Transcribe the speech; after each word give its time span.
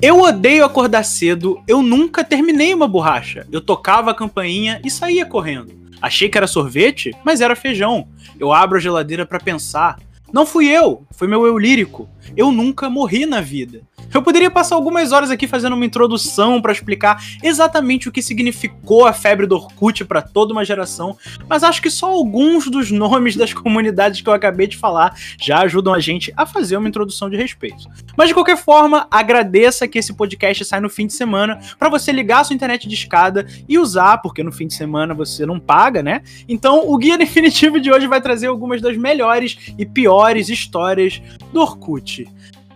Eu 0.00 0.20
odeio 0.20 0.64
acordar 0.64 1.02
cedo, 1.02 1.60
eu 1.66 1.82
nunca 1.82 2.22
terminei 2.22 2.72
uma 2.72 2.86
borracha. 2.86 3.44
Eu 3.50 3.60
tocava 3.60 4.12
a 4.12 4.14
campainha 4.14 4.80
e 4.84 4.90
saía 4.90 5.26
correndo. 5.26 5.72
Achei 6.00 6.28
que 6.28 6.38
era 6.38 6.46
sorvete, 6.46 7.10
mas 7.24 7.40
era 7.40 7.56
feijão. 7.56 8.06
Eu 8.38 8.52
abro 8.52 8.78
a 8.78 8.80
geladeira 8.80 9.26
para 9.26 9.40
pensar. 9.40 9.98
Não 10.32 10.46
fui 10.46 10.68
eu, 10.68 11.04
foi 11.10 11.26
meu 11.26 11.44
eu 11.44 11.58
lírico. 11.58 12.08
Eu 12.36 12.52
nunca 12.52 12.88
morri 12.88 13.26
na 13.26 13.40
vida. 13.40 13.82
Eu 14.12 14.22
poderia 14.22 14.50
passar 14.50 14.74
algumas 14.74 15.12
horas 15.12 15.30
aqui 15.30 15.46
fazendo 15.46 15.74
uma 15.74 15.84
introdução 15.84 16.62
para 16.62 16.72
explicar 16.72 17.22
exatamente 17.42 18.08
o 18.08 18.12
que 18.12 18.22
significou 18.22 19.06
a 19.06 19.12
febre 19.12 19.46
do 19.46 19.54
Orkut 19.54 20.04
para 20.04 20.22
toda 20.22 20.52
uma 20.52 20.64
geração, 20.64 21.16
mas 21.48 21.62
acho 21.62 21.82
que 21.82 21.90
só 21.90 22.06
alguns 22.06 22.68
dos 22.68 22.90
nomes 22.90 23.36
das 23.36 23.52
comunidades 23.52 24.20
que 24.20 24.28
eu 24.28 24.32
acabei 24.32 24.66
de 24.66 24.76
falar 24.76 25.14
já 25.38 25.60
ajudam 25.60 25.92
a 25.92 26.00
gente 26.00 26.32
a 26.36 26.46
fazer 26.46 26.76
uma 26.76 26.88
introdução 26.88 27.28
de 27.28 27.36
respeito. 27.36 27.86
Mas 28.16 28.28
de 28.28 28.34
qualquer 28.34 28.56
forma, 28.56 29.06
agradeça 29.10 29.86
que 29.86 29.98
esse 29.98 30.14
podcast 30.14 30.64
sai 30.64 30.80
no 30.80 30.88
fim 30.88 31.06
de 31.06 31.12
semana 31.12 31.58
para 31.78 31.88
você 31.88 32.10
ligar 32.10 32.40
a 32.40 32.44
sua 32.44 32.54
internet 32.54 32.88
de 32.88 32.94
escada 32.94 33.46
e 33.68 33.78
usar, 33.78 34.18
porque 34.18 34.42
no 34.42 34.52
fim 34.52 34.66
de 34.66 34.74
semana 34.74 35.14
você 35.14 35.44
não 35.44 35.60
paga, 35.60 36.02
né? 36.02 36.22
Então, 36.48 36.88
o 36.88 36.96
guia 36.96 37.18
definitivo 37.18 37.78
de 37.78 37.92
hoje 37.92 38.06
vai 38.06 38.20
trazer 38.20 38.46
algumas 38.46 38.80
das 38.80 38.96
melhores 38.96 39.72
e 39.78 39.84
piores 39.84 40.48
histórias 40.48 41.20
do 41.52 41.60
Orkut. 41.60 42.26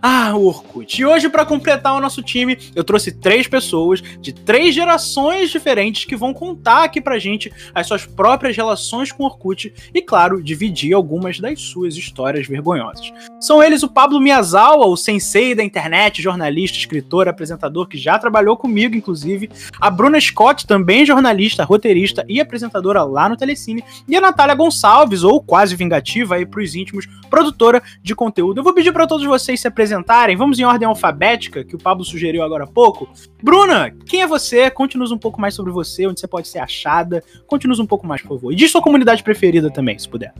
Ah, 0.05 0.35
Orkut. 0.35 1.01
E 1.01 1.05
hoje, 1.05 1.29
para 1.29 1.45
completar 1.45 1.95
o 1.95 2.01
nosso 2.01 2.21
time, 2.21 2.57
eu 2.75 2.83
trouxe 2.83 3.09
três 3.09 3.47
pessoas 3.47 4.01
de 4.19 4.33
três 4.33 4.75
gerações 4.75 5.49
diferentes 5.49 6.03
que 6.03 6.13
vão 6.13 6.33
contar 6.33 6.83
aqui 6.83 6.99
pra 6.99 7.17
gente 7.17 7.49
as 7.73 7.87
suas 7.87 8.05
próprias 8.05 8.57
relações 8.57 9.13
com 9.13 9.23
o 9.23 9.25
Orkut 9.27 9.73
e, 9.93 10.01
claro, 10.01 10.43
dividir 10.43 10.93
algumas 10.93 11.39
das 11.39 11.61
suas 11.61 11.95
histórias 11.95 12.45
vergonhosas. 12.45 13.13
São 13.39 13.63
eles 13.63 13.81
o 13.81 13.87
Pablo 13.87 14.19
Miyazawa, 14.19 14.87
o 14.87 14.97
sensei 14.97 15.55
da 15.55 15.63
internet, 15.63 16.21
jornalista, 16.21 16.77
escritor, 16.77 17.29
apresentador 17.29 17.87
que 17.87 17.97
já 17.97 18.19
trabalhou 18.19 18.57
comigo, 18.57 18.97
inclusive, 18.97 19.49
a 19.79 19.89
Bruna 19.89 20.19
Scott, 20.19 20.67
também 20.67 21.05
jornalista, 21.05 21.63
roteirista 21.63 22.25
e 22.27 22.41
apresentadora 22.41 23.03
lá 23.03 23.29
no 23.29 23.37
Telecine, 23.37 23.81
e 24.05 24.17
a 24.17 24.21
Natália 24.21 24.53
Gonçalves, 24.53 25.23
ou 25.23 25.41
quase 25.41 25.77
vingativa 25.77 26.35
aí 26.35 26.45
pros 26.45 26.75
íntimos, 26.75 27.07
produtora 27.29 27.81
de 28.01 28.13
conteúdo. 28.13 28.59
Eu 28.59 28.63
vou 28.65 28.73
pedir 28.73 28.91
para 28.91 29.07
todos 29.07 29.25
vocês 29.25 29.61
se 29.61 29.67
apresentarem 29.67 29.92
apresentarem, 29.93 30.35
vamos 30.35 30.59
em 30.59 30.63
ordem 30.63 30.87
alfabética, 30.87 31.63
que 31.63 31.75
o 31.75 31.79
Pablo 31.79 32.03
sugeriu 32.03 32.43
agora 32.43 32.63
há 32.63 32.67
pouco. 32.67 33.07
Bruna, 33.41 33.91
quem 34.07 34.21
é 34.21 34.27
você? 34.27 34.69
Conte-nos 34.69 35.11
um 35.11 35.17
pouco 35.17 35.39
mais 35.39 35.53
sobre 35.53 35.71
você, 35.71 36.07
onde 36.07 36.19
você 36.19 36.27
pode 36.27 36.47
ser 36.47 36.59
achada. 36.59 37.23
Conte-nos 37.47 37.79
um 37.79 37.85
pouco 37.85 38.07
mais, 38.07 38.21
por 38.21 38.29
favor. 38.29 38.51
E 38.51 38.55
diz 38.55 38.71
sua 38.71 38.81
comunidade 38.81 39.23
preferida 39.23 39.69
também, 39.69 39.97
se 39.97 40.09
puder. 40.09 40.33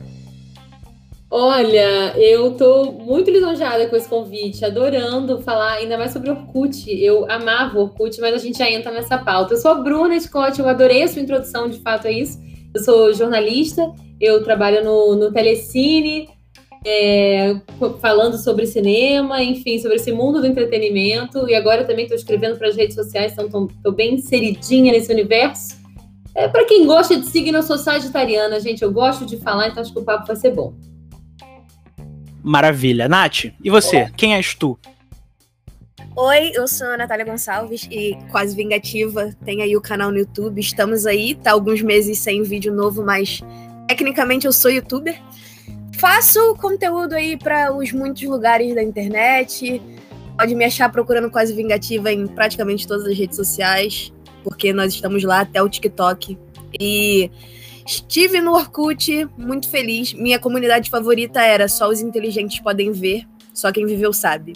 Olha, 1.30 2.16
eu 2.16 2.52
tô 2.52 2.92
muito 2.92 3.30
lisonjeada 3.30 3.88
com 3.88 3.96
esse 3.96 4.08
convite, 4.08 4.64
adorando 4.64 5.40
falar 5.42 5.74
ainda 5.74 5.98
mais 5.98 6.12
sobre 6.12 6.30
Orkut. 6.30 6.88
Eu 6.88 7.30
amava 7.30 7.78
Orkut, 7.78 8.20
mas 8.20 8.34
a 8.34 8.38
gente 8.38 8.58
já 8.58 8.70
entra 8.70 8.92
nessa 8.92 9.18
pauta. 9.18 9.54
Eu 9.54 9.58
sou 9.58 9.72
a 9.72 9.74
Bruna 9.74 10.18
Scott, 10.20 10.60
eu 10.60 10.68
adorei 10.68 11.02
a 11.02 11.08
sua 11.08 11.22
introdução, 11.22 11.68
de 11.68 11.78
fato 11.78 12.06
é 12.06 12.12
isso. 12.12 12.38
Eu 12.72 12.82
sou 12.82 13.12
jornalista, 13.12 13.92
eu 14.20 14.42
trabalho 14.44 14.84
no, 14.84 15.16
no 15.16 15.32
Telecine, 15.32 16.28
é, 16.84 17.56
falando 18.00 18.36
sobre 18.36 18.66
cinema, 18.66 19.42
enfim, 19.42 19.78
sobre 19.78 19.96
esse 19.96 20.12
mundo 20.12 20.40
do 20.40 20.46
entretenimento. 20.46 21.48
E 21.48 21.54
agora 21.54 21.84
também 21.84 22.04
estou 22.04 22.16
escrevendo 22.16 22.58
para 22.58 22.68
as 22.68 22.76
redes 22.76 22.94
sociais, 22.94 23.32
então 23.32 23.66
estou 23.66 23.92
bem 23.92 24.14
inseridinha 24.14 24.92
nesse 24.92 25.12
universo. 25.12 25.82
É, 26.34 26.48
para 26.48 26.64
quem 26.64 26.84
gosta 26.84 27.16
de 27.16 27.26
signo, 27.26 27.58
eu 27.58 27.62
sou 27.62 27.78
sagitariana, 27.78 28.60
gente. 28.60 28.82
Eu 28.82 28.92
gosto 28.92 29.24
de 29.24 29.36
falar, 29.38 29.68
então 29.68 29.80
acho 29.80 29.92
que 29.92 29.98
o 29.98 30.04
papo 30.04 30.26
vai 30.26 30.36
ser 30.36 30.52
bom. 30.52 30.74
Maravilha. 32.42 33.08
Nath, 33.08 33.46
e 33.62 33.70
você? 33.70 33.96
É. 33.96 34.10
Quem 34.16 34.34
és 34.34 34.54
tu? 34.54 34.78
Oi, 36.16 36.52
eu 36.54 36.68
sou 36.68 36.88
a 36.88 36.96
Natália 36.96 37.24
Gonçalves 37.24 37.88
e 37.90 38.16
quase 38.30 38.54
vingativa. 38.54 39.34
Tem 39.44 39.62
aí 39.62 39.76
o 39.76 39.80
canal 39.80 40.12
no 40.12 40.18
YouTube. 40.18 40.60
Estamos 40.60 41.06
aí, 41.06 41.34
tá 41.34 41.52
alguns 41.52 41.82
meses 41.82 42.18
sem 42.18 42.42
vídeo 42.42 42.72
novo, 42.72 43.02
mas 43.02 43.40
tecnicamente 43.88 44.46
eu 44.46 44.52
sou 44.52 44.70
youtuber. 44.70 45.20
Faço 46.04 46.54
conteúdo 46.56 47.14
aí 47.14 47.34
para 47.34 47.74
os 47.74 47.90
muitos 47.90 48.22
lugares 48.24 48.74
da 48.74 48.82
internet. 48.82 49.80
Pode 50.36 50.54
me 50.54 50.62
achar 50.62 50.92
procurando 50.92 51.30
Quase 51.30 51.54
Vingativa 51.54 52.12
em 52.12 52.26
praticamente 52.26 52.86
todas 52.86 53.06
as 53.06 53.16
redes 53.16 53.34
sociais, 53.34 54.12
porque 54.42 54.70
nós 54.70 54.92
estamos 54.92 55.24
lá 55.24 55.40
até 55.40 55.62
o 55.62 55.68
TikTok. 55.68 56.38
E 56.78 57.30
estive 57.86 58.42
no 58.42 58.52
Orkut, 58.52 59.26
muito 59.38 59.70
feliz. 59.70 60.12
Minha 60.12 60.38
comunidade 60.38 60.90
favorita 60.90 61.40
era 61.40 61.68
Só 61.68 61.88
os 61.88 62.02
inteligentes 62.02 62.60
podem 62.60 62.92
ver, 62.92 63.24
só 63.54 63.72
quem 63.72 63.86
viveu 63.86 64.12
sabe. 64.12 64.52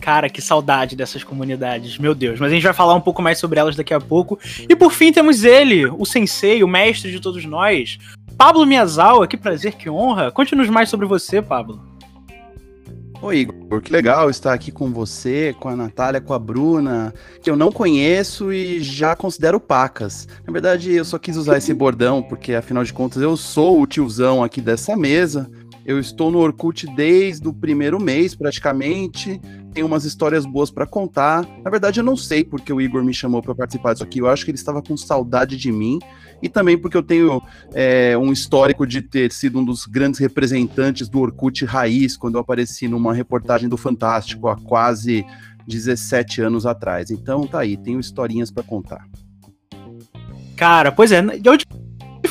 Cara, 0.00 0.28
que 0.28 0.42
saudade 0.42 0.96
dessas 0.96 1.22
comunidades, 1.22 1.98
meu 1.98 2.16
Deus. 2.16 2.40
Mas 2.40 2.50
a 2.50 2.54
gente 2.56 2.64
vai 2.64 2.74
falar 2.74 2.96
um 2.96 3.00
pouco 3.00 3.22
mais 3.22 3.38
sobre 3.38 3.60
elas 3.60 3.76
daqui 3.76 3.94
a 3.94 4.00
pouco. 4.00 4.40
E 4.68 4.74
por 4.74 4.92
fim 4.92 5.12
temos 5.12 5.44
ele, 5.44 5.86
o 5.86 6.04
sensei, 6.04 6.64
o 6.64 6.68
mestre 6.68 7.12
de 7.12 7.20
todos 7.20 7.44
nós, 7.44 7.96
Pablo 8.38 8.64
Miyazawa, 8.64 9.26
que 9.26 9.36
prazer, 9.36 9.74
que 9.74 9.90
honra. 9.90 10.30
Conte-nos 10.30 10.70
mais 10.70 10.88
sobre 10.88 11.08
você, 11.08 11.42
Pablo. 11.42 11.82
Oi, 13.20 13.38
Igor, 13.38 13.82
que 13.82 13.92
legal 13.92 14.30
estar 14.30 14.52
aqui 14.52 14.70
com 14.70 14.92
você, 14.92 15.52
com 15.58 15.68
a 15.68 15.74
Natália, 15.74 16.20
com 16.20 16.32
a 16.32 16.38
Bruna, 16.38 17.12
que 17.42 17.50
eu 17.50 17.56
não 17.56 17.72
conheço 17.72 18.52
e 18.52 18.80
já 18.80 19.16
considero 19.16 19.58
pacas. 19.58 20.28
Na 20.46 20.52
verdade, 20.52 20.92
eu 20.92 21.04
só 21.04 21.18
quis 21.18 21.36
usar 21.36 21.58
esse 21.58 21.74
bordão 21.74 22.22
porque, 22.22 22.54
afinal 22.54 22.84
de 22.84 22.92
contas, 22.92 23.20
eu 23.20 23.36
sou 23.36 23.82
o 23.82 23.86
tiozão 23.88 24.44
aqui 24.44 24.60
dessa 24.60 24.96
mesa. 24.96 25.50
Eu 25.84 25.98
estou 25.98 26.30
no 26.30 26.38
Orkut 26.38 26.86
desde 26.94 27.48
o 27.48 27.52
primeiro 27.52 28.00
mês, 28.00 28.36
praticamente. 28.36 29.40
Tenho 29.78 29.86
umas 29.86 30.04
histórias 30.04 30.44
boas 30.44 30.72
para 30.72 30.84
contar. 30.84 31.46
Na 31.62 31.70
verdade, 31.70 32.00
eu 32.00 32.04
não 32.04 32.16
sei 32.16 32.42
porque 32.42 32.72
o 32.72 32.80
Igor 32.80 33.04
me 33.04 33.14
chamou 33.14 33.40
para 33.40 33.54
participar 33.54 33.92
disso 33.92 34.02
aqui. 34.02 34.18
Eu 34.18 34.26
acho 34.26 34.44
que 34.44 34.50
ele 34.50 34.58
estava 34.58 34.82
com 34.82 34.96
saudade 34.96 35.56
de 35.56 35.70
mim 35.70 36.00
e 36.42 36.48
também 36.48 36.76
porque 36.76 36.96
eu 36.96 37.02
tenho 37.02 37.40
é, 37.72 38.18
um 38.18 38.32
histórico 38.32 38.84
de 38.84 39.00
ter 39.00 39.30
sido 39.30 39.60
um 39.60 39.64
dos 39.64 39.86
grandes 39.86 40.18
representantes 40.18 41.08
do 41.08 41.20
Orkut 41.20 41.64
Raiz, 41.64 42.16
quando 42.16 42.34
eu 42.34 42.40
apareci 42.40 42.88
numa 42.88 43.14
reportagem 43.14 43.68
do 43.68 43.76
Fantástico 43.76 44.48
há 44.48 44.56
quase 44.56 45.24
17 45.68 46.42
anos 46.42 46.66
atrás. 46.66 47.12
Então 47.12 47.46
tá 47.46 47.60
aí, 47.60 47.76
tenho 47.76 48.00
historinhas 48.00 48.50
para 48.50 48.64
contar. 48.64 49.06
Cara, 50.56 50.90
pois 50.90 51.12
é, 51.12 51.24
eu 51.44 51.56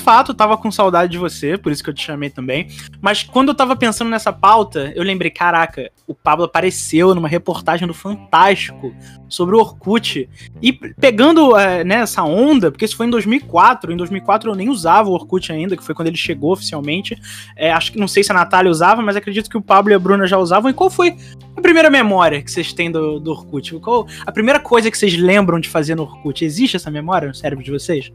fato 0.08 0.34
tava 0.34 0.58
com 0.58 0.72
saudade 0.72 1.12
de 1.12 1.18
você, 1.18 1.58
por 1.58 1.70
isso 1.70 1.84
que 1.84 1.90
eu 1.90 1.94
te 1.94 2.02
chamei 2.02 2.30
também. 2.30 2.70
Mas 3.02 3.24
quando 3.24 3.50
eu 3.50 3.54
tava 3.54 3.76
pensando 3.76 4.10
nessa 4.10 4.32
pauta, 4.32 4.94
eu 4.96 5.04
lembrei, 5.04 5.30
caraca, 5.30 5.92
o 6.08 6.16
Pablo 6.16 6.46
apareceu 6.46 7.14
numa 7.14 7.28
reportagem 7.28 7.86
do 7.86 7.94
Fantástico 7.94 8.96
sobre 9.28 9.58
o 9.58 9.60
Orkut. 9.60 10.30
E 10.62 10.72
pegando 10.72 11.58
é, 11.58 11.84
né, 11.84 11.96
essa 11.96 12.24
onda, 12.24 12.72
porque 12.72 12.86
isso 12.86 12.96
foi 12.96 13.06
em 13.06 13.10
2004, 13.10 13.92
em 13.92 13.98
2004 13.98 14.50
eu 14.50 14.56
nem 14.56 14.70
usava 14.70 15.10
o 15.10 15.12
Orkut 15.12 15.52
ainda, 15.52 15.76
que 15.76 15.84
foi 15.84 15.94
quando 15.94 16.08
ele 16.08 16.16
chegou 16.16 16.54
oficialmente. 16.54 17.20
É, 17.58 17.74
acho 17.74 17.92
que 17.92 18.00
não 18.00 18.08
sei 18.08 18.24
se 18.24 18.32
a 18.32 18.36
Natália 18.36 18.72
usava, 18.72 19.02
mas 19.02 19.18
acredito 19.18 19.50
que 19.50 19.58
o 19.58 19.62
Pablo 19.62 19.92
e 19.92 19.94
a 19.94 20.00
Bruna 20.00 20.26
já 20.26 20.38
usavam. 20.38 20.72
E 20.72 20.74
qual 20.74 20.90
foi 20.90 21.18
a 21.54 21.60
primeira 21.60 21.90
memória 21.90 22.42
que 22.42 22.50
vocês 22.50 22.72
têm 22.72 22.90
do, 22.90 23.20
do 23.20 23.32
Orkut? 23.32 23.78
Qual 23.80 24.08
a 24.26 24.32
primeira 24.32 24.62
coisa 24.62 24.90
que 24.90 24.98
vocês 24.98 25.18
lembram 25.18 25.60
de 25.60 25.68
fazer 25.68 25.96
no 25.96 26.04
Orkut? 26.04 26.46
Existe 26.46 26.78
essa 26.78 26.90
memória 26.90 27.28
no 27.28 27.36
cérebro 27.36 27.62
de 27.62 27.72
vocês? 27.72 28.10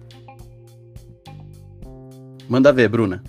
Manda 2.53 2.71
ver, 2.71 2.87
Bruna. 2.87 3.25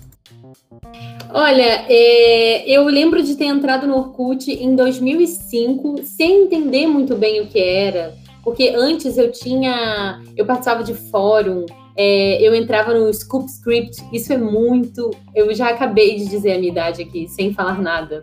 Olha, 1.32 1.86
é, 1.88 2.70
eu 2.70 2.84
lembro 2.84 3.22
de 3.22 3.34
ter 3.36 3.46
entrado 3.46 3.86
no 3.86 3.96
Orkut 3.96 4.52
em 4.52 4.76
2005, 4.76 6.02
sem 6.02 6.42
entender 6.42 6.86
muito 6.86 7.16
bem 7.16 7.40
o 7.40 7.46
que 7.46 7.58
era, 7.58 8.14
porque 8.42 8.74
antes 8.76 9.16
eu 9.16 9.32
tinha, 9.32 10.22
eu 10.36 10.44
participava 10.44 10.84
de 10.84 10.92
fórum, 10.92 11.64
é, 11.96 12.36
eu 12.46 12.54
entrava 12.54 12.92
no 12.92 13.10
Scoop 13.14 13.46
Script, 13.46 13.96
isso 14.12 14.30
é 14.30 14.36
muito, 14.36 15.10
eu 15.34 15.54
já 15.54 15.70
acabei 15.70 16.16
de 16.16 16.26
dizer 16.26 16.52
a 16.52 16.58
minha 16.58 16.70
idade 16.70 17.00
aqui, 17.00 17.26
sem 17.26 17.54
falar 17.54 17.80
nada. 17.80 18.22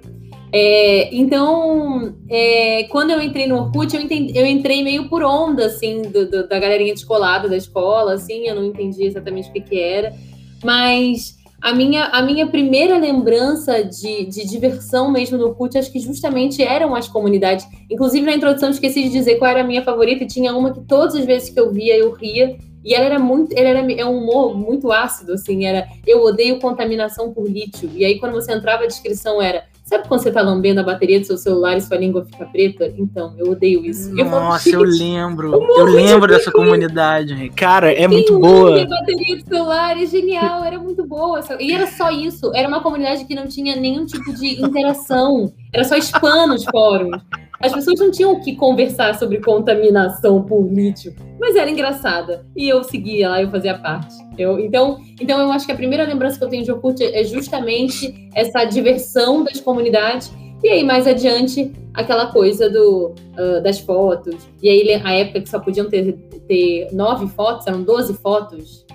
É, 0.54 1.10
então, 1.16 2.14
é, 2.30 2.84
quando 2.92 3.10
eu 3.10 3.20
entrei 3.20 3.48
no 3.48 3.58
Orkut, 3.58 3.96
eu, 3.96 4.02
entendi, 4.04 4.38
eu 4.38 4.46
entrei 4.46 4.84
meio 4.84 5.10
por 5.10 5.24
onda, 5.24 5.66
assim, 5.66 6.04
do, 6.04 6.30
do, 6.30 6.48
da 6.48 6.60
galerinha 6.60 6.94
descolada 6.94 7.50
da 7.50 7.58
escola, 7.58 8.14
assim, 8.14 8.48
eu 8.48 8.54
não 8.54 8.66
entendi 8.66 9.04
exatamente 9.04 9.50
o 9.50 9.54
que, 9.54 9.62
que 9.62 9.80
era. 9.80 10.14
Mas 10.63 11.38
a 11.62 11.74
minha, 11.74 12.06
a 12.06 12.22
minha 12.24 12.48
primeira 12.48 12.98
lembrança 12.98 13.84
de, 13.84 14.25
de 14.25 14.48
diversão 14.48 15.12
mesmo 15.12 15.38
no 15.38 15.46
Orkut, 15.46 15.78
acho 15.78 15.92
que 15.92 16.00
justamente 16.00 16.63
eram 16.63 16.96
as 16.96 17.08
comunidades. 17.08 17.68
Inclusive, 17.90 18.25
na 18.25 18.34
introdução, 18.34 18.72
esqueci 18.72 19.04
de 19.04 19.10
dizer 19.10 19.36
qual 19.36 19.52
era 19.52 19.62
a 19.62 19.63
minha 19.63 19.84
favorita, 19.84 20.24
e 20.24 20.28
tinha 20.28 20.56
uma 20.56 20.74
que 20.74 20.81
todas 20.81 21.16
as 21.16 21.24
vezes 21.24 21.50
que 21.50 21.60
eu 21.60 21.72
via, 21.72 21.96
eu 21.96 22.12
ria. 22.13 22.58
E 22.84 22.96
ela 22.96 23.06
era 23.06 23.19
muito, 23.19 23.54
ela 23.56 23.69
era 23.69 23.94
é 23.94 24.04
um 24.04 24.18
humor 24.18 24.58
muito 24.58 24.92
ácido, 24.92 25.34
assim, 25.34 25.66
era 25.66 25.88
eu 26.08 26.24
odeio 26.24 26.60
contaminação 26.60 27.31
por 27.31 27.48
lítio. 27.48 27.92
E 27.94 28.04
aí, 28.04 28.18
quando 28.18 28.34
você 28.34 28.52
entrava, 28.54 28.86
a 28.86 28.88
descrição 28.88 29.40
era 29.40 29.63
Sabe 29.92 30.08
quando 30.08 30.22
você 30.22 30.32
tá 30.32 30.42
lambendo 30.42 30.80
a 30.80 30.84
bateria 30.84 31.20
do 31.20 31.26
seu 31.26 31.38
celular 31.38 31.76
e 31.76 31.82
sua 31.82 31.98
língua 31.98 32.24
fica 32.24 32.46
preta? 32.46 32.94
Então, 32.98 33.36
eu 33.38 33.52
odeio 33.52 33.86
isso. 33.86 34.10
Nossa, 34.16 34.70
eu, 34.70 34.86
eu 34.86 34.90
lembro. 34.90 35.54
Eu, 35.54 35.80
eu 35.80 35.84
lembro 35.84 36.32
dessa 36.32 36.50
comunidade. 36.50 37.50
Cara, 37.58 37.92
é 37.92 38.08
muito 38.08 38.40
boa. 38.40 38.84
A 38.84 38.86
bateria 38.86 39.36
do 39.36 39.46
celular 39.46 40.02
é 40.02 40.06
genial, 40.06 40.64
era 40.64 40.80
muito 40.80 41.06
boa. 41.06 41.42
E 41.60 41.74
era 41.74 41.88
só 41.88 42.10
isso. 42.10 42.56
Era 42.56 42.70
uma 42.70 42.82
comunidade 42.82 43.26
que 43.26 43.36
não 43.36 43.48
tinha 43.48 43.76
nenhum 43.76 44.06
tipo 44.06 44.34
de 44.34 44.64
interação. 44.64 45.52
Era 45.74 45.84
só 45.84 45.98
spam 45.98 46.48
nos 46.48 46.64
fóruns. 46.64 47.22
As 47.63 47.74
pessoas 47.74 48.00
não 48.00 48.10
tinham 48.10 48.40
que 48.40 48.56
conversar 48.56 49.18
sobre 49.18 49.40
contaminação 49.40 50.42
por 50.44 50.68
lítio, 50.68 51.13
mas 51.40 51.56
era 51.56 51.69
engraçada. 51.69 52.46
E 52.56 52.68
eu 52.68 52.84
seguia 52.84 53.30
lá, 53.30 53.42
eu 53.42 53.50
fazia 53.50 53.78
parte. 53.78 54.13
Eu, 54.38 54.60
então, 54.60 55.00
então 55.19 55.40
eu 55.40 55.52
acho 55.52 55.66
que 55.66 55.72
a 55.72 55.75
primeira 55.75 56.04
lembrança 56.04 56.38
que 56.38 56.44
eu 56.44 56.50
tenho 56.50 56.63
de 56.63 56.72
Orkut 56.72 57.04
é 57.04 57.24
justamente 57.24 58.30
essa 58.34 58.63
diversão 58.66 59.44
das 59.44 59.60
comunidades. 59.60 60.31
E 60.63 60.69
aí, 60.69 60.84
mais 60.84 61.08
adiante, 61.08 61.72
aquela 61.94 62.28
coisa 62.28 62.69
do, 62.69 63.16
uh, 63.38 63.62
das 63.63 63.80
fotos. 63.80 64.36
E 64.62 64.69
aí, 64.69 64.94
a 65.04 65.13
época 65.13 65.42
que 65.42 65.50
só 65.50 65.60
podiam 65.60 65.90
ter, 65.90 66.13
ter 66.48 66.88
nove 66.92 67.28
fotos, 67.28 67.66
eram 67.66 67.84
doze 67.84 68.13
fotos. 68.16 68.86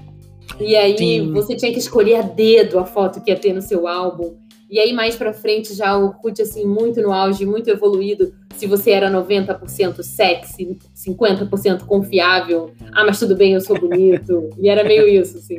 E 0.60 0.76
aí, 0.76 0.96
Sim. 0.96 1.32
você 1.32 1.54
tinha 1.56 1.72
que 1.72 1.78
escolher 1.78 2.16
a 2.16 2.22
dedo 2.22 2.78
a 2.78 2.84
foto 2.84 3.20
que 3.20 3.30
ia 3.30 3.36
ter 3.36 3.52
no 3.52 3.60
seu 3.60 3.86
álbum. 3.86 4.36
E 4.68 4.80
aí, 4.80 4.92
mais 4.92 5.14
pra 5.16 5.32
frente, 5.32 5.74
já 5.74 5.96
o 5.96 6.06
Orkut, 6.06 6.42
assim, 6.42 6.66
muito 6.66 7.00
no 7.00 7.12
auge, 7.12 7.46
muito 7.46 7.70
evoluído. 7.70 8.34
Se 8.56 8.66
você 8.66 8.90
era 8.90 9.10
90% 9.10 10.02
sexy, 10.02 10.78
50% 10.94 11.84
confiável. 11.84 12.72
Ah, 12.92 13.04
mas 13.04 13.18
tudo 13.18 13.36
bem, 13.36 13.52
eu 13.54 13.60
sou 13.60 13.78
bonito. 13.78 14.50
e 14.58 14.68
era 14.68 14.82
meio 14.82 15.08
isso, 15.08 15.38
assim. 15.38 15.58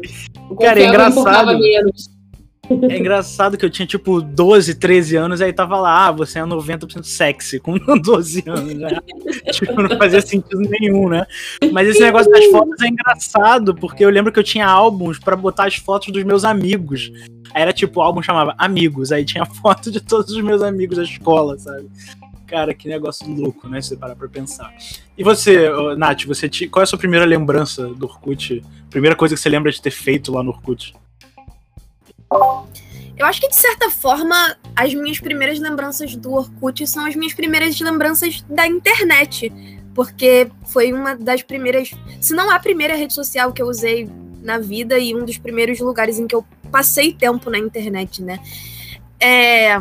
O 0.50 0.56
Cara, 0.56 0.82
é 0.82 0.88
engraçado. 0.88 1.58
Menos. 1.58 2.17
É 2.90 2.98
engraçado 2.98 3.58
que 3.58 3.64
eu 3.64 3.70
tinha, 3.70 3.86
tipo, 3.86 4.22
12, 4.22 4.76
13 4.76 5.16
anos, 5.16 5.42
aí 5.42 5.54
tava 5.54 5.80
lá, 5.80 6.08
ah, 6.08 6.12
você 6.12 6.40
é 6.40 6.42
90% 6.42 7.04
sexy, 7.04 7.60
com 7.62 7.78
12 7.78 8.44
anos, 8.48 8.74
né? 8.74 9.00
tipo, 9.52 9.82
não 9.82 9.98
fazia 9.98 10.22
sentido 10.22 10.60
nenhum, 10.60 11.10
né? 11.10 11.26
Mas 11.72 11.88
esse 11.88 12.02
negócio 12.02 12.32
das 12.32 12.46
fotos 12.46 12.82
é 12.82 12.88
engraçado, 12.88 13.74
porque 13.74 14.04
eu 14.04 14.10
lembro 14.10 14.32
que 14.32 14.40
eu 14.40 14.44
tinha 14.44 14.68
álbuns 14.68 15.18
para 15.18 15.36
botar 15.36 15.68
as 15.68 15.76
fotos 15.76 16.12
dos 16.12 16.24
meus 16.24 16.44
amigos. 16.44 17.12
Aí 17.54 17.62
era 17.62 17.72
tipo, 17.72 18.00
o 18.00 18.04
álbum 18.04 18.22
chamava 18.22 18.54
Amigos, 18.58 19.12
aí 19.12 19.24
tinha 19.24 19.46
foto 19.62 19.90
de 19.90 20.02
todos 20.02 20.32
os 20.32 20.42
meus 20.42 20.62
amigos 20.62 20.98
da 20.98 21.04
escola, 21.04 21.58
sabe? 21.58 21.90
Cara, 22.46 22.74
que 22.74 22.88
negócio 22.88 23.28
louco, 23.30 23.68
né? 23.68 23.82
Se 23.82 23.90
você 23.90 23.98
parar 23.98 24.16
pra 24.16 24.28
pensar. 24.28 24.74
E 25.18 25.24
você, 25.24 25.70
Nath, 25.98 26.24
você 26.26 26.48
te... 26.48 26.68
qual 26.68 26.82
é 26.82 26.84
a 26.84 26.88
sua 26.88 26.98
primeira 26.98 27.26
lembrança 27.26 27.88
do 27.88 28.06
Orkut? 28.06 28.64
Primeira 28.90 29.16
coisa 29.16 29.36
que 29.36 29.42
você 29.42 29.50
lembra 29.50 29.70
de 29.70 29.82
ter 29.82 29.92
feito 29.92 30.32
lá 30.32 30.42
no 30.42 30.52
Orkut? 30.52 30.94
Eu 32.32 33.26
acho 33.26 33.42
que, 33.42 33.50
de 33.50 33.56
certa 33.56 33.90
forma, 33.90 34.56
as 34.76 34.94
minhas 34.94 35.20
primeiras 35.20 35.60
lembranças 35.60 36.16
do 36.16 36.34
Orkut 36.34 36.86
são 36.86 37.06
as 37.06 37.16
minhas 37.16 37.34
primeiras 37.34 37.80
lembranças 37.80 38.44
da 38.48 38.68
internet. 38.68 39.52
Porque 39.96 40.52
foi 40.68 40.94
uma 40.94 41.16
das 41.16 41.42
primeiras. 41.42 41.92
Se 42.22 42.34
não 42.36 42.52
a 42.52 42.60
primeira 42.60 42.96
rede 42.96 43.14
social 43.14 43.52
que 43.52 43.62
eu 43.62 43.68
usei 43.68 44.08
na 44.42 44.60
vida 44.60 45.00
e 45.00 45.16
um 45.16 45.26
dos 45.26 45.38
primeiros 45.40 45.80
lugares 45.80 46.20
em 46.20 46.28
que 46.28 46.36
eu 46.36 46.46
passei 46.72 47.12
tempo 47.12 47.50
na 47.50 47.58
internet, 47.58 48.22
né? 48.22 48.40
É, 49.20 49.76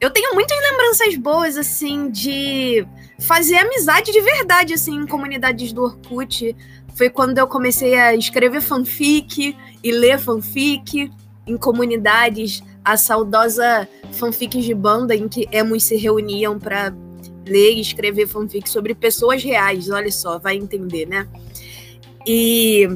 eu 0.00 0.10
tenho 0.10 0.34
muitas 0.34 0.56
lembranças 0.70 1.16
boas, 1.16 1.56
assim, 1.56 2.08
de 2.10 2.86
fazer 3.18 3.56
amizade 3.56 4.12
de 4.12 4.20
verdade, 4.20 4.74
assim, 4.74 4.94
em 4.94 5.06
comunidades 5.06 5.72
do 5.72 5.82
Orkut. 5.82 6.54
Foi 6.94 7.10
quando 7.10 7.38
eu 7.38 7.48
comecei 7.48 7.98
a 7.98 8.14
escrever 8.14 8.60
fanfic 8.60 9.56
e 9.82 9.92
ler 9.92 10.18
fanfic 10.18 11.10
em 11.46 11.56
comunidades, 11.56 12.62
a 12.84 12.96
saudosa 12.96 13.88
fanfic 14.12 14.60
de 14.60 14.74
banda 14.74 15.14
em 15.14 15.28
que 15.28 15.48
emos 15.52 15.84
se 15.84 15.96
reuniam 15.96 16.58
para 16.58 16.92
ler 17.46 17.74
e 17.74 17.80
escrever 17.80 18.26
fanfic 18.26 18.68
sobre 18.68 18.94
pessoas 18.94 19.42
reais, 19.42 19.88
olha 19.88 20.10
só, 20.10 20.38
vai 20.38 20.56
entender, 20.56 21.06
né? 21.06 21.28
E 22.26 22.88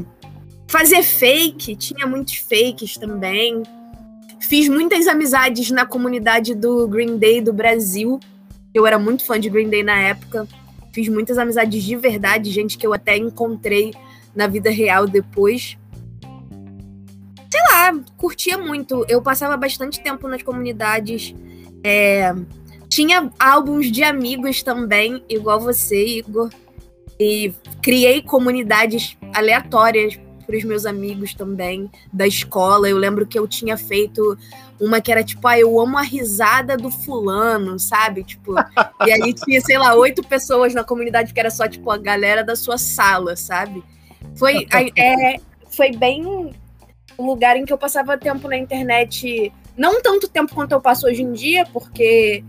fazer 0.67 1.03
fake, 1.03 1.77
tinha 1.77 2.07
muitos 2.07 2.37
fakes 2.37 2.97
também. 2.97 3.63
Fiz 4.41 4.69
muitas 4.69 5.07
amizades 5.07 5.71
na 5.71 5.87
comunidade 5.87 6.55
do 6.55 6.89
Green 6.89 7.17
Day 7.17 7.41
do 7.41 7.53
Brasil. 7.53 8.19
Eu 8.75 8.87
era 8.87 8.99
muito 8.99 9.25
fã 9.25 9.39
de 9.39 9.49
Green 9.49 9.69
Day 9.69 9.85
na 9.85 10.01
época. 10.01 10.49
Fiz 10.93 11.09
muitas 11.09 11.39
amizades 11.39 11.85
de 11.85 11.95
verdade, 11.95 12.51
gente 12.51 12.77
que 12.77 12.85
eu 12.85 12.93
até 12.93 13.17
encontrei 13.17 13.95
na 14.35 14.49
vida 14.49 14.71
real 14.71 15.07
depois 15.07 15.77
lá, 17.81 18.01
curtia 18.17 18.59
muito. 18.59 19.05
Eu 19.09 19.23
passava 19.23 19.57
bastante 19.57 20.03
tempo 20.03 20.29
nas 20.29 20.43
comunidades. 20.43 21.35
É, 21.83 22.35
tinha 22.89 23.31
álbuns 23.39 23.91
de 23.91 24.03
amigos 24.03 24.63
também, 24.63 25.25
igual 25.29 25.61
você, 25.61 26.19
Igor. 26.19 26.51
E 27.19 27.53
criei 27.83 28.23
comunidades 28.23 29.17
aleatórias 29.35 30.19
para 30.47 30.57
os 30.57 30.65
meus 30.65 30.85
amigos 30.87 31.35
também 31.35 31.91
da 32.13 32.27
escola. 32.27 32.89
Eu 32.89 32.97
lembro 32.97 33.27
que 33.27 33.39
eu 33.39 33.47
tinha 33.47 33.77
feito 33.77 34.37
uma 34.81 35.01
que 35.01 35.13
era 35.13 35.23
tipo, 35.23 35.47
ah, 35.47 35.59
eu 35.59 35.79
amo 35.79 35.99
a 35.99 36.03
risada 36.03 36.77
do 36.77 36.91
fulano, 36.91 37.79
sabe? 37.79 38.25
Tipo, 38.25 38.55
e 39.07 39.13
aí 39.13 39.35
tinha, 39.35 39.61
sei 39.61 39.79
lá, 39.79 39.95
oito 39.95 40.23
pessoas 40.23 40.75
na 40.75 40.83
comunidade 40.83 41.33
que 41.33 41.39
era 41.39 41.51
só, 41.51 41.69
tipo, 41.69 41.91
a 41.91 41.99
galera 41.99 42.43
da 42.43 42.57
sua 42.57 42.79
sala, 42.79 43.37
sabe? 43.37 43.85
Foi, 44.35 44.67
é, 44.97 45.37
foi 45.71 45.93
bem 45.93 46.53
um 47.21 47.27
lugar 47.27 47.57
em 47.57 47.65
que 47.65 47.73
eu 47.73 47.79
passava 47.79 48.17
tempo 48.17 48.49
na 48.49 48.57
internet, 48.57 49.53
não 49.77 50.01
tanto 50.03 50.29
tempo 50.29 50.55
quanto 50.55 50.73
eu 50.73 50.81
passo 50.81 51.07
hoje 51.07 51.23
em 51.23 51.33
dia, 51.33 51.67
porque 51.73 52.43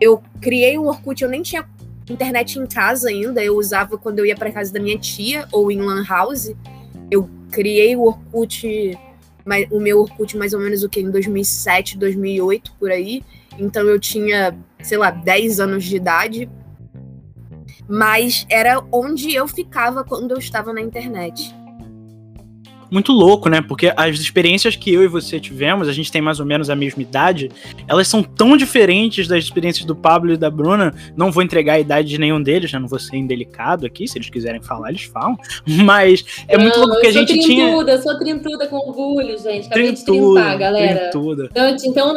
eu 0.00 0.22
criei 0.40 0.78
um 0.78 0.86
Orkut, 0.86 1.22
eu 1.22 1.28
nem 1.28 1.42
tinha 1.42 1.66
internet 2.08 2.58
em 2.58 2.66
casa 2.66 3.08
ainda, 3.08 3.42
eu 3.42 3.56
usava 3.56 3.96
quando 3.96 4.18
eu 4.18 4.26
ia 4.26 4.36
para 4.36 4.50
casa 4.50 4.72
da 4.72 4.80
minha 4.80 4.98
tia 4.98 5.46
ou 5.52 5.70
em 5.70 5.80
lan 5.80 6.04
house. 6.04 6.54
Eu 7.10 7.28
criei 7.50 7.96
o 7.96 8.02
Orkut, 8.02 8.98
o 9.70 9.80
meu 9.80 10.00
Orkut 10.00 10.36
mais 10.36 10.52
ou 10.52 10.60
menos 10.60 10.82
o 10.82 10.88
que 10.88 11.00
em 11.00 11.10
2007, 11.10 11.96
2008 11.98 12.74
por 12.78 12.90
aí. 12.90 13.22
Então 13.58 13.82
eu 13.86 13.98
tinha, 13.98 14.56
sei 14.82 14.98
lá, 14.98 15.10
10 15.10 15.60
anos 15.60 15.84
de 15.84 15.96
idade. 15.96 16.50
Mas 17.88 18.46
era 18.48 18.82
onde 18.92 19.34
eu 19.34 19.48
ficava 19.48 20.04
quando 20.04 20.30
eu 20.30 20.38
estava 20.38 20.72
na 20.72 20.80
internet 20.80 21.52
muito 22.90 23.12
louco, 23.12 23.48
né? 23.48 23.60
Porque 23.60 23.92
as 23.96 24.18
experiências 24.18 24.76
que 24.76 24.92
eu 24.92 25.02
e 25.02 25.08
você 25.08 25.38
tivemos, 25.38 25.88
a 25.88 25.92
gente 25.92 26.10
tem 26.10 26.20
mais 26.20 26.40
ou 26.40 26.46
menos 26.46 26.68
a 26.68 26.76
mesma 26.76 27.02
idade, 27.02 27.50
elas 27.86 28.08
são 28.08 28.22
tão 28.22 28.56
diferentes 28.56 29.28
das 29.28 29.44
experiências 29.44 29.84
do 29.84 29.94
Pablo 29.94 30.32
e 30.32 30.36
da 30.36 30.50
Bruna. 30.50 30.92
Não 31.16 31.30
vou 31.30 31.42
entregar 31.42 31.74
a 31.74 31.80
idade 31.80 32.08
de 32.08 32.18
nenhum 32.18 32.42
deles, 32.42 32.72
né? 32.72 32.78
Não 32.78 32.88
vou 32.88 32.98
ser 32.98 33.16
indelicado 33.16 33.86
aqui. 33.86 34.08
Se 34.08 34.18
eles 34.18 34.28
quiserem 34.28 34.60
falar, 34.60 34.90
eles 34.90 35.04
falam. 35.04 35.36
Mas 35.66 36.24
é 36.48 36.58
muito 36.58 36.78
não, 36.78 36.86
louco 36.86 37.00
que 37.00 37.06
a 37.06 37.12
gente 37.12 37.28
trintuda, 37.28 37.46
tinha. 37.46 37.70
Eu 37.70 38.02
sou 38.02 38.18
trintuda 38.18 38.66
com 38.66 38.76
orgulho, 38.76 39.38
gente. 39.38 39.66
Acabei 39.66 39.92
trintuda, 39.92 40.12
de 40.12 40.36
trintar, 40.36 40.58
galera. 40.58 41.10
Trintuda. 41.10 41.48
Então, 41.50 41.76
então 41.84 42.14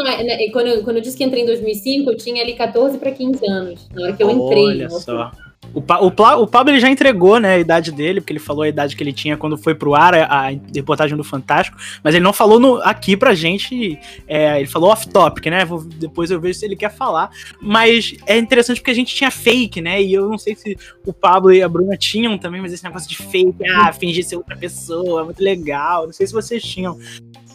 quando, 0.52 0.68
eu, 0.68 0.84
quando 0.84 0.98
eu 0.98 1.02
disse 1.02 1.18
que 1.18 1.24
entrei 1.24 1.44
em 1.44 1.46
2005, 1.46 2.10
eu 2.10 2.18
tinha 2.18 2.42
ali 2.42 2.54
14 2.54 2.98
para 2.98 3.12
15 3.12 3.46
anos. 3.48 3.88
Na 3.94 4.04
hora 4.04 4.14
que 4.14 4.24
eu 4.24 4.30
entrei. 4.30 4.64
Olha 4.64 4.90
só. 4.90 5.32
O, 5.74 5.82
pa, 5.82 6.00
o, 6.00 6.08
o, 6.08 6.48
Pablo 6.48 6.72
ele 6.72 6.80
já 6.80 6.90
entregou, 6.90 7.40
né, 7.40 7.56
a 7.56 7.60
idade 7.60 7.92
dele, 7.92 8.22
porque 8.22 8.32
ele 8.32 8.40
falou 8.40 8.62
a 8.62 8.68
idade 8.68 8.96
que 8.96 9.04
ele 9.04 9.12
tinha 9.12 9.36
quando 9.36 9.58
foi 9.58 9.74
pro 9.74 9.96
ar 9.96 10.14
a, 10.14 10.26
a 10.26 10.50
reportagem 10.74 11.18
do 11.18 11.24
Fantástico, 11.24 11.78
mas 12.04 12.14
ele 12.14 12.24
não 12.24 12.32
falou 12.32 12.60
no, 12.60 12.76
aqui 12.84 13.18
pra 13.18 13.34
gente, 13.34 13.98
é, 14.28 14.60
ele 14.60 14.68
falou 14.68 14.92
off-topic, 14.92 15.48
né, 15.48 15.66
vou, 15.66 15.84
depois 15.84 16.30
eu 16.30 16.40
vejo 16.40 16.60
se 16.60 16.66
ele 16.66 16.76
quer 16.76 16.96
falar, 16.96 17.32
mas 17.60 18.16
é 18.28 18.38
interessante 18.38 18.80
porque 18.80 18.92
a 18.92 18.96
gente 18.96 19.16
tinha 19.16 19.32
fake, 19.32 19.82
né, 19.82 20.02
e 20.02 20.14
eu 20.14 20.30
não 20.30 20.38
sei 20.38 20.56
se 20.56 20.78
o 21.06 21.12
Pablo 21.12 21.52
e 21.52 21.64
a 21.64 21.68
Bruna 21.68 21.98
tinham 21.98 22.38
também, 22.38 22.62
mas 22.62 22.72
esse 22.72 22.84
negócio 22.84 23.10
de 23.10 23.18
fake, 23.18 23.68
ah, 23.68 23.92
fingir 23.92 24.24
ser 24.24 24.36
outra 24.36 24.56
pessoa, 24.56 25.22
é 25.22 25.26
muito 25.26 25.44
legal, 25.44 26.06
não 26.06 26.14
sei 26.14 26.28
se 26.28 26.34
vocês 26.34 26.62
tinham. 26.62 26.98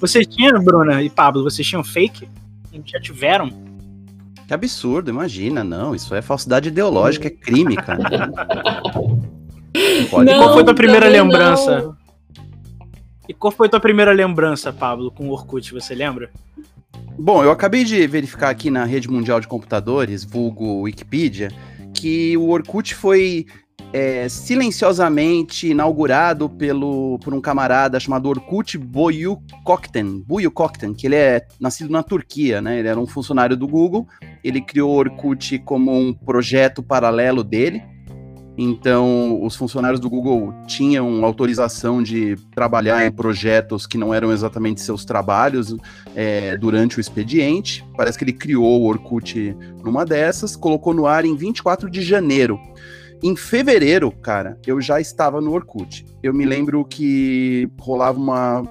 Vocês 0.01 0.27
tinham, 0.27 0.63
Bruna 0.63 1.03
e 1.03 1.11
Pablo, 1.11 1.43
vocês 1.43 1.67
tinham 1.67 1.83
fake? 1.83 2.29
Já 2.85 3.01
tiveram? 3.01 3.68
Que 4.49 4.55
absurdo, 4.55 5.11
imagina, 5.11 5.63
não. 5.63 5.95
Isso 5.95 6.15
é 6.15 6.23
falsidade 6.23 6.71
ideológica, 6.71 7.27
é 7.27 7.31
crime, 7.31 7.77
cara. 7.77 8.33
Pode. 10.11 10.25
Não, 10.25 10.39
qual 10.39 10.55
foi 10.55 10.65
tua 10.65 10.75
primeira 10.75 11.07
lembrança? 11.07 11.83
Não. 11.83 11.97
E 13.29 13.35
qual 13.35 13.53
foi 13.53 13.69
tua 13.69 13.79
primeira 13.79 14.11
lembrança, 14.11 14.73
Pablo, 14.73 15.11
com 15.11 15.29
o 15.29 15.33
Orkut, 15.33 15.75
você 15.75 15.95
lembra? 15.95 16.31
Bom, 17.19 17.45
eu 17.45 17.51
acabei 17.51 17.85
de 17.85 18.07
verificar 18.07 18.49
aqui 18.49 18.71
na 18.71 18.87
Rede 18.87 19.11
Mundial 19.11 19.39
de 19.39 19.47
Computadores, 19.47 20.25
vulgo 20.25 20.81
Wikipedia, 20.81 21.51
que 21.93 22.35
o 22.39 22.49
Orkut 22.49 22.95
foi 22.95 23.45
é, 23.93 24.29
silenciosamente 24.29 25.69
inaugurado 25.69 26.49
pelo, 26.49 27.19
por 27.21 27.33
um 27.33 27.41
camarada 27.41 27.99
chamado 27.99 28.29
Orkut 28.29 28.77
Boyukokten, 28.77 30.23
Boyukokten, 30.27 30.95
que 30.95 31.07
ele 31.07 31.17
é 31.17 31.47
nascido 31.61 31.91
na 31.91 32.03
Turquia, 32.03 32.61
né? 32.61 32.79
Ele 32.79 32.89
era 32.89 33.01
um 33.01 33.07
funcionário 33.07 33.57
do 33.57 33.67
Google. 33.67 34.07
Ele 34.45 34.61
criou 34.61 34.91
o 34.91 34.97
Orkut 34.97 35.59
como 35.61 35.93
um 35.93 36.13
projeto 36.13 36.83
paralelo 36.83 37.43
dele. 37.43 37.83
Então, 38.61 39.41
os 39.45 39.55
funcionários 39.55 40.01
do 40.01 40.11
Google 40.11 40.53
tinham 40.67 41.25
autorização 41.25 42.03
de 42.03 42.35
trabalhar 42.53 43.07
em 43.07 43.13
projetos 43.13 43.87
que 43.87 43.97
não 43.97 44.13
eram 44.13 44.33
exatamente 44.33 44.81
seus 44.81 45.05
trabalhos 45.05 45.77
é, 46.17 46.57
durante 46.57 46.99
o 46.99 47.01
expediente. 47.01 47.87
Parece 47.97 48.19
que 48.19 48.25
ele 48.25 48.33
criou 48.33 48.81
o 48.81 48.87
Orkut 48.87 49.57
numa 49.85 50.05
dessas, 50.05 50.57
colocou 50.57 50.93
no 50.93 51.07
ar 51.07 51.25
em 51.25 51.37
24 51.37 51.89
de 51.89 52.03
janeiro 52.03 52.59
em 53.23 53.35
fevereiro, 53.35 54.11
cara, 54.11 54.59
eu 54.67 54.81
já 54.81 55.01
estava 55.01 55.41
no 55.41 55.53
Orkut. 55.53 56.05
Eu 56.23 56.33
me 56.33 56.45
lembro 56.45 56.85
que 56.85 57.69
rolava 57.79 58.19
uma 58.19 58.63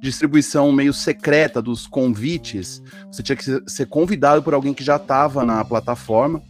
distribuição 0.00 0.70
meio 0.70 0.92
secreta 0.92 1.62
dos 1.62 1.86
convites. 1.86 2.82
Você 3.10 3.22
tinha 3.22 3.36
que 3.36 3.62
ser 3.66 3.86
convidado 3.86 4.42
por 4.42 4.52
alguém 4.52 4.74
que 4.74 4.84
já 4.84 4.96
estava 4.96 5.44
na 5.44 5.64
plataforma. 5.64 6.42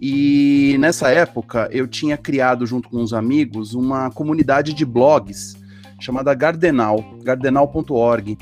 E 0.00 0.76
nessa 0.78 1.10
época 1.10 1.68
eu 1.72 1.86
tinha 1.86 2.16
criado 2.16 2.64
junto 2.64 2.88
com 2.88 2.98
uns 2.98 3.12
amigos 3.12 3.74
uma 3.74 4.10
comunidade 4.10 4.72
de 4.72 4.84
blogs 4.84 5.56
chamada 6.00 6.32
Gardenal, 6.32 7.04
gardenal.org, 7.22 8.38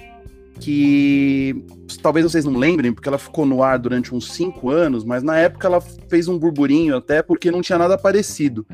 que 0.61 1.65
talvez 2.03 2.25
vocês 2.25 2.45
não 2.45 2.57
lembrem, 2.57 2.93
porque 2.93 3.09
ela 3.09 3.19
ficou 3.19 3.45
no 3.45 3.63
ar 3.63 3.79
durante 3.79 4.15
uns 4.15 4.33
cinco 4.33 4.71
anos, 4.71 5.05
mas 5.05 5.23
na 5.23 5.37
época 5.37 5.67
ela 5.67 5.81
fez 5.81 6.29
um 6.29 6.39
burburinho 6.39 6.97
até 6.97 7.23
porque 7.23 7.51
não 7.51 7.63
tinha 7.63 7.79
nada 7.79 7.99
parecido. 7.99 8.67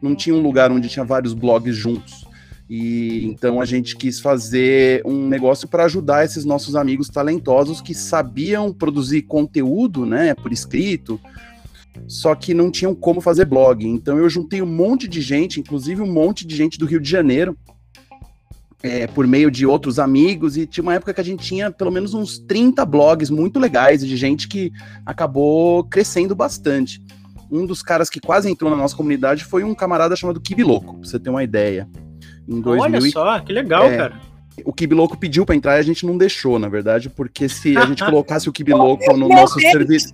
Não 0.00 0.14
tinha 0.14 0.34
um 0.34 0.40
lugar 0.40 0.70
onde 0.70 0.88
tinha 0.88 1.04
vários 1.04 1.34
blogs 1.34 1.74
juntos. 1.74 2.26
E 2.68 3.24
então 3.26 3.60
a 3.60 3.64
gente 3.64 3.96
quis 3.96 4.20
fazer 4.20 5.02
um 5.06 5.26
negócio 5.26 5.66
para 5.66 5.84
ajudar 5.84 6.24
esses 6.24 6.44
nossos 6.44 6.76
amigos 6.76 7.08
talentosos 7.08 7.80
que 7.80 7.94
sabiam 7.94 8.72
produzir 8.72 9.22
conteúdo, 9.22 10.04
né, 10.04 10.34
por 10.34 10.52
escrito, 10.52 11.18
só 12.06 12.34
que 12.34 12.52
não 12.52 12.70
tinham 12.70 12.94
como 12.94 13.22
fazer 13.22 13.46
blog. 13.46 13.86
Então 13.86 14.18
eu 14.18 14.28
juntei 14.28 14.60
um 14.60 14.66
monte 14.66 15.08
de 15.08 15.22
gente, 15.22 15.60
inclusive 15.60 16.02
um 16.02 16.12
monte 16.12 16.46
de 16.46 16.54
gente 16.54 16.78
do 16.78 16.84
Rio 16.84 17.00
de 17.00 17.08
Janeiro, 17.08 17.56
é, 18.82 19.06
por 19.06 19.26
meio 19.26 19.50
de 19.50 19.66
outros 19.66 19.98
amigos, 19.98 20.56
e 20.56 20.66
tinha 20.66 20.82
uma 20.82 20.94
época 20.94 21.12
que 21.12 21.20
a 21.20 21.24
gente 21.24 21.44
tinha 21.44 21.70
pelo 21.70 21.90
menos 21.90 22.14
uns 22.14 22.38
30 22.38 22.84
blogs 22.84 23.30
muito 23.30 23.58
legais 23.58 24.06
de 24.06 24.16
gente 24.16 24.46
que 24.48 24.72
acabou 25.04 25.84
crescendo 25.84 26.34
bastante. 26.34 27.02
Um 27.50 27.66
dos 27.66 27.82
caras 27.82 28.10
que 28.10 28.20
quase 28.20 28.50
entrou 28.50 28.70
na 28.70 28.76
nossa 28.76 28.96
comunidade 28.96 29.44
foi 29.44 29.64
um 29.64 29.74
camarada 29.74 30.14
chamado 30.14 30.40
Kibiloco, 30.40 30.98
pra 30.98 31.08
você 31.08 31.18
ter 31.18 31.30
uma 31.30 31.42
ideia. 31.42 31.88
Em 32.46 32.60
2000 32.60 32.82
Olha 32.82 33.10
só, 33.10 33.40
que 33.40 33.52
legal, 33.52 33.86
é, 33.86 33.96
cara. 33.96 34.20
O 34.64 34.72
Kibiloco 34.72 35.16
pediu 35.16 35.46
para 35.46 35.54
entrar 35.54 35.76
e 35.76 35.80
a 35.80 35.82
gente 35.82 36.04
não 36.04 36.18
deixou, 36.18 36.58
na 36.58 36.68
verdade, 36.68 37.08
porque 37.08 37.48
se 37.48 37.76
a 37.76 37.86
gente 37.86 38.04
colocasse 38.04 38.48
o 38.48 38.52
Kibiloco 38.52 39.16
no 39.16 39.28
nosso 39.28 39.60
serviço. 39.60 40.12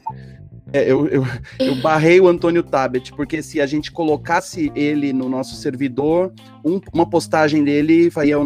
É, 0.75 0.91
eu, 0.91 1.07
eu, 1.07 1.25
eu, 1.61 1.77
barrei 1.77 2.21
o 2.21 2.27
Antônio 2.27 2.61
Tabet, 2.61 3.13
porque 3.13 3.41
se 3.41 3.61
a 3.61 3.67
gente 3.67 3.93
colocasse 3.93 4.73
ele 4.75 5.13
no 5.13 5.29
nosso 5.29 5.55
servidor, 5.55 6.33
um, 6.65 6.81
uma 6.93 7.09
postagem 7.09 7.63
dele 7.63 8.11
faria 8.11 8.37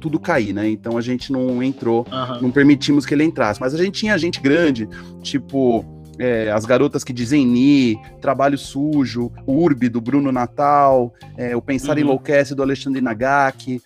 tudo 0.00 0.18
cair, 0.18 0.52
né? 0.52 0.68
Então 0.68 0.98
a 0.98 1.00
gente 1.00 1.30
não 1.30 1.62
entrou, 1.62 2.04
uhum. 2.10 2.42
não 2.42 2.50
permitimos 2.50 3.06
que 3.06 3.14
ele 3.14 3.22
entrasse. 3.22 3.60
Mas 3.60 3.72
a 3.72 3.78
gente 3.78 4.00
tinha 4.00 4.18
gente 4.18 4.40
grande, 4.40 4.88
tipo 5.22 5.84
é, 6.18 6.50
As 6.50 6.64
Garotas 6.64 7.04
que 7.04 7.12
Dizem 7.12 7.46
Ni, 7.46 8.00
Trabalho 8.20 8.58
Sujo, 8.58 9.30
Urbe, 9.46 9.88
do 9.88 10.00
Bruno 10.00 10.32
Natal, 10.32 11.14
é, 11.36 11.54
O 11.54 11.62
Pensar 11.62 11.94
uhum. 11.94 12.00
Enlouquece, 12.00 12.52
do 12.52 12.62
Alexandre 12.62 13.00
Nagaki. 13.00 13.80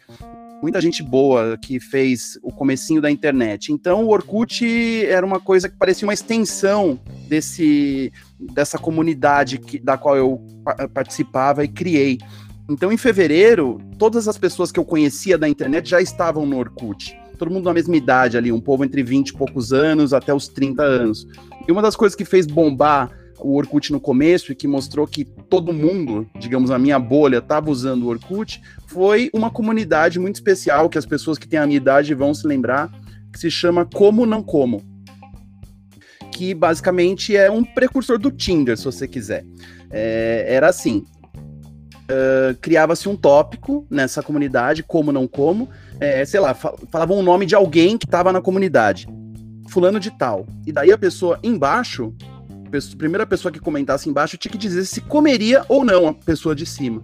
Muita 0.62 0.80
gente 0.80 1.02
boa 1.02 1.56
que 1.56 1.80
fez 1.80 2.38
o 2.42 2.52
comecinho 2.52 3.00
da 3.00 3.10
internet. 3.10 3.72
Então, 3.72 4.04
o 4.04 4.10
Orkut 4.10 5.06
era 5.06 5.24
uma 5.24 5.40
coisa 5.40 5.68
que 5.68 5.76
parecia 5.76 6.06
uma 6.06 6.12
extensão 6.12 7.00
desse, 7.28 8.12
dessa 8.38 8.78
comunidade 8.78 9.58
que, 9.58 9.78
da 9.78 9.96
qual 9.96 10.16
eu 10.16 10.40
participava 10.92 11.64
e 11.64 11.68
criei. 11.68 12.18
Então, 12.68 12.92
em 12.92 12.96
fevereiro, 12.96 13.80
todas 13.98 14.28
as 14.28 14.36
pessoas 14.36 14.70
que 14.70 14.78
eu 14.78 14.84
conhecia 14.84 15.38
da 15.38 15.48
internet 15.48 15.88
já 15.88 16.00
estavam 16.00 16.44
no 16.44 16.58
Orkut 16.58 17.18
todo 17.40 17.50
mundo 17.50 17.64
na 17.64 17.72
mesma 17.72 17.96
idade 17.96 18.36
ali, 18.36 18.52
um 18.52 18.60
povo 18.60 18.84
entre 18.84 19.02
20 19.02 19.30
e 19.30 19.32
poucos 19.32 19.72
anos 19.72 20.12
até 20.12 20.32
os 20.32 20.46
30 20.46 20.82
anos. 20.82 21.26
E 21.66 21.72
uma 21.72 21.80
das 21.80 21.96
coisas 21.96 22.14
que 22.14 22.24
fez 22.26 22.46
bombar 22.46 23.10
o 23.42 23.56
Orkut 23.56 23.92
no 23.92 24.00
começo 24.00 24.52
e 24.52 24.54
que 24.54 24.68
mostrou 24.68 25.06
que 25.06 25.24
todo 25.24 25.72
mundo, 25.72 26.28
digamos, 26.38 26.70
a 26.70 26.78
minha 26.78 26.98
bolha, 26.98 27.38
estava 27.38 27.70
usando 27.70 28.04
o 28.04 28.08
Orkut, 28.08 28.60
foi 28.86 29.30
uma 29.32 29.50
comunidade 29.50 30.18
muito 30.18 30.36
especial 30.36 30.88
que 30.88 30.98
as 30.98 31.06
pessoas 31.06 31.38
que 31.38 31.48
têm 31.48 31.58
a 31.58 31.66
minha 31.66 31.76
idade 31.76 32.14
vão 32.14 32.34
se 32.34 32.46
lembrar, 32.46 32.90
que 33.32 33.38
se 33.38 33.50
chama 33.50 33.84
Como 33.84 34.26
Não 34.26 34.42
Como. 34.42 34.82
Que 36.32 36.54
basicamente 36.54 37.36
é 37.36 37.50
um 37.50 37.62
precursor 37.62 38.18
do 38.18 38.30
Tinder, 38.30 38.76
se 38.76 38.84
você 38.84 39.06
quiser. 39.06 39.44
É, 39.90 40.46
era 40.48 40.68
assim: 40.68 41.04
uh, 42.10 42.56
criava-se 42.60 43.08
um 43.08 43.16
tópico 43.16 43.86
nessa 43.88 44.22
comunidade, 44.22 44.82
como 44.82 45.12
não 45.12 45.26
como, 45.26 45.68
é, 45.98 46.24
sei 46.24 46.40
lá, 46.40 46.54
falavam 46.54 47.18
o 47.18 47.22
nome 47.22 47.46
de 47.46 47.54
alguém 47.54 47.96
que 47.96 48.06
estava 48.06 48.32
na 48.32 48.40
comunidade, 48.40 49.08
fulano 49.68 50.00
de 50.00 50.10
tal. 50.10 50.46
E 50.66 50.72
daí 50.72 50.92
a 50.92 50.98
pessoa 50.98 51.38
embaixo, 51.42 52.12
a 52.72 52.96
primeira 52.96 53.26
pessoa 53.26 53.50
que 53.50 53.58
comentasse 53.58 54.08
embaixo 54.08 54.36
tinha 54.36 54.52
que 54.52 54.58
dizer 54.58 54.84
se 54.84 55.00
comeria 55.00 55.64
ou 55.68 55.84
não 55.84 56.08
a 56.08 56.14
pessoa 56.14 56.54
de 56.54 56.66
cima. 56.66 57.02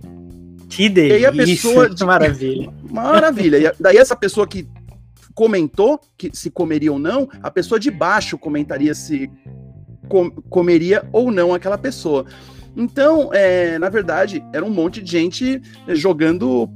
Que 0.69 0.89
delícia, 0.89 1.19
e 1.19 1.25
aí 1.25 1.27
a 1.27 1.33
pessoa 1.33 1.89
de... 1.89 2.03
maravilha. 2.05 2.73
Maravilha. 2.91 3.59
E 3.59 3.83
daí 3.83 3.97
essa 3.97 4.17
pessoa 4.17 4.47
que 4.47 4.69
comentou 5.35 6.01
que 6.17 6.31
se 6.33 6.51
comeria 6.51 6.93
ou 6.93 6.99
não, 6.99 7.29
a 7.43 7.51
pessoa 7.51 7.79
de 7.79 7.91
baixo 7.91 8.39
comentaria 8.39 8.95
se 8.95 9.31
com, 10.09 10.31
comeria 10.31 11.07
ou 11.13 11.31
não 11.31 11.55
aquela 11.55 11.79
pessoa. 11.79 12.25
Então, 12.77 13.31
é, 13.33 13.79
na 13.79 13.89
verdade, 13.89 14.45
era 14.53 14.65
um 14.65 14.71
monte 14.71 15.03
de 15.03 15.11
gente 15.11 15.63
jogando 15.89 16.69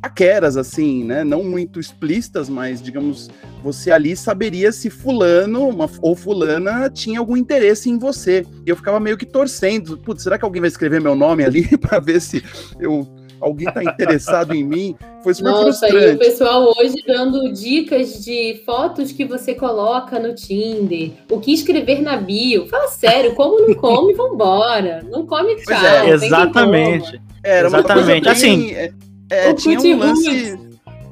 paqueras, 0.00 0.56
assim, 0.56 1.04
né? 1.04 1.24
Não 1.24 1.42
muito 1.42 1.80
explícitas, 1.80 2.48
mas, 2.48 2.82
digamos, 2.82 3.30
você 3.62 3.90
ali 3.90 4.16
saberia 4.16 4.70
se 4.72 4.90
fulano 4.90 5.68
uma, 5.68 5.88
ou 6.00 6.14
fulana 6.14 6.88
tinha 6.90 7.18
algum 7.18 7.36
interesse 7.36 7.90
em 7.90 7.98
você. 7.98 8.44
E 8.64 8.70
eu 8.70 8.76
ficava 8.76 9.00
meio 9.00 9.16
que 9.16 9.26
torcendo. 9.26 9.98
Putz, 9.98 10.22
será 10.22 10.38
que 10.38 10.44
alguém 10.44 10.60
vai 10.60 10.68
escrever 10.68 11.00
meu 11.00 11.14
nome 11.14 11.44
ali 11.44 11.66
para 11.78 11.98
ver 11.98 12.20
se 12.20 12.42
eu 12.78 13.06
alguém 13.40 13.66
tá 13.72 13.82
interessado 13.82 14.54
em 14.54 14.64
mim? 14.64 14.96
Foi 15.22 15.34
super 15.34 15.50
Nossa, 15.50 15.86
frustrante. 15.86 16.06
e 16.06 16.14
o 16.14 16.18
pessoal 16.18 16.72
hoje 16.78 16.96
dando 17.06 17.52
dicas 17.52 18.24
de 18.24 18.62
fotos 18.64 19.12
que 19.12 19.24
você 19.24 19.54
coloca 19.54 20.18
no 20.18 20.34
Tinder, 20.34 21.12
o 21.30 21.40
que 21.40 21.52
escrever 21.52 22.00
na 22.00 22.16
bio. 22.16 22.66
Fala 22.68 22.88
sério, 22.88 23.34
como 23.34 23.60
não 23.66 23.74
come, 23.74 24.14
vambora. 24.14 25.04
Não 25.10 25.26
come, 25.26 25.56
tchau. 25.56 25.84
É, 25.84 26.10
exatamente. 26.10 27.20
Era 27.42 27.68
exatamente. 27.68 28.28
assim, 28.28 28.72
é, 28.72 28.92
é, 29.30 29.52
tinha 29.54 29.78
um 29.78 29.98
lance. 29.98 30.58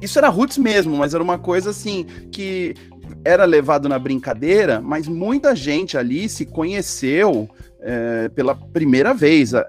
Isso 0.01 0.17
era 0.17 0.29
roots 0.29 0.57
mesmo, 0.57 0.97
mas 0.97 1.13
era 1.13 1.23
uma 1.23 1.37
coisa 1.37 1.69
assim 1.69 2.05
que 2.31 2.75
era 3.23 3.45
levado 3.45 3.89
na 3.89 3.97
brincadeira, 3.97 4.79
mas 4.79 5.07
muita 5.07 5.55
gente 5.55 5.97
ali 5.97 6.29
se 6.29 6.45
conheceu 6.45 7.49
é, 7.81 8.29
pela 8.29 8.55
primeira 8.55 9.13
vez 9.13 9.53
é, 9.53 9.63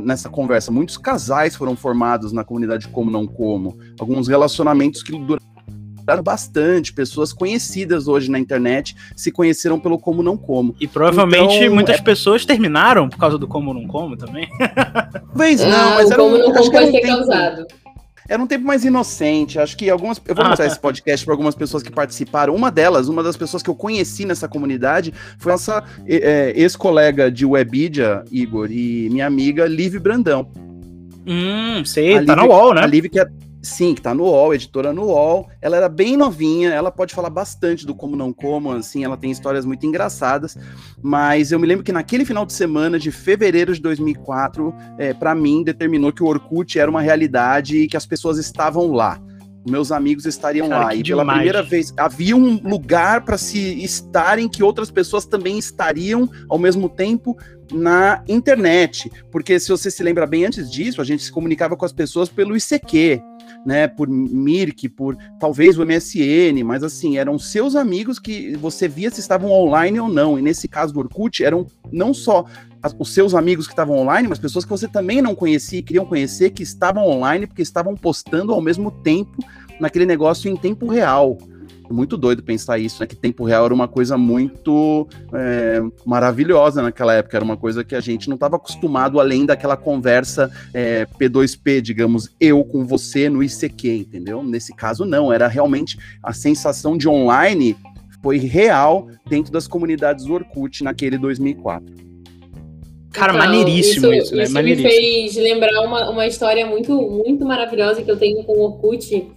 nessa 0.00 0.28
conversa. 0.28 0.70
Muitos 0.70 0.96
casais 0.96 1.54
foram 1.54 1.76
formados 1.76 2.32
na 2.32 2.44
comunidade 2.44 2.88
Como 2.88 3.10
Não 3.10 3.26
Como. 3.26 3.78
Alguns 3.98 4.28
relacionamentos 4.28 5.02
que 5.02 5.12
duraram 5.12 6.22
bastante. 6.22 6.92
Pessoas 6.92 7.32
conhecidas 7.32 8.06
hoje 8.08 8.30
na 8.30 8.38
internet 8.38 8.94
se 9.16 9.30
conheceram 9.30 9.80
pelo 9.80 9.98
Como 9.98 10.22
Não 10.22 10.36
Como. 10.36 10.74
E 10.80 10.86
provavelmente 10.86 11.56
então, 11.56 11.74
muitas 11.74 11.98
é... 11.98 12.02
pessoas 12.02 12.44
terminaram 12.44 13.08
por 13.08 13.18
causa 13.18 13.38
do 13.38 13.48
Como 13.48 13.74
Não 13.74 13.86
Como 13.86 14.16
também. 14.16 14.48
Talvez 15.28 15.60
não, 15.60 15.68
ah, 15.68 15.94
mas 15.96 16.10
era 16.10 16.22
um, 16.22 16.30
como 16.30 16.38
não 16.38 16.52
como 16.52 16.70
pode 16.70 16.92
ter 16.92 17.00
causado 17.00 17.66
era 18.28 18.42
um 18.42 18.46
tempo 18.46 18.64
mais 18.64 18.84
inocente. 18.84 19.58
Acho 19.58 19.76
que 19.76 19.88
algumas. 19.90 20.20
Eu 20.26 20.34
vou 20.34 20.44
mostrar 20.44 20.66
esse 20.66 20.78
podcast 20.78 21.24
para 21.24 21.34
algumas 21.34 21.54
pessoas 21.54 21.82
que 21.82 21.90
participaram. 21.90 22.54
Uma 22.54 22.70
delas, 22.70 23.08
uma 23.08 23.22
das 23.22 23.36
pessoas 23.36 23.62
que 23.62 23.70
eu 23.70 23.74
conheci 23.74 24.24
nessa 24.24 24.48
comunidade, 24.48 25.12
foi 25.38 25.52
nossa 25.52 25.84
é, 26.06 26.52
ex-colega 26.56 27.30
de 27.30 27.44
Webidia, 27.44 28.24
Igor, 28.30 28.70
e 28.70 29.08
minha 29.10 29.26
amiga 29.26 29.66
Liv 29.66 29.98
Brandão. 29.98 30.50
Hum, 31.26 31.84
sei, 31.84 32.18
a 32.18 32.24
tá 32.24 32.34
Liv, 32.34 32.36
na 32.36 32.44
UOL, 32.44 32.74
né? 32.74 32.82
A 32.82 32.86
Liv 32.86 33.08
que 33.08 33.18
é 33.18 33.26
Sim, 33.64 33.94
que 33.94 34.02
tá 34.02 34.12
no 34.12 34.24
UOL, 34.24 34.54
editora 34.54 34.92
no 34.92 35.06
UOL. 35.06 35.48
Ela 35.60 35.78
era 35.78 35.88
bem 35.88 36.18
novinha, 36.18 36.68
ela 36.68 36.92
pode 36.92 37.14
falar 37.14 37.30
bastante 37.30 37.86
do 37.86 37.94
Como 37.94 38.14
Não 38.14 38.30
Como, 38.30 38.70
assim, 38.72 39.02
ela 39.02 39.16
tem 39.16 39.30
histórias 39.30 39.64
muito 39.64 39.86
engraçadas. 39.86 40.56
Mas 41.02 41.50
eu 41.50 41.58
me 41.58 41.66
lembro 41.66 41.82
que 41.82 41.90
naquele 41.90 42.26
final 42.26 42.44
de 42.44 42.52
semana 42.52 42.98
de 42.98 43.10
fevereiro 43.10 43.72
de 43.72 43.80
2004, 43.80 44.74
é, 44.98 45.14
para 45.14 45.34
mim, 45.34 45.64
determinou 45.64 46.12
que 46.12 46.22
o 46.22 46.26
Orkut 46.26 46.78
era 46.78 46.90
uma 46.90 47.00
realidade 47.00 47.78
e 47.78 47.88
que 47.88 47.96
as 47.96 48.04
pessoas 48.04 48.36
estavam 48.36 48.92
lá 48.92 49.18
meus 49.66 49.90
amigos 49.90 50.26
estariam 50.26 50.68
Cara, 50.68 50.84
lá. 50.84 50.94
E 50.94 51.02
pela 51.02 51.22
demais. 51.22 51.38
primeira 51.38 51.62
vez 51.62 51.94
havia 51.96 52.36
um 52.36 52.60
lugar 52.62 53.24
para 53.24 53.38
se 53.38 53.82
estarem 53.82 54.46
que 54.46 54.62
outras 54.62 54.90
pessoas 54.90 55.24
também 55.24 55.58
estariam 55.58 56.28
ao 56.50 56.58
mesmo 56.58 56.86
tempo 56.86 57.34
na 57.72 58.22
internet. 58.28 59.10
Porque 59.30 59.58
se 59.58 59.70
você 59.70 59.90
se 59.90 60.02
lembra 60.02 60.26
bem 60.26 60.44
antes 60.44 60.70
disso, 60.70 61.00
a 61.00 61.04
gente 61.04 61.22
se 61.22 61.32
comunicava 61.32 61.76
com 61.76 61.84
as 61.86 61.94
pessoas 61.94 62.28
pelo 62.28 62.54
ICQ 62.54 63.22
né, 63.64 63.88
por 63.88 64.08
Mirk, 64.08 64.88
por 64.90 65.16
talvez 65.38 65.78
o 65.78 65.84
MSN, 65.84 66.62
mas 66.64 66.82
assim, 66.82 67.16
eram 67.18 67.38
seus 67.38 67.74
amigos 67.74 68.18
que 68.18 68.56
você 68.56 68.86
via 68.86 69.10
se 69.10 69.20
estavam 69.20 69.50
online 69.50 69.98
ou 70.00 70.08
não. 70.08 70.38
E 70.38 70.42
nesse 70.42 70.68
caso 70.68 70.92
do 70.92 71.00
Orkut, 71.00 71.42
eram 71.42 71.66
não 71.92 72.12
só 72.12 72.44
os 72.98 73.14
seus 73.14 73.34
amigos 73.34 73.66
que 73.66 73.72
estavam 73.72 73.96
online, 73.96 74.28
mas 74.28 74.38
pessoas 74.38 74.64
que 74.64 74.70
você 74.70 74.86
também 74.86 75.22
não 75.22 75.34
conhecia 75.34 75.78
e 75.78 75.82
queriam 75.82 76.04
conhecer 76.04 76.50
que 76.50 76.62
estavam 76.62 77.06
online 77.06 77.46
porque 77.46 77.62
estavam 77.62 77.94
postando 77.94 78.52
ao 78.52 78.60
mesmo 78.60 78.90
tempo 78.90 79.38
naquele 79.80 80.04
negócio 80.04 80.50
em 80.50 80.56
tempo 80.56 80.86
real 80.86 81.38
muito 81.90 82.16
doido 82.16 82.42
pensar 82.42 82.78
isso, 82.78 83.00
né? 83.00 83.06
Que 83.06 83.16
tempo 83.16 83.44
real 83.44 83.64
era 83.64 83.74
uma 83.74 83.88
coisa 83.88 84.16
muito 84.16 85.06
é, 85.32 85.82
maravilhosa 86.04 86.82
naquela 86.82 87.14
época, 87.14 87.36
era 87.36 87.44
uma 87.44 87.56
coisa 87.56 87.84
que 87.84 87.94
a 87.94 88.00
gente 88.00 88.28
não 88.28 88.34
estava 88.34 88.56
acostumado 88.56 89.20
além 89.20 89.46
daquela 89.46 89.76
conversa 89.76 90.50
é, 90.72 91.06
P2P, 91.18 91.80
digamos, 91.80 92.30
eu 92.40 92.64
com 92.64 92.86
você 92.86 93.28
no 93.28 93.42
ICQ, 93.42 93.96
entendeu? 93.96 94.42
Nesse 94.42 94.74
caso, 94.74 95.04
não, 95.04 95.32
era 95.32 95.48
realmente 95.48 95.98
a 96.22 96.32
sensação 96.32 96.96
de 96.96 97.08
online 97.08 97.76
foi 98.22 98.38
real 98.38 99.08
dentro 99.26 99.52
das 99.52 99.68
comunidades 99.68 100.24
do 100.24 100.32
Orkut 100.32 100.82
naquele 100.82 101.18
2004. 101.18 102.04
Cara, 103.12 103.32
Então, 103.32 103.46
maneiríssimo 103.46 104.12
isso, 104.12 104.34
né? 104.34 104.42
Isso 104.42 104.52
me 104.52 104.60
Maneiríssimo. 104.60 104.90
fez 104.90 105.36
lembrar 105.36 105.80
uma, 105.82 106.10
uma 106.10 106.26
história 106.26 106.66
muito, 106.66 106.92
muito 107.00 107.44
maravilhosa 107.44 108.02
que 108.02 108.10
eu 108.10 108.16
tenho 108.16 108.42
com 108.42 108.54
o 108.54 108.62
Orkut, 108.62 109.28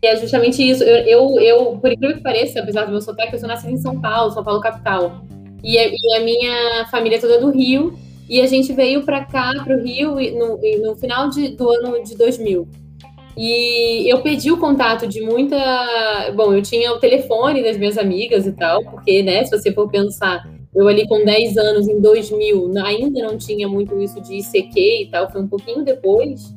que 0.00 0.06
é 0.06 0.16
justamente 0.16 0.62
isso. 0.68 0.82
Eu, 0.82 0.96
eu, 1.06 1.40
eu, 1.40 1.78
por 1.78 1.90
incrível 1.92 2.16
que 2.16 2.22
pareça, 2.22 2.60
apesar 2.60 2.84
do 2.84 2.92
meu 2.92 3.00
sotaque, 3.00 3.34
eu 3.34 3.38
sou 3.38 3.48
nascida 3.48 3.72
em 3.72 3.76
São 3.76 4.00
Paulo, 4.00 4.30
São 4.32 4.44
Paulo 4.44 4.60
capital. 4.60 5.22
E 5.62 5.78
a, 5.78 5.86
e 5.86 6.16
a 6.16 6.20
minha 6.24 6.86
família 6.90 7.16
é 7.16 7.20
toda 7.20 7.40
do 7.40 7.50
Rio, 7.50 7.94
e 8.28 8.40
a 8.40 8.46
gente 8.46 8.72
veio 8.72 9.02
pra 9.04 9.24
cá, 9.24 9.52
pro 9.64 9.82
Rio, 9.82 10.20
e 10.20 10.30
no, 10.32 10.58
e 10.64 10.78
no 10.78 10.96
final 10.96 11.28
de- 11.28 11.48
do 11.50 11.68
ano 11.70 12.02
de 12.02 12.16
2000. 12.16 12.66
E 13.36 14.12
eu 14.12 14.20
perdi 14.22 14.50
o 14.50 14.58
contato 14.58 15.06
de 15.06 15.20
muita. 15.22 15.56
Bom, 16.36 16.52
eu 16.52 16.62
tinha 16.62 16.92
o 16.92 16.98
telefone 16.98 17.62
das 17.62 17.78
minhas 17.78 17.96
amigas 17.96 18.46
e 18.46 18.52
tal, 18.52 18.82
porque, 18.84 19.22
né, 19.22 19.44
se 19.44 19.50
você 19.56 19.72
for 19.72 19.88
pensar, 19.90 20.46
eu 20.74 20.86
ali 20.86 21.06
com 21.08 21.24
10 21.24 21.56
anos, 21.56 21.88
em 21.88 21.98
2000, 22.00 22.68
n- 22.68 22.80
ainda 22.80 23.22
não 23.22 23.38
tinha 23.38 23.66
muito 23.66 23.98
isso 24.02 24.20
de 24.20 24.34
ICQ 24.38 24.78
e 25.04 25.08
tal, 25.10 25.30
foi 25.30 25.40
um 25.42 25.48
pouquinho 25.48 25.82
depois. 25.84 26.54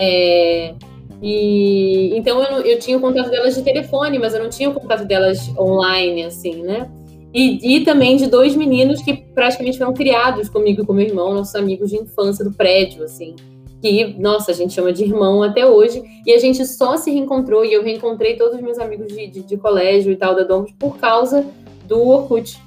É, 0.00 0.74
e 1.22 2.16
então 2.16 2.42
eu, 2.42 2.60
eu 2.62 2.78
tinha 2.78 2.96
o 2.96 3.00
contato 3.00 3.30
delas 3.30 3.54
de 3.54 3.62
telefone, 3.62 4.18
mas 4.18 4.34
eu 4.34 4.42
não 4.42 4.50
tinha 4.50 4.68
o 4.68 4.74
contato 4.74 5.04
delas 5.04 5.50
online, 5.58 6.24
assim, 6.24 6.62
né? 6.62 6.90
E, 7.32 7.76
e 7.76 7.84
também 7.84 8.16
de 8.16 8.26
dois 8.28 8.56
meninos 8.56 9.02
que 9.02 9.14
praticamente 9.14 9.76
foram 9.76 9.92
criados 9.92 10.48
comigo 10.48 10.82
e 10.82 10.86
com 10.86 10.92
meu 10.94 11.06
irmão, 11.06 11.34
nossos 11.34 11.54
amigos 11.54 11.90
de 11.90 11.96
infância 11.96 12.42
do 12.42 12.52
prédio, 12.52 13.04
assim. 13.04 13.36
Que, 13.82 14.16
nossa, 14.18 14.52
a 14.52 14.54
gente 14.54 14.72
chama 14.72 14.90
de 14.90 15.04
irmão 15.04 15.42
até 15.42 15.66
hoje. 15.66 16.02
E 16.24 16.32
a 16.32 16.38
gente 16.38 16.64
só 16.64 16.96
se 16.96 17.10
reencontrou, 17.10 17.62
e 17.62 17.74
eu 17.74 17.82
reencontrei 17.82 18.36
todos 18.36 18.54
os 18.54 18.62
meus 18.62 18.78
amigos 18.78 19.08
de, 19.08 19.26
de, 19.26 19.42
de 19.42 19.56
colégio 19.58 20.10
e 20.10 20.16
tal, 20.16 20.34
da 20.34 20.44
Domus, 20.44 20.72
por 20.78 20.96
causa 20.96 21.44
do 21.86 22.08
Orkut. 22.08 22.58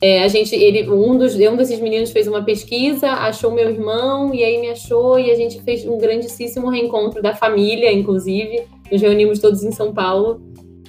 É, 0.00 0.22
a 0.22 0.28
gente, 0.28 0.54
ele, 0.54 0.88
um, 0.90 1.16
dos, 1.16 1.34
um 1.34 1.56
desses 1.56 1.80
meninos 1.80 2.10
fez 2.10 2.26
uma 2.26 2.44
pesquisa, 2.44 3.08
achou 3.08 3.50
meu 3.50 3.70
irmão, 3.70 4.34
e 4.34 4.44
aí 4.44 4.60
me 4.60 4.68
achou, 4.68 5.18
e 5.18 5.30
a 5.30 5.34
gente 5.34 5.62
fez 5.62 5.86
um 5.86 5.96
grandíssimo 5.96 6.68
reencontro 6.68 7.22
da 7.22 7.34
família, 7.34 7.90
inclusive. 7.92 8.64
Nos 8.92 9.00
reunimos 9.00 9.38
todos 9.38 9.64
em 9.64 9.72
São 9.72 9.94
Paulo. 9.94 10.40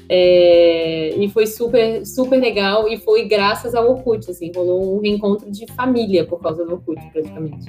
É, 0.09 1.13
e 1.17 1.27
foi 1.29 1.45
super, 1.47 2.05
super 2.05 2.39
legal, 2.39 2.87
e 2.87 2.97
foi 2.97 3.25
graças 3.25 3.75
ao 3.75 3.89
Orkut, 3.89 4.29
assim, 4.29 4.51
rolou 4.55 4.97
um 4.97 5.01
reencontro 5.01 5.51
de 5.51 5.65
família 5.73 6.25
por 6.25 6.41
causa 6.41 6.65
do 6.65 6.73
Orkut, 6.73 7.01
praticamente. 7.11 7.65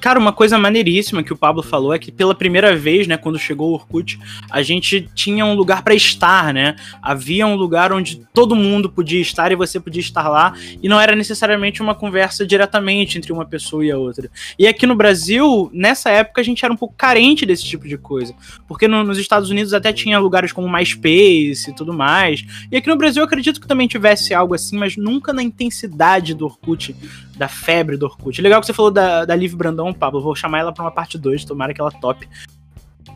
Cara, 0.00 0.18
uma 0.18 0.32
coisa 0.32 0.56
maneiríssima 0.56 1.22
que 1.24 1.32
o 1.32 1.36
Pablo 1.36 1.62
falou 1.62 1.92
é 1.92 1.98
que 1.98 2.12
pela 2.12 2.34
primeira 2.34 2.76
vez, 2.76 3.06
né, 3.08 3.16
quando 3.16 3.38
chegou 3.38 3.70
o 3.70 3.74
Orkut, 3.74 4.18
a 4.50 4.62
gente 4.62 5.08
tinha 5.14 5.44
um 5.44 5.54
lugar 5.54 5.82
pra 5.82 5.94
estar, 5.94 6.54
né? 6.54 6.76
Havia 7.02 7.46
um 7.46 7.56
lugar 7.56 7.92
onde 7.92 8.22
todo 8.32 8.54
mundo 8.54 8.88
podia 8.88 9.20
estar 9.20 9.50
e 9.50 9.56
você 9.56 9.80
podia 9.80 10.00
estar 10.00 10.28
lá, 10.28 10.54
e 10.82 10.88
não 10.88 11.00
era 11.00 11.16
necessariamente 11.16 11.82
uma 11.82 11.94
conversa 11.94 12.46
diretamente 12.46 13.18
entre 13.18 13.32
uma 13.32 13.44
pessoa 13.44 13.84
e 13.84 13.90
a 13.90 13.98
outra. 13.98 14.30
E 14.58 14.66
aqui 14.68 14.86
no 14.86 14.94
Brasil, 14.94 15.68
nessa 15.72 16.10
época, 16.10 16.40
a 16.40 16.44
gente 16.44 16.64
era 16.64 16.72
um 16.72 16.76
pouco 16.76 16.94
carente 16.96 17.44
desse 17.44 17.64
tipo 17.64 17.88
de 17.88 17.98
coisa, 17.98 18.34
porque 18.68 18.86
no- 18.86 19.02
nos 19.02 19.18
Estados 19.18 19.50
Unidos 19.50 19.74
até 19.74 19.92
tinha 19.92 20.18
lugares 20.18 20.52
como 20.52 20.68
MySpace 20.70 21.70
e 21.70 21.74
tudo 21.74 21.92
mais, 21.92 22.44
e 22.70 22.76
aqui 22.76 22.88
no 22.88 22.96
Brasil 22.96 23.20
eu 23.20 23.26
acredito 23.26 23.60
que 23.60 23.66
também 23.66 23.88
tivesse 23.88 24.32
algo 24.32 24.54
assim, 24.54 24.76
mas 24.76 24.96
nunca 24.96 25.32
na 25.32 25.42
intensidade 25.42 26.34
do 26.34 26.44
Orkut, 26.44 26.94
da 27.36 27.48
febre 27.48 27.96
do 27.96 28.04
Orkut. 28.06 28.40
Legal 28.42 28.60
que 28.60 28.66
você 28.66 28.72
falou 28.72 28.90
da, 28.90 29.24
da 29.24 29.34
Liv 29.36 29.54
Brandão, 29.54 29.92
Pablo. 29.98 30.20
Vou 30.20 30.34
chamar 30.34 30.60
ela 30.60 30.72
pra 30.72 30.84
uma 30.84 30.90
parte 30.90 31.18
2, 31.18 31.44
tomara 31.44 31.74
que 31.74 31.80
ela 31.80 31.90
top. 31.90 32.28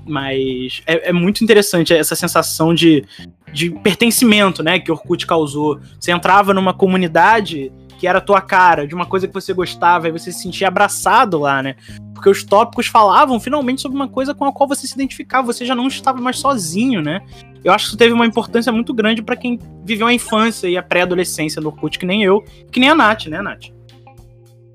Mas 0.04 0.82
é, 0.86 1.10
é 1.10 1.12
muito 1.12 1.44
interessante 1.44 1.94
essa 1.94 2.16
sensação 2.16 2.74
de, 2.74 3.04
de 3.52 3.70
pertencimento, 3.70 4.62
né? 4.62 4.78
Que 4.78 4.90
o 4.90 4.94
Orkut 4.94 5.26
causou. 5.26 5.80
Você 5.98 6.10
entrava 6.10 6.52
numa 6.52 6.74
comunidade 6.74 7.72
que 8.02 8.06
era 8.08 8.18
a 8.18 8.20
tua 8.20 8.40
cara, 8.40 8.84
de 8.84 8.96
uma 8.96 9.06
coisa 9.06 9.28
que 9.28 9.32
você 9.32 9.52
gostava, 9.52 10.08
e 10.08 10.10
você 10.10 10.32
se 10.32 10.42
sentia 10.42 10.66
abraçado 10.66 11.38
lá, 11.38 11.62
né? 11.62 11.76
Porque 12.12 12.28
os 12.28 12.42
tópicos 12.42 12.88
falavam 12.88 13.38
finalmente 13.38 13.80
sobre 13.80 13.94
uma 13.94 14.08
coisa 14.08 14.34
com 14.34 14.44
a 14.44 14.52
qual 14.52 14.68
você 14.68 14.88
se 14.88 14.94
identificava, 14.94 15.46
você 15.46 15.64
já 15.64 15.72
não 15.72 15.86
estava 15.86 16.20
mais 16.20 16.40
sozinho, 16.40 17.00
né? 17.00 17.20
Eu 17.62 17.72
acho 17.72 17.84
que 17.84 17.88
isso 17.90 17.96
teve 17.96 18.12
uma 18.12 18.26
importância 18.26 18.72
muito 18.72 18.92
grande 18.92 19.22
pra 19.22 19.36
quem 19.36 19.56
viveu 19.84 20.08
a 20.08 20.12
infância 20.12 20.66
e 20.66 20.76
a 20.76 20.82
pré-adolescência 20.82 21.62
no 21.62 21.68
Orkut, 21.68 21.96
que 21.96 22.04
nem 22.04 22.24
eu, 22.24 22.44
que 22.72 22.80
nem 22.80 22.88
a 22.88 22.94
Nath, 22.96 23.26
né, 23.26 23.40
Nath? 23.40 23.66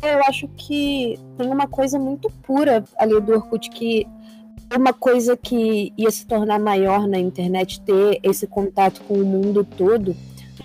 Eu 0.02 0.20
acho 0.28 0.48
que 0.50 1.20
tem 1.38 1.48
uma 1.50 1.68
coisa 1.68 1.98
muito 1.98 2.30
pura 2.44 2.84
ali 2.98 3.20
do 3.20 3.34
Orkut 3.34 3.70
que 3.70 4.08
uma 4.76 4.94
coisa 4.94 5.38
que 5.38 5.94
ia 5.98 6.12
se 6.12 6.26
tornar 6.26 6.60
maior 6.60 7.08
na 7.08 7.18
internet, 7.18 7.82
ter 7.82 8.20
esse 8.22 8.46
contato 8.46 9.02
com 9.08 9.14
o 9.16 9.26
mundo 9.26 9.64
todo. 9.64 10.16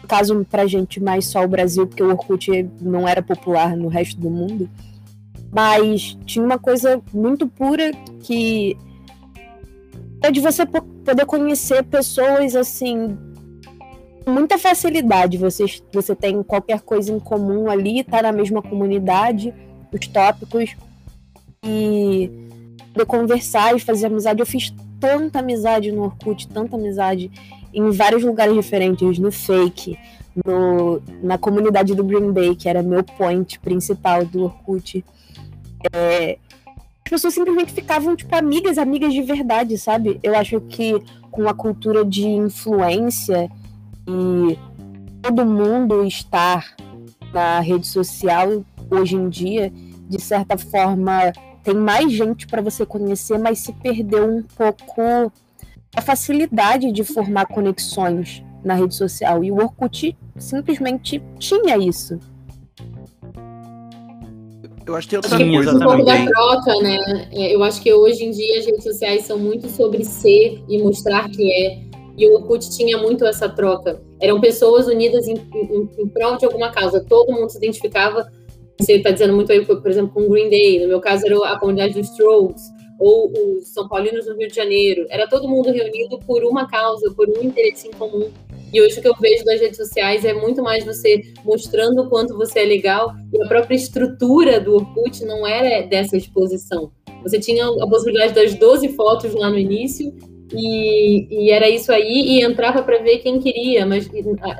No 0.01 0.09
caso, 0.09 0.45
pra 0.51 0.67
gente, 0.67 1.01
mais 1.01 1.27
só 1.27 1.45
o 1.45 1.49
Brasil, 1.49 1.87
porque 1.87 2.03
o 2.03 2.09
Orkut 2.09 2.69
não 2.81 3.07
era 3.09 3.23
popular 3.23 3.77
no 3.77 3.89
resto 3.89 4.21
do 4.21 4.29
mundo. 4.29 4.69
Mas 5.53 6.17
tinha 6.27 6.45
uma 6.45 6.59
coisa 6.59 7.01
muito 7.13 7.47
pura 7.47 7.93
que 8.23 8.77
é 10.23 10.31
de 10.31 10.41
você 10.41 10.67
po- 10.67 10.83
poder 10.83 11.25
conhecer 11.27 11.85
pessoas 11.85 12.57
assim 12.57 13.17
muita 14.27 14.59
facilidade. 14.59 15.39
Você, 15.39 15.65
você 15.93 16.15
tem 16.15 16.43
qualquer 16.43 16.81
coisa 16.81 17.13
em 17.13 17.19
comum 17.19 17.71
ali, 17.71 18.05
tá 18.05 18.23
na 18.23 18.33
mesma 18.33 18.63
comunidade, 18.63 19.55
os 19.93 20.07
tópicos, 20.07 20.77
e 21.65 22.31
poder 22.93 23.07
conversar 23.07 23.77
e 23.77 23.81
fazer 23.81 24.07
amizade. 24.07 24.41
Eu 24.41 24.47
fiz 24.47 24.75
tanta 25.01 25.41
amizade 25.41 25.91
no 25.91 26.03
Orkut, 26.03 26.49
tanta 26.49 26.77
amizade 26.77 27.31
em 27.73 27.91
vários 27.91 28.23
lugares 28.23 28.55
diferentes, 28.55 29.19
no 29.19 29.33
Fake, 29.33 29.99
no, 30.45 31.03
na 31.23 31.39
comunidade 31.39 31.95
do 31.95 32.05
Green 32.05 32.33
Bay, 32.33 32.55
que 32.55 32.69
era 32.69 32.83
meu 32.83 33.03
point 33.03 33.59
principal 33.59 34.25
do 34.25 34.45
Orkut. 34.45 35.05
É, 35.93 36.39
as 37.05 37.11
pessoas 37.11 37.35
simplesmente 37.35 37.73
ficavam, 37.73 38.15
tipo, 38.15 38.35
amigas, 38.35 38.79
amigas 38.79 39.13
de 39.13 39.23
verdade, 39.23 39.77
sabe? 39.79 40.21
Eu 40.23 40.37
acho 40.37 40.61
que 40.61 41.03
com 41.31 41.49
a 41.49 41.55
cultura 41.55 42.05
de 42.05 42.27
influência 42.27 43.51
e 44.07 44.59
todo 45.23 45.45
mundo 45.47 46.05
estar 46.05 46.75
na 47.33 47.61
rede 47.61 47.87
social 47.87 48.65
hoje 48.91 49.17
em 49.17 49.29
dia, 49.29 49.73
de 50.09 50.21
certa 50.21 50.59
forma, 50.59 51.33
tem 51.63 51.75
mais 51.75 52.13
gente 52.13 52.47
para 52.47 52.61
você 52.61 52.85
conhecer, 52.85 53.39
mas 53.39 53.61
se 53.61 53.73
perdeu 53.73 54.29
um 54.29 54.43
pouco 54.43 55.33
a 55.95 56.01
facilidade 56.01 56.91
de 56.93 57.05
formar 57.05 57.47
conexões 57.47 58.43
na 58.65 58.75
rede 58.75 58.95
social. 58.95 59.43
E 59.45 59.51
o 59.51 59.57
Orkut 59.57 60.17
simplesmente 60.37 61.23
tinha 61.39 61.77
isso. 61.77 62.19
Eu 64.85 64.97
acho 64.97 65.07
que 65.07 65.11
tem 65.11 65.17
outra 65.19 65.37
Acho 65.37 65.45
que 65.45 65.53
coisa 65.55 65.77
um 65.77 65.79
pouco 65.79 66.05
da 66.05 66.13
também. 66.13 66.27
troca, 66.27 66.83
né? 66.83 67.29
É, 67.33 67.55
Eu 67.55 67.63
acho 67.63 67.81
que 67.81 67.93
hoje 67.93 68.25
em 68.25 68.31
dia 68.31 68.59
as 68.59 68.67
redes 68.67 68.83
sociais 68.83 69.25
são 69.25 69.39
muito 69.39 69.69
sobre 69.69 70.05
ser 70.05 70.63
e 70.69 70.83
mostrar 70.83 71.29
que 71.29 71.51
é. 71.53 71.92
E 72.17 72.27
o 72.27 72.35
Orkut 72.35 72.71
tinha 72.71 72.99
muito 72.99 73.25
essa 73.25 73.49
troca. 73.49 74.03
Eram 74.21 74.41
pessoas 74.41 74.87
unidas 74.87 75.27
em, 75.27 75.35
em, 75.55 75.89
em 75.99 76.09
prol 76.09 76.37
de 76.37 76.45
alguma 76.45 76.71
causa. 76.71 77.05
Todo 77.09 77.33
mundo 77.33 77.51
se 77.51 77.59
identificava. 77.59 78.31
Você 78.79 78.95
está 78.95 79.11
dizendo 79.11 79.35
muito 79.35 79.51
aí, 79.53 79.65
por 79.65 79.89
exemplo, 79.89 80.13
com 80.13 80.23
o 80.23 80.31
Green 80.31 80.51
Day. 80.51 80.81
No 80.81 80.89
meu 80.89 81.01
caso, 81.01 81.27
era 81.27 81.37
a 81.53 81.59
comunidade 81.59 81.95
dos 81.95 82.11
Strokes. 82.11 82.63
Ou 82.99 83.33
os 83.33 83.73
São 83.73 83.89
Paulinos 83.89 84.27
do 84.27 84.37
Rio 84.37 84.49
de 84.49 84.55
Janeiro. 84.55 85.07
Era 85.11 85.27
todo 85.27 85.49
mundo 85.49 85.73
reunido 85.73 86.19
por 86.21 86.45
uma 86.45 86.69
causa, 86.69 87.11
por 87.15 87.29
um 87.29 87.43
interesse 87.43 87.89
em 87.89 87.93
comum. 87.93 88.31
E 88.73 88.81
hoje 88.81 88.99
o 88.99 89.03
que 89.03 89.09
eu 89.09 89.15
vejo 89.21 89.45
das 89.45 89.61
redes 89.61 89.77
sociais 89.77 90.25
é 90.25 90.33
muito 90.33 90.63
mais 90.63 90.85
você 90.85 91.21
mostrando 91.45 92.03
o 92.03 92.09
quanto 92.09 92.37
você 92.37 92.61
é 92.61 92.65
legal. 92.65 93.13
E 93.33 93.43
a 93.43 93.47
própria 93.47 93.75
estrutura 93.75 94.59
do 94.59 94.75
Orkut 94.75 95.25
não 95.25 95.47
era 95.47 95.87
dessa 95.87 96.17
exposição. 96.17 96.91
Você 97.23 97.39
tinha 97.39 97.67
a 97.67 97.87
possibilidade 97.87 98.35
das 98.35 98.55
12 98.55 98.89
fotos 98.91 99.35
lá 99.35 99.51
no 99.51 99.59
início, 99.59 100.13
e, 100.55 101.27
e 101.31 101.51
era 101.51 101.69
isso 101.69 101.93
aí, 101.93 102.39
e 102.39 102.45
entrava 102.45 102.83
para 102.83 102.99
ver 102.99 103.19
quem 103.19 103.41
queria, 103.41 103.87
mas 103.87 104.09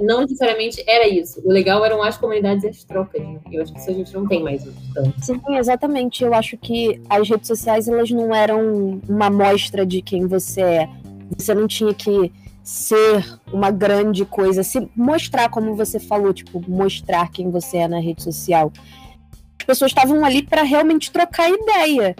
não 0.01 0.23
necessariamente 0.23 0.83
era 0.87 1.07
isso. 1.07 1.41
O 1.45 1.51
legal 1.51 1.85
eram 1.85 2.03
as 2.03 2.17
comunidades 2.17 2.65
e 2.65 2.69
as 2.69 2.85
trocas. 2.85 3.21
Né? 3.21 3.39
Eu 3.51 3.63
acho 3.63 3.73
que 3.73 3.79
isso 3.79 3.91
a 3.91 3.95
gente 3.95 4.15
não 4.15 4.27
tem 4.27 4.43
mais 4.43 4.65
tanto. 4.95 5.15
Sim, 5.25 5.41
exatamente. 5.51 6.25
Eu 6.25 6.35
acho 6.35 6.57
que 6.57 7.01
as 7.09 7.29
redes 7.29 7.47
sociais 7.47 7.89
elas 7.89 8.11
não 8.11 8.35
eram 8.35 9.01
uma 9.09 9.27
amostra 9.27 9.85
de 9.85 10.03
quem 10.03 10.27
você 10.27 10.61
é. 10.61 10.89
Você 11.37 11.55
não 11.55 11.67
tinha 11.67 11.95
que 11.95 12.33
ser 12.63 13.25
uma 13.53 13.71
grande 13.71 14.25
coisa, 14.25 14.63
se 14.63 14.89
mostrar 14.95 15.49
como 15.49 15.75
você 15.75 15.99
falou, 15.99 16.33
tipo, 16.33 16.63
mostrar 16.69 17.31
quem 17.31 17.51
você 17.51 17.79
é 17.79 17.89
na 17.89 17.99
rede 17.99 18.23
social. 18.23 18.73
As 19.59 19.67
pessoas 19.67 19.91
estavam 19.91 20.25
ali 20.25 20.43
para 20.43 20.63
realmente 20.63 21.11
trocar 21.11 21.51
ideia. 21.51 22.15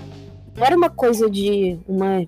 Não 0.57 0.65
era 0.65 0.77
uma 0.77 0.91
coisa 0.91 1.31
de 1.31 1.79
uma 1.87 2.25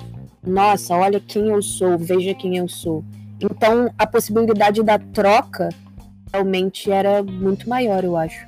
nossa, 0.46 0.94
olha 0.94 1.20
quem 1.20 1.48
eu 1.48 1.62
sou, 1.62 1.98
veja 1.98 2.34
quem 2.34 2.56
eu 2.56 2.68
sou. 2.68 3.04
Então 3.40 3.90
a 3.98 4.06
possibilidade 4.06 4.82
da 4.82 4.98
troca 4.98 5.68
realmente 6.32 6.90
era 6.90 7.22
muito 7.22 7.68
maior, 7.68 8.04
eu 8.04 8.16
acho. 8.16 8.46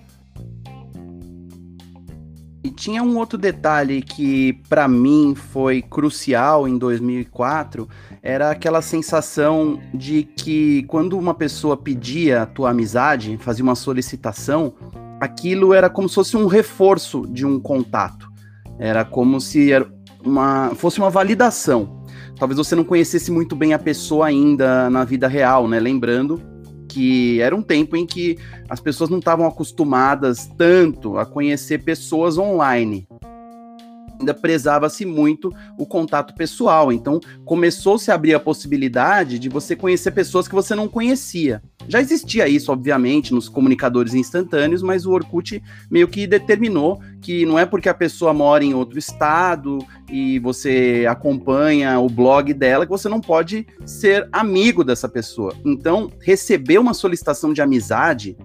E 2.65 2.71
tinha 2.71 3.01
um 3.01 3.17
outro 3.17 3.39
detalhe 3.39 4.03
que 4.03 4.55
para 4.69 4.89
mim 4.89 5.35
foi 5.37 5.81
crucial 5.81 6.67
em 6.67 6.77
2004, 6.77 7.89
era 8.21 8.51
aquela 8.51 8.83
sensação 8.83 9.79
de 9.95 10.25
que 10.25 10.83
quando 10.89 11.17
uma 11.17 11.33
pessoa 11.33 11.77
pedia 11.77 12.43
a 12.43 12.47
tua 12.47 12.71
amizade, 12.71 13.37
fazia 13.37 13.63
uma 13.63 13.77
solicitação, 13.77 14.75
aquilo 15.21 15.73
era 15.73 15.89
como 15.89 16.09
se 16.09 16.17
fosse 16.17 16.37
um 16.37 16.47
reforço 16.47 17.25
de 17.29 17.47
um 17.47 17.61
contato. 17.61 18.29
Era 18.81 19.05
como 19.05 19.41
se 19.41 19.71
uma, 20.29 20.75
fosse 20.75 20.99
uma 20.99 21.11
validação. 21.11 22.05
Talvez 22.39 22.59
você 22.59 22.75
não 22.75 22.85
conhecesse 22.85 23.31
muito 23.31 23.57
bem 23.57 23.73
a 23.73 23.79
pessoa 23.79 24.27
ainda 24.27 24.91
na 24.91 25.05
vida 25.05 25.27
real, 25.27 25.67
né? 25.67 25.81
Lembrando 25.81 26.41
que 26.89 27.41
era 27.41 27.55
um 27.55 27.63
tempo 27.63 27.97
em 27.97 28.07
que 28.07 28.39
as 28.69 28.81
pessoas 28.81 29.11
não 29.11 29.19
estavam 29.19 29.47
acostumadas 29.47 30.49
tanto 30.57 31.19
a 31.19 31.27
conhecer 31.27 31.83
pessoas 31.83 32.39
online 32.39 33.07
ainda 34.19 34.35
prezava-se 34.35 35.05
muito 35.05 35.53
o 35.79 35.87
contato 35.87 36.35
pessoal. 36.35 36.93
Então, 36.93 37.21
começou-se 37.45 38.11
a 38.11 38.15
abrir 38.15 38.35
a 38.35 38.41
possibilidade 38.41 39.39
de 39.39 39.49
você 39.49 39.77
conhecer 39.77 40.11
pessoas 40.11 40.49
que 40.49 40.55
você 40.55 40.75
não 40.75 40.89
conhecia. 40.89 41.63
Já 41.89 42.01
existia 42.01 42.49
isso, 42.49 42.73
obviamente, 42.73 43.33
nos 43.33 43.49
comunicadores 43.49 44.15
instantâneos, 44.15 44.83
mas 44.83 45.07
o 45.07 45.13
Orkut 45.13 45.63
meio 45.91 46.09
que 46.09 46.27
determinou 46.27 47.01
que 47.21 47.45
não 47.45 47.59
é 47.59 47.67
porque 47.67 47.89
a 47.89 47.95
pessoa 47.95 48.33
mora 48.33 48.65
em 48.65 48.75
outro 48.75 48.99
estado 48.99 49.79
e 50.11 50.39
você 50.39 51.07
acompanha 51.09 51.99
o 51.99 52.09
blog 52.09 52.53
dela 52.55 52.85
que 52.85 52.91
você 52.91 53.09
não 53.09 53.21
pode 53.21 53.67
ser 53.85 54.29
amigo 54.33 54.85
dessa 54.85 55.09
pessoa. 55.09 55.53
Então, 55.65 56.11
receber 56.21 56.79
uma 56.79 56.95
solicitação 56.95 57.53
de 57.53 57.61
amizade 57.61 58.37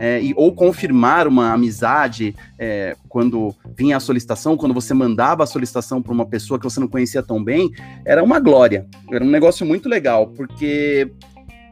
é, 0.00 0.18
e, 0.22 0.32
ou 0.34 0.54
confirmar 0.54 1.28
uma 1.28 1.52
amizade 1.52 2.34
é, 2.58 2.96
quando 3.06 3.54
vinha 3.76 3.98
a 3.98 4.00
solicitação, 4.00 4.56
quando 4.56 4.72
você 4.72 4.94
mandava 4.94 5.44
a 5.44 5.46
solicitação 5.46 6.00
para 6.00 6.10
uma 6.10 6.24
pessoa 6.24 6.58
que 6.58 6.64
você 6.64 6.80
não 6.80 6.88
conhecia 6.88 7.22
tão 7.22 7.44
bem, 7.44 7.70
era 8.06 8.24
uma 8.24 8.40
glória. 8.40 8.86
Era 9.12 9.22
um 9.22 9.28
negócio 9.28 9.66
muito 9.66 9.90
legal, 9.90 10.28
porque 10.28 11.12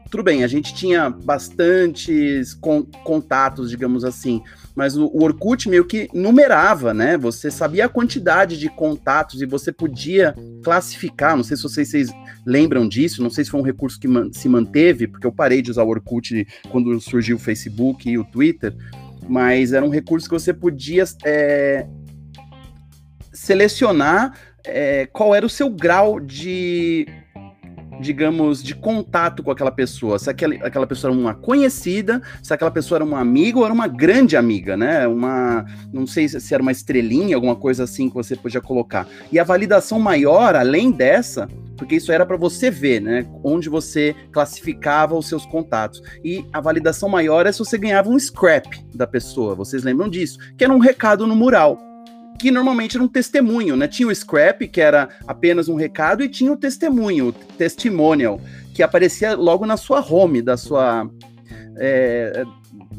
tudo 0.09 0.23
bem, 0.23 0.43
a 0.43 0.47
gente 0.47 0.73
tinha 0.73 1.09
bastantes 1.09 2.55
con 2.55 2.83
contatos, 3.03 3.69
digamos 3.69 4.03
assim, 4.03 4.41
mas 4.75 4.97
o, 4.97 5.05
o, 5.05 5.23
Orkut 5.23 5.69
meio 5.69 5.85
que 5.85 6.09
numerava, 6.13 6.93
né? 6.93 7.17
Você 7.17 7.51
sabia 7.51 7.85
a 7.85 7.89
quantidade 7.89 8.57
de 8.57 8.69
contatos 8.69 9.41
e 9.41 9.45
você 9.45 9.71
podia 9.71 10.33
classificar. 10.63 11.35
Não 11.35 11.43
sei 11.43 11.57
se 11.57 11.63
vocês, 11.63 11.89
vocês 11.89 12.09
lembram 12.45 12.87
disso, 12.87 13.21
não 13.21 13.29
sei 13.29 13.43
se 13.43 13.51
foi 13.51 13.59
um 13.59 13.63
recurso 13.63 13.99
que 13.99 14.07
man 14.07 14.31
se 14.33 14.49
manteve, 14.49 15.07
porque 15.07 15.27
eu 15.27 15.31
parei 15.31 15.61
de 15.61 15.69
usar 15.69 15.83
o 15.83 15.89
Orkut 15.89 16.47
quando 16.71 16.99
surgiu 16.99 17.35
o 17.35 17.39
Facebook 17.39 18.09
e 18.09 18.17
o 18.17 18.23
Twitter, 18.23 18.75
mas 19.27 19.73
era 19.73 19.85
um 19.85 19.89
recurso 19.89 20.27
que 20.27 20.33
você 20.33 20.53
podia 20.53 21.03
é, 21.23 21.85
selecionar 23.31 24.33
é, 24.65 25.05
qual 25.05 25.35
era 25.35 25.45
o 25.45 25.49
seu 25.49 25.69
grau 25.69 26.19
de 26.19 27.05
digamos, 27.99 28.63
de 28.63 28.75
contato 28.75 29.43
com 29.43 29.51
aquela 29.51 29.71
pessoa. 29.71 30.17
Se 30.17 30.29
aquela, 30.29 30.55
aquela 30.55 30.87
pessoa 30.87 31.11
era 31.11 31.19
uma 31.19 31.33
conhecida, 31.33 32.21
se 32.41 32.53
aquela 32.53 32.71
pessoa 32.71 32.97
era 32.97 33.05
uma 33.05 33.19
amiga 33.19 33.59
ou 33.59 33.65
era 33.65 33.73
uma 33.73 33.87
grande 33.87 34.37
amiga, 34.37 34.77
né? 34.77 35.07
Uma, 35.07 35.65
não 35.91 36.07
sei 36.07 36.27
se 36.27 36.53
era 36.53 36.63
uma 36.63 36.71
estrelinha, 36.71 37.35
alguma 37.35 37.55
coisa 37.55 37.83
assim 37.83 38.09
que 38.09 38.15
você 38.15 38.35
podia 38.35 38.61
colocar. 38.61 39.07
E 39.31 39.39
a 39.39 39.43
validação 39.43 39.99
maior, 39.99 40.55
além 40.55 40.91
dessa, 40.91 41.47
porque 41.77 41.95
isso 41.95 42.11
era 42.11 42.25
para 42.25 42.37
você 42.37 42.69
ver, 42.69 43.01
né? 43.01 43.25
Onde 43.43 43.69
você 43.69 44.15
classificava 44.31 45.15
os 45.15 45.27
seus 45.27 45.45
contatos. 45.45 46.01
E 46.23 46.45
a 46.51 46.59
validação 46.59 47.09
maior 47.09 47.45
é 47.45 47.51
se 47.51 47.59
você 47.59 47.77
ganhava 47.77 48.09
um 48.09 48.19
scrap 48.19 48.67
da 48.93 49.07
pessoa. 49.07 49.55
Vocês 49.55 49.83
lembram 49.83 50.09
disso? 50.09 50.37
Que 50.57 50.63
era 50.63 50.73
um 50.73 50.79
recado 50.79 51.25
no 51.25 51.35
mural 51.35 51.88
que 52.39 52.49
normalmente 52.49 52.95
era 52.95 53.03
um 53.03 53.07
testemunho, 53.07 53.75
né? 53.75 53.87
Tinha 53.87 54.07
o 54.07 54.15
scrap, 54.15 54.67
que 54.67 54.79
era 54.79 55.09
apenas 55.27 55.67
um 55.67 55.75
recado, 55.75 56.23
e 56.23 56.29
tinha 56.29 56.51
o 56.51 56.57
testemunho, 56.57 57.27
o 57.27 57.33
testimonial, 57.33 58.39
que 58.73 58.81
aparecia 58.81 59.35
logo 59.35 59.65
na 59.65 59.75
sua 59.75 59.99
home 59.99 60.41
da 60.41 60.55
sua 60.55 61.09
é, 61.77 62.43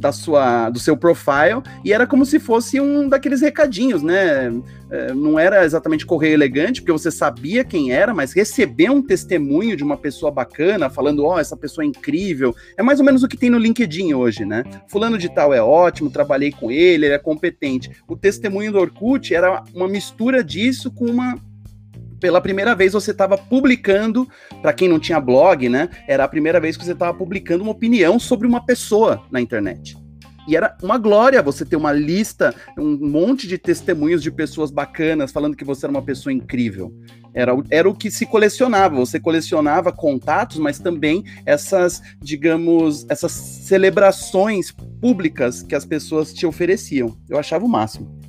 da 0.01 0.11
sua, 0.11 0.71
do 0.71 0.79
seu 0.79 0.97
profile 0.97 1.63
e 1.85 1.93
era 1.93 2.07
como 2.07 2.25
se 2.25 2.41
fosse 2.41 2.81
um 2.81 3.09
daqueles 3.09 3.43
recadinhos, 3.43 4.03
né? 4.03 4.53
É, 4.91 5.15
não 5.15 5.39
era 5.39 5.65
exatamente 5.65 6.05
correio 6.05 6.35
elegante, 6.35 6.81
porque 6.81 6.91
você 6.91 7.13
sabia 7.13 7.63
quem 7.63 7.93
era, 7.93 8.13
mas 8.13 8.33
receber 8.33 8.91
um 8.91 9.01
testemunho 9.01 9.77
de 9.77 9.85
uma 9.85 9.97
pessoa 9.97 10.33
bacana, 10.33 10.91
falando, 10.91 11.25
ó, 11.25 11.37
oh, 11.37 11.39
essa 11.39 11.57
pessoa 11.57 11.85
é 11.85 11.87
incrível, 11.87 12.57
é 12.77 12.83
mais 12.83 12.99
ou 12.99 13.07
menos 13.07 13.23
o 13.23 13.29
que 13.29 13.37
tem 13.37 13.51
no 13.51 13.59
LinkedIn 13.59 14.15
hoje, 14.15 14.45
né? 14.45 14.65
Fulano 14.89 15.17
de 15.17 15.33
tal 15.33 15.55
é 15.55 15.63
ótimo, 15.63 16.11
trabalhei 16.11 16.51
com 16.51 16.73
ele, 16.73 17.07
ele 17.07 17.15
é 17.15 17.19
competente. 17.19 17.91
O 18.09 18.17
testemunho 18.17 18.73
do 18.73 18.81
Orkut 18.81 19.33
era 19.33 19.63
uma 19.73 19.87
mistura 19.87 20.43
disso 20.43 20.91
com 20.91 21.05
uma 21.05 21.37
pela 22.21 22.41
primeira 22.41 22.75
vez 22.75 22.93
você 22.93 23.11
estava 23.11 23.37
publicando, 23.37 24.29
para 24.61 24.73
quem 24.73 24.89
não 24.89 24.99
tinha 24.99 25.21
blog, 25.21 25.69
né? 25.69 25.89
Era 26.07 26.25
a 26.25 26.29
primeira 26.29 26.61
vez 26.61 26.77
que 26.77 26.85
você 26.85 26.93
estava 26.93 27.17
publicando 27.17 27.63
uma 27.63 27.73
opinião 27.73 28.19
sobre 28.19 28.47
uma 28.47 28.65
pessoa 28.65 29.23
na 29.31 29.41
internet. 29.41 29.97
E 30.49 30.57
era 30.57 30.77
uma 30.83 30.99
glória 30.99 31.43
você 31.43 31.65
ter 31.65 31.77
uma 31.77 31.93
lista, 31.93 32.55
um 32.77 32.97
monte 33.09 33.47
de 33.47 33.57
testemunhos 33.57 34.23
de 34.23 34.31
pessoas 34.31 34.71
bacanas 34.71 35.31
falando 35.31 35.57
que 35.57 35.65
você 35.65 35.87
era 35.87 35.91
uma 35.91 36.03
pessoa 36.03 36.33
incrível. 36.33 36.93
Era, 37.33 37.53
era 37.71 37.89
o 37.89 37.95
que 37.95 38.11
se 38.11 38.27
colecionava. 38.27 38.97
Você 38.97 39.21
colecionava 39.21 39.93
contatos, 39.93 40.59
mas 40.59 40.79
também 40.79 41.23
essas, 41.47 42.03
digamos, 42.21 43.07
essas 43.09 43.33
celebrações 43.33 44.73
públicas 45.01 45.63
que 45.63 45.75
as 45.75 45.85
pessoas 45.85 46.33
te 46.33 46.45
ofereciam. 46.47 47.17
Eu 47.29 47.39
achava 47.39 47.65
o 47.65 47.69
máximo. 47.69 48.20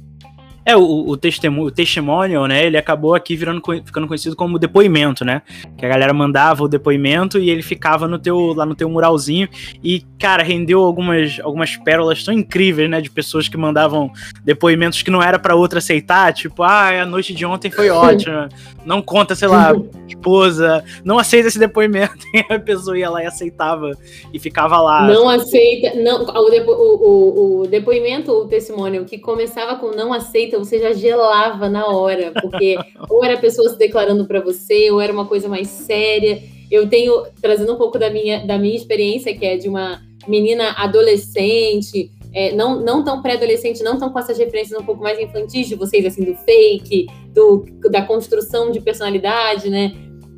É, 0.64 0.76
o, 0.76 0.82
o, 0.82 1.18
testemunho, 1.18 1.68
o 1.68 1.72
testimonial, 1.72 2.46
né? 2.46 2.66
Ele 2.66 2.78
acabou 2.78 3.16
aqui 3.16 3.36
virando, 3.36 3.62
ficando 3.84 4.08
conhecido 4.08 4.36
como 4.36 4.60
depoimento, 4.60 5.26
né? 5.26 5.42
Que 5.78 5.86
a 5.86 5.90
galera 5.90 6.14
mandava 6.14 6.64
o 6.64 6.68
depoimento 6.68 7.40
e 7.40 7.50
ele 7.50 7.64
ficava 7.64 8.08
no 8.08 8.20
teu, 8.20 8.54
lá 8.54 8.66
no 8.66 8.76
teu 8.76 8.88
muralzinho. 8.88 9.50
E, 9.84 10.02
cara, 10.20 10.44
rendeu 10.44 10.84
algumas, 10.84 11.40
algumas 11.40 11.76
pérolas 11.78 12.24
tão 12.24 12.34
incríveis, 12.34 12.90
né? 12.90 13.02
De 13.02 13.10
pessoas 13.10 13.48
que 13.48 13.58
mandavam 13.58 14.12
depoimentos 14.44 15.02
que 15.02 15.10
não 15.10 15.22
era 15.22 15.40
para 15.40 15.56
outra 15.56 15.80
aceitar. 15.80 16.32
Tipo, 16.34 16.62
ah, 16.62 17.02
a 17.02 17.06
noite 17.06 17.34
de 17.34 17.44
ontem 17.44 17.72
foi 17.72 17.90
ótima. 17.90 18.48
Não 18.86 19.02
conta, 19.02 19.34
sei 19.36 19.48
lá, 19.48 19.74
esposa. 20.08 20.84
Não 21.04 21.18
aceita 21.18 21.48
esse 21.48 21.60
depoimento. 21.60 22.22
E 22.34 22.54
a 22.54 22.60
pessoa 22.60 22.98
ia 22.98 23.10
lá 23.10 23.22
e 23.22 23.26
aceitava 23.26 23.92
e 24.34 24.40
ficava 24.40 24.80
lá. 24.80 25.06
Não 25.06 25.28
aceita. 25.28 25.94
Não, 26.00 26.24
o, 26.24 26.50
depo, 26.50 26.72
o, 26.72 26.96
o, 26.96 27.62
o 27.62 27.68
depoimento, 27.68 28.32
o 28.32 28.48
testemunho 28.48 29.04
que 29.04 29.18
começava 29.18 29.76
com 29.76 29.92
não 29.92 30.14
aceita 30.14 30.51
então 30.52 30.64
você 30.64 30.80
já 30.80 30.92
gelava 30.92 31.70
na 31.70 31.88
hora, 31.88 32.34
porque 32.42 32.78
ou 33.10 33.24
era 33.24 33.38
pessoa 33.38 33.70
se 33.70 33.78
declarando 33.78 34.26
para 34.26 34.42
você, 34.42 34.92
ou 34.92 35.00
era 35.00 35.14
uma 35.14 35.26
coisa 35.26 35.48
mais 35.48 35.70
séria. 35.70 36.42
Eu 36.70 36.90
tenho, 36.90 37.26
trazendo 37.42 37.74
um 37.74 37.78
pouco 37.78 37.98
da 37.98 38.10
minha, 38.10 38.46
da 38.46 38.58
minha 38.58 38.76
experiência, 38.76 39.36
que 39.36 39.46
é 39.46 39.56
de 39.56 39.70
uma 39.70 40.02
menina 40.28 40.72
adolescente, 40.78 42.12
é, 42.34 42.54
não, 42.54 42.80
não 42.82 43.04
tão 43.04 43.22
pré-adolescente, 43.22 43.84
não 43.84 43.98
tão 43.98 44.10
com 44.10 44.20
essas 44.20 44.38
referências 44.38 44.80
um 44.80 44.86
pouco 44.86 45.02
mais 45.02 45.20
infantis 45.20 45.68
de 45.68 45.76
vocês, 45.76 46.06
assim, 46.06 46.24
do 46.24 46.36
fake, 46.36 47.08
do, 47.34 47.66
da 47.90 48.02
construção 48.04 48.72
de 48.72 48.80
personalidade, 48.80 49.70
né? 49.70 49.94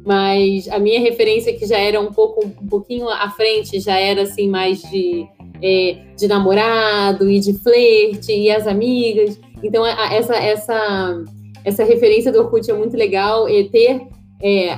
Mas 0.05 0.67
a 0.67 0.79
minha 0.79 0.99
referência, 0.99 1.53
que 1.53 1.65
já 1.65 1.77
era 1.77 1.99
um 1.99 2.11
pouco 2.11 2.45
um 2.45 2.67
pouquinho 2.67 3.07
à 3.09 3.29
frente, 3.29 3.79
já 3.79 3.97
era 3.97 4.23
assim, 4.23 4.49
mais 4.49 4.81
de, 4.81 5.25
é, 5.61 5.97
de 6.17 6.27
namorado 6.27 7.29
e 7.29 7.39
de 7.39 7.53
flerte 7.53 8.33
e 8.33 8.51
as 8.51 8.67
amigas. 8.67 9.39
Então, 9.63 9.85
essa, 9.85 10.35
essa, 10.35 11.23
essa 11.63 11.83
referência 11.83 12.31
do 12.31 12.39
Orkut 12.39 12.69
é 12.69 12.73
muito 12.73 12.97
legal. 12.97 13.47
E 13.47 13.69
ter 13.69 14.07
é, 14.41 14.77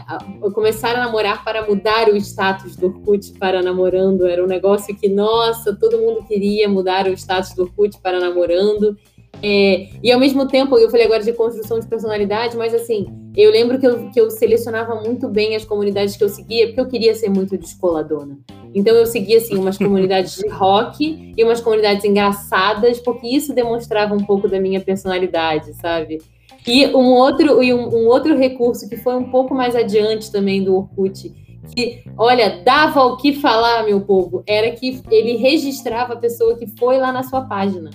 começar 0.53 0.95
a 0.95 1.05
namorar 1.05 1.43
para 1.43 1.67
mudar 1.67 2.07
o 2.09 2.15
status 2.15 2.75
do 2.75 2.85
Orkut 2.85 3.33
para 3.39 3.63
namorando 3.63 4.27
era 4.27 4.43
um 4.43 4.47
negócio 4.47 4.95
que, 4.95 5.09
nossa, 5.09 5.75
todo 5.75 5.97
mundo 5.97 6.23
queria 6.27 6.69
mudar 6.69 7.07
o 7.07 7.13
status 7.13 7.55
do 7.55 7.63
Orkut 7.63 7.97
para 7.99 8.19
namorando. 8.19 8.95
É, 9.43 9.89
e 10.01 10.11
ao 10.11 10.19
mesmo 10.19 10.47
tempo, 10.47 10.77
eu 10.77 10.89
falei 10.89 11.05
agora 11.05 11.23
de 11.23 11.33
construção 11.33 11.79
de 11.79 11.87
personalidade, 11.87 12.55
mas 12.57 12.73
assim, 12.73 13.07
eu 13.35 13.51
lembro 13.51 13.79
que 13.79 13.85
eu, 13.85 14.09
que 14.09 14.19
eu 14.19 14.29
selecionava 14.31 14.95
muito 15.01 15.27
bem 15.27 15.55
as 15.55 15.65
comunidades 15.65 16.15
que 16.15 16.23
eu 16.23 16.29
seguia, 16.29 16.67
porque 16.67 16.81
eu 16.81 16.87
queria 16.87 17.13
ser 17.13 17.29
muito 17.29 17.57
descoladona. 17.57 18.37
Então 18.73 18.95
eu 18.95 19.05
seguia 19.05 19.37
assim 19.37 19.57
umas 19.57 19.77
comunidades 19.77 20.35
de 20.35 20.47
rock 20.51 21.33
e 21.37 21.43
umas 21.43 21.61
comunidades 21.61 22.03
engraçadas, 22.05 22.99
porque 22.99 23.27
isso 23.27 23.53
demonstrava 23.53 24.13
um 24.13 24.23
pouco 24.25 24.47
da 24.47 24.59
minha 24.59 24.81
personalidade, 24.81 25.73
sabe? 25.75 26.21
E 26.67 26.87
um 26.87 27.13
outro, 27.13 27.61
e 27.61 27.73
um, 27.73 27.87
um 27.87 28.07
outro 28.07 28.35
recurso 28.35 28.89
que 28.89 28.97
foi 28.97 29.15
um 29.15 29.29
pouco 29.29 29.53
mais 29.53 29.75
adiante 29.75 30.31
também 30.31 30.63
do 30.63 30.75
Orkut, 30.75 31.31
que, 31.75 32.03
olha, 32.17 32.61
dava 32.63 33.03
o 33.05 33.17
que 33.17 33.33
falar, 33.33 33.83
meu 33.83 34.01
povo, 34.01 34.43
era 34.47 34.71
que 34.71 35.01
ele 35.09 35.35
registrava 35.37 36.13
a 36.13 36.17
pessoa 36.17 36.57
que 36.57 36.67
foi 36.77 36.97
lá 36.97 37.11
na 37.11 37.23
sua 37.23 37.41
página. 37.41 37.89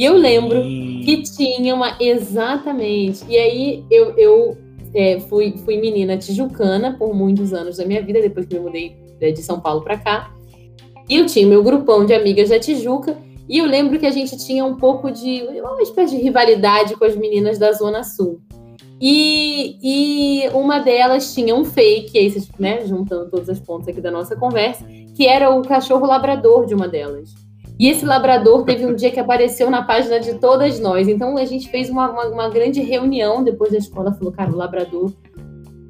E 0.00 0.04
eu 0.06 0.16
lembro 0.16 0.62
que 1.04 1.20
tinha 1.24 1.74
uma. 1.74 1.94
Exatamente. 2.00 3.22
E 3.28 3.36
aí 3.36 3.84
eu, 3.90 4.16
eu 4.16 4.56
é, 4.94 5.20
fui, 5.20 5.54
fui 5.62 5.76
menina 5.76 6.16
tijucana 6.16 6.96
por 6.98 7.14
muitos 7.14 7.52
anos 7.52 7.76
da 7.76 7.84
minha 7.84 8.00
vida, 8.00 8.18
depois 8.18 8.46
que 8.46 8.54
me 8.54 8.60
mudei 8.60 8.96
né, 9.20 9.30
de 9.30 9.42
São 9.42 9.60
Paulo 9.60 9.82
para 9.82 9.98
cá. 9.98 10.34
E 11.06 11.16
eu 11.16 11.26
tinha 11.26 11.46
meu 11.46 11.62
grupão 11.62 12.06
de 12.06 12.14
amigas 12.14 12.48
da 12.48 12.58
Tijuca, 12.58 13.14
e 13.46 13.58
eu 13.58 13.66
lembro 13.66 13.98
que 13.98 14.06
a 14.06 14.10
gente 14.10 14.38
tinha 14.38 14.64
um 14.64 14.74
pouco 14.74 15.10
de 15.10 15.42
uma 15.60 15.82
espécie 15.82 16.16
de 16.16 16.22
rivalidade 16.22 16.96
com 16.96 17.04
as 17.04 17.14
meninas 17.14 17.58
da 17.58 17.70
Zona 17.72 18.02
Sul. 18.02 18.40
E, 18.98 19.76
e 19.82 20.48
uma 20.54 20.78
delas 20.78 21.34
tinha 21.34 21.54
um 21.54 21.62
fake, 21.62 22.18
aí 22.18 22.30
vocês, 22.30 22.48
né, 22.58 22.86
juntando 22.86 23.28
todas 23.28 23.50
as 23.50 23.60
pontas 23.60 23.88
aqui 23.88 24.00
da 24.00 24.10
nossa 24.10 24.34
conversa, 24.34 24.82
que 25.14 25.26
era 25.26 25.50
o 25.50 25.60
cachorro 25.60 26.06
labrador 26.06 26.64
de 26.64 26.74
uma 26.74 26.88
delas. 26.88 27.34
E 27.80 27.88
esse 27.88 28.04
labrador 28.04 28.62
teve 28.64 28.84
um 28.84 28.94
dia 28.94 29.10
que 29.10 29.18
apareceu 29.18 29.70
na 29.70 29.80
página 29.82 30.20
de 30.20 30.34
todas 30.34 30.78
nós. 30.78 31.08
Então 31.08 31.38
a 31.38 31.46
gente 31.46 31.66
fez 31.70 31.88
uma, 31.88 32.10
uma, 32.10 32.26
uma 32.26 32.48
grande 32.50 32.82
reunião 32.82 33.42
depois 33.42 33.72
da 33.72 33.78
escola. 33.78 34.12
Falou, 34.12 34.30
cara, 34.30 34.50
o 34.50 34.54
labrador 34.54 35.10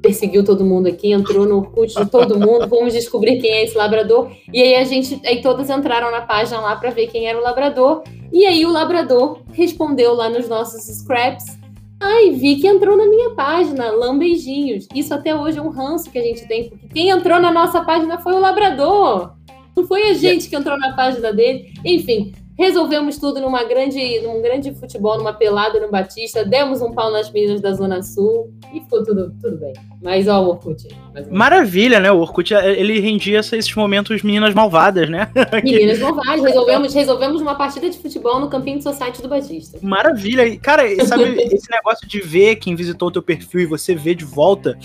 perseguiu 0.01 0.41
todo 0.41 0.63
mundo 0.63 0.87
aqui, 0.87 1.11
entrou 1.11 1.45
no 1.45 1.57
Orkut 1.57 1.93
de 1.93 2.09
todo 2.09 2.39
mundo, 2.39 2.65
vamos 2.65 2.93
descobrir 2.93 3.41
quem 3.41 3.51
é 3.51 3.65
esse 3.65 3.77
labrador. 3.77 4.31
E 4.53 4.63
aí 4.63 4.75
a 4.75 4.85
gente, 4.85 5.19
aí 5.25 5.41
todas 5.41 5.69
entraram 5.69 6.09
na 6.11 6.21
página 6.21 6.61
lá 6.61 6.77
para 6.77 6.91
ver 6.91 7.07
quem 7.07 7.27
era 7.27 7.37
o 7.37 7.41
labrador. 7.41 8.03
E 8.31 8.45
aí 8.45 8.65
o 8.65 8.71
labrador 8.71 9.41
respondeu 9.51 10.13
lá 10.13 10.29
nos 10.29 10.47
nossos 10.47 10.83
scraps. 10.83 11.59
Ai, 11.99 12.29
vi 12.31 12.55
que 12.55 12.67
entrou 12.67 12.95
na 12.95 13.05
minha 13.05 13.31
página, 13.31 13.91
lambeijinhos. 13.91 14.87
Isso 14.95 15.13
até 15.13 15.35
hoje 15.35 15.59
é 15.59 15.61
um 15.61 15.69
ranço 15.69 16.09
que 16.09 16.17
a 16.17 16.23
gente 16.23 16.47
tem, 16.47 16.69
porque 16.69 16.87
quem 16.87 17.09
entrou 17.09 17.37
na 17.37 17.51
nossa 17.51 17.81
página 17.83 18.17
foi 18.17 18.31
o 18.31 18.39
labrador. 18.39 19.33
Não 19.75 19.85
foi 19.87 20.09
a 20.09 20.13
gente 20.13 20.49
que 20.49 20.55
entrou 20.55 20.77
na 20.77 20.93
página 20.93 21.31
dele. 21.31 21.73
Enfim, 21.85 22.33
resolvemos 22.61 23.17
tudo 23.17 23.41
numa 23.41 23.63
grande, 23.63 24.19
num 24.21 24.39
grande 24.39 24.71
futebol, 24.75 25.17
numa 25.17 25.33
pelada 25.33 25.79
no 25.79 25.89
Batista, 25.89 26.45
demos 26.45 26.79
um 26.79 26.91
pau 26.91 27.11
nas 27.11 27.31
meninas 27.31 27.59
da 27.59 27.73
Zona 27.73 28.03
Sul 28.03 28.53
e 28.71 28.79
ficou 28.79 29.03
tudo, 29.03 29.33
tudo 29.41 29.57
bem. 29.57 29.73
Mas 30.01 30.27
ó, 30.27 30.43
o 30.43 30.49
Orkut. 30.49 30.87
Maravilha, 31.29 31.99
né? 31.99 32.11
O 32.11 32.19
Orkut, 32.19 32.53
ele 32.53 32.99
rendia 32.99 33.39
esses 33.39 33.73
momentos 33.75 34.21
meninas 34.21 34.53
malvadas, 34.53 35.09
né? 35.09 35.29
Meninas 35.63 35.99
malvadas. 35.99 36.43
Resolvemos, 36.43 36.93
resolvemos 36.93 37.41
uma 37.41 37.55
partida 37.55 37.89
de 37.89 37.97
futebol 37.97 38.39
no 38.39 38.49
campinho 38.49 38.77
de 38.77 38.83
society 38.83 39.21
do 39.21 39.27
Batista. 39.27 39.79
Maravilha. 39.81 40.57
Cara, 40.59 40.83
sabe, 41.05 41.23
esse 41.53 41.69
negócio 41.69 42.07
de 42.07 42.19
ver 42.19 42.57
quem 42.57 42.75
visitou 42.75 43.09
o 43.09 43.11
teu 43.11 43.21
perfil 43.21 43.61
e 43.61 43.65
você 43.65 43.95
ver 43.95 44.15
de 44.15 44.25
volta, 44.25 44.77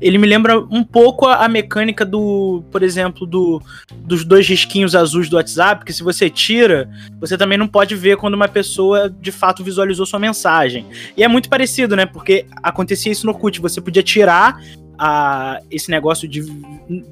ele 0.00 0.18
me 0.18 0.26
lembra 0.26 0.58
um 0.58 0.84
pouco 0.84 1.26
a, 1.26 1.44
a 1.44 1.48
mecânica 1.48 2.04
do, 2.04 2.62
por 2.70 2.82
exemplo, 2.82 3.26
do, 3.26 3.60
dos 3.94 4.24
dois 4.24 4.46
risquinhos 4.46 4.94
azuis 4.94 5.28
do 5.28 5.36
WhatsApp, 5.36 5.84
que 5.84 5.92
se 5.92 6.02
você 6.02 6.30
tira, 6.30 6.88
você 7.22 7.38
também 7.38 7.56
não 7.56 7.68
pode 7.68 7.94
ver 7.94 8.16
quando 8.16 8.34
uma 8.34 8.48
pessoa 8.48 9.08
de 9.08 9.30
fato 9.30 9.62
visualizou 9.62 10.04
sua 10.04 10.18
mensagem. 10.18 10.84
E 11.16 11.22
é 11.22 11.28
muito 11.28 11.48
parecido, 11.48 11.94
né? 11.94 12.04
Porque 12.04 12.46
acontecia 12.60 13.12
isso 13.12 13.24
no 13.24 13.32
Orkut, 13.32 13.60
você 13.60 13.80
podia 13.80 14.02
tirar 14.02 14.60
a, 14.98 15.60
esse 15.70 15.88
negócio 15.88 16.26
de 16.26 16.42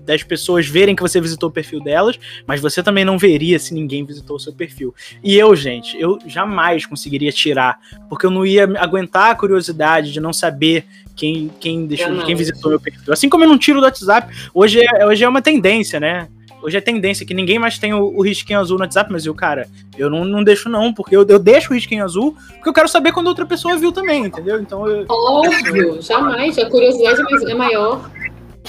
das 0.04 0.24
pessoas 0.24 0.66
verem 0.66 0.96
que 0.96 1.02
você 1.02 1.20
visitou 1.20 1.48
o 1.48 1.52
perfil 1.52 1.80
delas, 1.80 2.18
mas 2.44 2.60
você 2.60 2.82
também 2.82 3.04
não 3.04 3.16
veria 3.16 3.56
se 3.58 3.72
ninguém 3.72 4.04
visitou 4.04 4.34
o 4.34 4.40
seu 4.40 4.52
perfil. 4.52 4.92
E 5.22 5.38
eu, 5.38 5.54
gente, 5.54 5.98
eu 5.98 6.18
jamais 6.26 6.84
conseguiria 6.84 7.30
tirar, 7.30 7.78
porque 8.08 8.26
eu 8.26 8.30
não 8.32 8.44
ia 8.44 8.64
aguentar 8.78 9.30
a 9.30 9.34
curiosidade 9.36 10.12
de 10.12 10.18
não 10.18 10.32
saber 10.32 10.84
quem, 11.14 11.50
quem, 11.60 11.86
deixou, 11.86 12.24
quem 12.24 12.34
visitou 12.34 12.72
meu 12.72 12.80
perfil. 12.80 13.12
Assim 13.12 13.28
como 13.28 13.44
eu 13.44 13.48
não 13.48 13.56
tiro 13.56 13.78
do 13.78 13.84
WhatsApp, 13.84 14.34
hoje 14.52 14.80
é, 14.80 15.06
hoje 15.06 15.22
é 15.22 15.28
uma 15.28 15.40
tendência, 15.40 16.00
né? 16.00 16.28
Hoje 16.62 16.76
é 16.76 16.80
tendência 16.80 17.24
que 17.24 17.34
ninguém 17.34 17.58
mais 17.58 17.78
tem 17.78 17.94
o, 17.94 18.04
o 18.16 18.22
risquinho 18.22 18.58
azul 18.58 18.76
no 18.76 18.84
WhatsApp, 18.84 19.10
mas 19.10 19.24
eu, 19.24 19.34
cara, 19.34 19.66
eu 19.96 20.10
não, 20.10 20.24
não 20.24 20.44
deixo 20.44 20.68
não, 20.68 20.92
porque 20.92 21.16
eu, 21.16 21.24
eu 21.26 21.38
deixo 21.38 21.72
o 21.72 21.74
risquinho 21.74 22.04
azul 22.04 22.36
porque 22.54 22.68
eu 22.68 22.74
quero 22.74 22.88
saber 22.88 23.12
quando 23.12 23.28
outra 23.28 23.46
pessoa 23.46 23.76
viu 23.76 23.92
também, 23.92 24.26
entendeu? 24.26 24.60
Então 24.60 24.86
eu... 24.86 25.06
Óbvio, 25.08 26.00
jamais. 26.02 26.58
A 26.58 26.68
curiosidade 26.68 27.22
é 27.50 27.54
maior. 27.54 28.10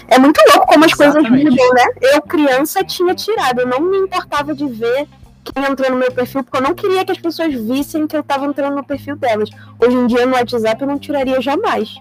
É 0.07 0.17
muito 0.17 0.39
louco 0.49 0.67
como 0.67 0.85
as 0.85 0.91
Exatamente. 0.91 1.29
coisas 1.29 1.49
mudam, 1.49 1.73
né? 1.73 1.85
Eu, 2.13 2.21
criança, 2.21 2.83
tinha 2.83 3.13
tirado. 3.13 3.61
Eu 3.61 3.67
não 3.67 3.81
me 3.81 3.97
importava 3.97 4.53
de 4.55 4.65
ver 4.67 5.07
quem 5.43 5.63
entrou 5.63 5.89
no 5.89 5.97
meu 5.97 6.11
perfil, 6.11 6.43
porque 6.43 6.57
eu 6.57 6.61
não 6.61 6.73
queria 6.73 7.03
que 7.03 7.11
as 7.11 7.17
pessoas 7.17 7.53
vissem 7.53 8.07
que 8.07 8.15
eu 8.15 8.23
tava 8.23 8.45
entrando 8.45 8.75
no 8.75 8.83
perfil 8.83 9.15
delas. 9.15 9.49
Hoje 9.79 9.95
em 9.95 10.07
dia, 10.07 10.25
no 10.25 10.33
WhatsApp, 10.33 10.81
eu 10.81 10.87
não 10.87 10.99
tiraria 10.99 11.41
jamais. 11.41 11.95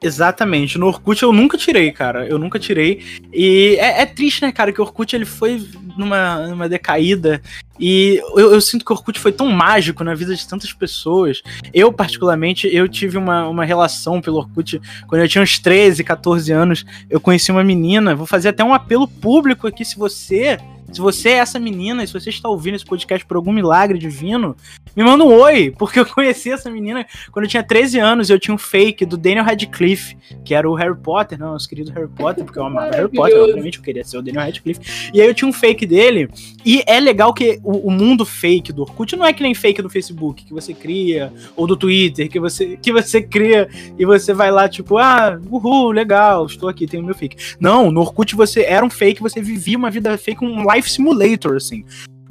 Exatamente. 0.00 0.78
No 0.78 0.86
Orkut 0.86 1.20
eu 1.22 1.32
nunca 1.32 1.58
tirei, 1.58 1.90
cara. 1.90 2.26
Eu 2.26 2.38
nunca 2.38 2.58
tirei. 2.58 3.02
E 3.32 3.76
é, 3.80 4.02
é 4.02 4.06
triste, 4.06 4.42
né, 4.42 4.52
cara, 4.52 4.72
que 4.72 4.80
o 4.80 4.84
Orkut 4.84 5.14
ele 5.14 5.24
foi 5.24 5.66
numa, 5.96 6.46
numa 6.46 6.68
decaída. 6.68 7.42
E 7.80 8.20
eu, 8.36 8.52
eu, 8.52 8.60
sinto 8.60 8.84
que 8.84 8.92
o 8.92 8.94
Orkut 8.94 9.18
foi 9.18 9.32
tão 9.32 9.48
mágico 9.48 10.04
na 10.04 10.14
vida 10.14 10.34
de 10.34 10.46
tantas 10.46 10.72
pessoas. 10.72 11.42
Eu, 11.74 11.92
particularmente, 11.92 12.72
eu 12.72 12.88
tive 12.88 13.18
uma, 13.18 13.48
uma 13.48 13.64
relação 13.64 14.20
pelo 14.20 14.38
Orkut 14.38 14.80
quando 15.08 15.22
eu 15.22 15.28
tinha 15.28 15.42
uns 15.42 15.58
13, 15.58 16.04
14 16.04 16.52
anos. 16.52 16.84
Eu 17.10 17.20
conheci 17.20 17.50
uma 17.50 17.64
menina. 17.64 18.14
Vou 18.14 18.26
fazer 18.26 18.50
até 18.50 18.62
um 18.62 18.74
apelo 18.74 19.08
público 19.08 19.66
aqui. 19.66 19.84
Se 19.84 19.98
você 19.98 20.58
se 20.92 21.00
você 21.00 21.30
é 21.30 21.38
essa 21.38 21.58
menina, 21.58 22.02
e 22.02 22.06
se 22.06 22.12
você 22.12 22.30
está 22.30 22.48
ouvindo 22.48 22.74
esse 22.74 22.84
podcast 22.84 23.24
por 23.26 23.36
algum 23.36 23.52
milagre 23.52 23.98
divino, 23.98 24.56
me 24.96 25.04
manda 25.04 25.22
um 25.22 25.32
oi, 25.32 25.72
porque 25.78 26.00
eu 26.00 26.06
conheci 26.12 26.50
essa 26.50 26.70
menina 26.70 27.06
quando 27.30 27.44
eu 27.44 27.48
tinha 27.48 27.62
13 27.62 27.98
anos. 27.98 28.30
Eu 28.30 28.38
tinha 28.38 28.54
um 28.54 28.58
fake 28.58 29.04
do 29.04 29.16
Daniel 29.16 29.44
Radcliffe, 29.44 30.16
que 30.44 30.54
era 30.54 30.68
o 30.68 30.74
Harry 30.74 30.96
Potter, 30.96 31.38
não, 31.38 31.52
nosso 31.52 31.68
querido 31.68 31.92
Harry 31.92 32.08
Potter, 32.08 32.44
porque 32.44 32.58
eu 32.58 32.64
amava 32.64 32.90
Harry 32.96 33.08
Potter, 33.08 33.38
obviamente 33.38 33.78
eu 33.78 33.84
queria 33.84 34.04
ser 34.04 34.18
o 34.18 34.22
Daniel 34.22 34.44
Radcliffe. 34.44 35.10
E 35.12 35.20
aí 35.20 35.28
eu 35.28 35.34
tinha 35.34 35.48
um 35.48 35.52
fake 35.52 35.86
dele, 35.86 36.28
e 36.64 36.82
é 36.86 36.98
legal 36.98 37.32
que 37.32 37.60
o, 37.62 37.88
o 37.88 37.90
mundo 37.90 38.24
fake 38.24 38.72
do 38.72 38.82
Orkut 38.82 39.14
não 39.14 39.24
é 39.24 39.32
que 39.32 39.42
nem 39.42 39.54
fake 39.54 39.82
do 39.82 39.90
Facebook, 39.90 40.44
que 40.44 40.52
você 40.52 40.72
cria, 40.74 41.32
ou 41.54 41.66
do 41.66 41.76
Twitter, 41.76 42.28
que 42.28 42.40
você, 42.40 42.76
que 42.76 42.92
você 42.92 43.22
cria 43.22 43.68
e 43.98 44.04
você 44.04 44.32
vai 44.32 44.50
lá, 44.50 44.68
tipo, 44.68 44.98
ah, 44.98 45.38
uhul, 45.50 45.90
legal, 45.90 46.46
estou 46.46 46.68
aqui, 46.68 46.86
tenho 46.86 47.04
meu 47.04 47.14
fake. 47.14 47.56
Não, 47.60 47.90
no 47.90 48.00
Orkut 48.00 48.34
você 48.34 48.62
era 48.62 48.84
um 48.84 48.90
fake, 48.90 49.22
você 49.22 49.40
vivia 49.40 49.76
uma 49.76 49.90
vida 49.90 50.16
fake, 50.16 50.44
um 50.44 50.64
live 50.64 50.77
Life 50.78 50.90
Simulator, 50.90 51.56
assim. 51.56 51.84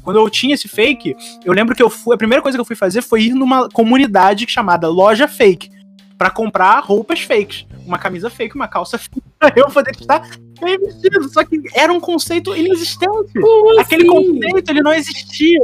Quando 0.04 0.20
eu 0.20 0.30
tinha 0.30 0.56
esse 0.56 0.70
fake, 0.70 1.16
eu 1.44 1.52
lembro 1.52 1.76
que 1.76 1.84
eu 1.84 1.90
fui. 1.90 2.16
A 2.16 2.18
primeira 2.18 2.42
coisa 2.42 2.58
que 2.58 2.62
eu 2.62 2.66
fui 2.66 2.76
fazer 2.76 3.02
foi 3.02 3.24
ir 3.24 3.34
numa 3.34 3.68
comunidade 3.70 4.46
chamada 4.48 4.88
Loja 4.88 5.28
Fake. 5.28 5.70
Para 6.18 6.30
comprar 6.30 6.80
roupas 6.80 7.22
fakes. 7.22 7.66
Uma 7.86 8.00
camisa 8.00 8.30
fake, 8.30 8.56
uma 8.56 8.68
calça 8.68 8.98
fake. 9.00 9.22
Pra 9.38 9.54
eu 9.56 9.68
poder 9.68 9.92
estar 9.92 10.28
bem 10.60 10.80
vestido. 10.80 11.30
Só 11.30 11.44
que 11.44 11.62
era 11.76 11.94
um 11.94 12.00
conceito 12.00 12.56
inexistente. 12.56 13.34
Como 13.40 13.80
Aquele 13.80 14.08
assim? 14.10 14.12
conceito, 14.12 14.70
ele 14.72 14.82
não 14.82 14.94
existia. 14.94 15.62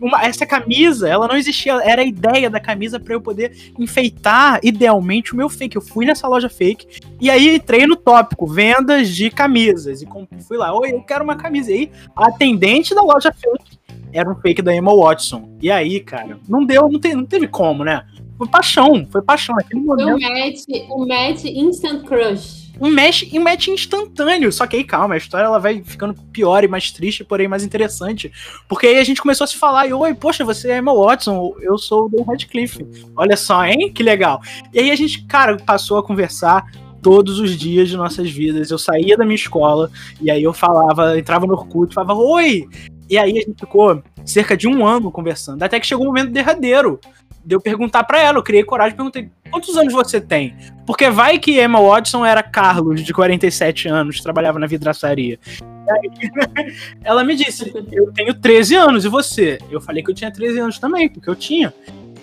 Uma, 0.00 0.22
essa 0.22 0.46
camisa, 0.46 1.08
ela 1.08 1.26
não 1.26 1.36
existia. 1.36 1.74
Era 1.82 2.02
a 2.02 2.04
ideia 2.04 2.48
da 2.48 2.60
camisa 2.60 3.00
para 3.00 3.14
eu 3.14 3.20
poder 3.20 3.72
enfeitar 3.78 4.60
idealmente 4.62 5.32
o 5.32 5.36
meu 5.36 5.48
fake. 5.48 5.76
Eu 5.76 5.82
fui 5.82 6.06
nessa 6.06 6.28
loja 6.28 6.48
fake 6.48 7.00
e 7.20 7.28
aí 7.28 7.56
entrei 7.56 7.86
no 7.86 7.96
tópico, 7.96 8.46
vendas 8.46 9.08
de 9.08 9.28
camisas. 9.28 10.02
E 10.02 10.08
fui 10.46 10.56
lá, 10.56 10.72
oi, 10.72 10.92
eu 10.92 11.02
quero 11.02 11.24
uma 11.24 11.36
camisa. 11.36 11.72
E 11.72 11.74
aí, 11.74 11.90
a 12.14 12.28
atendente 12.28 12.94
da 12.94 13.02
loja 13.02 13.32
fake 13.32 13.76
era 14.12 14.30
um 14.30 14.36
fake 14.36 14.62
da 14.62 14.74
Emma 14.74 14.94
Watson. 14.94 15.56
E 15.60 15.70
aí, 15.70 16.00
cara, 16.00 16.38
não 16.48 16.64
deu, 16.64 16.88
não, 16.88 17.00
te, 17.00 17.14
não 17.14 17.26
teve 17.26 17.48
como, 17.48 17.84
né? 17.84 18.04
Foi 18.36 18.48
paixão, 18.48 19.06
foi 19.10 19.22
paixão. 19.22 19.56
Aquele 19.58 19.80
momento. 19.80 20.16
O 20.16 20.20
match, 20.20 20.64
o 20.90 21.06
match 21.06 21.44
Instant 21.44 22.04
Crush. 22.04 22.66
Um 22.78 22.90
match, 22.90 23.24
um 23.32 23.40
match 23.40 23.68
instantâneo. 23.68 24.52
Só 24.52 24.66
que 24.66 24.76
aí, 24.76 24.84
calma, 24.84 25.14
a 25.14 25.18
história 25.18 25.46
ela 25.46 25.58
vai 25.58 25.82
ficando 25.82 26.14
pior 26.32 26.62
e 26.62 26.68
mais 26.68 26.90
triste, 26.90 27.24
porém 27.24 27.48
mais 27.48 27.64
interessante. 27.64 28.30
Porque 28.68 28.86
aí 28.86 28.98
a 28.98 29.04
gente 29.04 29.22
começou 29.22 29.44
a 29.44 29.48
se 29.48 29.56
falar, 29.56 29.86
e 29.86 29.92
oi, 29.94 30.14
poxa, 30.14 30.44
você 30.44 30.70
é 30.70 30.78
Emma 30.78 30.94
Watson, 30.94 31.54
eu 31.60 31.78
sou 31.78 32.04
o 32.04 32.08
Dan 32.08 32.24
Radcliffe. 32.24 32.86
Olha 33.16 33.36
só, 33.36 33.64
hein? 33.64 33.90
Que 33.92 34.02
legal. 34.02 34.40
E 34.74 34.78
aí 34.78 34.90
a 34.90 34.96
gente, 34.96 35.24
cara, 35.24 35.56
passou 35.56 35.98
a 35.98 36.02
conversar 36.02 36.66
todos 37.00 37.38
os 37.38 37.56
dias 37.56 37.88
de 37.88 37.96
nossas 37.96 38.30
vidas. 38.30 38.70
Eu 38.70 38.78
saía 38.78 39.16
da 39.16 39.24
minha 39.24 39.36
escola 39.36 39.90
e 40.20 40.30
aí 40.30 40.42
eu 40.42 40.52
falava, 40.52 41.18
entrava 41.18 41.46
no 41.46 41.54
Orkut, 41.54 41.94
falava, 41.94 42.14
oi! 42.14 42.68
E 43.08 43.16
aí 43.16 43.38
a 43.38 43.40
gente 43.40 43.54
ficou 43.58 44.02
cerca 44.24 44.56
de 44.56 44.68
um 44.68 44.84
ano 44.84 45.10
conversando. 45.10 45.62
Até 45.62 45.78
que 45.80 45.86
chegou 45.86 46.04
o 46.04 46.08
um 46.08 46.12
momento 46.12 46.32
derradeiro 46.32 47.00
de 47.00 47.25
eu 47.48 47.60
perguntar 47.60 48.04
para 48.04 48.20
ela. 48.20 48.38
Eu 48.38 48.42
criei 48.42 48.64
coragem 48.64 48.94
e 48.94 48.96
perguntei: 48.96 49.30
quantos 49.50 49.76
anos 49.76 49.92
você 49.92 50.20
tem? 50.20 50.54
Porque 50.86 51.10
vai 51.10 51.38
que 51.38 51.60
Emma 51.60 51.80
Watson 51.80 52.24
era 52.24 52.42
Carlos, 52.42 53.02
de 53.02 53.12
47 53.12 53.88
anos, 53.88 54.20
trabalhava 54.20 54.58
na 54.58 54.66
vidraçaria. 54.66 55.38
Ela 57.04 57.24
me 57.24 57.34
disse: 57.34 57.72
Eu 57.92 58.12
tenho 58.12 58.34
13 58.34 58.74
anos, 58.74 59.04
e 59.04 59.08
você? 59.08 59.58
Eu 59.70 59.80
falei 59.80 60.02
que 60.02 60.10
eu 60.10 60.14
tinha 60.14 60.30
13 60.30 60.58
anos 60.58 60.78
também, 60.78 61.08
porque 61.08 61.28
eu 61.28 61.36
tinha. 61.36 61.72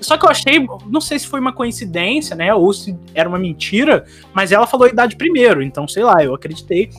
Só 0.03 0.17
que 0.17 0.25
eu 0.25 0.29
achei, 0.29 0.67
não 0.89 0.99
sei 0.99 1.17
se 1.17 1.27
foi 1.27 1.39
uma 1.39 1.53
coincidência, 1.53 2.35
né? 2.35 2.53
Ou 2.53 2.73
se 2.73 2.95
era 3.15 3.27
uma 3.27 3.39
mentira, 3.39 4.05
mas 4.33 4.51
ela 4.51 4.67
falou 4.67 4.85
a 4.85 4.89
idade 4.89 5.15
primeiro, 5.15 5.63
então 5.63 5.87
sei 5.87 6.03
lá, 6.03 6.21
eu 6.23 6.33
acreditei. 6.35 6.89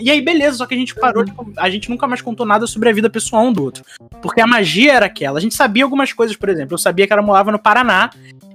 E 0.00 0.10
aí, 0.10 0.20
beleza, 0.20 0.58
só 0.58 0.66
que 0.66 0.74
a 0.74 0.78
gente 0.78 0.94
parou, 0.94 1.24
tipo, 1.24 1.52
a 1.56 1.68
gente 1.68 1.90
nunca 1.90 2.06
mais 2.06 2.20
contou 2.22 2.46
nada 2.46 2.66
sobre 2.66 2.88
a 2.88 2.92
vida 2.92 3.10
pessoal 3.10 3.44
um 3.44 3.52
do 3.52 3.62
outro. 3.62 3.84
Porque 4.22 4.40
a 4.40 4.46
magia 4.46 4.94
era 4.94 5.06
aquela. 5.06 5.38
A 5.38 5.42
gente 5.42 5.54
sabia 5.54 5.84
algumas 5.84 6.12
coisas, 6.12 6.36
por 6.36 6.48
exemplo. 6.48 6.74
Eu 6.74 6.78
sabia 6.78 7.06
que 7.06 7.12
ela 7.12 7.22
morava 7.22 7.52
no 7.52 7.58
Paraná 7.58 8.10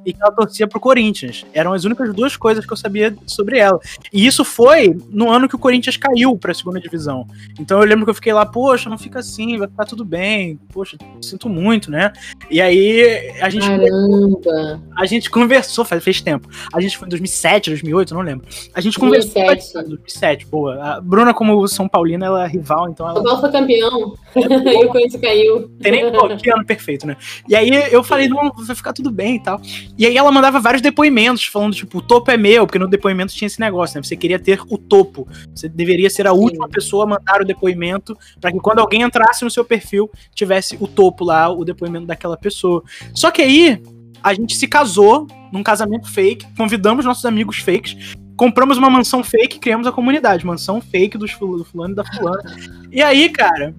e 0.06 0.14
que 0.14 0.22
ela 0.22 0.32
torcia 0.32 0.68
pro 0.68 0.80
Corinthians. 0.80 1.46
Eram 1.54 1.74
as 1.74 1.84
únicas 1.84 2.14
duas 2.14 2.38
coisas 2.38 2.66
que 2.66 2.72
eu 2.72 2.78
sabia 2.78 3.16
sobre 3.26 3.58
ela. 3.58 3.80
E 4.14 4.26
isso 4.26 4.46
foi 4.46 4.96
no 5.10 5.30
ano 5.32 5.48
que 5.48 5.56
o 5.56 5.60
Corinthians 5.60 5.98
caiu 5.98 6.38
pra 6.38 6.54
segunda 6.54 6.80
divisão. 6.80 7.28
Então 7.60 7.80
eu 7.80 7.86
lembro 7.86 8.06
que 8.06 8.12
eu 8.12 8.16
fiquei 8.16 8.34
lá, 8.34 8.46
poxa, 8.46 8.90
não 8.90 8.98
fica 8.98 9.20
assim, 9.20 9.58
vai 9.58 9.68
ficar 9.68 9.86
tudo 9.86 10.06
bem. 10.06 10.60
Poxa, 10.72 10.98
sinto 11.22 11.50
muito, 11.50 11.90
né? 11.90 12.14
E 12.50 12.62
aí 12.62 13.34
a 13.42 13.50
gente. 13.50 13.68
Caramba! 13.68 14.82
A 14.96 15.06
gente 15.06 15.30
conversou, 15.30 15.84
faz, 15.84 16.04
fez 16.04 16.22
tempo. 16.22 16.48
A 16.74 16.80
gente 16.80 16.98
foi 16.98 17.08
em 17.08 17.10
2007, 17.10 17.70
2008, 17.72 18.14
não 18.14 18.22
lembro. 18.22 18.48
A 18.74 18.82
gente 18.82 19.00
conversou. 19.00 19.34
2007. 19.46 19.74
2007, 19.90 20.46
boa. 20.48 20.84
A 20.84 21.02
Bruna, 21.02 21.34
como 21.34 21.68
São 21.68 21.88
Paulina, 21.88 22.26
ela 22.26 22.46
é 22.46 22.48
rival, 22.48 22.90
então 22.90 23.08
ela. 23.10 23.20
O 23.20 23.24
Paulo 23.24 23.42
foi 23.42 23.52
campeão. 23.52 24.16
e 24.36 24.86
o 24.86 24.90
Corinthians 24.90 25.22
caiu. 25.22 25.70
Tem 25.80 25.92
nem 25.92 26.12
pô, 26.12 26.28
que 26.36 26.52
ano 26.52 26.66
perfeito, 26.66 27.08
né? 27.08 27.18
E 27.48 27.56
aí 27.56 27.70
eu 27.92 28.04
falei, 28.04 28.28
não, 28.28 28.52
vai 28.52 28.76
ficar 28.76 28.94
tudo 28.94 29.12
bem 29.12 29.36
e 29.36 29.44
tal. 29.44 29.60
E 29.98 30.06
aí 30.06 30.18
ela 30.18 30.32
mandava 30.32 30.60
vários 30.60 30.82
depoimentos, 30.82 31.46
falando, 31.46 31.74
tipo, 31.74 32.00
o 32.00 32.02
topo 32.02 32.30
é 32.30 32.36
meu, 32.38 32.66
porque 32.66 32.78
no 32.80 32.88
depoimento 32.90 33.34
tinha 33.34 33.48
esse 33.48 33.60
negócio, 33.60 33.98
né? 33.98 34.04
Você 34.04 34.16
queria 34.16 34.38
ter 34.38 34.60
o 34.70 34.78
topo. 34.78 35.28
Você 35.56 35.70
deveria 35.70 36.10
ser 36.10 36.28
a 36.28 36.32
Sim. 36.34 36.38
última 36.40 36.68
pessoa 36.68 37.06
a 37.06 37.08
mandar 37.08 37.42
o 37.42 37.46
depoimento, 37.46 38.18
para 38.42 38.52
que 38.52 38.60
quando 38.60 38.80
alguém 38.80 39.02
entrasse 39.04 39.44
no 39.44 39.50
seu 39.50 39.64
perfil, 39.64 40.10
tivesse 40.34 40.78
o 40.82 40.88
topo 40.88 41.24
lá, 41.24 41.50
o 41.50 41.64
depoimento 41.64 42.06
daquela 42.06 42.36
pessoa. 42.36 42.84
Só 43.14 43.32
que 43.32 43.42
aí, 43.42 43.82
a 44.22 44.34
gente 44.34 44.56
se 44.58 44.68
casou 44.68 45.28
num 45.52 45.64
casamento 45.64 46.12
fake, 46.12 46.46
convidamos 46.58 47.06
nossos 47.06 47.26
amigos 47.26 47.60
fakes, 47.60 48.16
compramos 48.36 48.78
uma 48.78 48.90
mansão 48.90 49.24
fake, 49.24 49.60
criamos 49.60 49.88
a 49.88 49.92
comunidade, 49.92 50.46
mansão 50.46 50.82
fake 50.82 51.18
dos 51.18 51.32
ful- 51.32 51.58
do 51.58 51.64
fulano 51.64 51.94
e 51.94 51.96
da 51.96 52.04
fulana. 52.04 52.44
E 52.92 53.02
aí, 53.02 53.30
cara, 53.30 53.74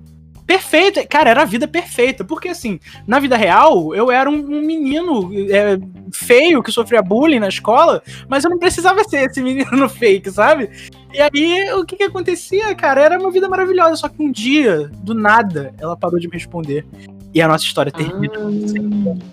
perfeito, 0.47 1.01
cara, 1.09 1.31
era 1.31 1.43
a 1.43 1.47
vida 1.47 1.67
perfeita, 1.67 2.25
porque 2.25 2.49
assim, 2.49 2.79
na 3.07 3.19
vida 3.19 3.37
real, 3.37 3.95
eu 3.95 4.11
era 4.11 4.31
um, 4.31 4.35
um 4.35 4.63
menino 4.63 5.31
é, 5.51 5.79
feio 6.13 6.63
que 6.63 6.71
sofria 6.71 7.03
bullying 7.03 7.41
na 7.41 7.49
escola, 7.49 8.03
mas 8.29 8.45
eu 8.45 8.51
não 8.51 8.59
precisava 8.59 9.03
ser 9.05 9.29
esse 9.29 9.43
menino 9.43 9.89
fake, 9.89 10.31
sabe? 10.31 10.71
E 11.13 11.21
aí, 11.21 11.73
o 11.73 11.85
que 11.85 11.97
que 11.97 12.05
acontecia, 12.05 12.75
cara? 12.75 13.03
Era 13.03 13.19
uma 13.19 13.31
vida 13.31 13.49
maravilhosa, 13.49 13.97
só 13.97 14.09
que 14.09 14.23
um 14.23 14.31
dia, 14.31 14.91
do 15.03 15.15
nada, 15.15 15.75
ela 15.79 15.97
parou 15.97 16.19
de 16.19 16.29
me 16.29 16.35
responder. 16.35 16.87
E 17.35 17.43
a 17.43 17.49
nossa 17.49 17.65
história 17.65 17.93
termina 17.93 18.35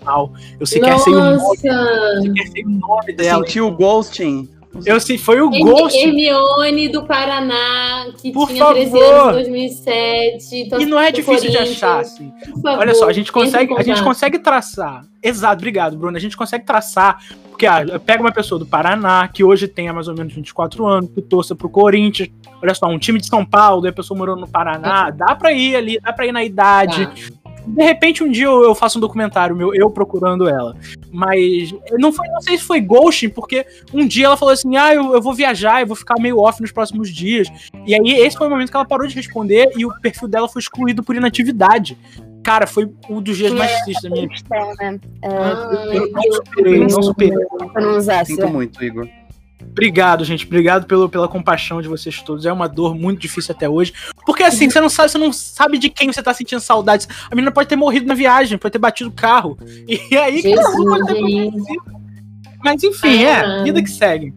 mal. 0.03 0.33
Eu 0.59 0.65
sequer 0.65 0.99
sei 0.99 1.13
o 1.13 1.17
nome, 1.17 1.37
Nossa! 1.37 1.67
eu 1.67 2.21
sequer 2.21 2.47
sei 2.47 2.63
o 2.65 2.69
nome 2.69 3.13
dela. 3.13 3.45
sentiu 3.45 3.67
o 3.67 3.71
ghosting? 3.71 4.49
Eu 4.85 4.99
sei, 4.99 5.17
foi 5.17 5.39
o 5.39 5.53
Hermi- 5.53 5.63
Ghost. 5.71 5.97
Hermione 5.97 6.89
do 6.89 7.03
Paraná, 7.05 8.07
que 8.21 8.31
Por 8.31 8.47
tinha 8.49 8.65
13 8.65 8.91
favor. 8.91 9.03
anos 9.13 9.47
em 9.47 9.51
2007. 9.51 10.69
E 10.79 10.85
não 10.85 10.99
é 10.99 11.11
difícil 11.11 11.49
de 11.51 11.57
achar, 11.57 11.99
assim. 12.01 12.31
Por 12.51 12.61
favor, 12.61 12.79
Olha 12.79 12.95
só, 12.95 13.07
a 13.07 13.13
gente 13.13 13.31
consegue, 13.31 13.73
a 13.77 13.83
gente 13.83 14.01
consegue 14.03 14.39
traçar. 14.39 15.05
Exato, 15.21 15.55
obrigado, 15.57 15.97
Bruno. 15.97 16.17
A 16.17 16.19
gente 16.19 16.35
consegue 16.35 16.65
traçar, 16.65 17.19
porque 17.49 17.65
ah, 17.65 17.83
pega 18.03 18.21
uma 18.21 18.31
pessoa 18.31 18.57
do 18.59 18.65
Paraná, 18.65 19.27
que 19.27 19.43
hoje 19.43 19.67
tenha 19.67 19.93
mais 19.93 20.07
ou 20.07 20.15
menos 20.15 20.33
24 20.33 20.85
anos, 20.85 21.09
que 21.13 21.21
torça 21.21 21.55
pro 21.55 21.69
Corinthians. 21.69 22.29
Olha 22.61 22.73
só, 22.73 22.87
um 22.87 22.97
time 22.99 23.19
de 23.19 23.27
São 23.27 23.45
Paulo, 23.45 23.85
e 23.85 23.89
a 23.89 23.93
pessoa 23.93 24.17
morou 24.17 24.35
no 24.35 24.47
Paraná, 24.47 25.09
dá 25.11 25.35
pra 25.35 25.51
ir 25.53 25.75
ali, 25.75 25.99
dá 25.99 26.11
pra 26.11 26.25
ir 26.25 26.31
na 26.31 26.43
idade. 26.43 27.05
Tá. 27.05 27.42
De 27.65 27.83
repente, 27.83 28.23
um 28.23 28.29
dia 28.29 28.45
eu, 28.45 28.63
eu 28.63 28.75
faço 28.75 28.97
um 28.97 29.01
documentário 29.01 29.55
meu, 29.55 29.73
eu 29.73 29.89
procurando 29.89 30.47
ela. 30.47 30.75
Mas 31.11 31.73
não 31.93 32.11
foi, 32.11 32.27
não 32.27 32.41
sei 32.41 32.57
se 32.57 32.63
foi 32.63 32.81
ghosting, 32.81 33.29
porque 33.29 33.65
um 33.93 34.05
dia 34.05 34.25
ela 34.25 34.37
falou 34.37 34.53
assim: 34.53 34.75
ah, 34.75 34.93
eu, 34.93 35.13
eu 35.13 35.21
vou 35.21 35.33
viajar, 35.33 35.81
eu 35.81 35.87
vou 35.87 35.95
ficar 35.95 36.15
meio 36.19 36.39
off 36.39 36.61
nos 36.61 36.71
próximos 36.71 37.09
dias. 37.09 37.47
E 37.85 37.93
aí, 37.93 38.11
esse 38.19 38.37
foi 38.37 38.47
o 38.47 38.49
momento 38.49 38.69
que 38.69 38.75
ela 38.75 38.85
parou 38.85 39.07
de 39.07 39.15
responder 39.15 39.71
e 39.77 39.85
o 39.85 39.99
perfil 40.01 40.27
dela 40.27 40.47
foi 40.47 40.61
excluído 40.61 41.03
por 41.03 41.15
inatividade. 41.15 41.97
Cara, 42.43 42.67
foi 42.67 42.91
um 43.09 43.21
dos 43.21 43.37
dias 43.37 43.53
mais 43.53 43.71
tristes 43.83 44.03
da 44.03 44.09
minha 44.09 44.27
vida. 44.27 44.33
Questão, 44.33 44.73
né? 44.75 44.99
Ai, 45.23 45.97
Eu 45.97 46.11
não 46.11 46.31
superei, 46.33 46.79
não 46.79 47.01
superei. 47.01 47.45
Pra 47.71 47.81
não 47.81 48.25
Sinto 48.25 48.47
muito, 48.49 48.83
Igor. 48.83 49.07
Obrigado, 49.73 50.23
gente. 50.23 50.45
Obrigado 50.45 50.85
pelo, 50.85 51.09
pela 51.09 51.27
compaixão 51.27 51.81
de 51.81 51.87
vocês 51.87 52.21
todos. 52.21 52.45
É 52.45 52.53
uma 52.53 52.69
dor 52.69 52.93
muito 52.95 53.19
difícil 53.19 53.53
até 53.55 53.67
hoje. 53.67 53.91
Porque 54.23 54.43
assim, 54.43 54.69
você 54.69 54.79
não 54.79 54.87
sabe, 54.87 55.11
você 55.11 55.17
não 55.17 55.33
sabe 55.33 55.79
de 55.79 55.89
quem 55.89 56.13
você 56.13 56.21
tá 56.21 56.31
sentindo 56.31 56.61
saudades. 56.61 57.07
A 57.29 57.35
menina 57.35 57.51
pode 57.51 57.67
ter 57.67 57.75
morrido 57.75 58.05
na 58.05 58.13
viagem, 58.13 58.57
pode 58.57 58.71
ter 58.71 58.77
batido 58.77 59.09
o 59.09 59.13
carro. 59.13 59.57
E 59.87 60.15
aí, 60.15 60.41
Jesus, 60.41 60.75
tudo 60.75 60.89
pode 60.89 61.07
ter 61.07 61.15
gente. 61.15 61.47
acontecido. 61.47 61.83
Mas 62.63 62.83
enfim, 62.83 63.23
é, 63.23 63.63
vida 63.63 63.81
que 63.81 63.89
segue. 63.89 64.33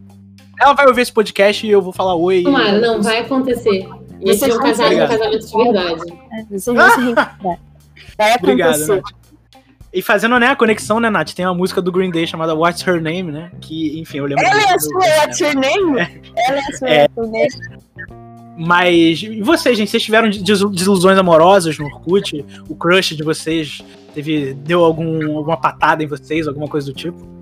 Ela 0.59 0.73
vai 0.73 0.87
ouvir 0.87 1.01
esse 1.01 1.13
podcast 1.13 1.65
e 1.65 1.69
eu 1.69 1.81
vou 1.81 1.93
falar 1.93 2.15
oi. 2.15 2.41
Tomara, 2.41 2.81
não, 2.81 3.01
vai 3.01 3.19
acontecer. 3.19 3.87
E 4.19 4.33
Vocês 4.33 4.53
vão 4.53 4.63
casar 4.63 4.89
vão 4.89 5.05
um 5.05 5.07
casamento 5.07 5.47
de 5.47 5.63
verdade. 5.63 6.01
Vocês 6.49 6.65
vão 6.65 6.89
se 6.89 6.99
reencontrar. 7.01 7.59
Vai 8.17 8.35
Obrigado, 8.35 8.69
acontecer. 8.69 8.95
Nath. 8.95 9.26
E 9.93 10.01
fazendo 10.01 10.37
né, 10.39 10.47
a 10.47 10.55
conexão, 10.55 10.99
né, 10.99 11.09
Nath? 11.09 11.31
Tem 11.33 11.45
uma 11.45 11.53
música 11.55 11.81
do 11.81 11.91
Green 11.91 12.11
Day 12.11 12.27
chamada 12.27 12.53
What's 12.53 12.85
Her 12.85 13.01
Name, 13.01 13.31
né? 13.31 13.51
Que, 13.61 13.99
enfim, 13.99 14.17
eu 14.19 14.25
lembro. 14.25 14.43
Ela 14.45 14.61
é 14.61 14.73
a 14.73 14.79
sua 14.79 14.99
What's 14.99 15.39
Your 15.39 15.55
Name? 15.55 15.99
Ela 16.35 16.57
é 16.57 16.59
a 16.59 16.77
sua 16.77 16.89
É. 16.89 17.01
What's 17.15 17.17
Your 17.17 17.31
Name? 17.31 17.83
Mas, 18.59 19.21
e 19.21 19.41
vocês, 19.41 19.77
gente? 19.77 19.89
Vocês 19.91 20.03
tiveram 20.03 20.29
desil- 20.29 20.69
desilusões 20.69 21.17
amorosas 21.17 21.77
no 21.77 21.85
Orkut? 21.85 22.43
O 22.67 22.75
crush 22.75 23.15
de 23.15 23.23
vocês 23.23 23.81
teve, 24.13 24.53
deu 24.55 24.83
algum, 24.83 25.37
alguma 25.37 25.57
patada 25.57 26.03
em 26.03 26.07
vocês, 26.07 26.47
alguma 26.47 26.67
coisa 26.67 26.87
do 26.91 26.93
tipo? 26.93 27.37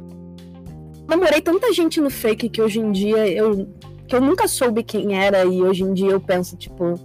namorei 1.08 1.40
tanta 1.40 1.72
gente 1.72 2.02
no 2.02 2.10
fake 2.10 2.50
que 2.50 2.60
hoje 2.60 2.80
em 2.80 2.92
dia 2.92 3.28
eu 3.28 3.70
que 4.08 4.16
eu 4.16 4.20
nunca 4.22 4.48
soube 4.48 4.82
quem 4.82 5.16
era 5.16 5.46
e 5.46 5.62
hoje 5.62 5.84
em 5.84 5.94
dia 5.94 6.10
eu 6.10 6.20
penso 6.20 6.58
tipo 6.58 7.00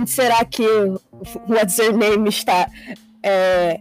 onde 0.00 0.08
será 0.08 0.44
que 0.44 0.62
o 0.64 1.00
What's 1.48 1.76
Your 1.78 1.96
Name 1.96 2.28
está 2.28 2.68
É, 3.24 3.80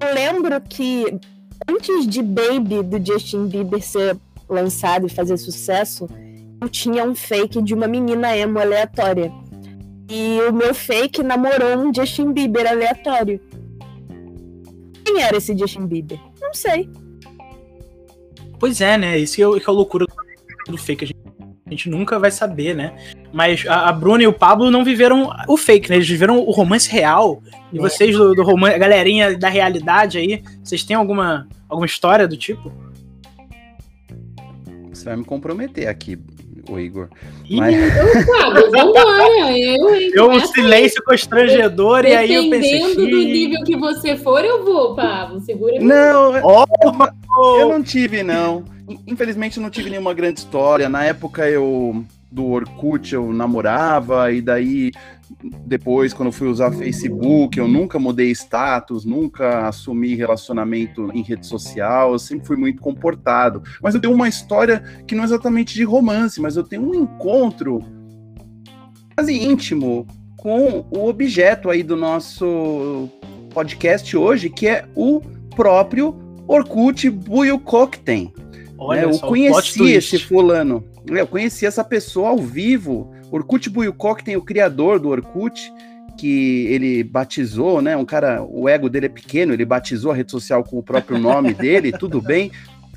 eu 0.00 0.14
lembro 0.14 0.60
que 0.60 1.18
antes 1.68 2.06
de 2.06 2.22
Baby 2.22 2.82
do 2.82 3.04
Justin 3.04 3.46
Bieber 3.46 3.82
ser 3.82 4.16
lançado 4.48 5.06
e 5.06 5.10
fazer 5.10 5.36
sucesso 5.36 6.08
eu 6.60 6.68
tinha 6.68 7.04
um 7.04 7.14
fake 7.14 7.62
de 7.62 7.74
uma 7.74 7.86
menina 7.86 8.36
emo 8.36 8.58
aleatória 8.58 9.32
e 10.10 10.40
o 10.48 10.52
meu 10.52 10.74
fake 10.74 11.22
namorou 11.22 11.76
um 11.78 11.92
Justin 11.94 12.32
Bieber 12.32 12.66
aleatório 12.66 13.40
quem 15.04 15.22
era 15.22 15.36
esse 15.36 15.56
Justin 15.56 15.86
Bieber 15.86 16.18
não 16.40 16.54
sei 16.54 16.88
Pois 18.58 18.80
é, 18.80 18.98
né? 18.98 19.18
Isso 19.18 19.36
que 19.36 19.42
é, 19.42 19.60
que 19.60 19.68
é 19.68 19.70
a 19.70 19.72
loucura 19.72 20.04
do 20.66 20.76
fake. 20.76 21.04
A 21.04 21.06
gente, 21.06 21.18
a 21.68 21.70
gente 21.70 21.88
nunca 21.90 22.18
vai 22.18 22.30
saber, 22.30 22.74
né? 22.74 22.92
Mas 23.32 23.64
a, 23.68 23.88
a 23.88 23.92
Bruna 23.92 24.22
e 24.22 24.26
o 24.26 24.32
Pablo 24.32 24.70
não 24.70 24.82
viveram 24.82 25.30
o 25.46 25.56
fake, 25.56 25.90
né? 25.90 25.96
Eles 25.96 26.08
viveram 26.08 26.38
o 26.40 26.50
romance 26.50 26.90
real. 26.90 27.42
E 27.72 27.78
É. 27.78 27.80
vocês 27.80 28.16
do, 28.16 28.34
do 28.34 28.42
romance, 28.42 28.74
a 28.74 28.78
galerinha 28.78 29.36
da 29.38 29.48
realidade 29.48 30.16
aí, 30.18 30.42
vocês 30.64 30.82
têm 30.82 30.96
alguma, 30.96 31.46
alguma 31.68 31.86
história 31.86 32.26
do 32.26 32.36
tipo? 32.36 32.72
Você 34.92 35.04
vai 35.04 35.16
me 35.16 35.24
comprometer 35.24 35.86
aqui, 35.88 36.18
o 36.68 36.78
Igor. 36.78 37.08
Ih, 37.48 37.56
Mas- 37.58 37.74
Eu, 37.76 38.26
Pablo, 38.26 38.70
vambora. 38.72 39.58
Eu, 39.58 39.94
hein, 39.94 40.10
Deu 40.10 40.30
um 40.30 40.40
silêncio 40.40 41.02
constrangedor 41.04 42.04
e 42.04 42.14
aí 42.14 42.34
eu 42.34 42.50
pensei. 42.50 42.78
Dependendo 42.80 43.10
do 43.10 43.18
"Ih, 43.20 43.32
nível 43.32 43.64
que 43.64 43.76
você 43.76 44.16
for, 44.16 44.44
eu 44.44 44.64
vou, 44.64 44.94
Pablo. 44.96 45.40
Segura 45.40 45.74
aí. 45.74 45.78
Não, 45.84 46.34
eu 47.58 47.68
não 47.68 47.82
tive, 47.82 48.22
não. 48.22 48.64
In- 48.88 49.00
Infelizmente, 49.06 49.60
não 49.60 49.70
tive 49.70 49.90
nenhuma 49.90 50.14
grande 50.14 50.40
história. 50.40 50.88
Na 50.88 51.04
época, 51.04 51.48
eu 51.48 52.04
do 52.30 52.44
Orkut, 52.46 53.14
eu 53.14 53.32
namorava, 53.32 54.30
e 54.30 54.42
daí, 54.42 54.92
depois, 55.66 56.12
quando 56.12 56.30
fui 56.30 56.46
usar 56.48 56.70
Facebook, 56.72 57.58
eu 57.58 57.66
nunca 57.66 57.98
mudei 57.98 58.30
status, 58.32 59.04
nunca 59.06 59.66
assumi 59.66 60.14
relacionamento 60.14 61.10
em 61.14 61.22
rede 61.22 61.46
social, 61.46 62.12
eu 62.12 62.18
sempre 62.18 62.46
fui 62.46 62.56
muito 62.56 62.82
comportado. 62.82 63.62
Mas 63.82 63.94
eu 63.94 64.00
tenho 64.00 64.12
uma 64.12 64.28
história 64.28 64.82
que 65.06 65.14
não 65.14 65.22
é 65.22 65.26
exatamente 65.26 65.74
de 65.74 65.84
romance, 65.84 66.38
mas 66.40 66.56
eu 66.56 66.62
tenho 66.64 66.82
um 66.82 66.94
encontro 66.94 67.80
quase 69.14 69.32
íntimo 69.34 70.06
com 70.36 70.84
o 70.90 71.08
objeto 71.08 71.70
aí 71.70 71.82
do 71.82 71.96
nosso 71.96 73.08
podcast 73.54 74.14
hoje, 74.16 74.50
que 74.50 74.68
é 74.68 74.84
o 74.94 75.20
próprio 75.56 76.14
Orkut 76.46 77.08
Buyukokten. 77.08 78.32
Olha 78.78 79.06
né? 79.06 79.12
Eu 79.12 79.18
conheci 79.18 79.90
esse 79.90 80.18
fulano. 80.18 80.84
Eu 81.06 81.26
conheci 81.26 81.66
essa 81.66 81.82
pessoa 81.82 82.30
ao 82.30 82.38
vivo. 82.38 83.12
Orkut 83.30 83.68
Buyukokten, 83.68 84.36
o 84.36 84.42
criador 84.42 84.98
do 84.98 85.08
Orkut, 85.08 85.72
que 86.16 86.66
ele 86.66 87.04
batizou, 87.04 87.82
né? 87.82 87.96
Um 87.96 88.04
cara, 88.04 88.42
o 88.42 88.68
ego 88.68 88.88
dele 88.88 89.06
é 89.06 89.10
pequeno, 89.10 89.52
ele 89.52 89.64
batizou 89.64 90.10
a 90.10 90.14
rede 90.14 90.30
social 90.30 90.64
com 90.64 90.78
o 90.78 90.82
próprio 90.82 91.18
nome 91.18 91.52
dele, 91.54 91.92
tudo 91.92 92.20
bem. 92.20 92.50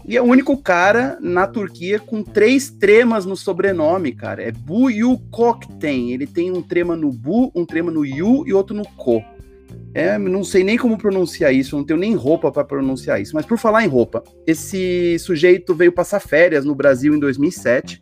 E 0.06 0.18
é 0.18 0.22
o 0.22 0.26
único 0.26 0.58
cara 0.58 1.18
na 1.22 1.46
Turquia 1.46 2.00
com 2.00 2.24
três 2.24 2.72
tremas 2.72 3.26
no 3.26 3.36
sobrenome, 3.36 4.12
cara. 4.12 4.42
É 4.42 4.52
Buyukokten. 4.52 6.12
Ele 6.12 6.26
tem 6.26 6.52
um 6.52 6.62
trema 6.62 6.96
no 6.96 7.12
Bu, 7.12 7.52
um 7.54 7.66
trema 7.66 7.92
no 7.92 8.04
Yu 8.06 8.48
e 8.48 8.54
outro 8.54 8.76
no 8.76 8.84
Ko. 8.84 9.24
É, 9.94 10.18
não 10.18 10.44
sei 10.44 10.64
nem 10.64 10.78
como 10.78 10.98
pronunciar 10.98 11.54
isso, 11.54 11.76
não 11.76 11.84
tenho 11.84 12.00
nem 12.00 12.16
roupa 12.16 12.52
para 12.52 12.64
pronunciar 12.64 13.22
isso. 13.22 13.36
Mas 13.36 13.46
por 13.46 13.58
falar 13.58 13.84
em 13.84 13.88
roupa, 13.88 14.24
esse 14.48 15.18
sujeito 15.20 15.76
veio 15.76 15.92
passar 15.92 16.20
férias 16.20 16.64
no 16.64 16.74
Brasil 16.74 17.14
em 17.14 17.20
2007. 17.20 18.02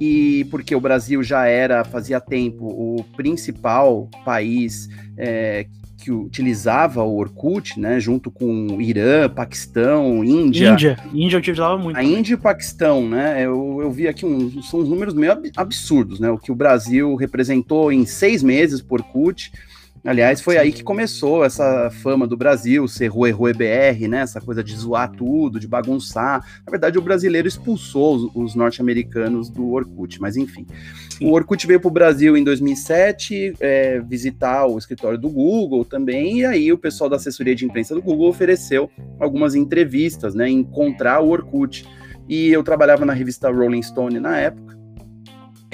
E 0.00 0.44
porque 0.50 0.74
o 0.74 0.80
Brasil 0.80 1.22
já 1.22 1.46
era, 1.46 1.84
fazia 1.84 2.20
tempo, 2.20 2.66
o 2.66 3.04
principal 3.16 4.08
país 4.24 4.88
é, 5.16 5.66
que 6.02 6.10
utilizava 6.10 7.02
o 7.04 7.16
Orkut, 7.16 7.78
né, 7.78 8.00
junto 8.00 8.28
com 8.28 8.80
Irã, 8.80 9.28
Paquistão, 9.28 10.24
Índia. 10.24 10.72
Índia. 10.72 10.98
Índia 11.14 11.38
utilizava 11.38 11.78
muito. 11.78 11.96
A 11.96 12.02
Índia 12.02 12.32
e 12.32 12.34
o 12.34 12.38
Paquistão, 12.38 13.08
né? 13.08 13.36
Eu, 13.46 13.78
eu 13.80 13.90
vi 13.90 14.08
aqui 14.08 14.26
uns, 14.26 14.68
são 14.68 14.80
uns 14.80 14.88
números 14.88 15.14
meio 15.14 15.30
ab- 15.30 15.52
absurdos, 15.56 16.18
né? 16.18 16.28
O 16.28 16.38
que 16.38 16.50
o 16.50 16.56
Brasil 16.56 17.14
representou 17.14 17.92
em 17.92 18.04
seis 18.04 18.42
meses 18.42 18.82
por 18.82 19.00
Orkut. 19.00 19.52
Aliás, 20.04 20.42
foi 20.42 20.58
aí 20.58 20.70
que 20.70 20.82
começou 20.82 21.42
essa 21.42 21.90
fama 22.02 22.26
do 22.26 22.36
Brasil, 22.36 22.86
ser 22.86 23.06
Rue 23.06 23.30
Rue 23.30 23.54
BR, 23.54 24.06
né? 24.06 24.20
Essa 24.20 24.38
coisa 24.38 24.62
de 24.62 24.76
zoar 24.76 25.10
tudo, 25.10 25.58
de 25.58 25.66
bagunçar. 25.66 26.44
Na 26.66 26.70
verdade, 26.70 26.98
o 26.98 27.02
brasileiro 27.02 27.48
expulsou 27.48 28.16
os, 28.16 28.30
os 28.34 28.54
norte-americanos 28.54 29.48
do 29.48 29.72
Orkut, 29.72 30.20
mas 30.20 30.36
enfim. 30.36 30.66
O 31.22 31.32
Orkut 31.32 31.66
veio 31.66 31.80
para 31.80 31.88
o 31.88 31.90
Brasil 31.90 32.36
em 32.36 32.44
2007 32.44 33.54
é, 33.58 34.00
visitar 34.00 34.66
o 34.66 34.76
escritório 34.76 35.18
do 35.18 35.30
Google 35.30 35.86
também, 35.86 36.40
e 36.40 36.44
aí 36.44 36.70
o 36.70 36.76
pessoal 36.76 37.08
da 37.08 37.16
assessoria 37.16 37.54
de 37.54 37.64
imprensa 37.64 37.94
do 37.94 38.02
Google 38.02 38.28
ofereceu 38.28 38.90
algumas 39.18 39.54
entrevistas, 39.54 40.34
né? 40.34 40.46
Encontrar 40.50 41.20
o 41.20 41.30
Orkut. 41.30 41.88
E 42.28 42.48
eu 42.48 42.62
trabalhava 42.62 43.06
na 43.06 43.14
revista 43.14 43.50
Rolling 43.50 43.82
Stone 43.82 44.20
na 44.20 44.36
época. 44.36 44.74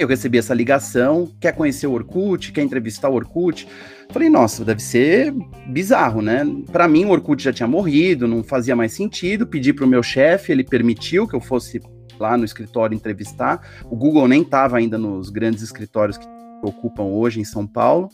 Eu 0.01 0.07
recebi 0.07 0.39
essa 0.39 0.53
ligação, 0.53 1.31
quer 1.39 1.51
conhecer 1.53 1.85
o 1.85 1.91
Orkut, 1.91 2.51
quer 2.51 2.63
entrevistar 2.63 3.09
o 3.09 3.13
Orkut. 3.13 3.67
Falei, 4.11 4.29
nossa, 4.29 4.65
deve 4.65 4.81
ser 4.81 5.33
bizarro, 5.67 6.21
né? 6.21 6.45
Para 6.71 6.87
mim, 6.87 7.05
o 7.05 7.09
Orkut 7.09 7.41
já 7.41 7.53
tinha 7.53 7.67
morrido, 7.67 8.27
não 8.27 8.43
fazia 8.43 8.75
mais 8.75 8.93
sentido. 8.93 9.47
Pedi 9.47 9.71
para 9.71 9.85
o 9.85 9.87
meu 9.87 10.03
chefe, 10.03 10.51
ele 10.51 10.63
permitiu 10.63 11.27
que 11.27 11.35
eu 11.35 11.39
fosse 11.39 11.81
lá 12.19 12.37
no 12.37 12.43
escritório 12.43 12.93
entrevistar. 12.93 13.65
O 13.85 13.95
Google 13.95 14.27
nem 14.27 14.41
estava 14.41 14.77
ainda 14.77 14.97
nos 14.97 15.29
grandes 15.29 15.63
escritórios 15.63 16.17
que 16.17 16.25
ocupam 16.61 17.03
hoje 17.03 17.39
em 17.39 17.45
São 17.45 17.65
Paulo. 17.65 18.09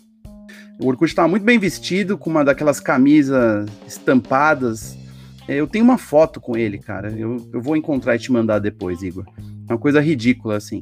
O 0.80 0.88
Orkut 0.88 1.10
estava 1.10 1.28
muito 1.28 1.44
bem 1.44 1.58
vestido, 1.58 2.18
com 2.18 2.30
uma 2.30 2.46
daquelas 2.46 2.80
camisas 2.80 3.68
estampadas. 3.88 4.98
Eu 5.48 5.66
tenho 5.66 5.84
uma 5.84 5.98
foto 5.98 6.40
com 6.40 6.56
ele, 6.56 6.78
cara. 6.78 7.12
Eu, 7.12 7.50
eu 7.52 7.62
vou 7.62 7.76
encontrar 7.76 8.16
e 8.16 8.20
te 8.20 8.32
mandar 8.32 8.60
depois, 8.60 9.02
Igor. 9.02 9.26
É 9.68 9.74
uma 9.74 9.80
coisa 9.80 10.00
ridícula, 10.00 10.58
assim. 10.58 10.82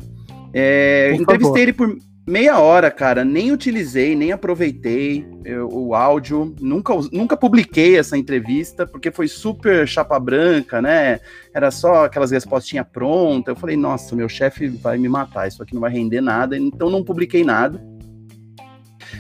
É, 0.54 1.14
entrevistei 1.14 1.64
ele 1.64 1.74
por 1.74 1.98
meia 2.26 2.60
hora, 2.60 2.90
cara. 2.90 3.24
Nem 3.24 3.52
utilizei, 3.52 4.16
nem 4.16 4.32
aproveitei 4.32 5.26
eu, 5.44 5.70
o 5.72 5.94
áudio. 5.94 6.56
Nunca, 6.60 6.94
nunca 7.12 7.38
publiquei 7.38 7.98
essa 7.98 8.18
entrevista, 8.18 8.88
porque 8.88 9.12
foi 9.12 9.28
super 9.28 9.88
chapa 9.88 10.20
branca, 10.20 10.82
né? 10.82 11.20
Era 11.54 11.70
só 11.70 12.06
aquelas 12.06 12.32
respostinhas 12.32 12.88
prontas. 12.92 13.54
Eu 13.54 13.60
falei, 13.60 13.78
nossa, 13.78 14.16
meu 14.16 14.28
chefe 14.28 14.68
vai 14.68 14.98
me 14.98 15.08
matar, 15.08 15.48
isso 15.48 15.62
aqui 15.62 15.74
não 15.74 15.82
vai 15.82 15.92
render 15.92 16.22
nada. 16.22 16.58
Então 16.58 16.90
não 16.90 17.04
publiquei 17.04 17.44
nada. 17.44 17.84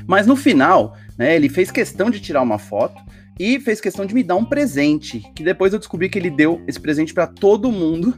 Mas 0.08 0.26
no 0.26 0.36
final, 0.36 0.95
né, 1.18 1.36
ele 1.36 1.47
fez 1.47 1.72
questão 1.72 2.10
de 2.10 2.20
tirar 2.20 2.41
uma 2.41 2.58
foto 2.58 3.01
e 3.39 3.60
fez 3.60 3.80
questão 3.80 4.06
de 4.06 4.16
me 4.16 4.24
dar 4.24 4.36
um 4.36 4.45
presente, 4.45 5.22
que 5.36 5.43
depois 5.43 5.74
eu 5.74 5.80
descobri 5.80 6.10
que 6.10 6.18
ele 6.18 6.30
deu 6.30 6.62
esse 6.68 6.80
presente 6.80 7.14
para 7.14 7.28
todo 7.28 7.72
mundo 7.72 8.16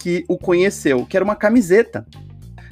que 0.00 0.24
o 0.28 0.38
conheceu, 0.38 1.04
que 1.06 1.16
era 1.16 1.24
uma 1.24 1.34
camiseta 1.34 2.06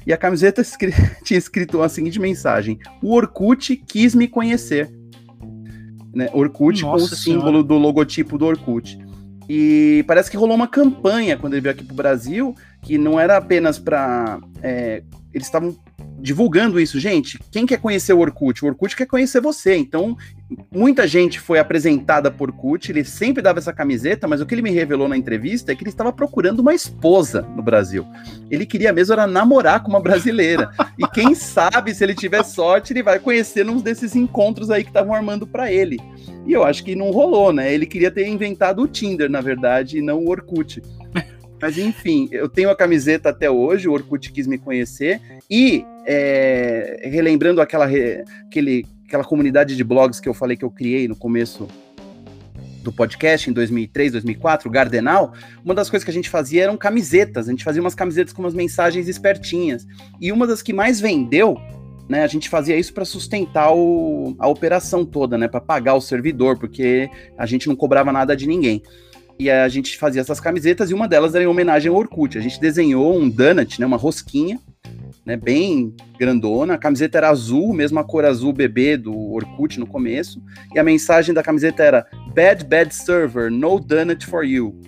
e 0.06 0.12
a 0.12 0.16
camiseta 0.16 0.60
escri 0.60 0.92
tinha 1.24 1.38
escrito 1.38 1.82
a 1.82 1.88
seguinte 1.88 2.20
mensagem: 2.20 2.78
O 3.02 3.12
Orkut 3.12 3.76
quis 3.76 4.14
me 4.14 4.28
conhecer. 4.28 4.90
Né? 6.14 6.30
Orkut 6.32 6.80
Nossa 6.82 7.08
com 7.08 7.14
o 7.14 7.16
símbolo 7.16 7.46
senhora. 7.48 7.62
do 7.64 7.74
logotipo 7.76 8.38
do 8.38 8.46
Orkut. 8.46 8.98
E 9.48 10.04
parece 10.08 10.30
que 10.30 10.36
rolou 10.36 10.56
uma 10.56 10.66
campanha 10.66 11.36
quando 11.36 11.54
ele 11.54 11.60
veio 11.60 11.74
aqui 11.74 11.84
pro 11.84 11.94
Brasil, 11.94 12.54
que 12.82 12.96
não 12.96 13.18
era 13.18 13.36
apenas 13.36 13.78
para. 13.78 14.40
É, 14.62 15.02
eles 15.32 15.46
estavam 15.46 15.76
divulgando 16.18 16.80
isso, 16.80 16.98
gente. 16.98 17.38
Quem 17.50 17.66
quer 17.66 17.78
conhecer 17.78 18.12
o 18.12 18.18
Orkut? 18.18 18.64
O 18.64 18.68
Orkut 18.68 18.96
quer 18.96 19.06
conhecer 19.06 19.40
você. 19.40 19.76
Então, 19.76 20.16
muita 20.72 21.06
gente 21.06 21.40
foi 21.40 21.58
apresentada 21.58 22.30
por 22.30 22.50
Orkut, 22.50 22.90
ele 22.90 23.04
sempre 23.04 23.42
dava 23.42 23.58
essa 23.58 23.72
camiseta, 23.72 24.28
mas 24.28 24.40
o 24.40 24.46
que 24.46 24.54
ele 24.54 24.62
me 24.62 24.70
revelou 24.70 25.08
na 25.08 25.16
entrevista 25.16 25.72
é 25.72 25.74
que 25.74 25.82
ele 25.82 25.90
estava 25.90 26.12
procurando 26.12 26.60
uma 26.60 26.74
esposa 26.74 27.42
no 27.42 27.62
Brasil. 27.62 28.06
Ele 28.50 28.64
queria 28.64 28.92
mesmo 28.92 29.14
era 29.14 29.26
namorar 29.26 29.82
com 29.82 29.88
uma 29.88 30.00
brasileira. 30.00 30.70
e 30.98 31.06
quem 31.08 31.34
sabe, 31.34 31.94
se 31.94 32.04
ele 32.04 32.14
tiver 32.14 32.44
sorte, 32.44 32.92
ele 32.92 33.02
vai 33.02 33.18
conhecer 33.18 33.64
num 33.64 33.80
desses 33.80 34.14
encontros 34.14 34.70
aí 34.70 34.84
que 34.84 34.90
estavam 34.90 35.14
armando 35.14 35.46
para 35.46 35.72
ele. 35.72 35.98
E 36.46 36.52
eu 36.52 36.62
acho 36.62 36.84
que 36.84 36.94
não 36.94 37.10
rolou, 37.10 37.52
né? 37.52 37.72
Ele 37.72 37.86
queria 37.86 38.10
ter 38.10 38.26
inventado 38.28 38.82
o 38.82 38.86
Tinder, 38.86 39.28
na 39.28 39.40
verdade, 39.40 39.98
e 39.98 40.02
não 40.02 40.18
o 40.18 40.28
Orkut. 40.28 40.80
Mas 41.60 41.78
enfim, 41.78 42.28
eu 42.30 42.48
tenho 42.48 42.70
a 42.70 42.76
camiseta 42.76 43.30
até 43.30 43.50
hoje, 43.50 43.88
o 43.88 43.92
Orkut 43.92 44.30
quis 44.30 44.46
me 44.46 44.58
conhecer, 44.58 45.20
e 45.50 45.84
é, 46.06 47.00
relembrando 47.04 47.60
aquela, 47.60 47.88
aquele, 48.46 48.86
aquela 49.06 49.24
comunidade 49.24 49.76
de 49.76 49.84
blogs 49.84 50.20
que 50.20 50.28
eu 50.28 50.34
falei 50.34 50.56
que 50.56 50.64
eu 50.64 50.70
criei 50.70 51.06
no 51.06 51.14
começo 51.14 51.68
do 52.82 52.92
podcast 52.92 53.48
em 53.48 53.52
2003, 53.52 54.12
2004, 54.12 54.68
o 54.68 54.72
Gardenal, 54.72 55.32
uma 55.64 55.74
das 55.74 55.88
coisas 55.90 56.04
que 56.04 56.10
a 56.10 56.14
gente 56.14 56.30
fazia 56.30 56.64
eram 56.64 56.76
camisetas. 56.76 57.48
A 57.48 57.50
gente 57.50 57.64
fazia 57.64 57.80
umas 57.80 57.94
camisetas 57.94 58.32
com 58.32 58.42
umas 58.42 58.54
mensagens 58.54 59.08
espertinhas. 59.08 59.86
E 60.20 60.30
uma 60.30 60.46
das 60.46 60.62
que 60.62 60.72
mais 60.72 61.00
vendeu, 61.00 61.60
né, 62.08 62.22
a 62.22 62.26
gente 62.26 62.48
fazia 62.48 62.76
isso 62.76 62.92
para 62.92 63.04
sustentar 63.04 63.72
o, 63.74 64.36
a 64.38 64.46
operação 64.46 65.04
toda, 65.04 65.36
né, 65.36 65.48
para 65.48 65.60
pagar 65.60 65.94
o 65.94 66.00
servidor, 66.00 66.58
porque 66.58 67.10
a 67.36 67.46
gente 67.46 67.68
não 67.68 67.74
cobrava 67.74 68.12
nada 68.12 68.36
de 68.36 68.46
ninguém. 68.46 68.82
E 69.38 69.50
a 69.50 69.68
gente 69.68 69.98
fazia 69.98 70.20
essas 70.20 70.40
camisetas 70.40 70.90
e 70.90 70.94
uma 70.94 71.08
delas 71.08 71.34
era 71.34 71.44
em 71.44 71.48
homenagem 71.48 71.90
ao 71.90 71.96
Orkut. 71.96 72.38
A 72.38 72.40
gente 72.40 72.60
desenhou 72.60 73.18
um 73.18 73.28
donut, 73.28 73.80
né, 73.80 73.86
uma 73.86 73.96
rosquinha, 73.96 74.60
né, 75.26 75.36
bem 75.36 75.92
grandona. 76.18 76.74
A 76.74 76.78
camiseta 76.78 77.18
era 77.18 77.28
azul, 77.28 77.74
mesma 77.74 78.04
cor 78.04 78.24
azul 78.24 78.52
bebê 78.52 78.96
do 78.96 79.12
Orkut 79.32 79.80
no 79.80 79.86
começo. 79.86 80.40
E 80.72 80.78
a 80.78 80.84
mensagem 80.84 81.34
da 81.34 81.42
camiseta 81.42 81.82
era 81.82 82.06
Bad 82.32 82.64
Bad 82.64 82.94
Server, 82.94 83.50
no 83.50 83.80
donut 83.80 84.24
for 84.24 84.44
you. 84.44 84.78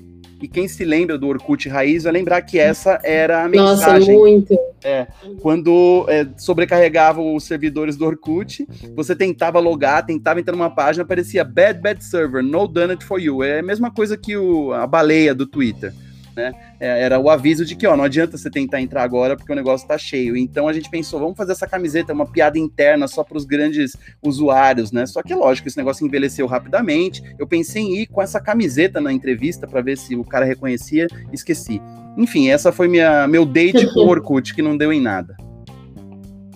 E 0.41 0.47
quem 0.47 0.69
se 0.69 0.85
lembra 0.85 1.19
do 1.19 1.27
Orkut 1.27 1.69
Raiz 1.69 2.05
vai 2.05 2.13
lembrar 2.13 2.41
que 2.43 2.61
essa 2.61 3.01
era 3.03 3.43
a 3.43 3.49
mensagem. 3.49 4.15
Nossa, 4.15 4.31
muito. 4.31 4.57
É, 4.85 5.09
quando 5.41 6.07
é, 6.09 6.29
sobrecarregava 6.37 7.21
os 7.21 7.43
servidores 7.43 7.97
do 7.97 8.07
Orkut, 8.07 8.65
você 8.95 9.17
tentava 9.17 9.59
logar, 9.59 10.07
tentava 10.07 10.39
entrar 10.39 10.53
numa 10.55 10.71
página, 10.71 11.03
aparecia 11.03 11.43
Bad 11.43 11.81
Bad 11.81 12.05
Server, 12.05 12.45
no 12.45 12.69
donut 12.69 13.05
for 13.05 13.21
you. 13.21 13.43
É 13.43 13.59
a 13.59 13.63
mesma 13.65 13.91
coisa 13.91 14.17
que 14.17 14.37
o, 14.37 14.73
a 14.73 14.87
baleia 14.87 15.35
do 15.35 15.45
Twitter 15.45 15.93
né? 16.39 16.53
É, 16.79 17.03
era 17.03 17.19
o 17.19 17.29
aviso 17.29 17.65
de 17.65 17.75
que, 17.75 17.87
ó, 17.87 17.97
não 17.97 18.05
adianta 18.05 18.39
você 18.39 18.49
tentar 18.49 18.81
entrar 18.81 19.03
agora 19.03 19.37
porque 19.37 19.53
o 19.53 19.57
negócio 19.57 19.87
tá 19.87 19.99
cheio. 19.99 20.37
Então 20.37 20.69
a 20.69 20.73
gente 20.73 20.89
pensou, 20.89 21.19
vamos 21.19 21.37
fazer 21.37 21.53
essa 21.53 21.67
camiseta, 21.67 22.13
uma 22.13 22.31
piada 22.31 22.59
interna 22.59 23.09
só 23.09 23.25
para 23.25 23.37
os 23.37 23.45
grandes 23.45 23.97
usuários, 24.23 24.93
né? 24.93 25.05
Só 25.05 25.21
que 25.21 25.35
lógico, 25.35 25.67
esse 25.67 25.77
negócio 25.77 26.07
envelheceu 26.07 26.47
rapidamente. 26.47 27.23
Eu 27.39 27.47
pensei 27.47 27.83
em 27.83 27.99
ir 27.99 28.07
com 28.07 28.23
essa 28.23 28.41
camiseta 28.41 29.01
na 29.01 29.13
entrevista 29.13 29.67
para 29.67 29.83
ver 29.83 29.99
se 29.99 30.15
o 30.15 30.25
cara 30.25 30.47
reconhecia, 30.47 31.09
esqueci. 31.33 31.83
Enfim, 32.17 32.49
essa 32.49 32.71
foi 32.71 32.87
minha 32.87 33.27
meu 33.27 33.45
date 33.45 33.93
com 33.93 34.01
o 34.01 34.09
Orkut, 34.09 34.55
que 34.55 34.63
não 34.63 34.77
deu 34.77 34.93
em 34.93 35.01
nada. 35.01 35.37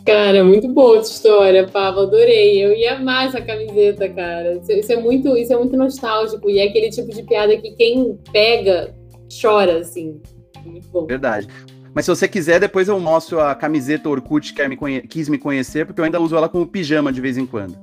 Cara, 0.04 0.42
muito 0.42 0.66
boa 0.68 0.98
essa 0.98 1.12
história, 1.12 1.66
Pablo. 1.68 2.02
Adorei. 2.02 2.64
Eu 2.64 2.72
ia 2.72 2.96
amar 2.96 3.28
essa 3.28 3.40
camiseta, 3.40 4.08
cara. 4.08 4.54
Isso, 4.54 4.72
isso, 4.72 4.92
é 4.92 4.96
muito, 4.96 5.36
isso 5.36 5.52
é 5.52 5.56
muito 5.56 5.76
nostálgico. 5.76 6.50
E 6.50 6.58
é 6.58 6.64
aquele 6.64 6.90
tipo 6.90 7.12
de 7.12 7.22
piada 7.22 7.56
que 7.56 7.70
quem 7.72 8.18
pega 8.32 8.92
chora, 9.40 9.78
assim. 9.78 10.20
Muito 10.64 10.88
bom. 10.88 11.06
Verdade. 11.06 11.48
Mas 11.94 12.06
se 12.06 12.10
você 12.10 12.26
quiser, 12.26 12.58
depois 12.58 12.88
eu 12.88 12.98
mostro 12.98 13.40
a 13.40 13.54
camiseta 13.54 14.08
Orkut 14.08 14.54
que 14.54 14.68
me 14.68 14.76
conhe... 14.76 15.02
quis 15.02 15.28
me 15.28 15.38
conhecer, 15.38 15.84
porque 15.86 16.00
eu 16.00 16.04
ainda 16.04 16.20
uso 16.20 16.36
ela 16.36 16.48
como 16.48 16.66
pijama 16.66 17.12
de 17.12 17.20
vez 17.20 17.36
em 17.36 17.44
quando. 17.44 17.76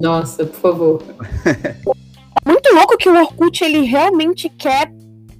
Nossa, 0.00 0.44
por 0.44 0.60
favor. 0.60 1.02
Muito 2.44 2.74
louco 2.74 2.98
que 2.98 3.08
o 3.08 3.16
Orkut 3.16 3.64
ele 3.64 3.82
realmente 3.82 4.50
quer 4.50 4.92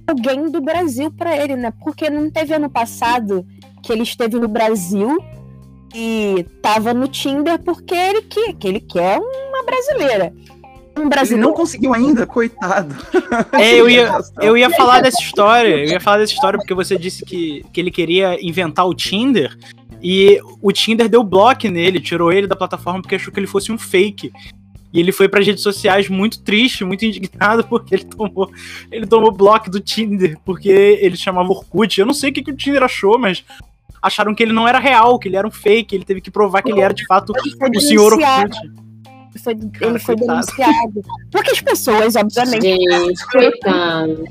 alguém 0.07 0.49
do 0.49 0.61
Brasil 0.61 1.11
para 1.11 1.37
ele, 1.37 1.55
né? 1.55 1.71
Porque 1.83 2.09
não 2.09 2.31
teve 2.31 2.53
ano 2.53 2.69
passado 2.69 3.45
que 3.83 3.91
ele 3.91 4.03
esteve 4.03 4.39
no 4.39 4.47
Brasil 4.47 5.17
e 5.93 6.45
tava 6.61 6.93
no 6.93 7.07
Tinder 7.07 7.61
porque 7.63 7.93
ele 7.93 8.21
quer, 8.23 8.53
que 8.53 8.67
ele 8.67 8.79
quer 8.79 9.19
uma 9.19 9.63
brasileira 9.63 10.33
um 10.97 11.09
brasileiro. 11.09 11.41
Ele 11.41 11.49
não 11.49 11.53
conseguiu 11.53 11.93
ainda, 11.93 12.25
coitado. 12.25 12.95
É, 13.51 13.73
eu 13.73 13.89
ia, 13.89 14.17
eu 14.41 14.57
ia 14.57 14.69
falar 14.69 15.01
dessa 15.01 15.21
história. 15.21 15.75
Eu 15.75 15.89
ia 15.89 15.99
falar 15.99 16.17
dessa 16.17 16.33
história 16.33 16.57
porque 16.57 16.73
você 16.73 16.97
disse 16.97 17.25
que, 17.25 17.65
que 17.71 17.79
ele 17.79 17.91
queria 17.91 18.37
inventar 18.41 18.87
o 18.87 18.93
Tinder. 18.93 19.57
E 20.01 20.39
o 20.61 20.71
Tinder 20.71 21.09
deu 21.09 21.23
bloco 21.23 21.67
nele, 21.67 21.99
tirou 21.99 22.31
ele 22.31 22.47
da 22.47 22.55
plataforma 22.55 23.01
porque 23.01 23.15
achou 23.15 23.33
que 23.33 23.39
ele 23.39 23.47
fosse 23.47 23.71
um 23.71 23.77
fake. 23.77 24.31
E 24.93 24.99
ele 24.99 25.11
foi 25.11 25.27
para 25.27 25.41
as 25.41 25.45
redes 25.45 25.63
sociais 25.63 26.07
muito 26.07 26.41
triste, 26.41 26.85
muito 26.85 27.05
indignado, 27.05 27.65
porque 27.67 27.95
ele 27.95 28.05
tomou, 28.05 28.49
ele 28.91 29.05
tomou 29.05 29.31
bloco 29.31 29.69
do 29.69 29.79
Tinder, 29.79 30.37
porque 30.45 30.69
ele 30.69 31.17
chamava 31.17 31.49
Orkut. 31.49 31.99
Eu 31.99 32.05
não 32.05 32.13
sei 32.13 32.29
o 32.29 32.33
que, 32.33 32.43
que 32.43 32.51
o 32.51 32.55
Tinder 32.55 32.83
achou, 32.83 33.19
mas 33.19 33.43
acharam 34.01 34.33
que 34.33 34.43
ele 34.43 34.53
não 34.53 34.67
era 34.67 34.79
real, 34.79 35.19
que 35.19 35.27
ele 35.27 35.35
era 35.35 35.47
um 35.47 35.51
fake. 35.51 35.95
Ele 35.95 36.05
teve 36.05 36.21
que 36.21 36.31
provar 36.31 36.61
que 36.61 36.71
ele 36.71 36.81
era 36.81 36.93
de 36.93 37.05
fato 37.05 37.33
o 37.33 37.81
senhor 37.81 38.13
Orkut 38.13 38.84
foi, 39.39 39.55
Cara, 39.55 39.91
ele 39.91 39.99
foi 39.99 40.17
coitado. 40.17 40.45
denunciado. 40.45 41.01
Porque 41.31 41.51
as 41.51 41.61
pessoas, 41.61 42.15
obviamente. 42.15 42.63
Gente, 42.63 43.25
coitado. 43.27 44.23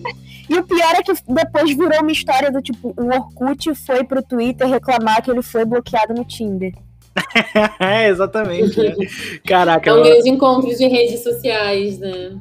E 0.49 0.59
o 0.59 0.63
pior 0.63 0.95
é 0.95 1.03
que 1.03 1.13
depois 1.29 1.71
virou 1.71 2.01
uma 2.01 2.13
história 2.13 2.51
do 2.51 2.61
tipo, 2.61 2.95
o 2.97 3.07
Orkut 3.07 3.75
foi 3.75 4.05
pro 4.05 4.23
Twitter 4.23 4.69
reclamar 4.69 5.23
que 5.23 5.31
ele 5.31 5.43
foi 5.43 5.65
bloqueado 5.65 6.15
no 6.15 6.25
Tinder. 6.25 6.73
é, 7.81 8.09
exatamente. 8.09 8.79
Né? 8.79 8.95
Caraca. 9.47 9.91
São 9.91 10.03
meus 10.03 10.27
encontros 10.27 10.77
de 10.79 10.87
redes 10.87 11.23
sociais, 11.23 11.99
né? 11.99 12.37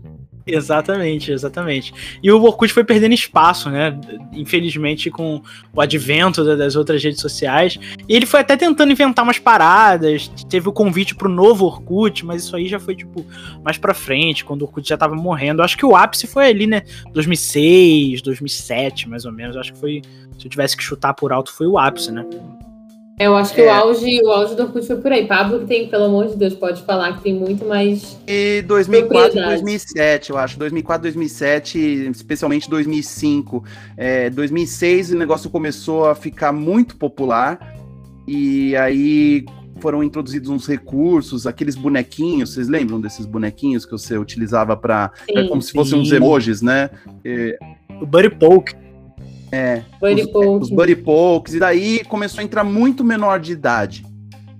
Exatamente, 0.45 1.31
exatamente. 1.31 1.93
E 2.21 2.29
o 2.29 2.41
Orkut 2.43 2.73
foi 2.73 2.83
perdendo 2.83 3.13
espaço, 3.13 3.69
né? 3.69 3.97
Infelizmente, 4.33 5.09
com 5.09 5.41
o 5.73 5.81
advento 5.81 6.43
das 6.57 6.75
outras 6.75 7.01
redes 7.01 7.21
sociais. 7.21 7.79
E 8.07 8.13
ele 8.13 8.25
foi 8.25 8.41
até 8.41 8.57
tentando 8.57 8.91
inventar 8.91 9.23
umas 9.23 9.39
paradas. 9.39 10.27
Teve 10.49 10.67
o 10.67 10.73
convite 10.73 11.15
pro 11.15 11.29
novo 11.29 11.65
Orkut, 11.65 12.25
mas 12.25 12.43
isso 12.43 12.55
aí 12.55 12.67
já 12.67 12.79
foi, 12.79 12.95
tipo, 12.95 13.25
mais 13.63 13.77
pra 13.77 13.93
frente, 13.93 14.43
quando 14.43 14.63
o 14.63 14.65
Orkut 14.65 14.87
já 14.87 14.97
tava 14.97 15.15
morrendo. 15.15 15.61
Acho 15.61 15.77
que 15.77 15.85
o 15.85 15.95
ápice 15.95 16.27
foi 16.27 16.47
ali, 16.47 16.67
né? 16.67 16.83
2006, 17.13 18.21
2007, 18.21 19.07
mais 19.07 19.23
ou 19.23 19.31
menos. 19.31 19.55
Acho 19.55 19.71
que 19.73 19.79
foi. 19.79 20.01
Se 20.37 20.47
eu 20.47 20.51
tivesse 20.51 20.75
que 20.75 20.83
chutar 20.83 21.13
por 21.13 21.31
alto, 21.31 21.53
foi 21.53 21.67
o 21.67 21.77
ápice, 21.77 22.11
né? 22.11 22.25
Eu 23.19 23.35
acho 23.35 23.53
que 23.53 23.61
é. 23.61 23.65
o, 23.65 23.69
auge, 23.69 24.21
o 24.23 24.31
auge 24.31 24.55
do 24.55 24.63
Orkut 24.63 24.87
foi 24.87 24.95
por 24.97 25.11
aí. 25.11 25.27
Pablo, 25.27 25.59
que 25.59 25.65
tem, 25.65 25.87
pelo 25.87 26.05
amor 26.05 26.27
de 26.27 26.35
Deus, 26.35 26.55
pode 26.55 26.81
falar 26.81 27.15
que 27.17 27.23
tem 27.23 27.33
muito 27.33 27.63
mais. 27.65 28.17
E 28.27 28.63
2004 28.63 29.37
e 29.37 29.43
2007, 29.43 30.29
eu 30.31 30.37
acho. 30.37 30.57
2004, 30.57 31.03
2007, 31.03 31.79
especialmente 32.11 32.69
2005. 32.69 33.63
É, 33.95 34.29
2006 34.31 35.11
o 35.11 35.17
negócio 35.17 35.49
começou 35.49 36.07
a 36.07 36.15
ficar 36.15 36.51
muito 36.51 36.97
popular. 36.97 37.77
E 38.27 38.75
aí 38.75 39.45
foram 39.79 40.01
introduzidos 40.01 40.49
uns 40.49 40.65
recursos, 40.65 41.45
aqueles 41.45 41.75
bonequinhos, 41.75 42.53
vocês 42.53 42.69
lembram 42.69 43.01
desses 43.01 43.25
bonequinhos 43.25 43.85
que 43.85 43.91
você 43.91 44.17
utilizava 44.17 44.77
para 44.77 45.11
é 45.27 45.43
como 45.43 45.61
se 45.61 45.73
fossem 45.73 45.99
uns 45.99 46.09
emojis, 46.11 46.61
né? 46.61 46.89
É... 47.23 47.57
O 48.01 48.05
Buddy 48.05 48.29
Poke. 48.29 48.82
É. 49.53 49.83
Buddy 50.01 50.23
os, 50.23 50.63
os 50.63 50.69
Buddy 50.71 50.95
Pokes. 50.95 51.53
E 51.53 51.59
daí 51.59 52.03
começou 52.05 52.41
a 52.41 52.43
entrar 52.43 52.63
muito 52.63 53.03
menor 53.03 53.39
de 53.39 53.51
idade. 53.51 54.03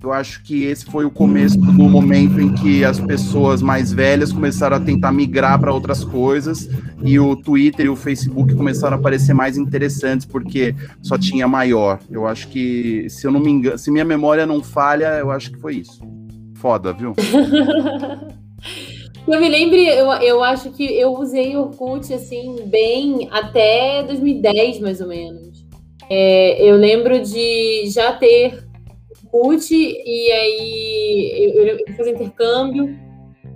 Eu 0.04 0.14
acho 0.14 0.44
que 0.44 0.66
esse 0.66 0.86
foi 0.86 1.04
o 1.06 1.10
começo 1.10 1.58
do 1.58 1.72
momento 1.72 2.40
em 2.40 2.54
que 2.54 2.84
as 2.84 3.00
pessoas 3.00 3.62
mais 3.62 3.92
velhas 3.92 4.34
começaram 4.34 4.76
a 4.76 4.80
tentar 4.80 5.14
migrar 5.14 5.58
para 5.58 5.74
outras 5.74 6.04
coisas 6.04 6.70
e 7.02 7.18
o 7.18 7.38
Twitter 7.38 7.86
e 7.86 7.90
o 7.90 7.96
Facebook 7.96 8.54
começaram 8.54 8.98
a 8.98 9.00
parecer 9.00 9.34
mais 9.34 9.58
interessantes 9.58 10.28
porque 10.28 10.76
só 11.02 11.18
tinha 11.18 11.48
maior. 11.48 12.00
Eu 12.12 12.28
acho 12.28 12.50
que, 12.50 13.10
se 13.10 13.26
eu 13.26 13.32
não 13.32 13.40
me 13.40 13.50
engano, 13.50 13.78
se 13.78 13.90
minha 13.90 14.06
memória 14.06 14.46
não 14.46 14.62
falha, 14.62 15.18
eu 15.20 15.32
acho 15.32 15.52
que 15.52 15.60
foi 15.60 15.78
isso. 15.78 16.02
Foda, 16.56 16.94
viu? 16.94 17.16
Eu 19.26 19.40
me 19.40 19.48
lembro, 19.48 19.78
eu, 19.78 20.12
eu 20.14 20.44
acho 20.44 20.72
que 20.72 20.84
eu 20.84 21.14
usei 21.14 21.56
Orkut, 21.56 22.14
assim, 22.14 22.58
bem 22.66 23.30
até 23.32 24.04
2010, 24.04 24.80
mais 24.80 25.00
ou 25.00 25.08
menos. 25.08 25.66
É, 26.10 26.62
eu 26.62 26.76
lembro 26.76 27.22
de 27.22 27.90
já 27.90 28.12
ter 28.12 28.64
Orkut 29.32 29.74
e 29.74 30.32
aí 30.32 31.54
eu, 31.56 31.68
eu 31.68 31.96
fiz 31.96 32.08
intercâmbio 32.08 33.00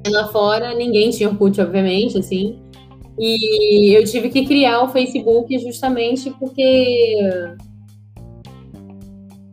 lá 0.08 0.28
fora, 0.30 0.74
ninguém 0.74 1.10
tinha 1.10 1.30
Orkut, 1.30 1.60
obviamente, 1.60 2.18
assim. 2.18 2.62
E 3.20 3.94
eu 3.94 4.06
tive 4.06 4.30
que 4.30 4.46
criar 4.46 4.84
o 4.84 4.90
Facebook 4.90 5.58
justamente 5.60 6.30
porque 6.40 7.18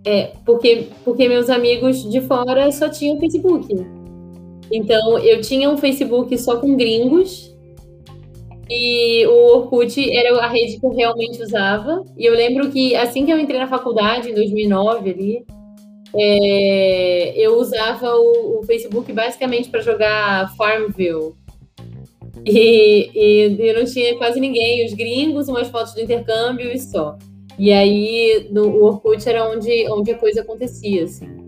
é, 0.06 0.32
porque, 0.44 0.88
porque 1.02 1.28
meus 1.28 1.48
amigos 1.48 2.08
de 2.08 2.20
fora 2.20 2.70
só 2.70 2.88
tinham 2.88 3.18
Facebook. 3.18 3.74
Então, 4.72 5.18
eu 5.18 5.40
tinha 5.40 5.70
um 5.70 5.76
Facebook 5.76 6.36
só 6.38 6.56
com 6.56 6.76
gringos. 6.76 7.52
E 8.68 9.26
o 9.26 9.56
Orkut 9.56 10.10
era 10.10 10.38
a 10.38 10.48
rede 10.48 10.80
que 10.80 10.86
eu 10.86 10.90
realmente 10.90 11.42
usava. 11.42 12.02
E 12.16 12.24
eu 12.24 12.34
lembro 12.34 12.70
que 12.70 12.94
assim 12.96 13.26
que 13.26 13.32
eu 13.32 13.38
entrei 13.38 13.58
na 13.58 13.66
faculdade, 13.66 14.30
em 14.30 14.34
2009 14.34 15.10
ali, 15.10 15.44
é, 16.16 17.34
eu 17.36 17.58
usava 17.58 18.14
o, 18.14 18.60
o 18.60 18.62
Facebook 18.64 19.12
basicamente 19.12 19.68
para 19.68 19.82
jogar 19.82 20.54
Farmville. 20.56 21.34
E, 22.46 23.10
e 23.14 23.72
não 23.72 23.84
tinha 23.84 24.16
quase 24.16 24.40
ninguém, 24.40 24.84
os 24.84 24.94
gringos, 24.94 25.48
umas 25.48 25.68
fotos 25.68 25.94
de 25.94 26.02
intercâmbio 26.02 26.70
e 26.70 26.78
só. 26.78 27.16
E 27.58 27.70
aí, 27.70 28.48
no, 28.50 28.66
o 28.68 28.84
Orkut 28.84 29.26
era 29.28 29.48
onde, 29.48 29.88
onde 29.90 30.10
a 30.10 30.18
coisa 30.18 30.40
acontecia, 30.40 31.04
assim 31.04 31.43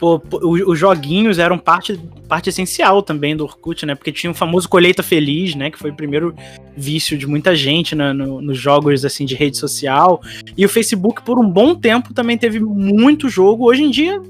pô, 0.00 0.20
os 0.32 0.78
joguinhos 0.78 1.38
eram 1.38 1.58
parte, 1.58 2.00
parte 2.26 2.48
essencial 2.48 3.02
também 3.02 3.36
do 3.36 3.44
Orkut, 3.44 3.84
né? 3.84 3.94
Porque 3.94 4.10
tinha 4.10 4.30
o 4.30 4.34
famoso 4.34 4.66
Colheita 4.66 5.02
Feliz, 5.02 5.54
né? 5.54 5.70
Que 5.70 5.78
foi 5.78 5.90
o 5.90 5.94
primeiro 5.94 6.34
vício 6.74 7.18
de 7.18 7.26
muita 7.26 7.54
gente 7.54 7.94
né? 7.94 8.14
no, 8.14 8.40
nos 8.40 8.58
jogos 8.58 9.04
assim 9.04 9.26
de 9.26 9.34
rede 9.34 9.58
social. 9.58 10.22
E 10.56 10.64
o 10.64 10.68
Facebook, 10.68 11.22
por 11.22 11.38
um 11.38 11.48
bom 11.48 11.74
tempo, 11.74 12.14
também 12.14 12.38
teve 12.38 12.58
muito 12.58 13.28
jogo. 13.28 13.68
Hoje 13.68 13.82
em 13.82 13.90
dia, 13.90 14.20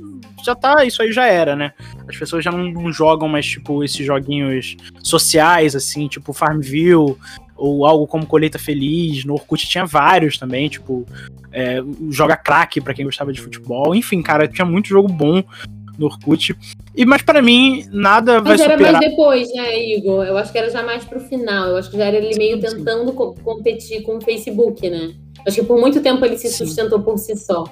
já 0.45 0.57
tá, 0.57 0.85
isso 0.85 1.03
aí 1.03 1.13
já 1.13 1.27
era, 1.27 1.55
né? 1.55 1.73
As 2.09 2.17
pessoas 2.17 2.45
já 2.45 2.51
não, 2.51 2.65
não, 2.71 2.93
jogam 2.93 3.29
mais, 3.29 3.47
tipo, 3.47 3.85
esses 3.85 4.05
joguinhos 4.05 4.77
sociais, 5.03 5.77
assim, 5.77 6.09
tipo 6.09 6.33
Farmville, 6.33 7.17
ou 7.61 7.85
algo 7.85 8.07
como 8.07 8.27
Colheita 8.27 8.59
Feliz. 8.59 9.25
No 9.25 9.35
Orkut 9.35 9.69
tinha 9.69 9.85
vários 9.85 10.39
também, 10.39 10.69
tipo, 10.69 11.07
é, 11.53 11.81
joga 12.11 12.37
crack 12.37 12.81
para 12.81 12.95
quem 12.95 13.05
gostava 13.05 13.33
de 13.33 13.41
futebol. 13.41 13.95
Enfim, 13.95 14.23
cara, 14.23 14.49
tinha 14.49 14.65
muito 14.65 14.89
jogo 14.89 15.09
bom 15.09 15.43
no 15.99 16.07
Orkut. 16.07 16.57
E, 16.97 17.05
mas 17.05 17.23
para 17.23 17.43
mim, 17.43 17.85
nada 17.93 18.41
mas 18.41 18.45
vai 18.45 18.59
superar... 18.59 18.79
Mas 18.79 18.89
era 18.89 18.99
mais 18.99 19.11
depois, 19.11 19.55
né, 19.55 19.97
Igor? 19.97 20.25
Eu 20.25 20.37
acho 20.39 20.51
que 20.51 20.59
era 20.59 20.71
já 20.71 20.83
mais 20.83 21.05
pro 21.05 21.21
final. 21.21 21.69
Eu 21.69 21.77
acho 21.77 21.91
que 21.91 21.97
já 21.97 22.07
era 22.07 22.17
ele 22.17 22.37
meio 22.37 22.57
sim, 22.57 22.77
tentando 22.77 23.13
co 23.13 23.35
competir 23.45 24.03
com 24.03 24.17
o 24.17 24.21
Facebook, 24.21 24.89
né? 24.89 25.15
Acho 25.47 25.61
que 25.61 25.67
por 25.67 25.79
muito 25.79 26.01
tempo 26.01 26.25
ele 26.25 26.39
se 26.39 26.49
sim. 26.49 26.65
sustentou 26.65 27.01
por 27.01 27.19
si 27.19 27.37
só. 27.37 27.65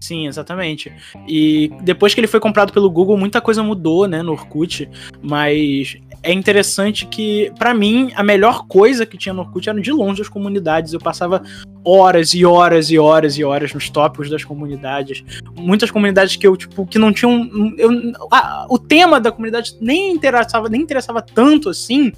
Sim, 0.00 0.26
exatamente. 0.26 0.90
E 1.26 1.70
depois 1.82 2.14
que 2.14 2.20
ele 2.20 2.26
foi 2.26 2.40
comprado 2.40 2.72
pelo 2.72 2.90
Google, 2.90 3.18
muita 3.18 3.40
coisa 3.40 3.62
mudou, 3.62 4.06
né, 4.06 4.22
no 4.22 4.32
Orkut, 4.32 4.88
mas 5.20 5.98
é 6.22 6.32
interessante 6.32 7.06
que, 7.06 7.52
para 7.58 7.72
mim, 7.72 8.10
a 8.14 8.22
melhor 8.22 8.66
coisa 8.66 9.06
que 9.06 9.16
tinha 9.16 9.32
no 9.32 9.42
Orkut 9.42 9.68
eram 9.68 9.80
de 9.80 9.92
longe 9.92 10.22
as 10.22 10.28
comunidades. 10.28 10.92
Eu 10.92 11.00
passava 11.00 11.42
horas 11.84 12.34
e 12.34 12.44
horas 12.44 12.90
e 12.90 12.98
horas 12.98 13.38
e 13.38 13.44
horas 13.44 13.72
nos 13.72 13.88
tópicos 13.88 14.28
das 14.28 14.44
comunidades. 14.44 15.24
Muitas 15.56 15.90
comunidades 15.90 16.36
que 16.36 16.46
eu, 16.46 16.56
tipo, 16.56 16.86
que 16.86 16.98
não 16.98 17.12
tinham. 17.12 17.48
Eu, 17.78 17.90
a, 18.30 18.66
o 18.68 18.78
tema 18.78 19.20
da 19.20 19.32
comunidade 19.32 19.76
nem 19.80 20.12
interessava, 20.12 20.68
nem 20.68 20.82
interessava 20.82 21.22
tanto 21.22 21.68
assim, 21.68 22.12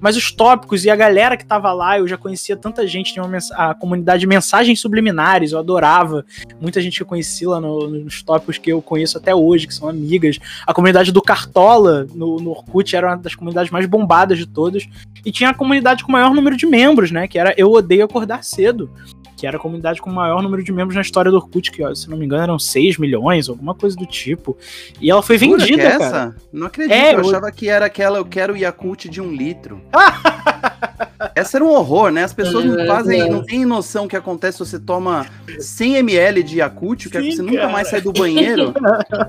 mas 0.00 0.16
os 0.16 0.30
tópicos 0.30 0.84
e 0.84 0.90
a 0.90 0.96
galera 0.96 1.36
que 1.36 1.44
tava 1.44 1.72
lá, 1.72 1.98
eu 1.98 2.06
já 2.06 2.16
conhecia 2.16 2.56
tanta 2.56 2.86
gente, 2.86 3.12
tinha 3.12 3.24
uma 3.24 3.38
a 3.52 3.74
comunidade 3.74 4.20
de 4.20 4.26
mensagens 4.26 4.80
subliminares, 4.80 5.52
eu 5.52 5.58
adorava. 5.58 6.24
Muita 6.60 6.80
gente 6.80 6.96
que 6.96 7.02
eu 7.02 7.06
conheci 7.06 7.46
lá 7.46 7.60
no, 7.60 7.88
nos 7.88 8.22
tópicos 8.22 8.58
que 8.58 8.70
eu 8.70 8.80
conheço 8.80 9.18
até 9.18 9.34
hoje, 9.34 9.66
que 9.66 9.74
são 9.74 9.88
amigas. 9.88 10.38
A 10.66 10.72
comunidade 10.72 11.12
do 11.12 11.22
Cartola 11.22 12.06
no, 12.14 12.36
no 12.36 12.50
Orkut 12.50 12.94
era 12.94 13.08
uma 13.08 13.16
das 13.16 13.34
comunidades 13.34 13.45
mais 13.70 13.86
bombadas 13.86 14.38
de 14.38 14.46
todas. 14.46 14.88
E 15.24 15.32
tinha 15.32 15.50
a 15.50 15.54
comunidade 15.54 16.02
com 16.02 16.08
o 16.08 16.12
maior 16.12 16.34
número 16.34 16.56
de 16.56 16.66
membros, 16.66 17.10
né? 17.10 17.26
Que 17.26 17.38
era 17.38 17.54
Eu 17.56 17.72
Odeio 17.72 18.04
Acordar 18.04 18.44
Cedo 18.44 18.90
que 19.36 19.46
era 19.46 19.56
a 19.56 19.60
comunidade 19.60 20.00
com 20.00 20.10
o 20.10 20.14
maior 20.14 20.42
número 20.42 20.64
de 20.64 20.72
membros 20.72 20.94
na 20.94 21.02
história 21.02 21.30
do 21.30 21.36
Orkut, 21.36 21.70
que, 21.70 21.94
se 21.94 22.08
não 22.08 22.16
me 22.16 22.24
engano, 22.24 22.42
eram 22.42 22.58
6 22.58 22.98
milhões, 22.98 23.48
alguma 23.48 23.74
coisa 23.74 23.94
do 23.96 24.06
tipo. 24.06 24.56
E 25.00 25.10
ela 25.10 25.22
foi 25.22 25.36
vendida, 25.36 25.66
que 25.66 25.80
é 25.80 25.84
essa? 25.84 26.10
Cara. 26.10 26.36
Não 26.52 26.66
acredito, 26.66 26.94
é, 26.94 27.14
eu, 27.14 27.20
eu 27.20 27.28
achava 27.28 27.52
que 27.52 27.68
era 27.68 27.86
aquela, 27.86 28.18
eu 28.18 28.24
quero 28.24 28.54
o 28.54 28.56
Yakult 28.56 29.08
de 29.08 29.20
um 29.20 29.30
litro. 29.30 29.80
essa 31.34 31.58
era 31.58 31.64
um 31.64 31.68
horror, 31.68 32.10
né? 32.10 32.24
As 32.24 32.32
pessoas 32.32 32.64
não 32.64 32.80
é, 32.80 32.86
fazem, 32.86 33.20
é. 33.20 33.28
não 33.28 33.44
têm 33.44 33.64
noção 33.64 34.06
o 34.06 34.08
que 34.08 34.16
acontece 34.16 34.58
se 34.58 34.64
você 34.64 34.78
toma 34.78 35.26
100 35.58 35.96
ml 35.96 36.42
de 36.42 36.58
Yakult, 36.58 37.08
que 37.10 37.18
é 37.18 37.22
você 37.22 37.42
nunca 37.42 37.68
mais 37.68 37.88
sai 37.88 38.00
do 38.00 38.12
banheiro. 38.12 38.72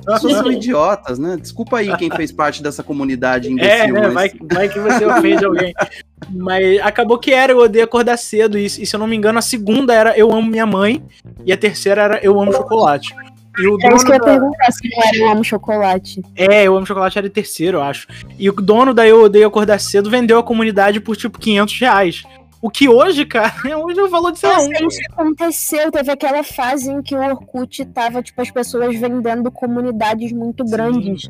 As 0.08 0.22
pessoas 0.22 0.34
são 0.34 0.52
idiotas, 0.52 1.20
né? 1.20 1.38
Desculpa 1.40 1.80
aí 1.80 1.96
quem 1.98 2.10
fez 2.10 2.32
parte 2.32 2.64
dessa 2.64 2.82
comunidade 2.84 3.52
imbecil. 3.52 3.70
É, 3.70 3.92
né? 3.92 4.02
mas... 4.08 4.14
vai, 4.14 4.32
vai 4.42 4.70
que 4.70 4.80
você 4.80 5.06
ofende 5.06 5.44
alguém. 5.44 5.74
Mas 6.30 6.80
acabou 6.82 7.18
que 7.18 7.32
era 7.32 7.52
Eu 7.52 7.60
Odeio 7.60 7.86
Acordar 7.86 8.18
Cedo, 8.18 8.58
e, 8.58 8.66
e, 8.66 8.70
se 8.70 8.96
eu 8.96 9.00
não 9.00 9.08
me 9.08 9.16
engano, 9.16 9.40
a 9.40 9.42
segunda 9.42 9.94
era 9.94 10.18
Eu 10.18 10.32
Amo 10.32 10.50
Minha 10.50 10.66
Mãe, 10.66 11.04
e 11.46 11.54
a 11.54 11.58
terceira 11.58 12.02
era 12.02 12.20
Eu 12.24 12.40
Amo 12.40 12.54
Chocolate. 12.54 13.16
E 13.60 13.68
o 13.68 13.78
é 13.82 13.96
isso 13.96 14.06
que 14.06 14.12
eu 14.12 14.16
ia 14.16 14.22
perguntar 14.22 14.72
se 14.72 14.90
não 14.90 15.04
era 15.04 15.18
Eu 15.18 15.30
Amo 15.30 15.44
Chocolate. 15.44 16.22
É, 16.36 16.64
Eu 16.64 16.78
Amo 16.78 16.86
Chocolate 16.86 17.18
era 17.18 17.28
o 17.28 17.30
terceiro, 17.30 17.78
eu 17.78 17.82
acho. 17.82 18.08
E 18.38 18.50
o 18.50 18.54
dono 18.54 18.94
da 18.94 19.08
Eu 19.08 19.24
Odeio 19.24 19.48
Acordar 19.48 19.80
Cedo 19.80 20.10
vendeu 20.10 20.38
a 20.38 20.44
comunidade 20.44 21.00
por 21.00 21.16
tipo 21.16 21.40
500 21.40 21.80
reais. 21.80 22.24
O 22.62 22.70
que 22.70 22.90
hoje, 22.90 23.26
cara, 23.26 23.54
hoje 23.78 24.00
eu 24.00 24.10
valor 24.10 24.32
de 24.32 24.40
sei 24.40 24.50
lá. 24.50 24.58
Isso 24.60 25.00
aconteceu, 25.12 25.92
teve 25.92 26.12
aquela 26.12 26.44
fase 26.44 26.92
em 26.92 27.02
que 27.02 27.16
o 27.16 27.20
Orkut 27.20 27.86
tava, 27.86 28.22
tipo, 28.22 28.42
as 28.42 28.52
pessoas 28.52 28.96
vendendo 29.00 29.52
comunidades 29.52 30.32
muito 30.32 30.64
grandes. 30.66 31.30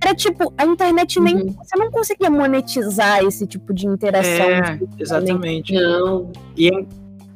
Era 0.00 0.14
tipo, 0.14 0.52
a 0.56 0.64
internet 0.64 1.20
nem. 1.20 1.36
Uhum. 1.36 1.52
Você 1.52 1.76
não 1.76 1.90
conseguia 1.90 2.30
monetizar 2.30 3.22
esse 3.24 3.46
tipo 3.46 3.74
de 3.74 3.86
interação. 3.86 4.30
É, 4.30 4.78
exatamente. 4.98 5.74
Não. 5.74 6.30
E 6.56 6.68
é, 6.68 6.84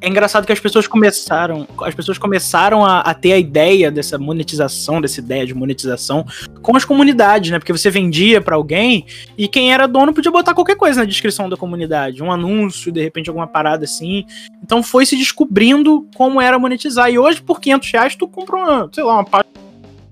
é, 0.01 0.09
engraçado 0.09 0.47
que 0.47 0.53
as 0.53 0.61
pessoas 0.61 0.87
começaram. 0.87 1.67
As 1.83 1.95
pessoas 1.95 2.19
começaram 2.19 2.85
a, 2.85 3.01
a, 3.01 3.15
ter 3.15 3.33
a 3.33 3.39
ideia 3.39 3.91
dessa 3.91 4.17
monetização, 4.17 5.01
dessa 5.01 5.21
ideia 5.21 5.45
de 5.45 5.55
monetização, 5.55 6.25
com 6.61 6.77
as 6.77 6.85
comunidades, 6.85 7.51
né? 7.51 7.59
Porque 7.59 7.73
você 7.73 7.91
vendia 7.91 8.41
para 8.41 8.55
alguém 8.55 9.07
e 9.37 9.49
quem 9.49 9.73
era 9.73 9.89
dono 9.89 10.13
podia 10.13 10.31
botar 10.31 10.55
qualquer 10.55 10.77
coisa 10.77 11.01
na 11.01 11.07
descrição 11.07 11.49
da 11.49 11.57
comunidade. 11.57 12.23
Um 12.23 12.31
anúncio, 12.31 12.93
de 12.93 13.03
repente, 13.03 13.29
alguma 13.29 13.47
parada 13.47 13.85
assim. 13.85 14.25
Então 14.63 14.83
foi 14.83 15.05
se 15.05 15.17
descobrindo 15.17 16.07
como 16.15 16.41
era 16.41 16.59
monetizar. 16.61 17.11
E 17.11 17.19
hoje, 17.19 17.43
por 17.43 17.61
500 17.61 17.91
reais, 17.91 18.17
tu 18.17 18.29
compra 18.29 18.57
uma, 18.57 18.91
sei 18.93 19.03
lá, 19.03 19.15
uma 19.15 19.25
página 19.25 19.53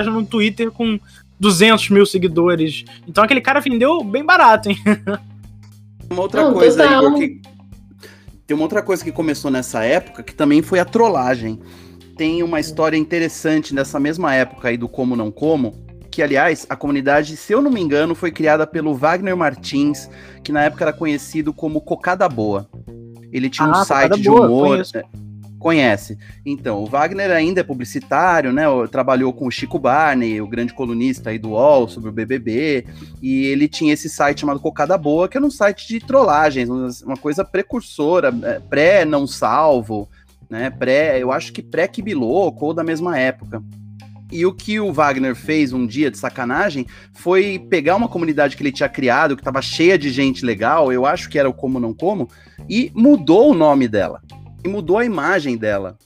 no 0.09 0.25
Twitter 0.25 0.71
com 0.71 0.99
200 1.41 1.89
mil 1.91 2.05
seguidores. 2.07 2.85
Então 3.09 3.25
aquele 3.25 3.41
cara 3.41 3.61
vendeu 3.61 4.05
bem 4.05 4.25
barato, 4.25 4.69
hein? 4.71 4.77
Uma 6.11 6.23
outra 6.23 6.43
Não, 6.43 6.53
coisa, 6.53 6.83
total. 6.83 7.05
Igor, 7.07 7.19
que... 7.19 7.41
Tem 8.47 8.55
uma 8.57 8.65
outra 8.65 8.83
coisa 8.83 9.03
que 9.05 9.13
começou 9.13 9.51
nessa 9.51 9.85
época, 9.85 10.23
que 10.25 10.35
também 10.35 10.61
foi 10.61 10.81
a 10.81 10.85
trollagem. 10.85 11.61
Tem 12.17 12.43
uma 12.43 12.59
história 12.59 12.97
interessante 12.97 13.73
nessa 13.75 13.99
mesma 14.01 14.35
época 14.35 14.69
aí 14.69 14.77
do 14.77 14.89
Como 14.89 15.15
Não 15.15 15.31
Como, 15.31 15.73
que, 16.11 16.21
aliás, 16.21 16.67
a 16.69 16.75
comunidade, 16.75 17.37
se 17.37 17.53
eu 17.53 17.63
não 17.63 17.71
me 17.71 17.81
engano, 17.81 18.17
foi 18.17 18.33
criada 18.33 18.67
pelo 18.67 18.93
Wagner 18.93 19.37
Martins, 19.37 20.11
que 20.43 20.51
na 20.51 20.65
época 20.65 20.83
era 20.85 20.93
conhecido 20.93 21.53
como 21.55 21.81
Cocada 21.81 22.29
Boa. 22.29 22.69
Ele 23.33 23.49
tinha 23.49 23.69
um 23.69 23.71
Ah, 23.71 23.85
site 23.85 24.09
Cocada 24.11 24.23
de 24.23 24.29
Boa, 24.29 24.47
humor. 24.49 24.69
conheço. 24.71 24.93
Conhece. 25.61 26.19
Então, 26.45 26.83
o 26.83 26.87
Wagner 26.87 27.31
ainda 27.31 27.61
é 27.61 27.63
publicitário, 27.63 28.51
né? 28.51 28.65
Trabalhou 28.91 29.31
com 29.31 29.47
o 29.47 29.51
Chico 29.51 29.79
Barney, 29.79 30.41
o 30.41 30.47
grande 30.47 30.73
colunista 30.73 31.29
aí 31.29 31.39
do 31.39 31.51
UOL 31.51 31.87
sobre 31.87 32.09
o 32.09 32.13
BBB, 32.13 32.87
e 33.21 33.45
ele 33.45 33.69
tinha 33.69 33.93
esse 33.93 34.09
site 34.09 34.41
chamado 34.41 34.59
Cocada 34.59 34.97
Boa, 34.97 35.29
que 35.29 35.37
era 35.37 35.45
um 35.45 35.51
site 35.51 35.87
de 35.87 36.01
trollagens, 36.01 36.71
uma 37.03 37.17
coisa 37.17 37.45
precursora, 37.45 38.35
é, 38.43 38.59
pré-não 38.59 39.27
salvo, 39.27 40.09
né? 40.49 40.71
Pré, 40.71 41.23
eu 41.23 41.31
acho 41.31 41.53
que 41.53 41.63
pré-Kibiloco 41.63 42.65
ou 42.65 42.73
da 42.73 42.83
mesma 42.83 43.19
época. 43.19 43.63
E 44.33 44.47
o 44.47 44.55
que 44.55 44.81
o 44.81 44.93
Wagner 44.95 45.35
fez 45.35 45.75
um 45.75 45.87
dia 45.87 46.11
de 46.11 46.17
sacanagem 46.17 46.87
foi 47.13 47.59
pegar 47.59 47.97
uma 47.97 48.09
comunidade 48.09 48.57
que 48.57 48.63
ele 48.63 48.73
tinha 48.73 48.89
criado, 48.89 49.37
que 49.37 49.43
estava 49.43 49.61
cheia 49.61 49.99
de 49.99 50.09
gente 50.09 50.43
legal, 50.43 50.91
eu 50.91 51.05
acho 51.05 51.29
que 51.29 51.39
era 51.39 51.51
o 51.51 51.53
Como 51.53 51.79
Não 51.79 51.93
Como, 51.93 52.31
e 52.67 52.91
mudou 52.95 53.51
o 53.51 53.55
nome 53.55 53.87
dela. 53.87 54.23
E 54.63 54.69
mudou 54.69 54.99
a 54.99 55.05
imagem 55.05 55.57
dela. 55.57 55.97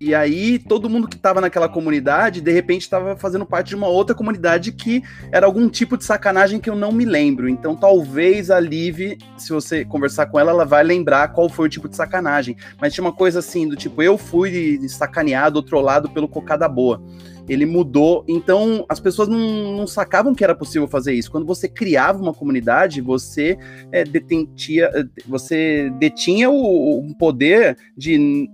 E 0.00 0.14
aí, 0.14 0.60
todo 0.60 0.88
mundo 0.88 1.08
que 1.08 1.16
estava 1.16 1.40
naquela 1.40 1.68
comunidade, 1.68 2.40
de 2.40 2.52
repente, 2.52 2.82
estava 2.82 3.16
fazendo 3.16 3.44
parte 3.44 3.70
de 3.70 3.74
uma 3.74 3.88
outra 3.88 4.14
comunidade 4.14 4.70
que 4.70 5.02
era 5.32 5.44
algum 5.44 5.68
tipo 5.68 5.96
de 5.96 6.04
sacanagem 6.04 6.60
que 6.60 6.70
eu 6.70 6.76
não 6.76 6.92
me 6.92 7.04
lembro. 7.04 7.48
Então, 7.48 7.74
talvez 7.74 8.48
a 8.48 8.60
Liv, 8.60 9.18
se 9.36 9.52
você 9.52 9.84
conversar 9.84 10.26
com 10.26 10.38
ela, 10.38 10.52
ela 10.52 10.64
vai 10.64 10.84
lembrar 10.84 11.32
qual 11.32 11.48
foi 11.48 11.66
o 11.66 11.68
tipo 11.68 11.88
de 11.88 11.96
sacanagem. 11.96 12.56
Mas 12.80 12.94
tinha 12.94 13.04
uma 13.04 13.12
coisa 13.12 13.40
assim, 13.40 13.66
do 13.66 13.74
tipo, 13.74 14.00
eu 14.00 14.16
fui 14.16 14.78
sacaneado 14.88 15.62
trollado 15.64 16.08
pelo 16.08 16.28
Cocada 16.28 16.68
Boa. 16.68 17.02
Ele 17.48 17.64
mudou, 17.64 18.24
então 18.28 18.84
as 18.88 19.00
pessoas 19.00 19.26
não, 19.26 19.78
não 19.78 19.86
sacavam 19.86 20.34
que 20.34 20.44
era 20.44 20.54
possível 20.54 20.86
fazer 20.86 21.14
isso. 21.14 21.30
Quando 21.30 21.46
você 21.46 21.66
criava 21.66 22.22
uma 22.22 22.34
comunidade, 22.34 23.00
você 23.00 23.58
é, 23.90 24.04
detentia, 24.04 24.90
você 25.26 25.90
detinha 25.98 26.50
o, 26.50 27.08
o 27.08 27.14
poder 27.16 27.76
de 27.96 28.48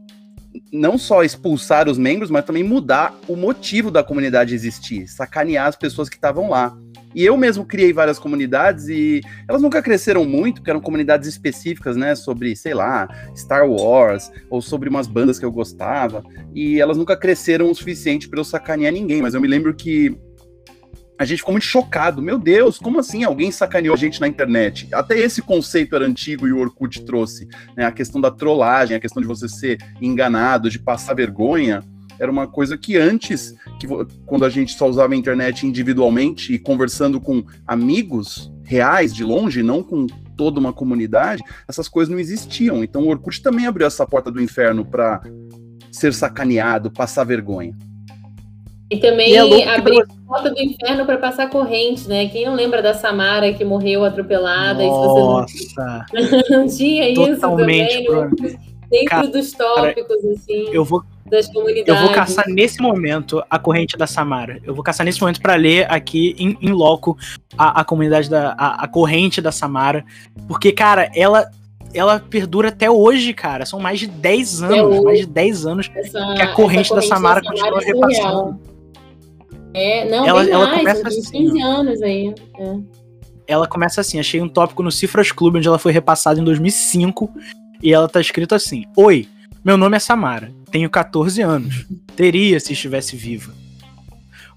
não 0.72 0.96
só 0.96 1.22
expulsar 1.22 1.88
os 1.88 1.98
membros, 1.98 2.30
mas 2.30 2.44
também 2.44 2.62
mudar 2.62 3.14
o 3.28 3.36
motivo 3.36 3.90
da 3.90 4.02
comunidade 4.02 4.54
existir, 4.54 5.08
sacanear 5.08 5.66
as 5.66 5.76
pessoas 5.76 6.08
que 6.08 6.16
estavam 6.16 6.48
lá. 6.48 6.76
E 7.14 7.24
eu 7.24 7.36
mesmo 7.36 7.64
criei 7.64 7.92
várias 7.92 8.18
comunidades 8.18 8.88
e 8.88 9.20
elas 9.48 9.62
nunca 9.62 9.80
cresceram 9.80 10.24
muito, 10.24 10.56
porque 10.56 10.70
eram 10.70 10.80
comunidades 10.80 11.28
específicas, 11.28 11.96
né, 11.96 12.14
sobre, 12.16 12.56
sei 12.56 12.74
lá, 12.74 13.08
Star 13.36 13.68
Wars, 13.68 14.32
ou 14.50 14.60
sobre 14.60 14.88
umas 14.88 15.06
bandas 15.06 15.38
que 15.38 15.44
eu 15.44 15.52
gostava, 15.52 16.24
e 16.52 16.80
elas 16.80 16.96
nunca 16.96 17.16
cresceram 17.16 17.70
o 17.70 17.74
suficiente 17.74 18.28
para 18.28 18.40
eu 18.40 18.44
sacanear 18.44 18.92
ninguém, 18.92 19.22
mas 19.22 19.34
eu 19.34 19.40
me 19.40 19.46
lembro 19.46 19.72
que 19.74 20.18
a 21.18 21.24
gente 21.24 21.38
ficou 21.38 21.52
muito 21.52 21.64
chocado. 21.64 22.20
Meu 22.20 22.38
Deus, 22.38 22.78
como 22.78 22.98
assim 22.98 23.24
alguém 23.24 23.50
sacaneou 23.50 23.94
a 23.94 23.98
gente 23.98 24.20
na 24.20 24.28
internet? 24.28 24.88
Até 24.92 25.18
esse 25.18 25.40
conceito 25.40 25.94
era 25.94 26.04
antigo 26.04 26.46
e 26.46 26.52
o 26.52 26.58
Orkut 26.58 27.04
trouxe, 27.04 27.48
né? 27.76 27.84
A 27.84 27.92
questão 27.92 28.20
da 28.20 28.30
trollagem, 28.30 28.96
a 28.96 29.00
questão 29.00 29.22
de 29.22 29.28
você 29.28 29.48
ser 29.48 29.78
enganado, 30.00 30.68
de 30.68 30.78
passar 30.78 31.14
vergonha, 31.14 31.82
era 32.18 32.30
uma 32.30 32.46
coisa 32.46 32.76
que 32.76 32.96
antes, 32.96 33.54
que 33.78 33.86
quando 34.26 34.44
a 34.44 34.48
gente 34.48 34.76
só 34.76 34.88
usava 34.88 35.14
a 35.14 35.16
internet 35.16 35.66
individualmente 35.66 36.52
e 36.52 36.58
conversando 36.58 37.20
com 37.20 37.44
amigos 37.66 38.52
reais 38.64 39.12
de 39.12 39.24
longe, 39.24 39.62
não 39.62 39.82
com 39.82 40.06
toda 40.36 40.58
uma 40.58 40.72
comunidade, 40.72 41.42
essas 41.68 41.88
coisas 41.88 42.12
não 42.12 42.18
existiam. 42.18 42.82
Então 42.82 43.02
o 43.02 43.08
Orkut 43.08 43.42
também 43.42 43.66
abriu 43.66 43.86
essa 43.86 44.06
porta 44.06 44.30
do 44.30 44.40
inferno 44.40 44.84
para 44.84 45.20
ser 45.92 46.12
sacaneado, 46.12 46.90
passar 46.90 47.24
vergonha. 47.24 47.76
E 48.90 48.98
também 48.98 49.32
E 49.32 49.36
é 49.36 49.74
abrir 49.74 50.04
a 50.34 50.40
porta 50.42 50.50
do 50.54 50.60
inferno 50.60 51.06
para 51.06 51.16
passar 51.18 51.48
corrente, 51.50 52.08
né? 52.08 52.26
Quem 52.28 52.46
não 52.46 52.54
lembra 52.54 52.82
da 52.82 52.94
Samara 52.94 53.52
que 53.52 53.64
morreu 53.64 54.04
atropelada? 54.04 54.82
E 54.82 54.86
se 54.86 54.90
Nossa, 54.90 56.06
não, 56.50 56.58
não 56.60 56.66
tinha 56.68 57.08
isso 57.08 57.40
também 57.40 58.04
Bruno. 58.04 58.30
dentro 58.90 59.06
Cara, 59.06 59.26
dos 59.28 59.52
tópicos, 59.52 60.16
assim, 60.36 60.66
Eu 60.72 60.84
vou, 60.84 61.02
das 61.26 61.48
comunidades. 61.52 61.88
eu 61.88 61.96
vou 62.06 62.14
caçar 62.14 62.44
nesse 62.48 62.80
momento 62.80 63.42
a 63.48 63.58
corrente 63.58 63.96
da 63.96 64.06
Samara. 64.06 64.60
Eu 64.64 64.74
vou 64.74 64.84
caçar 64.84 65.04
nesse 65.06 65.20
momento 65.20 65.40
pra 65.40 65.54
ler 65.54 65.90
aqui 65.90 66.34
em, 66.38 66.70
loco 66.72 67.16
a, 67.56 67.80
a 67.80 67.84
comunidade 67.84 68.28
da 68.30 68.54
a, 68.58 68.84
a 68.84 68.88
corrente 68.88 69.40
da 69.40 69.50
Samara, 69.52 70.04
porque 70.46 70.70
cara, 70.72 71.10
ela 71.14 71.48
ela 71.92 72.18
perdura 72.18 72.68
até 72.70 72.90
hoje, 72.90 73.32
cara. 73.32 73.64
São 73.64 73.78
mais 73.78 74.00
de 74.00 74.08
10 74.08 74.64
Até 74.64 74.78
anos, 74.80 75.00
mais 75.04 75.18
de 75.20 75.26
10 75.26 75.64
anos 75.66 75.90
Essa- 75.94 76.34
que 76.34 76.42
a 76.42 76.52
corrente 76.52 76.92
essa 76.92 76.96
da 76.96 77.02
Samara 77.02 77.40
é 77.40 77.42
continua 77.44 77.80
surreal. 77.82 78.58
É, 79.74 80.08
não, 80.08 80.24
Ela- 80.26 80.48
ela 80.48 80.66
mais, 80.68 80.78
começa 80.78 81.08
assim, 81.08 81.30
15 81.32 81.60
anos 81.60 82.00
aí. 82.02 82.32
É. 82.58 82.76
ela 83.46 83.66
começa 83.66 84.00
assim: 84.00 84.18
achei 84.20 84.40
um 84.40 84.48
tópico 84.48 84.82
no 84.82 84.90
Cifras 84.92 85.32
Club, 85.32 85.56
onde 85.56 85.66
ela 85.68 85.78
foi 85.78 85.92
repassada 85.92 86.40
em 86.40 86.44
2005, 86.44 87.30
e 87.82 87.92
ela 87.92 88.08
tá 88.08 88.20
escrito 88.20 88.54
assim: 88.54 88.84
Oi, 88.96 89.26
meu 89.64 89.76
nome 89.76 89.96
é 89.96 90.00
Samara, 90.00 90.52
tenho 90.70 90.88
14 90.88 91.42
anos. 91.42 91.86
Teria 92.16 92.58
se 92.60 92.72
estivesse 92.72 93.16
viva. 93.16 93.52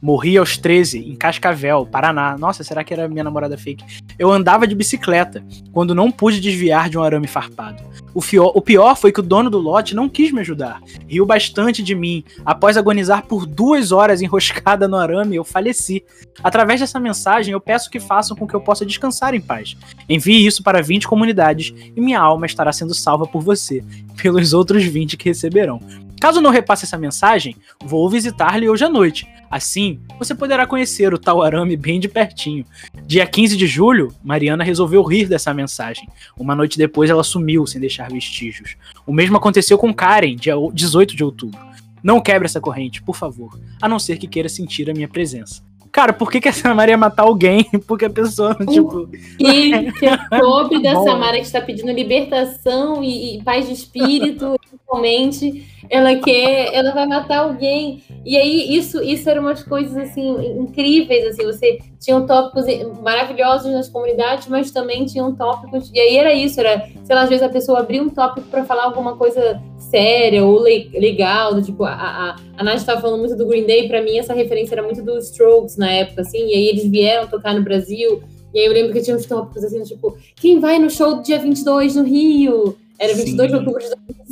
Morri 0.02 0.38
aos 0.38 0.58
13, 0.58 1.00
em 1.00 1.16
Cascavel, 1.16 1.86
Paraná. 1.86 2.38
Nossa, 2.38 2.64
será 2.64 2.84
que 2.84 2.94
era 2.94 3.08
minha 3.08 3.24
namorada 3.24 3.58
fake? 3.58 3.84
Eu 4.18 4.32
andava 4.32 4.68
de 4.68 4.76
bicicleta, 4.76 5.44
quando 5.72 5.96
não 5.96 6.12
pude 6.12 6.40
desviar 6.40 6.90
de 6.90 6.98
um 6.98 7.04
arame 7.04 7.28
farpado. 7.28 7.84
O, 8.14 8.22
o 8.58 8.62
pior 8.62 8.96
foi 8.96 9.12
que 9.12 9.20
o 9.20 9.24
dono 9.24 9.50
do 9.50 9.58
lote 9.58 9.96
não 9.96 10.10
quis 10.10 10.32
me 10.32 10.42
ajudar. 10.42 10.82
Riu 11.08 11.26
bastante 11.26 11.84
de 11.84 11.94
mim. 11.96 12.24
Após 12.46 12.78
agonizar 12.78 13.26
por 13.26 13.46
duas 13.46 13.92
horas 13.92 14.22
enroscada 14.22 14.88
no 14.88 14.98
arame, 14.98 15.36
eu 15.36 15.44
faleci. 15.44 16.04
Através 16.44 16.80
dessa 16.80 17.00
mensagem, 17.00 17.52
eu 17.54 17.62
peço 17.62 17.90
que 17.90 18.00
façam 18.00 18.36
com 18.36 18.48
que 18.48 18.56
eu 18.56 18.62
possa 18.62 18.86
descansar 18.86 19.34
em 19.34 19.42
paz. 19.42 19.76
Envie 20.10 20.46
isso 20.46 20.64
para 20.64 20.82
20 20.82 21.08
comunidades 21.08 21.74
e 21.96 22.02
minha 22.02 22.20
alma 22.20 22.46
estará 22.46 22.72
sendo 22.72 22.94
salva 22.94 23.26
por 23.26 23.42
você, 23.42 23.84
pelos 24.22 24.54
outros 24.54 24.84
20 24.84 25.18
que 25.18 25.30
receberão. 25.30 25.80
Caso 26.20 26.42
não 26.42 26.50
repasse 26.50 26.86
essa 26.86 26.98
mensagem, 26.98 27.56
vou 27.84 28.10
visitar-lhe 28.10 28.68
hoje 28.68 28.84
à 28.84 28.90
noite. 28.90 29.28
Assim, 29.50 30.00
você 30.18 30.34
poderá 30.36 30.66
conhecer 30.66 31.14
o 31.14 31.18
tal 31.18 31.42
arame 31.42 31.78
bem 31.78 32.00
de 32.00 32.08
pertinho. 32.08 32.66
Dia 33.06 33.26
15 33.26 33.56
de 33.56 33.68
julho, 33.68 34.14
Mariana 34.24 34.64
resolveu 34.64 35.04
rir 35.04 35.28
dessa 35.28 35.54
mensagem. 35.54 36.08
Uma 36.38 36.56
noite 36.56 36.78
depois, 36.78 37.10
ela 37.10 37.24
sumiu 37.24 37.66
sem 37.66 37.80
deixar 37.80 38.12
vestígios. 38.12 38.76
O 39.06 39.14
mesmo 39.14 39.38
aconteceu 39.38 39.78
com 39.78 39.94
Karen, 39.94 40.36
dia 40.36 40.56
18 40.74 41.16
de 41.16 41.24
outubro. 41.24 41.60
Não 42.04 42.22
quebre 42.22 42.46
essa 42.46 42.62
corrente, 42.62 43.02
por 43.02 43.16
favor, 43.16 43.60
a 43.82 43.88
não 43.88 44.00
ser 44.00 44.18
que 44.18 44.28
queira 44.28 44.50
sentir 44.50 44.90
a 44.90 44.94
minha 44.94 45.08
presença. 45.08 45.67
Cara, 45.98 46.14
por 46.14 46.30
que, 46.30 46.40
que 46.40 46.48
essa 46.48 46.76
Maria 46.76 46.94
ia 46.94 46.98
matar 46.98 47.24
alguém? 47.24 47.66
Porque 47.88 48.06
a 48.06 48.10
pessoa, 48.10 48.54
tipo. 48.54 49.10
E 49.40 49.92
que 49.94 50.06
é 50.06 50.16
pobre 50.40 50.80
da 50.80 50.94
Bom. 50.94 51.04
Samara 51.04 51.38
que 51.38 51.46
está 51.48 51.60
pedindo 51.60 51.92
libertação 51.92 53.04
e, 53.04 53.38
e 53.40 53.44
paz 53.44 53.66
de 53.66 53.74
espírito, 53.74 54.56
principalmente, 54.60 55.66
ela 55.90 56.16
quer, 56.18 56.72
ela 56.72 56.94
vai 56.94 57.08
matar 57.08 57.40
alguém. 57.40 58.04
E 58.24 58.38
aí 58.38 58.78
isso, 58.78 59.02
isso 59.02 59.28
eram 59.28 59.42
umas 59.42 59.64
coisas 59.64 59.98
assim 59.98 60.60
incríveis, 60.60 61.30
assim, 61.30 61.44
você 61.44 61.80
tinha 62.00 62.20
tópicos 62.22 62.66
maravilhosos 63.02 63.72
nas 63.72 63.90
comunidades, 63.90 64.48
mas 64.48 64.72
também 64.72 65.06
tinham 65.06 65.36
tópicos. 65.36 65.90
E 65.94 66.00
aí 66.00 66.18
era 66.18 66.34
isso, 66.34 66.60
era, 66.60 66.88
sei 67.04 67.16
lá, 67.16 67.24
às 67.24 67.30
vezes 67.30 67.44
a 67.44 67.50
pessoa 67.50 67.80
abria 67.80 68.02
um 68.02 68.10
tópico 68.10 68.48
para 68.50 68.64
falar 68.66 68.84
alguma 68.84 69.16
coisa 69.16 69.62
séria 69.78 70.44
ou 70.46 70.62
le- 70.64 70.90
legal, 70.94 71.54
do 71.56 71.62
tipo, 71.62 71.84
a, 71.84 71.92
a, 71.94 72.36
a 72.58 72.64
Nath 72.64 72.78
estava 72.78 73.02
falando 73.02 73.20
muito 73.20 73.36
do 73.36 73.46
Green 73.48 73.66
Day, 73.66 73.88
para 73.88 74.02
mim 74.02 74.18
essa 74.18 74.34
referência 74.34 74.76
era 74.76 74.84
muito 74.84 75.02
dos 75.02 75.30
Strokes 75.32 75.78
na 75.78 75.92
época, 75.92 76.22
assim, 76.22 76.40
e 76.48 76.54
aí 76.54 76.68
eles 76.68 76.86
vieram 76.88 77.28
tocar 77.28 77.54
no 77.54 77.64
Brasil. 77.64 78.22
E 78.54 78.60
aí 78.60 78.66
eu 78.66 78.74
lembro 78.74 78.94
que 78.94 79.02
tinha 79.02 79.16
uns 79.16 79.26
tópicos 79.26 79.64
assim, 79.64 79.82
tipo, 79.84 80.18
quem 80.36 80.60
vai 80.60 80.80
no 80.80 80.90
show 80.90 81.16
do 81.16 81.22
dia 81.24 81.38
22 81.40 81.96
no 81.96 82.04
Rio? 82.04 82.78
Era 83.00 83.14
22 83.14 83.52
de 83.52 83.54
Sim. 83.58 83.60
outubro 83.60 83.84
de 83.84 83.90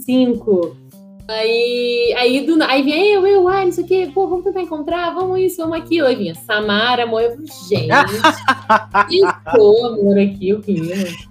2005. 0.08 0.78
Aí, 1.28 2.14
aí, 2.18 2.46
do, 2.46 2.62
aí 2.64 2.84
vinha 2.84 3.04
eu, 3.04 3.26
eu, 3.26 3.48
ai, 3.48 3.66
não 3.66 3.72
sei 3.72 3.84
o 3.84 3.88
quê, 3.88 4.12
pô, 4.14 4.28
vamos 4.28 4.44
tentar 4.44 4.62
encontrar, 4.62 5.10
vamos 5.10 5.40
isso, 5.40 5.58
vamos 5.58 5.78
aquilo. 5.78 6.08
Aí 6.08 6.16
vinha 6.16 6.36
Samara, 6.36 7.04
amor, 7.04 7.22
eu 7.22 7.32
falei, 7.32 7.48
gente, 7.68 7.90
isso, 9.10 9.26
amor, 9.88 10.20
aqui, 10.20 10.54
o 10.54 10.62
que? 10.62 10.76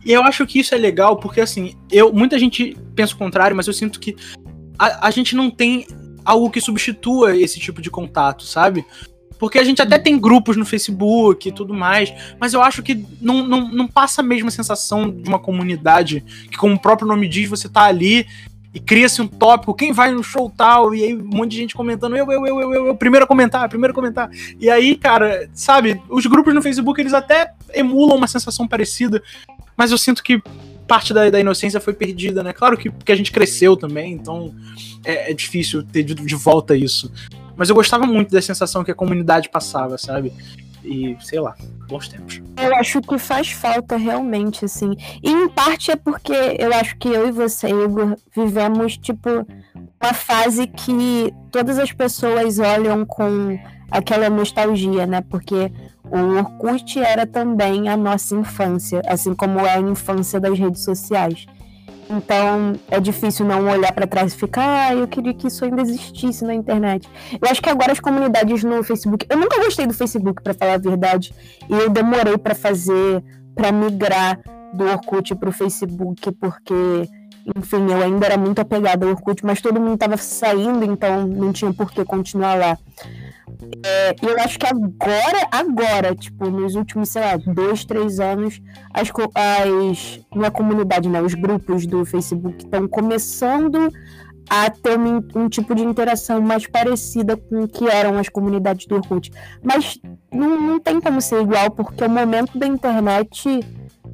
E 0.04 0.12
eu 0.12 0.22
acho 0.24 0.44
que 0.46 0.58
isso 0.58 0.74
é 0.74 0.78
legal 0.78 1.16
porque, 1.16 1.40
assim, 1.40 1.76
eu 1.92 2.12
muita 2.12 2.38
gente 2.40 2.76
pensa 2.94 3.14
o 3.14 3.18
contrário, 3.18 3.56
mas 3.56 3.68
eu 3.68 3.72
sinto 3.72 4.00
que 4.00 4.16
a, 4.76 5.06
a 5.06 5.10
gente 5.12 5.36
não 5.36 5.48
tem 5.48 5.86
algo 6.24 6.50
que 6.50 6.60
substitua 6.60 7.36
esse 7.36 7.60
tipo 7.60 7.80
de 7.80 7.90
contato, 7.90 8.42
sabe? 8.42 8.84
Porque 9.38 9.58
a 9.58 9.64
gente 9.64 9.80
até 9.80 9.98
tem 9.98 10.18
grupos 10.18 10.56
no 10.56 10.64
Facebook 10.64 11.48
e 11.48 11.52
tudo 11.52 11.72
mais, 11.72 12.12
mas 12.40 12.52
eu 12.52 12.62
acho 12.62 12.82
que 12.82 13.04
não, 13.20 13.46
não, 13.46 13.68
não 13.68 13.86
passa 13.86 14.22
a 14.22 14.24
mesma 14.24 14.50
sensação 14.50 15.08
de 15.08 15.28
uma 15.28 15.38
comunidade 15.38 16.24
que, 16.50 16.56
como 16.56 16.74
o 16.74 16.80
próprio 16.80 17.06
nome 17.06 17.28
diz, 17.28 17.48
você 17.48 17.68
tá 17.68 17.82
ali 17.82 18.26
e 18.74 18.80
cria-se 18.80 19.22
um 19.22 19.28
tópico, 19.28 19.72
quem 19.72 19.92
vai 19.92 20.10
no 20.10 20.22
show 20.22 20.52
tal, 20.54 20.92
e 20.92 21.04
aí 21.04 21.16
um 21.16 21.22
monte 21.22 21.52
de 21.52 21.58
gente 21.58 21.76
comentando, 21.76 22.16
eu, 22.16 22.30
eu, 22.30 22.44
eu, 22.44 22.60
eu, 22.60 22.74
eu, 22.74 22.86
eu, 22.88 22.96
primeiro 22.96 23.24
a 23.24 23.28
comentar, 23.28 23.68
primeiro 23.68 23.92
a 23.92 23.94
comentar. 23.94 24.28
E 24.58 24.68
aí, 24.68 24.96
cara, 24.96 25.48
sabe, 25.54 26.02
os 26.08 26.26
grupos 26.26 26.52
no 26.52 26.60
Facebook, 26.60 27.00
eles 27.00 27.14
até 27.14 27.52
emulam 27.72 28.16
uma 28.16 28.26
sensação 28.26 28.66
parecida, 28.66 29.22
mas 29.76 29.92
eu 29.92 29.98
sinto 29.98 30.24
que 30.24 30.42
parte 30.88 31.14
da, 31.14 31.30
da 31.30 31.38
inocência 31.38 31.80
foi 31.80 31.94
perdida, 31.94 32.42
né? 32.42 32.52
Claro 32.52 32.76
que, 32.76 32.90
que 32.90 33.12
a 33.12 33.16
gente 33.16 33.30
cresceu 33.30 33.76
também, 33.76 34.12
então 34.12 34.52
é, 35.04 35.30
é 35.30 35.34
difícil 35.34 35.84
ter 35.84 36.02
de, 36.02 36.14
de 36.14 36.34
volta 36.34 36.76
isso. 36.76 37.12
Mas 37.56 37.68
eu 37.68 37.76
gostava 37.76 38.04
muito 38.04 38.32
da 38.32 38.42
sensação 38.42 38.82
que 38.82 38.90
a 38.90 38.94
comunidade 38.94 39.48
passava, 39.48 39.96
sabe? 39.96 40.32
E, 40.84 41.16
sei 41.20 41.40
lá, 41.40 41.56
bons 41.88 42.08
tempos. 42.08 42.42
Eu 42.60 42.74
acho 42.76 43.00
que 43.00 43.18
faz 43.18 43.50
falta 43.50 43.96
realmente, 43.96 44.64
assim. 44.64 44.94
E 45.22 45.30
em 45.30 45.48
parte 45.48 45.90
é 45.90 45.96
porque 45.96 46.32
eu 46.58 46.72
acho 46.74 46.96
que 46.98 47.08
eu 47.08 47.28
e 47.28 47.32
você, 47.32 47.68
Igor, 47.68 48.16
vivemos, 48.34 48.96
tipo, 48.98 49.28
uma 50.02 50.12
fase 50.12 50.66
que 50.66 51.32
todas 51.50 51.78
as 51.78 51.92
pessoas 51.92 52.58
olham 52.58 53.04
com 53.04 53.58
aquela 53.90 54.28
nostalgia, 54.28 55.06
né? 55.06 55.22
Porque 55.22 55.72
o 56.04 56.38
Orkut 56.38 56.98
era 56.98 57.26
também 57.26 57.88
a 57.88 57.96
nossa 57.96 58.34
infância, 58.36 59.00
assim 59.06 59.34
como 59.34 59.60
é 59.60 59.74
a 59.74 59.80
infância 59.80 60.38
das 60.38 60.58
redes 60.58 60.84
sociais. 60.84 61.46
Então 62.08 62.74
é 62.90 63.00
difícil 63.00 63.46
não 63.46 63.66
olhar 63.68 63.92
para 63.92 64.06
trás 64.06 64.32
e 64.32 64.36
ficar, 64.36 64.88
ah, 64.88 64.94
eu 64.94 65.08
queria 65.08 65.34
que 65.34 65.46
isso 65.46 65.64
ainda 65.64 65.82
existisse 65.82 66.44
na 66.44 66.54
internet. 66.54 67.08
Eu 67.32 67.48
acho 67.50 67.62
que 67.62 67.70
agora 67.70 67.92
as 67.92 68.00
comunidades 68.00 68.62
no 68.62 68.82
Facebook, 68.82 69.26
eu 69.28 69.36
nunca 69.36 69.62
gostei 69.62 69.86
do 69.86 69.94
Facebook 69.94 70.42
para 70.42 70.54
falar 70.54 70.74
a 70.74 70.78
verdade, 70.78 71.34
e 71.68 71.72
eu 71.72 71.88
demorei 71.88 72.36
para 72.36 72.54
fazer, 72.54 73.22
para 73.54 73.72
migrar 73.72 74.38
do 74.74 74.84
Orkut 74.84 75.34
para 75.36 75.48
o 75.48 75.52
Facebook, 75.52 76.30
porque 76.32 77.08
enfim, 77.56 77.90
eu 77.90 78.02
ainda 78.02 78.26
era 78.26 78.38
muito 78.38 78.60
apegada 78.60 79.04
ao 79.04 79.12
Orkut, 79.12 79.44
mas 79.44 79.60
todo 79.60 79.80
mundo 79.80 79.94
estava 79.94 80.16
saindo, 80.16 80.84
então 80.84 81.26
não 81.26 81.52
tinha 81.52 81.72
por 81.72 81.90
que 81.90 82.04
continuar 82.04 82.54
lá. 82.54 82.78
É, 83.84 84.14
eu 84.22 84.38
acho 84.40 84.58
que 84.58 84.66
agora, 84.66 85.48
agora, 85.50 86.14
tipo, 86.14 86.50
nos 86.50 86.74
últimos, 86.74 87.10
sei 87.10 87.22
lá, 87.22 87.36
dois, 87.36 87.84
três 87.84 88.18
anos, 88.18 88.60
as, 88.92 89.10
as 89.34 90.20
na 90.34 90.50
comunidade, 90.50 91.08
né, 91.08 91.20
os 91.20 91.34
grupos 91.34 91.86
do 91.86 92.04
Facebook 92.04 92.64
estão 92.64 92.88
começando 92.88 93.92
a 94.48 94.70
ter 94.70 94.98
um, 94.98 95.22
um, 95.34 95.48
tipo 95.48 95.74
de 95.74 95.82
interação 95.82 96.40
mais 96.40 96.66
parecida 96.66 97.36
com 97.36 97.62
o 97.62 97.68
que 97.68 97.86
eram 97.88 98.18
as 98.18 98.28
comunidades 98.28 98.86
do 98.86 98.96
Orkut. 98.96 99.30
Mas 99.62 99.98
não, 100.32 100.60
não 100.60 100.80
tem 100.80 101.00
como 101.00 101.20
ser 101.20 101.42
igual, 101.42 101.70
porque 101.70 102.04
o 102.04 102.10
momento 102.10 102.58
da 102.58 102.66
internet 102.66 103.60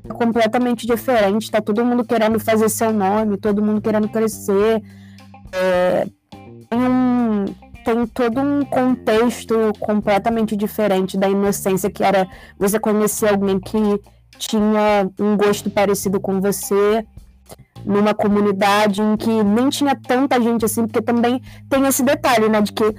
é 0.05 0.13
completamente 0.13 0.87
diferente. 0.87 1.45
Está 1.45 1.61
todo 1.61 1.85
mundo 1.85 2.05
querendo 2.05 2.39
fazer 2.39 2.69
seu 2.69 2.93
nome, 2.93 3.37
todo 3.37 3.63
mundo 3.63 3.81
querendo 3.81 4.09
crescer. 4.09 4.83
É, 5.53 6.07
tem 6.71 6.79
um 6.79 7.20
tem 7.85 8.07
todo 8.07 8.41
um 8.41 8.65
contexto 8.65 9.55
completamente 9.79 10.57
diferente 10.57 11.17
da 11.17 11.29
inocência 11.29 11.91
que 11.91 12.03
era 12.03 12.29
você 12.59 12.79
conhecer 12.79 13.29
alguém 13.29 13.59
que 13.59 13.79
tinha 14.39 15.09
um 15.19 15.37
gosto 15.37 15.71
parecido 15.71 16.21
com 16.21 16.41
você 16.41 17.05
numa 17.85 18.15
comunidade 18.15 19.01
em 19.01 19.17
que 19.17 19.43
nem 19.43 19.69
tinha 19.69 19.95
tanta 19.95 20.41
gente 20.41 20.65
assim, 20.65 20.87
porque 20.87 21.03
também 21.03 21.41
tem 21.69 21.87
esse 21.87 22.03
detalhe, 22.03 22.49
né, 22.49 22.61
de 22.61 22.73
que 22.73 22.95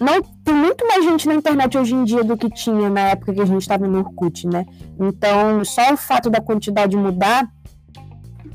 não 0.00 0.22
tem 0.44 0.54
muito 0.54 0.86
mais 0.86 1.04
gente 1.04 1.26
na 1.26 1.34
internet 1.34 1.76
hoje 1.76 1.94
em 1.94 2.04
dia 2.04 2.22
do 2.22 2.36
que 2.36 2.48
tinha 2.48 2.88
na 2.88 3.00
época 3.00 3.34
que 3.34 3.40
a 3.40 3.44
gente 3.44 3.62
estava 3.62 3.86
no 3.86 3.98
Orkut, 3.98 4.46
né? 4.46 4.64
Então, 4.98 5.64
só 5.64 5.92
o 5.92 5.96
fato 5.96 6.30
da 6.30 6.40
quantidade 6.40 6.96
mudar 6.96 7.48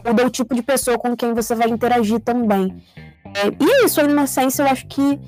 muda 0.06 0.26
o 0.26 0.30
tipo 0.30 0.56
de 0.56 0.62
pessoa 0.62 0.98
com 0.98 1.16
quem 1.16 1.34
você 1.34 1.56
vai 1.56 1.70
interagir 1.70 2.20
também. 2.20 2.84
É, 3.36 3.48
e 3.48 3.86
isso, 3.86 4.00
a 4.00 4.04
inocência, 4.04 4.64
eu 4.64 4.68
acho 4.68 4.88
que 4.88 5.20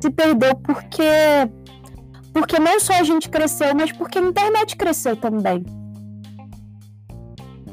se 0.00 0.10
perdeu 0.10 0.54
porque 0.56 1.02
porque 2.32 2.58
não 2.58 2.78
só 2.78 2.94
a 2.94 3.02
gente 3.02 3.28
cresceu, 3.28 3.74
mas 3.74 3.90
porque 3.92 4.18
a 4.18 4.22
internet 4.22 4.76
cresceu 4.76 5.16
também. 5.16 5.64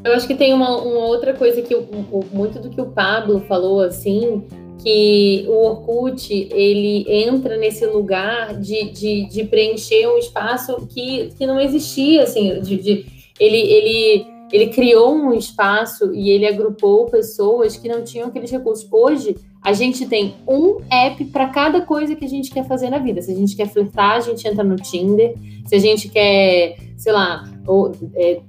Eu 0.04 0.14
acho 0.14 0.28
que 0.28 0.36
tem 0.36 0.54
uma, 0.54 0.78
uma 0.82 1.06
outra 1.06 1.34
coisa 1.34 1.62
que 1.62 1.76
o, 1.76 1.86
muito 2.32 2.60
do 2.60 2.70
que 2.70 2.80
o 2.82 2.88
Pablo 2.88 3.42
falou 3.42 3.82
assim, 3.82 4.44
que 4.82 5.46
o 5.48 5.66
Orkut 5.66 6.32
ele 6.52 7.06
entra 7.08 7.58
nesse 7.58 7.86
lugar 7.86 8.56
de, 8.56 8.90
de, 8.92 9.26
de 9.28 9.44
preencher 9.44 10.08
um 10.08 10.18
espaço 10.18 10.88
que, 10.88 11.30
que 11.38 11.46
não 11.46 11.60
existia, 11.60 12.24
assim, 12.24 12.60
de, 12.62 12.78
de 12.78 13.06
ele, 13.40 13.58
ele, 13.58 14.28
ele 14.52 14.68
criou 14.68 15.14
um 15.14 15.34
espaço 15.34 16.14
e 16.14 16.30
ele 16.30 16.48
agrupou 16.48 17.06
pessoas 17.06 17.76
que 17.76 17.90
não 17.90 18.04
tinham 18.04 18.28
aqueles 18.28 18.50
recursos. 18.50 18.88
Hoje 18.92 19.36
a 19.62 19.74
gente 19.74 20.06
tem 20.06 20.36
um 20.48 20.78
app 20.90 21.24
para 21.26 21.48
cada 21.48 21.82
coisa 21.82 22.16
que 22.16 22.26
a 22.26 22.30
gente 22.30 22.52
quer 22.52 22.66
fazer 22.66 22.90
na 22.90 23.00
vida. 23.00 23.22
Se 23.22 23.32
a 23.32 23.36
gente 23.36 23.56
quer 23.56 23.68
flertar, 23.68 24.14
a 24.14 24.20
gente 24.20 24.48
entra 24.48 24.64
no 24.64 24.76
Tinder. 24.76 25.36
Se 25.66 25.76
a 25.76 25.80
gente 25.80 26.10
quer, 26.10 26.78
sei 26.96 27.12
lá, 27.12 27.44
ou, 27.66 27.92
é, 28.16 28.40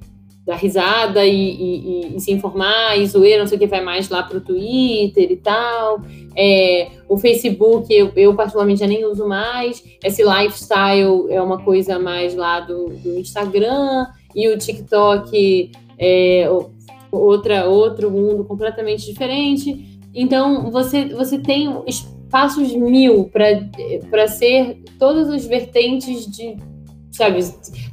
dar 0.49 0.57
risada 0.57 1.27
e, 1.27 1.35
e, 1.35 2.17
e, 2.17 2.21
se 2.21 2.33
informar, 2.33 2.99
e 2.99 3.07
zoeira, 3.07 3.41
não 3.41 3.47
sei 3.47 3.57
o 3.57 3.61
que, 3.61 3.67
vai 3.67 3.83
mais 3.83 4.09
lá 4.09 4.23
pro 4.23 4.41
Twitter 4.41 5.31
e 5.31 5.37
tal. 5.37 6.01
É, 6.35 6.89
o 7.07 7.19
Facebook, 7.19 7.93
eu, 7.93 8.11
eu, 8.17 8.35
particularmente 8.35 8.81
já 8.81 8.87
nem 8.87 9.05
uso 9.05 9.29
mais. 9.29 9.85
Esse 10.03 10.23
lifestyle 10.23 11.27
é 11.29 11.43
uma 11.43 11.63
coisa 11.63 11.99
mais 11.99 12.35
lá 12.35 12.61
do, 12.61 12.89
do 12.89 13.19
Instagram. 13.19 14.07
E 14.35 14.49
o 14.49 14.57
TikTok 14.57 15.71
é 15.99 16.49
outra, 17.11 17.67
outro 17.67 18.11
mundo 18.11 18.45
completamente 18.45 19.05
diferente. 19.05 19.88
Então, 20.21 20.69
você, 20.73 21.05
você 21.05 21.39
tem 21.39 21.73
espaços 21.87 22.75
mil 22.75 23.31
para 24.11 24.27
ser 24.27 24.83
todas 24.99 25.31
as 25.31 25.47
vertentes 25.47 26.27
de. 26.27 26.57
Sabe? 27.13 27.39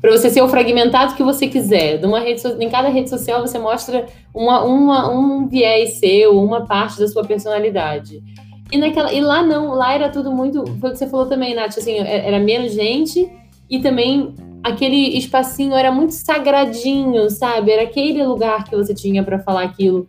Para 0.02 0.12
você 0.12 0.32
ser 0.32 0.42
o 0.42 0.48
fragmentado 0.48 1.14
que 1.14 1.22
você 1.22 1.48
quiser. 1.48 2.02
Numa 2.02 2.20
rede 2.20 2.42
em 2.60 2.68
cada 2.68 2.90
rede 2.90 3.12
social 3.12 3.42
você 3.42 3.60
mostra 3.60 4.08
uma, 4.34 4.64
uma, 4.64 5.12
um 5.12 5.48
viés 5.48 6.00
seu, 6.00 6.40
uma 6.40 6.66
parte 6.66 7.00
da 7.00 7.08
sua 7.08 7.24
personalidade. 7.24 8.24
E, 8.72 8.78
naquela, 8.80 9.14
e 9.14 9.22
lá 9.22 9.44
não, 9.44 9.76
lá 9.76 9.94
era 9.94 10.10
tudo 10.10 10.32
muito. 10.32 10.66
Foi 10.80 10.90
o 10.90 10.94
que 10.94 10.98
você 10.98 11.08
falou 11.08 11.28
também, 11.28 11.54
Nath, 11.54 11.78
assim, 11.78 12.00
é, 12.00 12.28
era 12.28 12.40
menos 12.40 12.74
gente 12.74 13.32
e 13.70 13.80
também 13.80 14.34
aquele 14.64 15.16
espacinho 15.16 15.76
era 15.76 15.92
muito 15.92 16.14
sagradinho, 16.14 17.30
sabe? 17.30 17.72
Era 17.72 17.84
aquele 17.84 18.24
lugar 18.26 18.64
que 18.64 18.76
você 18.76 18.96
tinha 18.96 19.24
para 19.24 19.38
falar 19.38 19.64
aquilo. 19.64 20.08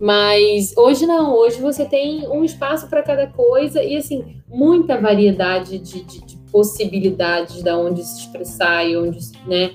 Mas 0.00 0.74
hoje 0.78 1.06
não, 1.06 1.34
hoje 1.34 1.60
você 1.60 1.84
tem 1.84 2.26
um 2.26 2.42
espaço 2.42 2.88
para 2.88 3.02
cada 3.02 3.26
coisa 3.26 3.82
e 3.82 3.96
assim, 3.98 4.40
muita 4.48 4.98
variedade 4.98 5.78
de, 5.78 6.02
de, 6.02 6.24
de 6.24 6.36
possibilidades 6.50 7.62
da 7.62 7.76
onde 7.76 8.02
se 8.02 8.20
expressar 8.20 8.88
e 8.88 8.96
onde, 8.96 9.18
né? 9.46 9.72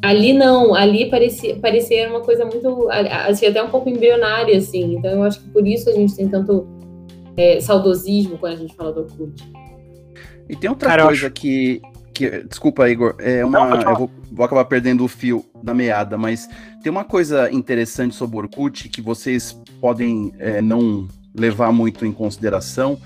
Ali 0.00 0.32
não, 0.32 0.74
ali 0.74 1.10
parecia, 1.10 1.56
parecia 1.56 2.08
uma 2.08 2.20
coisa 2.20 2.46
muito, 2.46 2.88
assim, 2.90 3.46
até 3.46 3.62
um 3.62 3.68
pouco 3.68 3.88
embrionária, 3.90 4.56
assim. 4.56 4.94
Então 4.94 5.10
eu 5.10 5.22
acho 5.22 5.40
que 5.40 5.48
por 5.50 5.66
isso 5.66 5.90
a 5.90 5.92
gente 5.92 6.14
tem 6.16 6.28
tanto 6.28 6.66
é, 7.36 7.60
saudosismo 7.60 8.38
quando 8.38 8.54
a 8.54 8.56
gente 8.56 8.74
fala 8.74 8.92
do 8.92 9.00
Orkut. 9.00 9.42
E 10.48 10.56
tem 10.56 10.70
outra 10.70 10.88
Cara, 10.88 11.04
coisa 11.06 11.26
acho... 11.26 11.34
que, 11.34 11.82
que, 12.18 12.44
desculpa, 12.44 12.88
Igor, 12.88 13.14
é 13.18 13.44
uma, 13.44 13.76
não, 13.76 13.90
eu 13.90 13.96
vou, 13.96 14.10
vou, 14.32 14.44
acabar 14.44 14.64
perdendo 14.64 15.04
o 15.04 15.08
fio 15.08 15.44
da 15.62 15.74
meada, 15.74 16.16
mas 16.16 16.48
tem 16.82 16.90
uma 16.90 17.04
coisa 17.04 17.50
interessante 17.50 18.14
sobre 18.14 18.36
o 18.36 18.40
Orkut 18.40 18.88
que 18.88 19.00
vocês 19.00 19.52
podem 19.80 20.32
é, 20.38 20.60
não 20.60 21.08
levar 21.34 21.72
muito 21.72 22.04
em 22.04 22.12
consideração, 22.12 22.98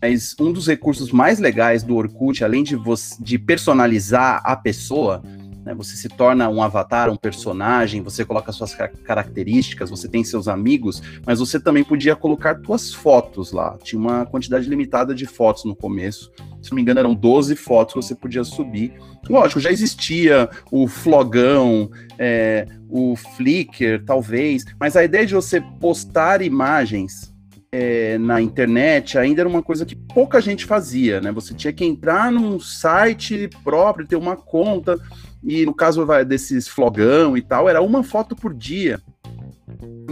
mas 0.00 0.34
um 0.40 0.52
dos 0.52 0.66
recursos 0.66 1.12
mais 1.12 1.38
legais 1.38 1.82
do 1.82 1.96
Orkut, 1.96 2.42
além 2.42 2.62
de, 2.62 2.74
você, 2.76 3.16
de 3.22 3.38
personalizar 3.38 4.40
a 4.44 4.56
pessoa, 4.56 5.22
né, 5.64 5.74
você 5.74 5.94
se 5.94 6.08
torna 6.08 6.48
um 6.48 6.62
avatar, 6.62 7.10
um 7.10 7.16
personagem, 7.16 8.02
você 8.02 8.24
coloca 8.24 8.50
suas 8.52 8.74
características, 8.74 9.90
você 9.90 10.08
tem 10.08 10.24
seus 10.24 10.48
amigos, 10.48 11.02
mas 11.26 11.38
você 11.38 11.60
também 11.60 11.84
podia 11.84 12.16
colocar 12.16 12.58
suas 12.64 12.94
fotos 12.94 13.52
lá. 13.52 13.76
Tinha 13.82 14.00
uma 14.00 14.26
quantidade 14.26 14.68
limitada 14.68 15.14
de 15.14 15.26
fotos 15.26 15.64
no 15.64 15.76
começo. 15.76 16.32
Se 16.62 16.70
não 16.70 16.76
me 16.76 16.82
engano, 16.82 17.00
eram 17.00 17.14
12 17.14 17.56
fotos 17.56 17.94
que 17.94 18.02
você 18.02 18.14
podia 18.14 18.44
subir. 18.44 18.92
Lógico, 19.28 19.60
já 19.60 19.70
existia 19.70 20.48
o 20.70 20.86
Flogão, 20.86 21.90
é, 22.18 22.66
o 22.88 23.16
Flickr, 23.16 24.02
talvez, 24.04 24.64
mas 24.78 24.96
a 24.96 25.04
ideia 25.04 25.26
de 25.26 25.34
você 25.34 25.60
postar 25.80 26.42
imagens 26.42 27.30
é, 27.72 28.18
na 28.18 28.40
internet 28.40 29.16
ainda 29.16 29.42
era 29.42 29.48
uma 29.48 29.62
coisa 29.62 29.86
que 29.86 29.94
pouca 29.94 30.40
gente 30.40 30.64
fazia, 30.64 31.20
né? 31.20 31.30
Você 31.32 31.54
tinha 31.54 31.72
que 31.72 31.84
entrar 31.84 32.32
num 32.32 32.58
site 32.58 33.48
próprio, 33.62 34.06
ter 34.06 34.16
uma 34.16 34.36
conta 34.36 34.98
e 35.42 35.64
no 35.64 35.74
caso 35.74 36.04
desses 36.26 36.68
flogão 36.68 37.36
e 37.36 37.42
tal, 37.42 37.68
era 37.68 37.80
uma 37.80 38.02
foto 38.02 38.34
por 38.34 38.52
dia. 38.52 39.00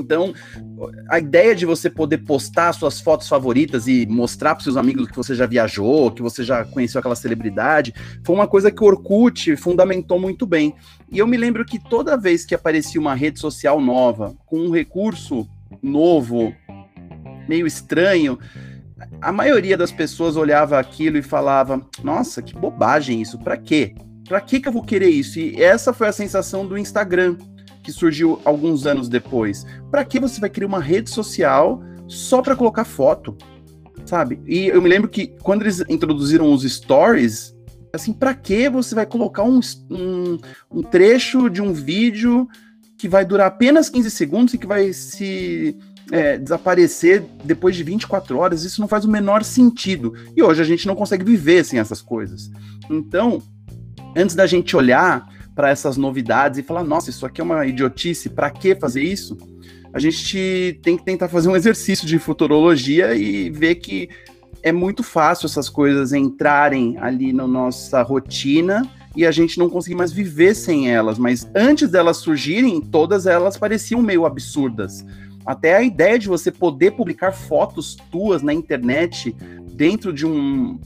Então, 0.00 0.32
a 1.08 1.18
ideia 1.18 1.54
de 1.54 1.66
você 1.66 1.90
poder 1.90 2.18
postar 2.18 2.72
suas 2.72 3.00
fotos 3.00 3.28
favoritas 3.28 3.86
e 3.86 4.06
mostrar 4.06 4.54
para 4.54 4.64
seus 4.64 4.76
amigos 4.76 5.08
que 5.08 5.16
você 5.16 5.34
já 5.34 5.46
viajou, 5.46 6.10
que 6.10 6.22
você 6.22 6.42
já 6.42 6.64
conheceu 6.64 6.98
aquela 6.98 7.16
celebridade, 7.16 7.94
foi 8.24 8.34
uma 8.34 8.46
coisa 8.46 8.70
que 8.70 8.82
o 8.82 8.86
Orkut 8.86 9.56
fundamentou 9.56 10.18
muito 10.18 10.46
bem. 10.46 10.74
E 11.10 11.18
eu 11.18 11.26
me 11.26 11.36
lembro 11.36 11.64
que 11.64 11.78
toda 11.78 12.16
vez 12.16 12.44
que 12.44 12.54
aparecia 12.54 13.00
uma 13.00 13.14
rede 13.14 13.40
social 13.40 13.80
nova, 13.80 14.36
com 14.46 14.60
um 14.60 14.70
recurso 14.70 15.48
novo, 15.82 16.54
meio 17.48 17.66
estranho. 17.66 18.38
A 19.20 19.32
maioria 19.32 19.76
das 19.76 19.92
pessoas 19.92 20.36
olhava 20.36 20.78
aquilo 20.78 21.16
e 21.16 21.22
falava: 21.22 21.84
Nossa, 22.02 22.42
que 22.42 22.54
bobagem 22.54 23.20
isso, 23.20 23.38
pra 23.38 23.56
quê? 23.56 23.94
Pra 24.28 24.40
que, 24.40 24.60
que 24.60 24.68
eu 24.68 24.72
vou 24.72 24.84
querer 24.84 25.08
isso? 25.08 25.38
E 25.38 25.60
essa 25.62 25.92
foi 25.92 26.08
a 26.08 26.12
sensação 26.12 26.66
do 26.66 26.76
Instagram, 26.76 27.36
que 27.88 27.92
surgiu 27.92 28.38
alguns 28.44 28.86
anos 28.86 29.08
depois. 29.08 29.64
Pra 29.90 30.04
que 30.04 30.20
você 30.20 30.38
vai 30.38 30.50
criar 30.50 30.66
uma 30.66 30.78
rede 30.78 31.08
social 31.08 31.82
só 32.06 32.42
pra 32.42 32.54
colocar 32.54 32.84
foto? 32.84 33.34
Sabe? 34.04 34.38
E 34.46 34.66
eu 34.66 34.82
me 34.82 34.90
lembro 34.90 35.08
que 35.08 35.28
quando 35.42 35.62
eles 35.62 35.82
introduziram 35.88 36.52
os 36.52 36.70
stories, 36.70 37.56
assim, 37.90 38.12
pra 38.12 38.34
que 38.34 38.68
você 38.68 38.94
vai 38.94 39.06
colocar 39.06 39.42
um, 39.42 39.58
um, 39.90 40.38
um 40.70 40.82
trecho 40.82 41.48
de 41.48 41.62
um 41.62 41.72
vídeo 41.72 42.46
que 42.98 43.08
vai 43.08 43.24
durar 43.24 43.46
apenas 43.46 43.88
15 43.88 44.10
segundos 44.10 44.52
e 44.52 44.58
que 44.58 44.66
vai 44.66 44.92
se 44.92 45.74
é, 46.12 46.36
desaparecer 46.36 47.24
depois 47.42 47.74
de 47.74 47.84
24 47.84 48.36
horas, 48.36 48.64
isso 48.64 48.82
não 48.82 48.88
faz 48.88 49.06
o 49.06 49.10
menor 49.10 49.42
sentido. 49.44 50.12
E 50.36 50.42
hoje 50.42 50.60
a 50.60 50.64
gente 50.64 50.86
não 50.86 50.94
consegue 50.94 51.24
viver 51.24 51.64
sem 51.64 51.78
essas 51.78 52.02
coisas. 52.02 52.50
Então, 52.90 53.40
antes 54.14 54.34
da 54.36 54.46
gente 54.46 54.76
olhar 54.76 55.26
para 55.58 55.70
essas 55.70 55.96
novidades 55.96 56.60
e 56.60 56.62
falar, 56.62 56.84
nossa, 56.84 57.10
isso 57.10 57.26
aqui 57.26 57.40
é 57.40 57.44
uma 57.44 57.66
idiotice, 57.66 58.28
para 58.28 58.48
que 58.48 58.76
fazer 58.76 59.02
isso? 59.02 59.36
A 59.92 59.98
gente 59.98 60.78
tem 60.84 60.96
que 60.96 61.04
tentar 61.04 61.26
fazer 61.26 61.48
um 61.48 61.56
exercício 61.56 62.06
de 62.06 62.16
futurologia 62.16 63.12
e 63.16 63.50
ver 63.50 63.74
que 63.74 64.08
é 64.62 64.70
muito 64.70 65.02
fácil 65.02 65.46
essas 65.46 65.68
coisas 65.68 66.12
entrarem 66.12 66.96
ali 66.98 67.32
na 67.32 67.44
nossa 67.44 68.00
rotina 68.02 68.88
e 69.16 69.26
a 69.26 69.32
gente 69.32 69.58
não 69.58 69.68
conseguir 69.68 69.96
mais 69.96 70.12
viver 70.12 70.54
sem 70.54 70.92
elas. 70.94 71.18
Mas 71.18 71.50
antes 71.52 71.90
delas 71.90 72.18
surgirem, 72.18 72.80
todas 72.80 73.26
elas 73.26 73.56
pareciam 73.56 74.00
meio 74.00 74.26
absurdas. 74.26 75.04
Até 75.44 75.74
a 75.74 75.82
ideia 75.82 76.20
de 76.20 76.28
você 76.28 76.52
poder 76.52 76.92
publicar 76.92 77.32
fotos 77.32 77.96
tuas 78.12 78.42
na 78.42 78.54
internet 78.54 79.34
dentro 79.72 80.12
de 80.12 80.24
um 80.24 80.78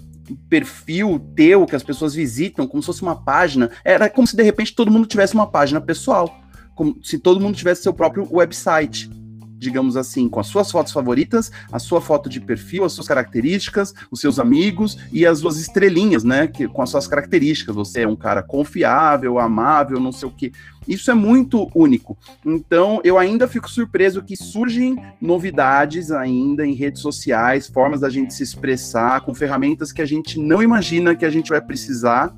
perfil 0.48 1.18
teu 1.34 1.66
que 1.66 1.76
as 1.76 1.82
pessoas 1.82 2.14
visitam, 2.14 2.66
como 2.66 2.82
se 2.82 2.86
fosse 2.86 3.02
uma 3.02 3.16
página, 3.16 3.70
era 3.84 4.08
como 4.08 4.26
se 4.26 4.36
de 4.36 4.42
repente 4.42 4.74
todo 4.74 4.90
mundo 4.90 5.06
tivesse 5.06 5.34
uma 5.34 5.46
página 5.46 5.80
pessoal, 5.80 6.40
como 6.74 6.98
se 7.02 7.18
todo 7.18 7.40
mundo 7.40 7.56
tivesse 7.56 7.82
seu 7.82 7.92
próprio 7.92 8.26
website 8.30 9.10
digamos 9.62 9.96
assim, 9.96 10.28
com 10.28 10.40
as 10.40 10.48
suas 10.48 10.70
fotos 10.70 10.92
favoritas, 10.92 11.52
a 11.70 11.78
sua 11.78 12.00
foto 12.00 12.28
de 12.28 12.40
perfil, 12.40 12.84
as 12.84 12.92
suas 12.92 13.06
características, 13.06 13.94
os 14.10 14.20
seus 14.20 14.38
amigos 14.38 14.98
e 15.12 15.24
as 15.24 15.38
suas 15.38 15.58
estrelinhas, 15.58 16.24
né? 16.24 16.48
Que, 16.48 16.66
com 16.66 16.82
as 16.82 16.90
suas 16.90 17.06
características. 17.06 17.74
Você 17.76 18.02
é 18.02 18.08
um 18.08 18.16
cara 18.16 18.42
confiável, 18.42 19.38
amável, 19.38 20.00
não 20.00 20.10
sei 20.10 20.28
o 20.28 20.32
que. 20.32 20.52
Isso 20.86 21.10
é 21.12 21.14
muito 21.14 21.70
único. 21.74 22.18
Então, 22.44 23.00
eu 23.04 23.16
ainda 23.16 23.46
fico 23.46 23.70
surpreso 23.70 24.20
que 24.20 24.36
surgem 24.36 24.96
novidades 25.20 26.10
ainda 26.10 26.66
em 26.66 26.74
redes 26.74 27.00
sociais, 27.00 27.68
formas 27.68 28.00
da 28.00 28.10
gente 28.10 28.34
se 28.34 28.42
expressar, 28.42 29.20
com 29.20 29.32
ferramentas 29.32 29.92
que 29.92 30.02
a 30.02 30.06
gente 30.06 30.40
não 30.40 30.60
imagina 30.60 31.14
que 31.14 31.24
a 31.24 31.30
gente 31.30 31.50
vai 31.50 31.60
precisar, 31.60 32.34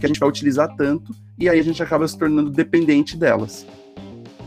que 0.00 0.06
a 0.06 0.08
gente 0.08 0.18
vai 0.18 0.28
utilizar 0.28 0.74
tanto, 0.76 1.14
e 1.38 1.46
aí 1.48 1.60
a 1.60 1.62
gente 1.62 1.82
acaba 1.82 2.08
se 2.08 2.16
tornando 2.16 2.50
dependente 2.50 3.16
delas. 3.16 3.66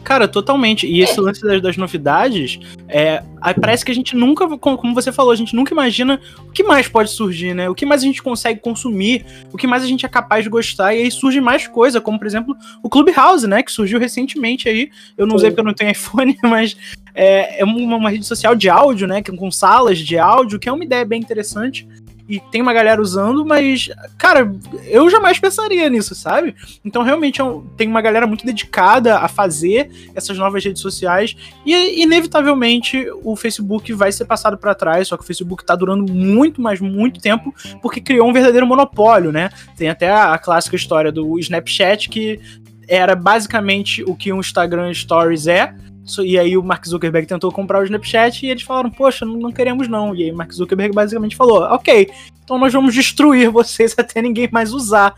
Cara, 0.04 0.28
totalmente. 0.28 0.88
E 0.88 1.02
esse 1.02 1.20
lance 1.20 1.42
das, 1.42 1.62
das 1.62 1.78
novidades, 1.78 2.60
é, 2.88 3.24
parece 3.60 3.86
que 3.86 3.92
a 3.92 3.96
gente 3.96 4.16
nunca, 4.16 4.48
como 4.58 4.94
você 4.94 5.12
falou, 5.12 5.32
a 5.32 5.36
gente 5.36 5.56
nunca 5.56 5.74
imagina 5.74 6.20
o 6.48 6.52
que 6.52 6.64
mais 6.64 6.88
pode 6.88 7.12
surgir, 7.12 7.54
né? 7.54 7.70
O 7.70 7.76
que 7.76 7.86
mais 7.86 8.02
a 8.02 8.06
gente 8.06 8.22
consegue 8.22 8.60
consumir, 8.60 9.26
o 9.54 9.58
que 9.58 9.68
mais 9.68 9.84
a 9.84 9.88
gente 9.88 10.06
é 10.06 10.10
capaz 10.10 10.44
de 10.44 10.50
gostar, 10.50 10.94
e 10.94 11.04
aí 11.04 11.12
surge 11.12 11.40
mais 11.40 11.68
coisa, 11.68 12.02
como 12.02 12.18
por 12.18 12.28
exemplo 12.28 12.56
o 12.82 12.90
Clubhouse, 12.90 13.48
né? 13.48 13.62
Que 13.62 13.72
surgiu 13.72 14.00
recentemente 14.00 14.68
aí. 14.68 14.90
Eu 15.18 15.28
não 15.28 15.36
usei 15.36 15.52
porque 15.52 15.62
eu 15.62 15.66
não 15.66 15.74
tenho 15.74 15.92
iPhone, 15.92 16.36
mas 16.44 16.76
é, 17.14 17.62
é 17.62 17.64
uma, 17.64 17.98
uma, 17.98 18.10
rede 18.10 18.26
social 18.26 18.56
de 18.56 18.70
áudio, 18.70 19.08
né? 19.08 19.22
Com 19.22 19.52
salas 19.52 20.00
de 20.00 20.18
áudio, 20.18 20.60
que 20.60 20.68
é 20.68 20.72
uma 20.72 20.84
ideia 20.84 21.06
bem 21.06 21.20
interessante 21.20 21.88
e 22.32 22.40
tem 22.40 22.62
uma 22.62 22.72
galera 22.72 23.02
usando, 23.02 23.46
mas, 23.46 23.90
cara, 24.18 24.50
eu 24.86 25.10
jamais 25.10 25.38
pensaria 25.38 25.90
nisso, 25.90 26.16
sabe? 26.16 26.56
Então, 26.86 27.04
realmente, 27.04 27.42
é 27.42 27.46
tem 27.76 27.90
uma 27.90 28.02
galera 28.02 28.26
muito 28.26 28.46
dedicada 28.46 29.18
a 29.18 29.28
fazer 29.28 29.92
essas 30.16 30.38
novas 30.38 30.64
redes 30.64 30.82
sociais 30.82 31.36
e, 31.66 32.02
inevitavelmente, 32.02 33.06
o 33.22 33.36
Facebook 33.36 33.92
vai 33.92 34.14
ser 34.14 34.24
passado 34.24 34.58
para 34.58 34.74
trás, 34.74 35.10
só 35.10 35.18
que 35.18 35.24
o 35.24 35.28
Facebook 35.28 35.66
tá 35.66 35.76
durando 35.76 36.10
muito, 36.10 36.62
mas 36.62 36.80
muito 36.80 37.20
tempo, 37.20 37.54
porque 37.82 38.00
criou 38.00 38.30
um 38.30 38.34
verdadeiro 38.34 38.66
monopólio, 38.66 39.34
né? 39.34 39.50
Tem 39.76 39.90
até 39.90 40.10
a 40.10 40.38
clássica 40.38 40.78
história 40.78 41.12
do 41.12 41.38
Snapchat, 41.38 42.08
que 42.08 42.40
era 42.88 43.14
basicamente 43.14 44.06
o 44.06 44.16
que 44.16 44.32
um 44.32 44.40
Instagram 44.40 44.94
Stories 44.94 45.48
é, 45.48 45.76
e 46.20 46.38
aí 46.38 46.58
o 46.58 46.64
Mark 46.64 46.86
Zuckerberg 46.86 47.28
tentou 47.28 47.52
comprar 47.52 47.82
o 47.82 47.84
Snapchat 47.84 48.46
e 48.46 48.50
eles 48.50 48.64
falaram, 48.64 48.90
poxa, 48.90 49.26
não, 49.26 49.52
queremos 49.52 49.88
não. 49.88 50.16
E 50.16 50.24
aí 50.24 50.32
o 50.32 50.36
Mark 50.36 50.52
Zuckerberg 50.52 50.94
basicamente 50.94 51.36
falou, 51.36 51.62
ok, 51.64 52.10
então 52.44 52.58
nós 52.58 52.74
vamos 52.74 52.94
destruir 52.94 53.50
vocês 53.50 53.94
até 53.98 54.22
ninguém 54.22 54.50
mais 54.52 54.74
usar 54.74 55.14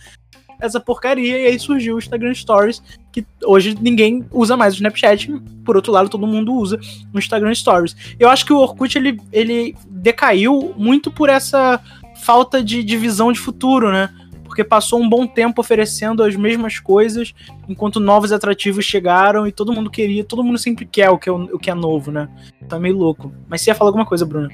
essa 0.59 0.79
porcaria. 0.79 1.39
E 1.39 1.45
aí 1.47 1.59
surgiu 1.59 1.95
o 1.95 1.99
Instagram 1.99 2.33
Stories, 2.33 2.81
que 3.11 3.25
hoje 3.43 3.75
ninguém 3.79 4.25
usa 4.31 4.57
mais 4.57 4.73
o 4.73 4.77
Snapchat. 4.77 5.31
Por 5.65 5.75
outro 5.75 5.91
lado, 5.91 6.09
todo 6.09 6.27
mundo 6.27 6.53
usa 6.53 6.79
o 7.13 7.19
Instagram 7.19 7.53
Stories. 7.53 7.95
Eu 8.19 8.29
acho 8.29 8.45
que 8.45 8.53
o 8.53 8.57
Orkut, 8.57 8.97
ele, 8.97 9.19
ele 9.31 9.75
decaiu 9.89 10.73
muito 10.77 11.11
por 11.11 11.29
essa 11.29 11.79
falta 12.23 12.63
de, 12.63 12.83
de 12.83 12.97
visão 12.97 13.31
de 13.31 13.39
futuro, 13.39 13.91
né? 13.91 14.09
Porque 14.53 14.63
passou 14.63 15.01
um 15.01 15.09
bom 15.09 15.25
tempo 15.25 15.59
oferecendo 15.59 16.21
as 16.21 16.35
mesmas 16.35 16.77
coisas, 16.77 17.33
enquanto 17.67 17.99
novos 17.99 18.31
atrativos 18.31 18.85
chegaram 18.85 19.47
e 19.47 19.51
todo 19.51 19.73
mundo 19.73 19.89
queria, 19.89 20.23
todo 20.23 20.43
mundo 20.43 20.59
sempre 20.59 20.85
quer 20.85 21.09
o 21.09 21.17
que 21.17 21.27
é, 21.27 21.31
o 21.31 21.57
que 21.57 21.71
é 21.71 21.73
novo, 21.73 22.11
né? 22.11 22.29
Tá 22.69 22.77
meio 22.77 22.95
louco. 22.95 23.33
Mas 23.49 23.61
você 23.61 23.71
ia 23.71 23.75
falar 23.75 23.89
alguma 23.89 24.05
coisa, 24.05 24.27
Bruna? 24.27 24.49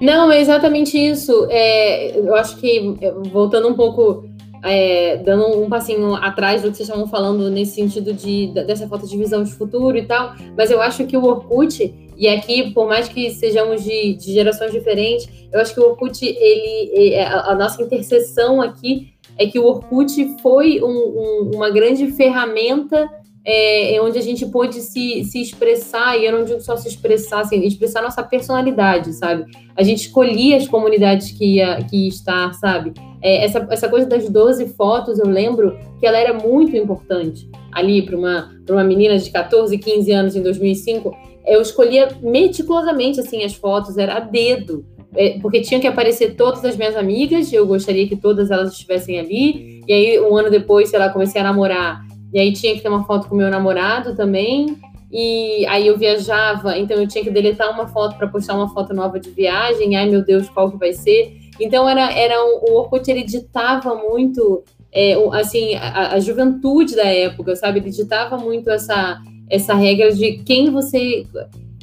Não, 0.00 0.32
é 0.32 0.40
exatamente 0.40 0.96
isso. 0.96 1.46
É, 1.50 2.18
eu 2.18 2.34
acho 2.34 2.56
que, 2.56 2.96
é, 3.02 3.12
voltando 3.30 3.68
um 3.68 3.74
pouco, 3.74 4.26
é, 4.62 5.16
dando 5.18 5.62
um 5.62 5.68
passinho 5.68 6.14
atrás 6.14 6.62
do 6.62 6.70
que 6.70 6.76
vocês 6.76 6.88
estavam 6.88 7.08
falando, 7.08 7.50
nesse 7.50 7.74
sentido 7.74 8.12
de, 8.12 8.48
dessa 8.48 8.86
falta 8.88 9.06
de 9.06 9.16
visão 9.16 9.42
de 9.42 9.52
futuro 9.52 9.96
e 9.96 10.04
tal, 10.04 10.34
mas 10.56 10.70
eu 10.70 10.80
acho 10.80 11.06
que 11.06 11.16
o 11.16 11.24
Orkut 11.24 11.94
e 12.18 12.26
aqui, 12.26 12.72
por 12.72 12.88
mais 12.88 13.08
que 13.08 13.30
sejamos 13.30 13.84
de, 13.84 14.14
de 14.14 14.32
gerações 14.32 14.72
diferentes, 14.72 15.28
eu 15.52 15.60
acho 15.60 15.72
que 15.72 15.78
o 15.80 15.84
Orkut, 15.84 16.26
ele, 16.26 17.14
é, 17.14 17.24
a, 17.24 17.52
a 17.52 17.54
nossa 17.54 17.80
interseção 17.80 18.60
aqui 18.60 19.14
é 19.38 19.46
que 19.46 19.58
o 19.58 19.64
Orkut 19.64 20.36
foi 20.42 20.82
um, 20.82 20.86
um, 20.88 21.50
uma 21.54 21.70
grande 21.70 22.10
ferramenta 22.10 23.08
é, 23.50 23.98
onde 24.02 24.18
a 24.18 24.22
gente 24.22 24.44
pôde 24.46 24.80
se, 24.80 25.24
se 25.24 25.40
expressar, 25.40 26.18
e 26.18 26.26
eu 26.26 26.32
não 26.32 26.44
digo 26.44 26.60
só 26.60 26.76
se 26.76 26.86
expressar, 26.88 27.40
assim, 27.40 27.64
expressar 27.64 28.02
nossa 28.02 28.22
personalidade, 28.22 29.14
sabe? 29.14 29.44
A 29.74 29.82
gente 29.82 30.02
escolhia 30.02 30.56
as 30.56 30.68
comunidades 30.68 31.32
que 31.32 31.56
ia, 31.56 31.78
que 31.88 31.96
ia 31.96 32.08
estar, 32.08 32.52
sabe? 32.54 32.92
É, 33.22 33.44
essa, 33.44 33.66
essa 33.70 33.88
coisa 33.88 34.06
das 34.06 34.28
12 34.28 34.68
fotos, 34.74 35.18
eu 35.18 35.26
lembro 35.26 35.78
que 35.98 36.06
ela 36.06 36.18
era 36.18 36.34
muito 36.34 36.76
importante 36.76 37.48
ali 37.72 38.02
para 38.02 38.16
uma, 38.16 38.50
uma 38.68 38.84
menina 38.84 39.16
de 39.18 39.30
14, 39.30 39.76
15 39.78 40.12
anos 40.12 40.36
em 40.36 40.42
2005 40.42 41.28
eu 41.48 41.62
escolhia 41.62 42.08
meticulosamente 42.20 43.18
assim 43.20 43.42
as 43.42 43.54
fotos, 43.54 43.96
era 43.96 44.16
a 44.16 44.20
dedo, 44.20 44.84
é, 45.16 45.38
porque 45.40 45.62
tinha 45.62 45.80
que 45.80 45.86
aparecer 45.86 46.36
todas 46.36 46.62
as 46.62 46.76
minhas 46.76 46.94
amigas, 46.94 47.50
eu 47.52 47.66
gostaria 47.66 48.06
que 48.06 48.14
todas 48.14 48.50
elas 48.50 48.72
estivessem 48.72 49.18
ali. 49.18 49.80
E 49.88 49.92
aí 49.92 50.20
um 50.20 50.36
ano 50.36 50.50
depois, 50.50 50.90
sei 50.90 50.98
lá, 50.98 51.08
comecei 51.08 51.40
a 51.40 51.44
namorar, 51.44 52.06
e 52.32 52.38
aí 52.38 52.52
tinha 52.52 52.74
que 52.74 52.80
ter 52.80 52.88
uma 52.88 53.04
foto 53.04 53.28
com 53.28 53.36
meu 53.36 53.50
namorado 53.50 54.14
também. 54.14 54.76
E 55.10 55.64
aí 55.66 55.86
eu 55.86 55.96
viajava, 55.96 56.76
então 56.76 56.98
eu 56.98 57.08
tinha 57.08 57.24
que 57.24 57.30
deletar 57.30 57.70
uma 57.72 57.88
foto 57.88 58.16
para 58.16 58.28
postar 58.28 58.54
uma 58.54 58.68
foto 58.68 58.92
nova 58.92 59.18
de 59.18 59.30
viagem. 59.30 59.96
Ai 59.96 60.08
meu 60.08 60.22
Deus, 60.22 60.48
qual 60.50 60.70
que 60.70 60.76
vai 60.76 60.92
ser? 60.92 61.34
Então 61.58 61.88
era, 61.88 62.12
era 62.12 62.44
o 62.44 62.74
Orkut 62.74 63.10
ele 63.10 63.24
ditava 63.24 63.94
muito, 63.94 64.62
é, 64.92 65.14
assim, 65.32 65.74
a, 65.76 66.14
a, 66.14 66.20
juventude 66.20 66.94
da 66.94 67.06
época, 67.06 67.56
sabe? 67.56 67.80
Ele 67.80 67.90
ditava 67.90 68.36
muito 68.36 68.68
essa 68.70 69.20
essa 69.50 69.74
regra 69.74 70.12
de 70.12 70.38
quem 70.44 70.70
você. 70.70 71.26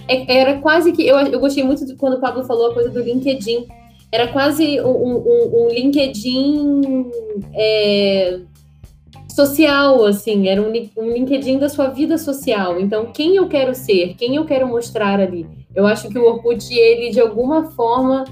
É, 0.07 0.37
era 0.39 0.59
quase 0.59 0.91
que. 0.91 1.05
Eu, 1.05 1.17
eu 1.17 1.39
gostei 1.39 1.63
muito 1.63 1.85
de 1.85 1.95
quando 1.95 2.15
o 2.15 2.21
Pablo 2.21 2.43
falou 2.45 2.71
a 2.71 2.73
coisa 2.73 2.89
do 2.89 3.01
LinkedIn. 3.01 3.65
Era 4.11 4.27
quase 4.27 4.79
um, 4.81 4.87
um, 4.87 5.65
um 5.65 5.69
LinkedIn 5.69 7.09
é, 7.53 8.39
social, 9.35 10.05
assim. 10.05 10.47
Era 10.47 10.61
um, 10.61 10.71
um 10.97 11.11
LinkedIn 11.11 11.59
da 11.59 11.67
sua 11.67 11.89
vida 11.89 12.17
social. 12.17 12.79
Então, 12.79 13.11
quem 13.11 13.35
eu 13.35 13.47
quero 13.49 13.75
ser? 13.75 14.15
Quem 14.15 14.35
eu 14.37 14.45
quero 14.45 14.67
mostrar 14.67 15.19
ali? 15.19 15.45
Eu 15.75 15.85
acho 15.85 16.07
que 16.07 16.17
o 16.17 16.25
Orkut, 16.25 16.73
ele, 16.73 17.11
de 17.11 17.19
alguma 17.19 17.65
forma, 17.71 18.23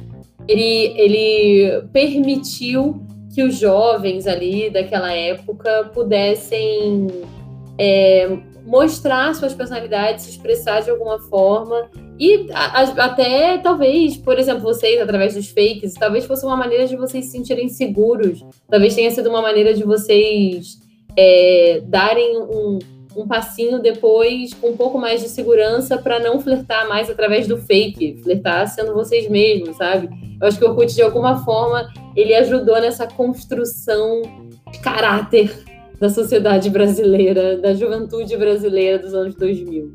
ele, 0.47 0.93
ele 0.97 1.84
permitiu 1.91 3.01
que 3.36 3.43
os 3.43 3.56
jovens 3.56 4.28
ali 4.28 4.70
daquela 4.70 5.12
época 5.12 5.91
pudessem 5.93 7.08
é, 7.78 8.38
mostrar 8.66 9.34
suas 9.36 9.54
personalidades, 9.54 10.24
se 10.24 10.32
expressar 10.32 10.82
de 10.82 10.89
alguma 10.89 11.20
forma. 11.20 11.89
E 12.18 12.47
a, 12.54 12.80
a, 12.80 12.84
até, 13.06 13.58
talvez, 13.58 14.16
por 14.16 14.39
exemplo, 14.39 14.62
vocês, 14.62 15.01
através 15.01 15.34
dos 15.34 15.49
fakes, 15.49 15.95
talvez 15.95 16.26
fosse 16.26 16.45
uma 16.45 16.56
maneira 16.56 16.88
de 16.88 16.95
vocês 16.95 17.26
se 17.26 17.32
sentirem 17.32 17.68
seguros. 17.68 18.45
Talvez 18.70 18.95
tenha 18.95 19.12
sido 19.12 19.30
uma 19.30 19.41
maneira 19.41 19.74
de 19.74 19.84
vocês 19.84 20.83
é, 21.18 21.82
darem 21.86 22.38
um, 22.38 22.80
um 23.16 23.28
passinho 23.28 23.80
depois 23.80 24.53
com 24.53 24.70
um 24.70 24.78
pouco 24.78 24.97
mais 24.97 25.22
de 25.22 25.30
segurança 25.30 25.97
para 25.97 26.20
não 26.20 26.39
flertar 26.39 26.88
mais 26.88 27.09
através 27.09 27.47
do 27.47 27.57
fake, 27.57 28.22
flertar 28.24 28.68
sendo 28.68 28.93
vocês 28.93 29.30
mesmos, 29.30 29.78
sabe? 29.78 30.09
Eu 30.41 30.47
acho 30.47 30.57
que 30.57 30.66
o 30.66 30.70
Orkut, 30.70 30.93
de 30.93 31.01
alguma 31.01 31.43
forma, 31.43 31.91
ele 32.16 32.34
ajudou 32.36 32.80
nessa 32.82 33.07
construção 33.07 34.22
de 34.72 34.80
caráter 34.80 35.64
da 35.99 36.09
sociedade 36.09 36.70
brasileira, 36.70 37.57
da 37.57 37.74
juventude 37.74 38.36
brasileira 38.36 38.99
dos 38.99 39.14
anos 39.14 39.36
2000. 39.36 39.91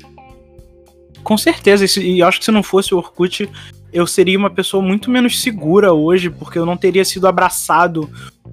Com 1.23 1.37
certeza, 1.37 1.85
e 1.99 2.23
acho 2.23 2.39
que 2.39 2.45
se 2.45 2.51
não 2.51 2.63
fosse 2.63 2.93
o 2.93 2.97
Orkut, 2.97 3.49
eu 3.91 4.07
seria 4.07 4.37
uma 4.37 4.49
pessoa 4.49 4.81
muito 4.81 5.11
menos 5.11 5.41
segura 5.41 5.93
hoje, 5.93 6.29
porque 6.29 6.57
eu 6.57 6.65
não 6.65 6.77
teria 6.77 7.03
sido 7.03 7.27
abraçado 7.27 8.09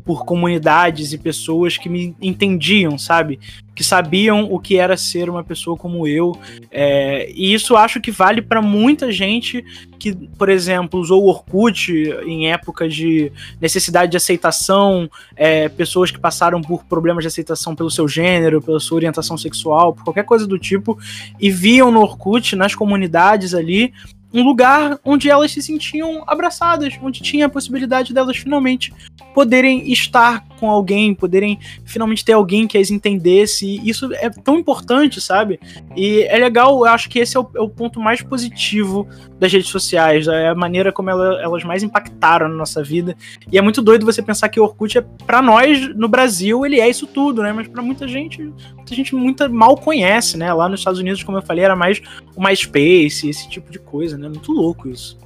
por 0.06 0.24
comunidades 0.24 1.12
e 1.12 1.18
pessoas 1.18 1.76
que 1.76 1.88
me 1.88 2.14
entendiam, 2.22 2.96
sabe? 2.96 3.40
Que 3.74 3.82
sabiam 3.82 4.44
o 4.44 4.60
que 4.60 4.76
era 4.76 4.96
ser 4.96 5.28
uma 5.28 5.42
pessoa 5.42 5.76
como 5.76 6.06
eu. 6.06 6.38
É, 6.70 7.28
e 7.34 7.52
isso 7.52 7.74
acho 7.76 8.00
que 8.00 8.12
vale 8.12 8.40
para 8.40 8.62
muita 8.62 9.10
gente 9.10 9.64
que, 9.98 10.14
por 10.14 10.48
exemplo, 10.48 11.00
usou 11.00 11.24
o 11.24 11.28
Orkut 11.28 11.92
em 12.24 12.52
épocas 12.52 12.94
de 12.94 13.32
necessidade 13.60 14.12
de 14.12 14.16
aceitação, 14.16 15.10
é, 15.34 15.68
pessoas 15.68 16.12
que 16.12 16.20
passaram 16.20 16.62
por 16.62 16.84
problemas 16.84 17.24
de 17.24 17.28
aceitação 17.28 17.74
pelo 17.74 17.90
seu 17.90 18.06
gênero, 18.06 18.62
pela 18.62 18.78
sua 18.78 18.96
orientação 18.96 19.36
sexual, 19.36 19.92
por 19.92 20.04
qualquer 20.04 20.24
coisa 20.24 20.46
do 20.46 20.56
tipo, 20.56 20.96
e 21.40 21.50
viam 21.50 21.90
no 21.90 22.00
Orkut, 22.00 22.54
nas 22.54 22.76
comunidades 22.76 23.54
ali, 23.54 23.92
um 24.32 24.42
lugar 24.42 24.98
onde 25.04 25.30
elas 25.30 25.50
se 25.50 25.62
sentiam 25.62 26.22
abraçadas, 26.26 26.94
onde 27.02 27.22
tinha 27.22 27.46
a 27.46 27.48
possibilidade 27.48 28.12
delas 28.12 28.36
finalmente 28.36 28.92
poderem 29.36 29.92
estar 29.92 30.46
com 30.58 30.70
alguém, 30.70 31.14
poderem 31.14 31.58
finalmente 31.84 32.24
ter 32.24 32.32
alguém 32.32 32.66
que 32.66 32.78
as 32.78 32.90
entendesse. 32.90 33.78
Isso 33.86 34.08
é 34.14 34.30
tão 34.30 34.58
importante, 34.58 35.20
sabe? 35.20 35.60
E 35.94 36.22
é 36.22 36.38
legal, 36.38 36.78
eu 36.78 36.86
acho 36.86 37.10
que 37.10 37.18
esse 37.18 37.36
é 37.36 37.40
o, 37.40 37.46
é 37.54 37.60
o 37.60 37.68
ponto 37.68 38.00
mais 38.00 38.22
positivo 38.22 39.06
das 39.38 39.52
redes 39.52 39.68
sociais, 39.68 40.26
é 40.26 40.48
a 40.48 40.54
maneira 40.54 40.90
como 40.90 41.10
ela, 41.10 41.38
elas 41.42 41.62
mais 41.64 41.82
impactaram 41.82 42.48
na 42.48 42.54
nossa 42.54 42.82
vida. 42.82 43.14
E 43.52 43.58
é 43.58 43.60
muito 43.60 43.82
doido 43.82 44.06
você 44.06 44.22
pensar 44.22 44.48
que 44.48 44.58
o 44.58 44.62
Orkut 44.62 44.96
é 44.96 45.02
para 45.26 45.42
nós 45.42 45.94
no 45.94 46.08
Brasil, 46.08 46.64
ele 46.64 46.80
é 46.80 46.88
isso 46.88 47.06
tudo, 47.06 47.42
né? 47.42 47.52
Mas 47.52 47.68
para 47.68 47.82
muita 47.82 48.08
gente, 48.08 48.42
muita 48.74 48.94
gente 48.94 49.14
muita 49.14 49.50
mal 49.50 49.76
conhece, 49.76 50.38
né? 50.38 50.50
Lá 50.54 50.66
nos 50.66 50.80
Estados 50.80 50.98
Unidos, 50.98 51.22
como 51.22 51.36
eu 51.36 51.42
falei, 51.42 51.62
era 51.62 51.76
mais 51.76 52.00
o 52.34 52.42
MySpace, 52.42 53.28
esse 53.28 53.50
tipo 53.50 53.70
de 53.70 53.78
coisa, 53.78 54.16
né? 54.16 54.30
Muito 54.30 54.50
louco 54.50 54.88
isso. 54.88 55.25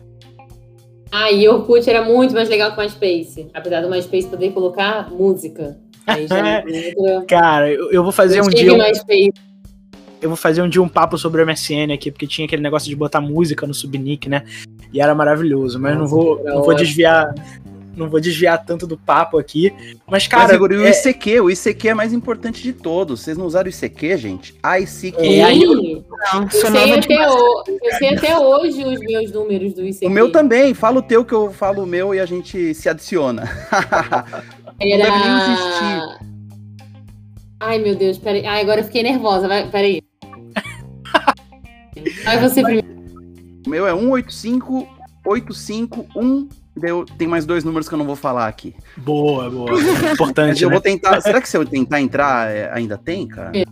Ah, 1.12 1.30
e 1.30 1.48
Orkut 1.48 1.88
era 1.88 2.02
muito 2.04 2.34
mais 2.34 2.48
legal 2.48 2.72
que 2.72 2.78
o 2.78 2.82
MySpace. 2.82 3.48
Apesar 3.52 3.80
do 3.80 3.90
MySpace 3.90 4.28
poder 4.28 4.52
colocar 4.52 5.10
música. 5.10 5.76
Aí 6.06 6.26
já 6.26 6.62
Cara, 7.26 7.70
eu, 7.70 7.90
eu 7.90 8.02
vou 8.02 8.12
fazer 8.12 8.38
eu 8.38 8.44
um 8.44 8.48
dia. 8.48 8.72
Um... 8.72 8.78
Eu 10.22 10.28
vou 10.28 10.36
fazer 10.36 10.62
um 10.62 10.68
dia 10.68 10.82
um 10.82 10.88
papo 10.88 11.16
sobre 11.16 11.42
o 11.42 11.46
MSN 11.46 11.92
aqui, 11.94 12.10
porque 12.10 12.26
tinha 12.26 12.46
aquele 12.46 12.62
negócio 12.62 12.88
de 12.88 12.94
botar 12.94 13.20
música 13.20 13.66
no 13.66 13.72
subnick, 13.72 14.28
né? 14.28 14.44
E 14.92 15.00
era 15.00 15.14
maravilhoso, 15.14 15.80
mas 15.80 15.96
Nossa, 15.96 16.00
não 16.00 16.06
vou, 16.06 16.44
não 16.44 16.62
vou 16.62 16.74
desviar 16.74 17.32
não 18.00 18.08
vou 18.08 18.20
desviar 18.20 18.64
tanto 18.64 18.86
do 18.86 18.96
papo 18.96 19.38
aqui. 19.38 19.72
Mas, 20.08 20.26
cara. 20.26 20.44
Mas, 20.44 20.52
Igor, 20.54 20.72
é... 20.72 20.76
o 20.76 20.88
ICQ, 20.88 21.40
o 21.40 21.50
ICQ 21.50 21.88
é 21.88 21.94
mais 21.94 22.12
importante 22.12 22.62
de 22.62 22.72
todos. 22.72 23.20
Vocês 23.20 23.36
não 23.36 23.46
usaram 23.46 23.66
o 23.66 23.70
ICQ, 23.70 24.16
gente? 24.16 24.54
ICQ. 24.64 25.22
É, 25.22 25.56
eu... 25.56 25.74
Não, 25.74 26.42
eu, 26.42 26.50
sei 26.50 26.94
até 26.98 27.30
o... 27.30 27.64
eu 27.68 27.94
sei 27.98 28.14
até 28.16 28.38
hoje 28.38 28.82
os 28.82 29.00
meus 29.00 29.30
números 29.30 29.74
do 29.74 29.84
ICQ. 29.84 30.06
O 30.06 30.10
meu 30.10 30.32
também. 30.32 30.72
Fala 30.72 30.98
o 30.98 31.02
teu 31.02 31.24
que 31.24 31.34
eu 31.34 31.52
falo 31.52 31.84
o 31.84 31.86
meu 31.86 32.14
e 32.14 32.20
a 32.20 32.26
gente 32.26 32.74
se 32.74 32.88
adiciona. 32.88 33.42
Era... 34.80 34.96
Não 34.96 35.04
deve 35.04 35.18
nem 35.18 35.36
existir. 35.42 36.30
Ai, 37.60 37.78
meu 37.78 37.94
Deus, 37.94 38.16
peraí. 38.16 38.46
Ai, 38.46 38.62
agora 38.62 38.80
eu 38.80 38.84
fiquei 38.84 39.02
nervosa. 39.02 39.46
Vai, 39.46 39.70
peraí. 39.70 40.02
Vai 42.24 42.40
você 42.40 42.62
primeiro. 42.62 42.88
O 43.66 43.68
meu 43.68 43.86
é 43.86 43.92
185 43.92 44.88
851 45.26 46.48
Deu, 46.80 47.04
tem 47.04 47.28
mais 47.28 47.44
dois 47.44 47.62
números 47.62 47.88
que 47.88 47.94
eu 47.94 47.98
não 47.98 48.06
vou 48.06 48.16
falar 48.16 48.48
aqui. 48.48 48.74
Boa, 48.96 49.50
boa. 49.50 49.70
Importante. 50.12 50.62
eu 50.62 50.70
né? 50.70 50.74
vou 50.74 50.80
tentar. 50.80 51.20
Será 51.20 51.40
que 51.40 51.48
se 51.48 51.56
eu 51.56 51.66
tentar 51.66 52.00
entrar, 52.00 52.50
é, 52.50 52.70
ainda 52.72 52.96
tem, 52.96 53.28
cara? 53.28 53.52
É. 53.54 53.64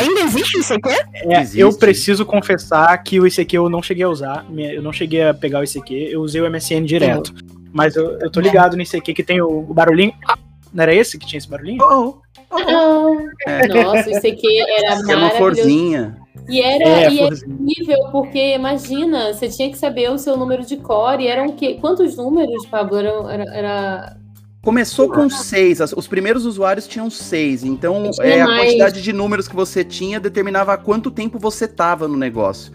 Ainda 0.00 0.20
existe 0.20 0.56
o 0.56 0.60
ICQ? 0.60 0.88
É, 1.14 1.40
existe. 1.40 1.60
eu 1.60 1.76
preciso 1.76 2.24
confessar 2.24 2.96
que 3.02 3.20
o 3.20 3.26
ICQ 3.26 3.56
eu 3.56 3.68
não 3.68 3.82
cheguei 3.82 4.04
a 4.04 4.08
usar. 4.08 4.46
Eu 4.50 4.82
não 4.82 4.92
cheguei 4.92 5.22
a 5.22 5.34
pegar 5.34 5.60
o 5.60 5.64
ICQ, 5.64 5.94
eu 6.10 6.22
usei 6.22 6.40
o 6.40 6.50
MSN 6.50 6.84
direto. 6.84 7.34
Mas 7.72 7.96
eu, 7.96 8.18
eu 8.20 8.30
tô 8.30 8.40
ligado 8.40 8.76
no 8.76 8.82
ICQ 8.82 9.12
que 9.12 9.22
tem 9.22 9.42
o, 9.42 9.48
o 9.48 9.74
barulhinho. 9.74 10.12
Ah, 10.26 10.38
não 10.72 10.82
era 10.82 10.94
esse 10.94 11.18
que 11.18 11.26
tinha 11.26 11.38
esse 11.38 11.48
barulhinho? 11.48 11.82
Oh, 11.82 12.18
oh. 12.50 13.16
É. 13.46 13.66
Nossa, 13.68 14.08
o 14.08 14.16
ICQ 14.16 14.46
era 14.46 14.90
maravilhoso. 14.90 15.10
É 15.10 15.16
uma 15.16 15.30
florzinha. 15.30 16.23
E 16.48 16.60
era, 16.60 16.84
é, 16.84 17.12
e 17.12 17.20
era 17.20 17.34
incrível, 17.34 18.08
porque 18.10 18.54
imagina, 18.54 19.32
você 19.32 19.48
tinha 19.48 19.70
que 19.70 19.78
saber 19.78 20.10
o 20.10 20.18
seu 20.18 20.36
número 20.36 20.64
de 20.64 20.76
core. 20.76 21.26
Eram 21.26 21.52
que, 21.52 21.74
quantos 21.74 22.16
números, 22.16 22.66
Pablo? 22.66 22.98
Era, 22.98 23.32
era, 23.32 23.54
era... 23.54 24.16
Começou 24.62 25.10
com 25.10 25.28
seis. 25.30 25.78
Os 25.96 26.06
primeiros 26.06 26.44
usuários 26.44 26.86
tinham 26.86 27.08
seis. 27.08 27.62
Então, 27.62 28.10
é, 28.20 28.40
a 28.40 28.46
quantidade 28.46 29.02
de 29.02 29.12
números 29.12 29.46
que 29.46 29.54
você 29.54 29.84
tinha 29.84 30.18
determinava 30.18 30.76
quanto 30.76 31.10
tempo 31.10 31.38
você 31.38 31.68
tava 31.68 32.08
no 32.08 32.16
negócio. 32.16 32.72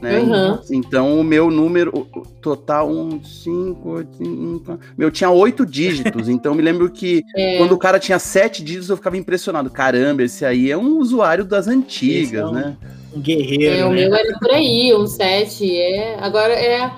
Né? 0.00 0.18
Uhum. 0.20 0.58
Então, 0.70 1.20
o 1.20 1.24
meu 1.24 1.50
número 1.50 2.06
total, 2.40 2.90
um, 2.90 3.22
cinco, 3.22 3.90
oito, 3.90 4.80
meu 4.96 5.10
tinha 5.10 5.28
oito 5.30 5.66
dígitos. 5.66 6.28
então, 6.30 6.54
me 6.54 6.62
lembro 6.62 6.90
que 6.90 7.22
é. 7.36 7.58
quando 7.58 7.72
o 7.72 7.78
cara 7.78 7.98
tinha 7.98 8.18
sete 8.18 8.62
dígitos, 8.62 8.88
eu 8.88 8.96
ficava 8.96 9.18
impressionado. 9.18 9.68
Caramba, 9.68 10.22
esse 10.22 10.44
aí 10.44 10.70
é 10.70 10.76
um 10.76 10.98
usuário 10.98 11.44
das 11.44 11.68
antigas, 11.68 12.48
é 12.48 12.52
né? 12.52 12.76
Um 13.14 13.20
guerreiro. 13.20 13.74
É, 13.74 13.84
o 13.84 13.90
né? 13.90 14.06
meu 14.08 14.14
era 14.14 14.38
por 14.38 14.50
aí, 14.50 14.94
um 14.94 15.06
7. 15.06 15.76
É, 15.76 16.16
agora 16.20 16.52
é. 16.52 16.90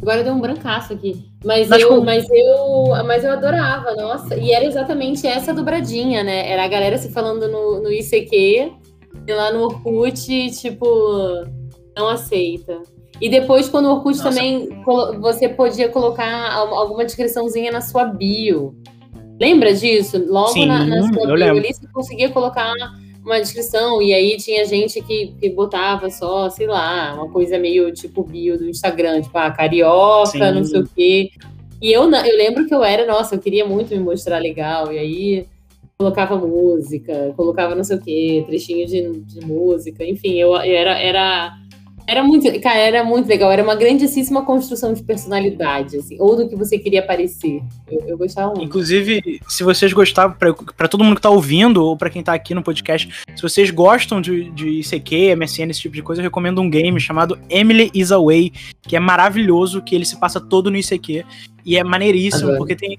Agora 0.00 0.24
deu 0.24 0.32
um 0.32 0.40
brancaço 0.40 0.94
aqui. 0.94 1.30
Mas, 1.44 1.68
mas, 1.68 1.82
eu, 1.82 2.02
mas, 2.02 2.26
eu, 2.30 3.04
mas 3.04 3.24
eu 3.24 3.32
adorava, 3.32 3.94
nossa. 3.94 4.36
E 4.36 4.50
era 4.50 4.64
exatamente 4.64 5.26
essa 5.26 5.52
dobradinha, 5.52 6.24
né? 6.24 6.50
Era 6.50 6.64
a 6.64 6.68
galera 6.68 6.96
se 6.96 7.10
falando 7.10 7.48
no, 7.48 7.82
no 7.82 7.92
ICQ 7.92 8.72
e 9.26 9.32
lá 9.32 9.52
no 9.52 9.64
Orkut, 9.64 10.50
tipo, 10.52 10.86
não 11.96 12.08
aceita. 12.08 12.82
E 13.20 13.28
depois, 13.28 13.68
quando 13.68 13.86
o 13.86 13.92
Orkut 13.92 14.16
nossa. 14.16 14.30
também, 14.30 14.68
você 15.20 15.48
podia 15.48 15.90
colocar 15.90 16.52
alguma 16.52 17.04
descriçãozinha 17.04 17.70
na 17.70 17.82
sua 17.82 18.04
bio. 18.04 18.74
Lembra 19.38 19.74
disso? 19.74 20.22
Logo 20.28 20.48
Sim, 20.48 20.66
na, 20.66 20.84
na 20.84 21.02
sua 21.02 21.26
bio 21.26 21.32
ali, 21.34 21.74
você 21.74 21.86
conseguia 21.92 22.30
colocar 22.30 22.72
uma 23.24 23.40
descrição, 23.40 24.00
e 24.00 24.14
aí 24.14 24.36
tinha 24.36 24.64
gente 24.64 25.00
que, 25.02 25.34
que 25.38 25.50
botava 25.50 26.08
só, 26.10 26.48
sei 26.48 26.66
lá, 26.66 27.14
uma 27.14 27.28
coisa 27.28 27.58
meio 27.58 27.92
tipo 27.92 28.22
bio 28.22 28.58
do 28.58 28.68
Instagram, 28.68 29.20
tipo, 29.20 29.36
ah, 29.36 29.50
carioca, 29.50 30.30
Sim. 30.30 30.52
não 30.52 30.64
sei 30.64 30.80
o 30.80 30.88
quê. 30.88 31.30
E 31.80 31.92
eu, 31.92 32.10
eu 32.10 32.36
lembro 32.36 32.66
que 32.66 32.74
eu 32.74 32.82
era, 32.82 33.06
nossa, 33.06 33.34
eu 33.34 33.38
queria 33.38 33.64
muito 33.64 33.90
me 33.90 34.00
mostrar 34.00 34.38
legal, 34.38 34.92
e 34.92 34.98
aí 34.98 35.46
colocava 35.98 36.36
música, 36.36 37.34
colocava 37.36 37.74
não 37.74 37.84
sei 37.84 37.96
o 37.96 38.00
quê, 38.00 38.44
trechinho 38.46 38.86
de, 38.86 39.20
de 39.20 39.46
música, 39.46 40.04
enfim, 40.04 40.38
eu, 40.38 40.54
eu 40.54 40.76
era, 40.76 40.98
era 40.98 41.58
era 42.10 42.24
muito, 42.24 42.60
cara, 42.60 42.78
era 42.78 43.04
muito 43.04 43.28
legal. 43.28 43.52
Era 43.52 43.62
uma 43.62 43.76
grandíssima 43.76 44.44
construção 44.44 44.92
de 44.92 45.00
personalidade, 45.00 45.96
assim, 45.96 46.16
ou 46.18 46.34
do 46.34 46.48
que 46.48 46.56
você 46.56 46.76
queria 46.76 47.06
parecer. 47.06 47.62
Eu, 47.88 48.00
eu 48.08 48.18
gostava 48.18 48.48
muito. 48.48 48.64
Inclusive, 48.64 49.40
se 49.48 49.62
vocês 49.62 49.92
gostavam, 49.92 50.36
para 50.76 50.88
todo 50.88 51.04
mundo 51.04 51.14
que 51.14 51.22
tá 51.22 51.30
ouvindo, 51.30 51.84
ou 51.84 51.96
para 51.96 52.10
quem 52.10 52.20
tá 52.20 52.34
aqui 52.34 52.52
no 52.52 52.64
podcast, 52.64 53.08
se 53.36 53.40
vocês 53.40 53.70
gostam 53.70 54.20
de, 54.20 54.50
de 54.50 54.80
ICQ, 54.80 55.36
MSN, 55.36 55.70
esse 55.70 55.82
tipo 55.82 55.94
de 55.94 56.02
coisa, 56.02 56.20
eu 56.20 56.24
recomendo 56.24 56.60
um 56.60 56.68
game 56.68 56.98
chamado 56.98 57.38
Emily 57.48 57.92
is 57.94 58.10
Away, 58.10 58.52
que 58.82 58.96
é 58.96 59.00
maravilhoso, 59.00 59.80
que 59.80 59.94
ele 59.94 60.04
se 60.04 60.16
passa 60.18 60.40
todo 60.40 60.68
no 60.68 60.76
ICQ. 60.76 61.24
E 61.64 61.76
é 61.76 61.84
maneiríssimo, 61.84 62.48
Adoro. 62.48 62.58
porque 62.58 62.74
tem, 62.74 62.98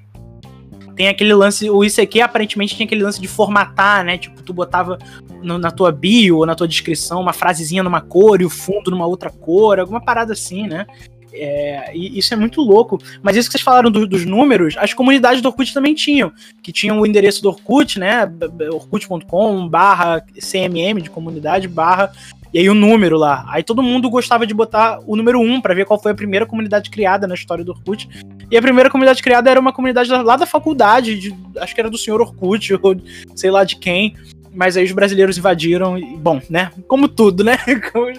tem 0.96 1.08
aquele 1.08 1.34
lance, 1.34 1.70
o 1.70 1.84
ICQ 1.84 2.22
aparentemente 2.22 2.76
tinha 2.76 2.86
aquele 2.86 3.04
lance 3.04 3.20
de 3.20 3.28
formatar, 3.28 4.04
né? 4.04 4.18
Tipo, 4.18 4.42
tu 4.44 4.54
botava 4.54 4.98
no, 5.42 5.58
na 5.58 5.72
tua 5.72 5.92
bio 5.92 6.38
ou 6.38 6.46
na 6.46 6.56
tua 6.56 6.68
descrição 6.68 7.22
uma 7.22 7.34
frasezinha 7.34 7.84
numa 7.84 8.02
cor 8.02 8.42
e 8.42 8.46
o 8.46 8.50
fundo 8.50 8.92
numa 8.92 9.06
outra 9.06 9.30
cor, 9.30 9.80
alguma 9.80 10.02
parada 10.02 10.34
assim, 10.34 10.68
né? 10.68 10.86
É, 11.34 11.96
e 11.96 12.18
isso 12.18 12.34
é 12.34 12.38
muito 12.38 12.62
louco. 12.62 13.00
Mas 13.24 13.38
isso 13.38 13.48
que 13.48 13.54
vocês 13.54 13.64
falaram 13.64 13.90
do, 13.90 14.06
dos 14.06 14.26
números, 14.26 14.76
as 14.78 14.94
comunidades 14.94 15.42
do 15.42 15.48
Orkut 15.48 15.74
também 15.74 15.94
tinham. 15.94 16.32
Que 16.62 16.72
tinham 16.72 17.00
o 17.00 17.06
endereço 17.06 17.42
do 17.42 17.50
Orkut, 17.50 18.00
né? 18.00 18.30
orkut.com 18.72 19.68
barra 19.68 20.24
CMM 20.40 21.02
de 21.02 21.10
comunidade 21.10 21.68
barra 21.68 22.12
e 22.54 22.60
aí 22.60 22.70
o 22.70 22.74
número 22.74 23.18
lá. 23.18 23.46
Aí 23.48 23.64
todo 23.64 23.82
mundo 23.82 24.10
gostava 24.10 24.46
de 24.46 24.54
botar 24.54 25.00
o 25.06 25.16
número 25.16 25.40
1 25.40 25.62
para 25.62 25.74
ver 25.74 25.86
qual 25.86 26.02
foi 26.02 26.12
a 26.12 26.16
primeira 26.16 26.46
comunidade 26.46 26.90
criada 26.90 27.28
na 27.28 27.34
história 27.34 27.64
do 27.64 27.72
Orkut. 27.72 28.10
E 28.50 28.58
a 28.58 28.62
primeira 28.62 28.90
comunidade 28.90 29.24
criada 29.24 29.50
era 29.50 29.60
uma 29.60 29.72
comunidade 29.72 30.10
lá 30.12 30.36
da 30.36 30.46
faculdade, 30.46 31.18
de, 31.18 31.36
acho 31.58 31.74
que 31.74 31.80
era 31.80 31.90
do 31.90 31.98
senhor 31.98 32.20
Orkut, 32.20 32.74
ou 32.82 32.96
sei 33.36 33.50
lá 33.50 33.64
de 33.64 33.78
quem. 33.78 34.16
Mas 34.54 34.76
aí 34.76 34.84
os 34.84 34.92
brasileiros 34.92 35.38
invadiram, 35.38 35.98
e, 35.98 36.18
bom, 36.18 36.42
né? 36.50 36.72
Como 36.86 37.08
tudo, 37.08 37.42
né? 37.42 37.58
Como 37.94 38.12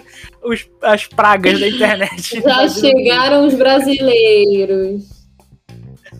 os, 0.43 0.67
as 0.81 1.05
pragas 1.05 1.59
da 1.59 1.67
internet. 1.67 2.41
Já 2.41 2.67
chegaram 2.67 3.45
os 3.45 3.53
brasileiros. 3.53 5.12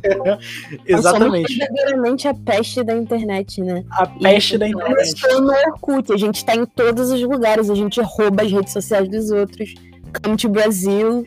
Exatamente. 0.86 1.58
Verdadeiramente 1.58 2.28
a 2.28 2.34
peste 2.34 2.84
da 2.84 2.96
internet, 2.96 3.62
né? 3.62 3.84
A 3.92 4.08
peste 4.08 4.58
da 4.58 4.68
internet. 4.68 5.22
No 5.40 5.52
Orkut, 5.52 6.12
a 6.12 6.18
gente 6.18 6.44
tá 6.44 6.56
em 6.56 6.66
todos 6.66 7.12
os 7.12 7.22
lugares, 7.22 7.70
a 7.70 7.76
gente 7.76 8.02
rouba 8.02 8.44
as 8.44 8.52
redes 8.52 8.74
sociais 8.74 9.08
dos 9.10 9.32
outros. 9.32 9.74
Come 10.22 10.38
to 10.38 10.50
Brasil. 10.50 11.24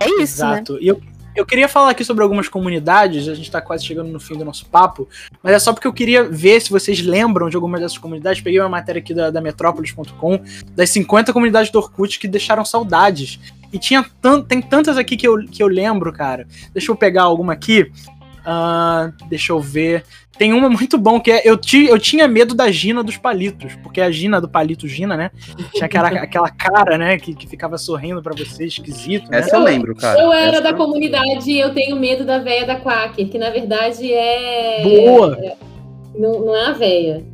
É 0.00 0.06
isso, 0.22 0.44
né? 0.44 0.54
Exato. 0.54 0.78
E 0.80 0.88
eu, 0.88 1.00
eu 1.34 1.44
queria 1.44 1.68
falar 1.68 1.90
aqui 1.90 2.04
sobre 2.04 2.22
algumas 2.22 2.48
comunidades, 2.48 3.28
a 3.28 3.34
gente 3.34 3.50
tá 3.50 3.60
quase 3.60 3.84
chegando 3.84 4.08
no 4.08 4.20
fim 4.20 4.36
do 4.36 4.44
nosso 4.44 4.66
papo, 4.66 5.08
mas 5.42 5.54
é 5.54 5.58
só 5.58 5.72
porque 5.72 5.86
eu 5.86 5.92
queria 5.92 6.24
ver 6.24 6.60
se 6.60 6.70
vocês 6.70 7.02
lembram 7.02 7.48
de 7.48 7.56
algumas 7.56 7.80
dessas 7.80 7.98
comunidades. 7.98 8.40
Peguei 8.40 8.60
uma 8.60 8.68
matéria 8.68 9.00
aqui 9.00 9.12
da, 9.12 9.30
da 9.30 9.40
Metrópolis.com, 9.40 10.40
das 10.74 10.90
50 10.90 11.32
comunidades 11.32 11.70
do 11.70 11.78
Orkut 11.78 12.18
que 12.18 12.28
deixaram 12.28 12.64
saudades. 12.64 13.40
E 13.72 13.78
tinha 13.78 14.06
tem 14.46 14.62
tantas 14.62 14.96
aqui 14.96 15.16
que 15.16 15.26
eu, 15.26 15.38
que 15.46 15.62
eu 15.62 15.66
lembro, 15.66 16.12
cara. 16.12 16.46
Deixa 16.72 16.92
eu 16.92 16.96
pegar 16.96 17.24
alguma 17.24 17.52
aqui. 17.52 17.90
Ah, 18.46 19.10
deixa 19.28 19.52
eu 19.52 19.60
ver. 19.60 20.04
Tem 20.38 20.52
uma 20.52 20.68
muito 20.68 20.98
bom 20.98 21.20
que 21.20 21.30
é. 21.30 21.42
Eu, 21.44 21.56
ti, 21.56 21.86
eu 21.86 21.98
tinha 21.98 22.26
medo 22.26 22.54
da 22.54 22.70
Gina 22.70 23.02
dos 23.02 23.16
palitos, 23.16 23.74
porque 23.82 24.00
a 24.00 24.10
Gina 24.10 24.40
do 24.40 24.48
palito 24.48 24.88
Gina, 24.88 25.16
né? 25.16 25.30
Tinha 25.72 25.86
aquela, 25.86 26.08
aquela 26.22 26.50
cara, 26.50 26.98
né? 26.98 27.18
Que, 27.18 27.34
que 27.34 27.46
ficava 27.46 27.78
sorrindo 27.78 28.22
pra 28.22 28.34
você, 28.34 28.64
esquisito. 28.66 29.30
Né? 29.30 29.38
Essa 29.38 29.56
eu 29.56 29.62
lembro, 29.62 29.94
cara. 29.94 30.20
Eu 30.20 30.32
era 30.32 30.52
Essa 30.52 30.60
da 30.62 30.70
eu- 30.70 30.76
comunidade 30.76 31.56
eu 31.56 31.72
tenho 31.72 31.96
medo 31.96 32.24
da 32.24 32.38
véia 32.38 32.66
da 32.66 32.76
Quaker, 32.76 33.28
que 33.28 33.38
na 33.38 33.50
verdade 33.50 34.12
é. 34.12 34.82
Boa! 34.82 35.38
Não, 36.16 36.40
não 36.40 36.56
é 36.56 36.66
a 36.66 36.72
véia. 36.72 37.24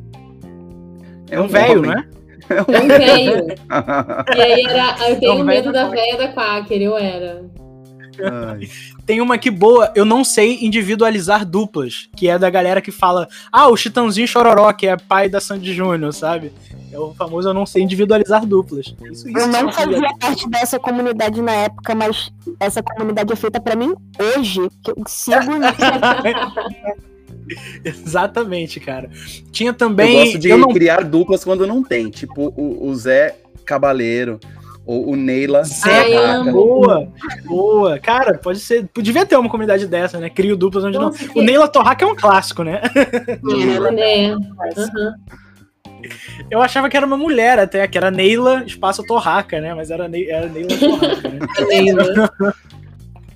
É 1.30 1.40
um 1.40 1.46
velho, 1.48 1.82
né? 1.82 2.06
É 2.48 2.62
um 2.62 2.88
velho. 2.88 3.46
e 4.36 4.40
aí 4.42 4.64
era. 4.66 5.08
Eu 5.08 5.20
tenho 5.20 5.32
É 5.32 5.34
um 5.36 5.44
medo 5.44 5.72
da 5.72 5.88
véia 5.88 6.16
da 6.18 6.28
Quaker, 6.28 6.82
eu 6.82 6.96
era. 6.98 7.44
Tem 9.06 9.20
uma 9.20 9.34
aqui 9.34 9.50
boa, 9.50 9.92
eu 9.94 10.04
não 10.04 10.24
sei 10.24 10.58
individualizar 10.64 11.44
duplas, 11.44 12.08
que 12.16 12.28
é 12.28 12.38
da 12.38 12.48
galera 12.50 12.80
que 12.80 12.90
fala, 12.90 13.28
ah, 13.50 13.68
o 13.68 13.76
Chitãozinho 13.76 14.28
Chororó, 14.28 14.72
que 14.72 14.86
é 14.86 14.96
pai 14.96 15.28
da 15.28 15.40
Sandy 15.40 15.74
Júnior, 15.74 16.12
sabe? 16.12 16.52
É 16.92 16.98
o 16.98 17.14
famoso 17.14 17.48
eu 17.48 17.54
não 17.54 17.64
sei 17.64 17.82
individualizar 17.82 18.44
duplas. 18.44 18.86
Isso, 19.10 19.28
isso 19.28 19.38
Eu 19.38 19.46
não 19.46 19.68
é 19.68 19.72
fazia 19.72 20.14
parte 20.18 20.48
dessa 20.48 20.78
comunidade 20.78 21.40
na 21.40 21.52
época, 21.52 21.94
mas 21.94 22.32
essa 22.58 22.82
comunidade 22.82 23.32
é 23.32 23.36
feita 23.36 23.60
pra 23.60 23.76
mim 23.76 23.94
hoje, 24.36 24.68
que 24.82 24.90
eu 24.90 24.96
sigo 25.06 25.36
Exatamente, 27.84 28.78
cara. 28.80 29.10
Tinha 29.50 29.70
Eu 29.70 29.74
também. 29.74 30.24
gosto 30.24 30.38
de 30.38 30.48
eu 30.48 30.58
não 30.58 30.72
criar 30.72 31.02
duplas 31.04 31.44
quando 31.44 31.66
não 31.66 31.82
tem. 31.82 32.10
Tipo 32.10 32.52
o, 32.56 32.88
o 32.88 32.94
Zé 32.94 33.36
Cabaleiro 33.64 34.38
ou 34.86 35.10
o 35.10 35.16
Neila. 35.16 35.62
Boa, 36.50 37.08
boa. 37.44 37.98
Cara, 37.98 38.38
pode 38.38 38.60
ser. 38.60 38.88
Devia 38.96 39.26
ter 39.26 39.36
uma 39.36 39.48
comunidade 39.50 39.86
dessa, 39.86 40.18
né? 40.18 40.30
Crio 40.30 40.56
duplas 40.56 40.84
onde 40.84 40.98
não. 40.98 41.12
O 41.34 41.42
Neila 41.42 41.68
Torraca 41.68 42.04
é 42.04 42.08
um 42.08 42.16
clássico, 42.16 42.62
né? 42.62 42.80
É. 44.00 44.30
Aham. 44.30 45.14
Eu 46.50 46.62
achava 46.62 46.88
que 46.88 46.96
era 46.96 47.04
uma 47.06 47.16
mulher 47.16 47.58
até, 47.58 47.86
que 47.86 47.98
era 47.98 48.10
Neila 48.10 48.64
espaço 48.66 49.04
Torraca, 49.04 49.60
né? 49.60 49.74
Mas 49.74 49.90
era, 49.90 50.08
Ne 50.08 50.26
era 50.26 50.48
Neila 50.48 50.76
Torraca, 50.78 51.28
né? 51.28 51.38
Neila. 51.68 52.30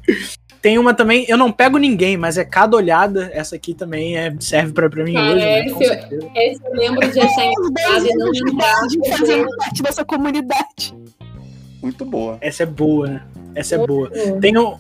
Tem 0.65 0.79
uma 0.79 0.95
também, 0.95 1.27
eu 1.29 1.37
não 1.37 1.53
pego 1.53 1.77
ninguém, 1.77 2.17
mas 2.17 2.39
é 2.39 2.45
cada 2.45 2.75
olhada. 2.75 3.31
Essa 3.35 3.55
aqui 3.55 3.75
também 3.75 4.17
é, 4.17 4.35
serve 4.41 4.73
pra, 4.73 4.89
pra 4.89 5.05
mim 5.05 5.13
Cara, 5.13 5.35
hoje, 5.35 5.45
né? 5.45 5.67
Esse-. 5.67 6.31
Esse 6.35 6.65
eu 6.65 6.73
lembro 6.73 7.13
de 7.13 7.21
achar 7.21 7.45
engraçado 7.45 8.07
e 8.07 8.15
não 8.15 8.31
lembrar. 8.31 8.87
de 8.87 9.11
fazer 9.11 9.47
parte 9.59 9.83
dessa 9.83 10.05
comunidade. 10.07 10.95
Muito 11.85 12.05
boa. 12.05 12.39
Essa 12.41 12.62
é 12.62 12.66
boa, 12.66 13.07
né? 13.07 13.22
Essa 13.55 13.74
é 13.76 13.78
boa. 13.87 14.11
Tenho, 14.41 14.78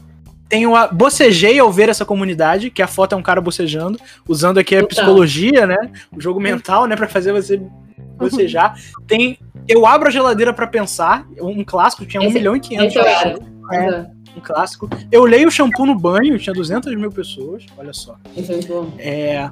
tenho 0.48 0.74
a. 0.74 0.88
Bocejei 0.88 1.58
ao 1.58 1.70
ver 1.72 1.88
essa 1.88 2.04
comunidade, 2.04 2.70
que 2.70 2.82
a 2.82 2.86
foto 2.86 3.14
é 3.14 3.16
um 3.16 3.22
cara 3.22 3.40
bocejando, 3.40 3.98
usando 4.28 4.58
aqui 4.58 4.74
a 4.74 4.80
Total. 4.80 4.88
psicologia, 4.96 5.66
né? 5.66 5.76
O 6.16 6.20
jogo 6.20 6.40
mental, 6.40 6.86
né? 6.86 6.96
Pra 6.96 7.06
fazer 7.08 7.32
você 7.32 7.60
bocejar. 8.18 8.78
Tem. 9.06 9.38
Eu 9.68 9.86
abro 9.86 10.08
a 10.08 10.10
geladeira 10.10 10.52
pra 10.52 10.66
pensar, 10.66 11.26
um 11.40 11.64
clássico, 11.64 12.04
tinha 12.04 12.20
1 12.22 12.26
Esse- 12.26 12.34
milhão 12.34 12.56
e 12.56 12.60
500 12.60 12.86
Esse 12.88 12.98
eu 12.98 13.04
era. 13.06 13.38
É, 13.72 14.06
um 14.36 14.40
clássico. 14.42 14.90
Eu 15.10 15.24
leio 15.24 15.48
o 15.48 15.50
shampoo 15.50 15.86
no 15.86 15.94
banho, 15.98 16.38
tinha 16.38 16.52
200 16.52 16.94
mil 16.96 17.10
pessoas, 17.10 17.64
olha 17.78 17.92
só. 17.94 18.16
Esse 18.36 18.52
é. 18.98 19.40
É. 19.44 19.50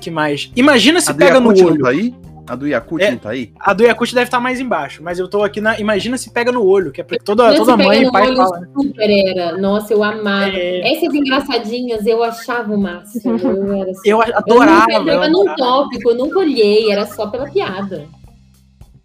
Que 0.00 0.10
mais? 0.10 0.52
Imagina 0.54 1.00
se 1.00 1.12
pega 1.14 1.40
no 1.40 1.48
olho. 1.48 1.82
tá 1.82 1.88
aí? 1.88 2.14
A 2.46 2.54
do 2.54 2.66
Yakut 2.66 3.02
É. 3.02 3.10
não 3.12 3.18
tá 3.18 3.30
aí? 3.30 3.52
A 3.58 3.72
do 3.72 3.82
Yakut 3.84 4.14
deve 4.14 4.26
estar 4.26 4.38
mais 4.40 4.60
embaixo, 4.60 5.02
mas 5.02 5.18
eu 5.18 5.26
tô 5.28 5.42
aqui 5.42 5.60
na. 5.60 5.78
Imagina 5.80 6.18
se 6.18 6.30
pega 6.30 6.52
no 6.52 6.64
olho, 6.64 6.92
que 6.92 7.00
é 7.00 7.04
porque 7.04 7.18
toda, 7.24 7.54
toda 7.56 7.76
mãe 7.76 8.02
e 8.04 8.12
pai 8.12 8.26
olho, 8.28 8.36
fala. 8.36 8.60
né? 8.60 8.68
super 8.74 9.10
era. 9.10 9.56
Nossa, 9.56 9.92
eu 9.94 10.04
amava. 10.04 10.50
É, 10.50 10.92
Essas 10.92 11.14
engraçadinhas 11.14 12.06
eu 12.06 12.22
achava 12.22 12.74
o 12.74 12.78
máximo. 12.78 13.38
Eu, 13.44 13.72
era 13.72 13.90
assim. 13.90 14.10
eu 14.10 14.22
Eu 14.22 14.36
adorava. 14.36 14.86
nunca 14.86 14.92
eu 14.94 15.00
entrava 15.02 15.28
num 15.28 15.54
tópico, 15.56 16.10
eu 16.10 16.14
nunca 16.16 16.38
olhei, 16.40 16.90
era 16.90 17.06
só 17.06 17.26
pela 17.26 17.48
piada. 17.50 18.04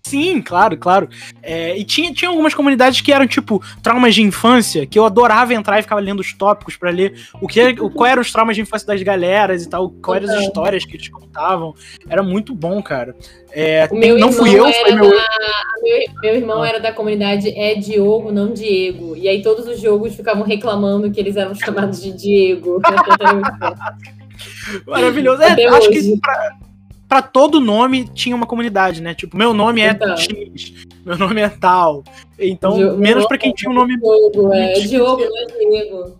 Sim, 0.04 0.41
claro, 0.41 0.76
claro. 0.78 1.08
É, 1.43 1.78
e 1.78 1.84
tinha, 1.84 2.12
tinha 2.14 2.30
algumas 2.30 2.54
comunidades 2.54 3.00
que 3.02 3.12
eram, 3.14 3.28
tipo, 3.28 3.62
traumas 3.84 4.16
de 4.16 4.24
infância, 4.24 4.86
que 4.88 4.97
eu 4.97 5.06
adorava 5.06 5.54
entrar 5.54 5.78
e 5.78 5.84
ficava 5.84 6.02
lendo 6.02 6.22
os 6.22 6.34
tópicos 6.34 6.76
pra 6.76 6.89
ler 6.89 7.14
o 7.41 7.47
que 7.47 7.62
o, 7.80 7.89
qual 7.91 8.10
eram 8.10 8.22
os 8.22 8.32
traumas 8.32 8.56
de 8.56 8.62
infância 8.64 8.88
das 8.88 9.04
galeras 9.04 9.64
e 9.64 9.70
tal, 9.70 9.89
quais 9.89 10.24
eram 10.24 10.39
as 10.39 10.45
histórias 10.45 10.86
que 10.86 10.95
eles 10.95 11.10
contavam. 11.10 11.76
Era 12.10 12.24
muito 12.24 12.56
bom, 12.56 12.82
cara. 12.82 13.16
É, 13.52 13.88
não 14.18 14.32
fui 14.32 14.58
eu, 14.58 14.72
foi 14.72 14.95
meu. 14.95 15.10
da- 15.12 15.28
meu, 15.84 16.00
meu 16.24 16.36
irmão 16.36 16.64
Ah. 16.64 16.70
era 16.70 16.80
da 16.80 16.91
comunidade 16.91 17.50
É 17.50 17.76
Diogo, 17.76 18.32
não 18.32 18.52
Diego. 18.54 19.16
E 19.16 19.28
aí 19.28 19.41
todos 19.43 19.68
os 19.68 19.80
jogos 19.80 20.16
ficavam 20.16 20.43
reclamando 20.43 21.12
que 21.12 21.20
eles 21.20 21.36
eram 21.36 21.54
chamados 21.56 22.02
de 22.02 22.14
Diego. 22.14 22.82
Maravilhoso. 24.88 25.41
É, 25.43 25.66
acho 25.68 25.89
hoje. 25.89 26.14
que 26.14 26.18
pra, 26.20 26.52
pra 27.10 27.22
todo 27.24 27.60
nome 27.60 28.07
tinha 28.14 28.36
uma 28.36 28.45
comunidade, 28.45 29.01
né? 29.01 29.16
Tipo, 29.16 29.36
meu 29.36 29.53
nome 29.53 29.82
é 29.82 29.89
Então. 29.89 30.16
X, 30.16 30.88
meu 31.03 31.18
nome 31.18 31.41
é 31.41 31.49
tal. 31.49 32.03
Então, 32.38 32.78
Diogo- 32.78 32.97
menos 32.97 33.26
pra 33.26 33.38
quem 33.38 33.51
tinha 33.51 33.72
um 33.72 33.74
nome. 33.74 33.97
Diogo, 33.97 34.53
é. 34.53 34.74
Diogo, 34.74 35.24
é 35.24 35.45
Diego. 35.45 36.20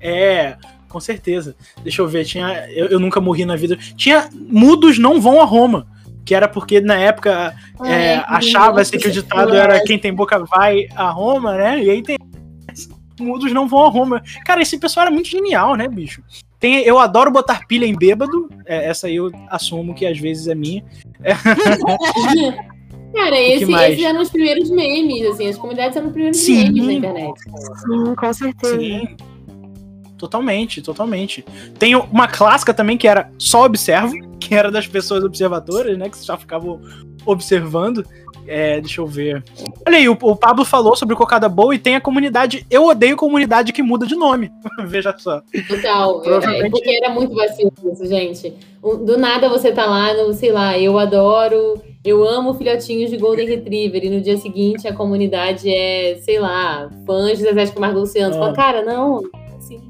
É, 0.00 0.56
com 0.88 1.00
certeza. 1.00 1.56
Deixa 1.82 2.02
eu 2.02 2.08
ver, 2.08 2.24
tinha. 2.24 2.68
Eu, 2.70 2.88
eu 2.88 3.00
nunca 3.00 3.20
morri 3.20 3.46
na 3.46 3.56
vida. 3.56 3.76
Tinha. 3.96 4.28
Mudos 4.34 4.98
não 4.98 5.20
vão 5.20 5.40
a 5.40 5.44
Roma. 5.44 5.86
Que 6.24 6.34
era 6.34 6.48
porque 6.48 6.80
na 6.80 6.96
época 6.96 7.54
é, 7.84 8.14
Ai, 8.16 8.24
achava-se 8.26 8.96
que 8.98 9.08
o 9.08 9.12
ditado 9.12 9.54
era 9.54 9.82
quem 9.84 9.98
tem 9.98 10.12
boca 10.12 10.38
vai 10.44 10.86
a 10.96 11.10
Roma, 11.10 11.54
né? 11.54 11.82
E 11.82 11.90
aí 11.90 12.02
tem. 12.02 12.16
Mudos 13.20 13.52
não 13.52 13.68
vão 13.68 13.84
a 13.84 13.88
Roma. 13.88 14.22
Cara, 14.44 14.60
esse 14.60 14.78
pessoal 14.78 15.06
era 15.06 15.14
muito 15.14 15.28
genial, 15.28 15.76
né, 15.76 15.86
bicho? 15.86 16.22
Tem, 16.64 16.76
eu 16.76 16.98
adoro 16.98 17.30
botar 17.30 17.66
pilha 17.66 17.84
em 17.84 17.94
bêbado. 17.94 18.48
É, 18.64 18.88
essa 18.88 19.06
aí 19.06 19.16
eu 19.16 19.30
assumo 19.50 19.94
que 19.94 20.06
às 20.06 20.18
vezes 20.18 20.48
é 20.48 20.54
minha. 20.54 20.82
Cara, 23.14 23.38
esse, 23.38 23.70
esses 23.70 24.02
eram 24.02 24.22
os 24.22 24.30
primeiros 24.30 24.70
memes, 24.70 25.26
assim, 25.26 25.46
as 25.46 25.58
comunidades 25.58 25.94
eram 25.94 26.06
os 26.06 26.12
primeiros 26.14 26.38
Sim. 26.38 26.70
memes 26.70 26.86
na 26.86 26.92
internet. 26.94 27.38
Sim, 27.38 28.14
com 28.14 28.32
certeza. 28.32 28.78
Sim. 28.78 29.14
Totalmente, 30.16 30.80
totalmente. 30.80 31.44
Tem 31.78 31.94
uma 31.94 32.26
clássica 32.26 32.72
também 32.72 32.96
que 32.96 33.06
era 33.06 33.30
só 33.36 33.66
observo, 33.66 34.14
que 34.48 34.54
era 34.54 34.70
das 34.70 34.86
pessoas 34.86 35.24
observadoras, 35.24 35.96
né? 35.98 36.08
Que 36.08 36.18
só 36.18 36.36
ficavam 36.36 36.80
observando. 37.26 38.04
É, 38.46 38.78
deixa 38.78 39.00
eu 39.00 39.06
ver. 39.06 39.42
Olha 39.86 39.96
aí, 39.96 40.06
o, 40.06 40.12
o 40.20 40.36
Pablo 40.36 40.66
falou 40.66 40.94
sobre 40.94 41.16
cocada 41.16 41.48
boa 41.48 41.74
e 41.74 41.78
tem 41.78 41.96
a 41.96 42.00
comunidade. 42.00 42.66
Eu 42.70 42.84
odeio 42.84 43.16
comunidade 43.16 43.72
que 43.72 43.82
muda 43.82 44.06
de 44.06 44.14
nome. 44.14 44.52
Veja 44.84 45.14
só. 45.16 45.40
Total. 45.66 46.20
Provavelmente- 46.20 46.66
É, 46.66 46.70
porque 46.70 46.90
era 47.02 47.08
muito 47.14 47.34
vacilo 47.34 47.72
isso, 47.90 48.04
gente. 48.06 48.52
Do 48.82 49.16
nada 49.16 49.48
você 49.48 49.72
tá 49.72 49.86
lá 49.86 50.12
no, 50.12 50.34
sei 50.34 50.52
lá, 50.52 50.78
eu 50.78 50.98
adoro, 50.98 51.80
eu 52.04 52.22
amo 52.22 52.52
filhotinhos 52.52 53.10
de 53.10 53.16
Golden 53.16 53.46
Retriever, 53.48 54.04
e 54.04 54.10
no 54.10 54.20
dia 54.20 54.36
seguinte 54.36 54.86
a 54.86 54.92
comunidade 54.94 55.72
é, 55.74 56.18
sei 56.20 56.38
lá, 56.38 56.90
fãs 57.06 57.38
de 57.38 57.44
Zezé 57.44 57.64
de 57.64 57.72
Camargo 57.72 58.00
Luciano. 58.00 58.34
Você 58.34 58.38
Ah. 58.38 58.42
fala, 58.42 58.52
cara, 58.54 58.82
não, 58.82 59.22
assim. 59.56 59.80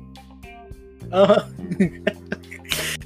Aham. 1.12 1.44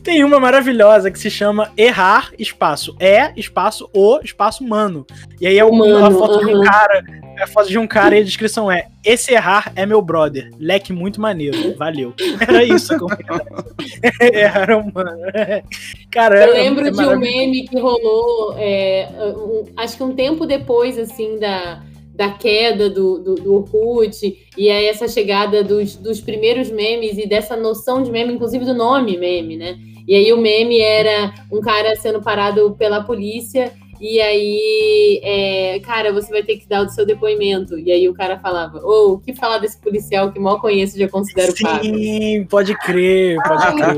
Tem 0.09 0.25
uma 0.25 0.41
maravilhosa 0.41 1.11
que 1.11 1.19
se 1.19 1.31
chama 1.31 1.71
Errar 1.77 2.33
Espaço. 2.39 2.97
É 2.99 3.31
espaço 3.37 3.91
o 3.93 4.19
espaço 4.25 4.65
humano. 4.65 5.07
E 5.39 5.47
aí 5.47 5.59
é 5.59 5.65
uma 5.67 5.85
Humano, 5.85 6.19
foto 6.19 6.39
de 6.39 6.47
um 6.47 6.63
cara. 6.63 7.05
É 7.37 7.43
a 7.43 7.47
foto 7.47 7.69
de 7.69 7.77
um 7.77 7.87
cara 7.87 8.17
e 8.17 8.23
a 8.23 8.25
descrição 8.25 8.73
é: 8.73 8.87
Esse 9.05 9.35
errar 9.35 9.71
é 9.77 9.85
meu 9.85 10.01
brother. 10.01 10.49
Leque 10.59 10.95
muito 10.95 11.21
maneiro. 11.21 11.77
Valeu. 11.77 12.15
Era 12.41 12.65
isso 12.65 12.95
a 12.95 14.25
errar 14.33 14.79
humano. 14.79 15.19
Cara, 16.11 16.47
Eu 16.47 16.55
é- 16.55 16.63
lembro 16.63 16.87
é 16.87 16.91
de 16.91 17.05
um 17.07 17.19
meme 17.19 17.69
que 17.69 17.79
rolou, 17.79 18.55
é, 18.57 19.11
um- 19.37 19.67
acho 19.77 19.95
que 19.95 20.03
um 20.03 20.15
tempo 20.15 20.47
depois, 20.47 20.99
assim, 20.99 21.39
da, 21.39 21.83
da 22.15 22.31
queda 22.31 22.89
do, 22.89 23.19
do, 23.19 23.35
do 23.35 23.55
Orkut, 23.57 24.17
e 24.57 24.71
aí 24.71 24.87
essa 24.87 25.07
chegada 25.07 25.63
dos, 25.63 25.97
dos 25.97 26.19
primeiros 26.19 26.71
memes 26.71 27.19
e 27.19 27.29
dessa 27.29 27.55
noção 27.59 28.03
de 28.03 28.11
meme, 28.11 28.33
inclusive 28.33 28.65
do 28.65 28.73
nome 28.73 29.19
meme, 29.19 29.59
né? 29.59 29.79
E 30.09 30.15
aí 30.17 30.33
o 30.33 30.39
meme 30.39 30.81
era 30.81 31.33
um 31.53 31.61
cara 31.61 31.95
sendo 31.97 32.21
parado 32.23 32.75
pela 32.79 33.05
polícia 33.05 33.71
E 34.01 34.21
aí, 34.21 35.21
é, 35.25 35.81
cara, 35.81 36.13
você 36.13 36.31
vai 36.31 36.43
ter 36.45 36.57
que 36.57 36.69
dar 36.69 36.87
o 36.87 36.89
seu 36.89 37.05
depoimento. 37.05 37.77
E 37.79 37.91
aí 37.91 38.09
o 38.09 38.15
cara 38.15 38.39
falava, 38.39 38.79
ô, 38.79 39.15
o 39.15 39.19
que 39.19 39.35
falar 39.35 39.59
desse 39.59 39.77
policial 39.81 40.31
que 40.33 40.39
mal 40.39 40.61
conheço 40.61 40.97
e 40.97 41.01
já 41.01 41.09
considero 41.09 41.53
pago? 41.61 41.85
Sim, 41.85 42.47
pode 42.49 42.79
crer, 42.79 43.37
pode 43.43 43.67
crer. 43.75 43.97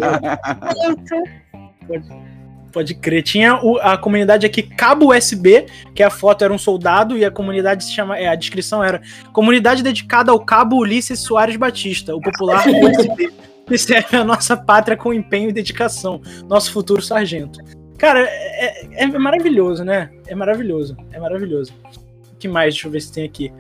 pode, 1.87 2.09
pode 2.73 2.95
crer. 2.95 3.23
Tinha 3.23 3.61
o- 3.63 3.79
a 3.79 3.99
comunidade 3.99 4.47
aqui 4.47 4.63
Cabo 4.63 5.13
USB, 5.15 5.67
que 5.95 6.03
a 6.03 6.09
foto 6.11 6.45
era 6.45 6.53
um 6.53 6.59
soldado 6.59 7.17
e 7.17 7.25
a 7.25 7.31
comunidade 7.31 7.85
se 7.85 7.93
chama, 7.93 8.19
é, 8.19 8.27
a 8.27 8.35
descrição 8.35 8.83
era 8.83 9.03
comunidade 9.33 9.83
dedicada 9.83 10.33
ao 10.33 10.41
Cabo 10.41 10.77
Ulisses 10.79 11.21
Soares 11.21 11.57
Batista, 11.57 12.15
o 12.17 12.21
popular 12.21 12.65
USB, 12.67 13.31
que 13.71 13.79
serve 13.79 14.17
a 14.17 14.25
nossa 14.25 14.57
pátria 14.57 14.97
com 14.97 15.13
empenho 15.15 15.49
e 15.49 15.53
dedicação, 15.53 16.21
nosso 16.49 16.73
futuro 16.73 17.01
sargento. 17.01 17.61
Cara, 17.97 18.21
é, 18.29 18.85
é- 18.97 19.05
é 19.05 19.07
maravilhoso, 19.07 19.85
né? 19.85 20.11
É 20.27 20.35
maravilhoso, 20.35 20.97
é 21.13 21.19
maravilhoso. 21.21 21.73
O 22.33 22.37
que 22.39 22.49
mais? 22.49 22.75
Deixa 22.75 22.89
eu 22.89 22.91
ver 22.93 23.01
se 23.01 23.13
tem 23.13 23.25
aqui. 23.25 23.53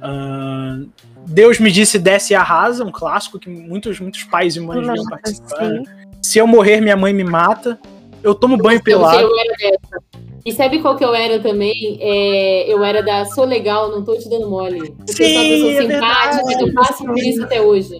Ahn, 0.00 0.86
Deus 1.26 1.58
me 1.58 1.70
disse 1.70 1.98
desce 1.98 2.32
e 2.32 2.36
arrasa, 2.36 2.84
um 2.84 2.92
clássico 2.92 3.38
que 3.38 3.48
muitos, 3.50 3.98
muitos 4.00 4.24
pais 4.24 4.56
e 4.56 4.60
mães 4.60 4.86
iam 4.86 5.04
participar. 5.06 5.68
Sim. 5.68 5.82
Se 6.22 6.38
eu 6.38 6.46
morrer, 6.46 6.80
minha 6.80 6.96
mãe 6.96 7.12
me 7.12 7.24
mata. 7.24 7.78
Eu 8.22 8.34
tomo 8.34 8.56
banho 8.56 8.82
pelado. 8.82 9.20
eu 9.20 9.30
era 9.38 9.54
dessa. 9.58 10.02
E 10.44 10.52
sabe 10.52 10.80
qual 10.80 10.96
que 10.96 11.04
eu 11.04 11.14
era 11.14 11.40
também? 11.40 11.98
É, 12.00 12.72
eu 12.72 12.82
era 12.82 13.02
da 13.02 13.24
sou 13.26 13.44
legal, 13.44 13.90
não 13.90 14.02
tô 14.04 14.16
te 14.18 14.28
dando 14.30 14.48
mole. 14.48 14.92
Porque 15.06 15.12
Sim, 15.24 15.52
eu 15.52 15.58
sou 15.60 15.70
é 15.70 15.82
simpática, 15.94 16.46
verdade. 16.46 16.62
eu 16.70 16.74
passo 16.74 17.04
por 17.04 17.18
isso 17.18 17.44
até 17.44 17.60
hoje. 17.60 17.98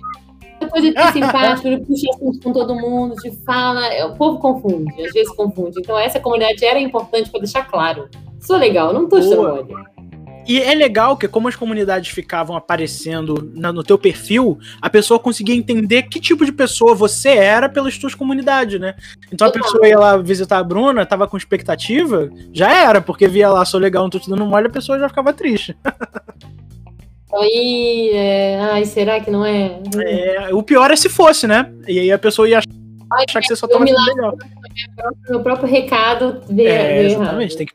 Coisa 0.70 0.90
de 0.90 1.00
ser 1.00 1.12
simpático, 1.12 1.68
de 1.70 1.76
puxar 1.78 2.10
assunto 2.14 2.40
com 2.42 2.52
todo 2.52 2.74
mundo, 2.74 3.14
de 3.16 3.30
fala, 3.44 3.86
é, 3.86 4.04
o 4.04 4.14
povo 4.14 4.38
confunde, 4.38 4.92
às 5.04 5.12
vezes 5.12 5.32
confunde. 5.34 5.80
Então 5.80 5.98
essa 5.98 6.18
comunidade 6.20 6.64
era 6.64 6.78
importante 6.78 7.30
para 7.30 7.40
deixar 7.40 7.64
claro. 7.68 8.08
Sou 8.40 8.56
legal, 8.56 8.92
não 8.92 9.08
tô 9.08 9.18
Boa. 9.20 9.64
mole. 9.64 9.74
E 10.46 10.62
é 10.62 10.74
legal 10.74 11.14
que, 11.14 11.28
como 11.28 11.46
as 11.46 11.54
comunidades 11.56 12.08
ficavam 12.10 12.56
aparecendo 12.56 13.50
na- 13.54 13.70
no 13.70 13.82
teu 13.84 13.98
perfil, 13.98 14.58
a 14.80 14.88
pessoa 14.88 15.20
conseguia 15.20 15.54
entender 15.54 16.04
que 16.04 16.18
tipo 16.18 16.42
de 16.46 16.52
pessoa 16.52 16.94
você 16.94 17.28
era 17.28 17.68
pelas 17.68 17.98
tuas 17.98 18.14
comunidades, 18.14 18.80
né? 18.80 18.94
Então 19.30 19.46
a 19.46 19.52
pessoa 19.52 19.86
ia 19.86 19.98
lá 19.98 20.16
visitar 20.16 20.56
a 20.56 20.64
Bruna, 20.64 21.04
tava 21.04 21.28
com 21.28 21.36
expectativa, 21.36 22.30
já 22.50 22.72
era, 22.74 22.98
porque 22.98 23.28
via 23.28 23.50
lá, 23.50 23.62
sou 23.66 23.78
legal, 23.78 24.04
não 24.04 24.08
tô 24.10 24.18
te 24.18 24.30
dando 24.30 24.46
mole, 24.46 24.68
a 24.68 24.70
pessoa 24.70 24.98
já 24.98 25.06
ficava 25.06 25.34
triste. 25.34 25.76
Aí, 27.34 28.10
é, 28.14 28.59
ai, 28.60 28.84
será 28.84 29.20
que 29.20 29.30
não 29.30 29.44
é? 29.44 29.78
É, 29.98 30.55
o 30.55 30.62
pior 30.62 30.90
é 30.90 30.96
se 30.96 31.09
fosse, 31.09 31.46
né? 31.46 31.70
E 31.86 31.98
aí 31.98 32.10
a 32.12 32.18
pessoa 32.18 32.48
ia 32.48 32.59
achar 32.59 32.68
Ai, 33.12 33.24
que 33.26 33.46
você 33.48 33.56
só 33.56 33.66
eu 33.66 33.70
tava 33.70 33.84
me 33.84 33.90
sendo 33.90 34.05
legal. 34.06 34.36
Meu 35.28 35.40
próprio 35.42 35.68
recado 35.68 36.40
veio, 36.48 36.68
É, 36.68 36.94
veio 36.94 37.06
exatamente, 37.09 37.55
errado. 37.55 37.56
tem 37.59 37.66
que, 37.66 37.74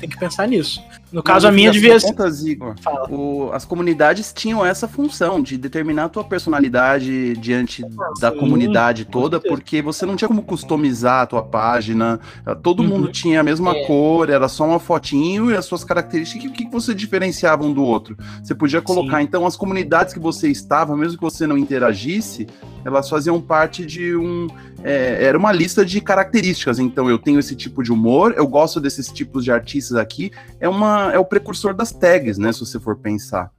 tem 0.00 0.08
que 0.08 0.18
pensar 0.18 0.46
nisso. 0.46 0.82
No 1.12 1.22
caso, 1.22 1.48
a 1.48 1.52
minha 1.52 1.70
devia 1.70 1.98
ser. 1.98 2.08
Contas, 2.08 2.44
Igor, 2.44 2.74
Fala. 2.82 3.08
o- 3.10 3.50
as 3.52 3.64
comunidades 3.64 4.32
tinham 4.32 4.64
essa 4.64 4.86
função 4.86 5.40
de 5.42 5.56
determinar 5.56 6.04
a 6.04 6.08
tua 6.08 6.22
personalidade 6.24 7.34
diante 7.38 7.82
da 8.20 8.30
sim, 8.30 8.38
comunidade 8.38 9.04
com 9.04 9.10
toda, 9.12 9.40
porque 9.40 9.80
você 9.80 10.04
não 10.04 10.16
tinha 10.16 10.28
como 10.28 10.42
customizar 10.42 11.22
a 11.22 11.26
tua 11.26 11.42
página, 11.42 12.20
eh, 12.46 12.54
todo 12.56 12.82
Uhum. 12.82 12.88
mundo 12.88 13.08
tinha 13.12 13.40
a 13.40 13.42
mesma 13.42 13.72
É. 13.74 13.86
cor, 13.86 14.28
era 14.28 14.48
só 14.48 14.66
uma 14.66 14.78
fotinho 14.78 15.50
e 15.50 15.56
as 15.56 15.64
suas 15.64 15.82
características, 15.84 16.50
o 16.50 16.52
que, 16.52 16.64
que 16.66 16.72
você 16.72 16.94
diferenciava 16.94 17.64
um 17.64 17.72
do 17.72 17.82
outro? 17.82 18.16
Você 18.42 18.54
podia 18.54 18.82
colocar, 18.82 19.22
então, 19.22 19.46
as 19.46 19.56
comunidades 19.56 20.12
que 20.12 20.20
você 20.20 20.48
estava, 20.50 20.96
mesmo 20.96 21.16
que 21.16 21.22
você 21.24 21.46
não 21.46 21.56
interagisse, 21.56 22.46
elas 22.84 23.08
faziam 23.08 23.40
parte 23.40 23.84
de 23.86 24.14
um. 24.16 24.46
é, 24.84 25.24
era 25.24 25.36
uma 25.36 25.50
lista 25.50 25.84
de 25.84 26.00
características. 26.00 26.78
Então, 26.78 27.10
eu 27.10 27.18
tenho 27.18 27.40
esse 27.40 27.56
tipo 27.56 27.82
de 27.82 27.90
humor, 27.90 28.32
eu 28.36 28.46
gosto 28.46 28.78
desses 28.80 29.10
tipos 29.10 29.42
de 29.42 29.50
artistas 29.50 29.96
aqui. 29.96 30.30
É, 30.60 30.68
uma, 30.68 30.97
é 31.12 31.18
o 31.18 31.24
precursor 31.24 31.74
das 31.74 31.92
tags, 31.92 32.38
né? 32.38 32.52
Se 32.52 32.60
você 32.60 32.78
for 32.78 32.96
pensar. 32.96 33.50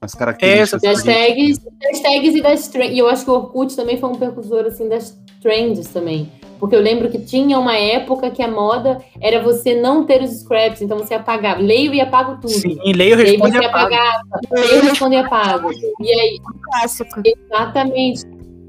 As 0.00 0.14
características. 0.14 0.82
Das 0.82 1.00
ali. 1.06 1.12
tags, 1.12 1.58
das 1.58 2.00
tags 2.00 2.34
e 2.34 2.42
das 2.42 2.68
trends. 2.68 2.94
E 2.94 2.98
eu 2.98 3.08
acho 3.08 3.24
que 3.24 3.30
o 3.30 3.34
Orkut 3.34 3.74
também 3.76 3.96
foi 3.98 4.08
um 4.10 4.14
precursor 4.14 4.66
assim, 4.66 4.88
das 4.88 5.16
trends 5.40 5.88
também. 5.88 6.30
Porque 6.58 6.76
eu 6.76 6.80
lembro 6.80 7.10
que 7.10 7.18
tinha 7.18 7.58
uma 7.58 7.76
época 7.76 8.30
que 8.30 8.40
a 8.40 8.46
moda 8.48 8.98
era 9.20 9.42
você 9.42 9.74
não 9.80 10.04
ter 10.06 10.22
os 10.22 10.30
scraps, 10.30 10.80
então 10.80 10.98
você 10.98 11.14
apagava. 11.14 11.60
Leio 11.60 11.92
e 11.92 12.00
apago 12.00 12.40
tudo. 12.40 12.52
Sim, 12.52 12.78
leio, 12.92 13.18
E 13.18 13.22
aí 13.22 13.30
responde 13.32 13.56
você 13.56 13.62
e 13.62 13.66
apaga. 13.66 13.96
apagava, 13.96 14.22
leio, 14.52 14.82
responde 14.82 15.14
e 15.14 15.18
apago. 15.18 15.70
E 16.00 16.12
aí, 16.12 16.38
Clássico. 16.62 17.20
exatamente. 17.24 18.22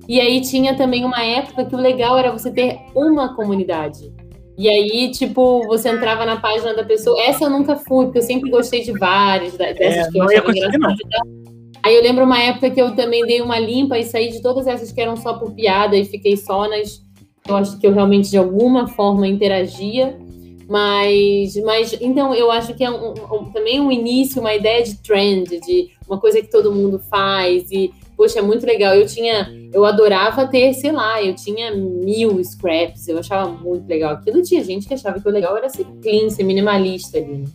E 0.07 0.19
aí 0.19 0.41
tinha 0.41 0.75
também 0.75 1.05
uma 1.05 1.23
época 1.23 1.65
que 1.65 1.75
o 1.75 1.79
legal 1.79 2.17
era 2.17 2.31
você 2.31 2.51
ter 2.51 2.79
uma 2.95 3.35
comunidade. 3.35 4.12
E 4.57 4.69
aí, 4.69 5.11
tipo, 5.11 5.65
você 5.65 5.89
entrava 5.89 6.25
na 6.25 6.39
página 6.39 6.73
da 6.75 6.83
pessoa. 6.83 7.19
Essa 7.21 7.45
eu 7.45 7.49
nunca 7.49 7.75
fui, 7.75 8.05
porque 8.05 8.19
eu 8.19 8.23
sempre 8.23 8.49
gostei 8.51 8.83
de 8.83 8.91
várias, 8.91 9.57
da- 9.57 9.71
dessas 9.71 10.07
É, 10.07 10.11
que 10.11 10.17
eu 10.19 10.23
achava. 10.23 10.95
Aí 11.83 11.95
eu 11.95 12.01
lembro 12.01 12.23
uma 12.23 12.41
época 12.41 12.69
que 12.69 12.81
eu 12.81 12.95
também 12.95 13.25
dei 13.25 13.41
uma 13.41 13.59
limpa 13.59 13.97
e 13.97 14.03
saí 14.03 14.29
de 14.29 14.41
todas 14.41 14.67
essas 14.67 14.91
que 14.91 15.01
eram 15.01 15.17
só 15.17 15.33
por 15.33 15.51
piada 15.53 15.97
e 15.97 16.05
fiquei 16.05 16.37
só 16.37 16.67
nas. 16.69 17.01
Eu 17.47 17.57
acho 17.57 17.77
que 17.77 17.85
eu 17.85 17.93
realmente 17.93 18.29
de 18.29 18.37
alguma 18.37 18.87
forma 18.87 19.27
interagia. 19.27 20.17
Mas, 20.69 21.55
mas 21.57 21.93
então 22.01 22.33
eu 22.33 22.49
acho 22.49 22.73
que 22.73 22.83
é 22.85 22.89
um- 22.89 23.11
um- 23.11 23.51
também 23.51 23.81
um 23.81 23.91
início, 23.91 24.39
uma 24.39 24.53
ideia 24.55 24.81
de 24.81 24.95
trend, 25.03 25.59
de 25.59 25.89
uma 26.07 26.17
coisa 26.17 26.41
que 26.41 26.49
todo 26.49 26.71
mundo 26.71 26.99
faz. 27.09 27.69
E, 27.69 27.91
poxa, 28.15 28.39
é 28.39 28.41
muito 28.41 28.65
legal. 28.65 28.93
Eu 28.95 29.05
tinha, 29.05 29.51
eu 29.73 29.85
adorava 29.85 30.47
ter, 30.47 30.73
sei 30.73 30.91
lá, 30.91 31.21
eu 31.21 31.35
tinha 31.35 31.75
mil 31.75 32.43
scraps, 32.43 33.07
eu 33.07 33.17
achava 33.19 33.49
muito 33.51 33.87
legal. 33.87 34.13
Aquilo 34.13 34.41
tinha 34.41 34.63
gente 34.63 34.87
que 34.87 34.93
achava 34.93 35.19
que 35.19 35.27
o 35.27 35.31
legal 35.31 35.55
era 35.57 35.69
ser 35.69 35.85
clean, 36.01 36.29
ser 36.29 36.43
minimalista 36.43 37.17
ali. 37.17 37.37
né? 37.39 37.45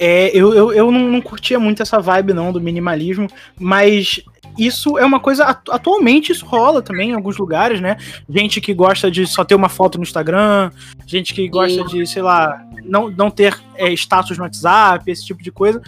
É, 0.00 0.30
eu, 0.36 0.54
eu, 0.54 0.72
eu 0.72 0.90
não, 0.92 1.00
não 1.08 1.20
curtia 1.20 1.58
muito 1.58 1.82
essa 1.82 1.98
vibe, 1.98 2.32
não, 2.32 2.52
do 2.52 2.60
minimalismo, 2.60 3.26
mas 3.58 4.20
isso 4.56 4.96
é 4.96 5.04
uma 5.04 5.18
coisa. 5.18 5.44
atu- 5.44 5.72
Atualmente 5.72 6.30
isso 6.30 6.46
rola 6.46 6.80
também 6.80 7.10
em 7.10 7.14
alguns 7.14 7.36
lugares, 7.36 7.80
né? 7.80 7.96
Gente 8.28 8.60
que 8.60 8.72
gosta 8.72 9.10
de 9.10 9.26
só 9.26 9.44
ter 9.44 9.56
uma 9.56 9.68
foto 9.68 9.98
no 9.98 10.04
Instagram, 10.04 10.70
gente 11.04 11.34
que 11.34 11.48
gosta 11.48 11.82
de, 11.84 12.06
sei 12.06 12.22
lá, 12.22 12.64
não, 12.84 13.10
não 13.10 13.28
ter 13.28 13.58
é, 13.74 13.92
status 13.92 14.38
no 14.38 14.44
WhatsApp, 14.44 15.10
esse 15.10 15.26
tipo 15.26 15.42
de 15.42 15.50
coisa. 15.50 15.82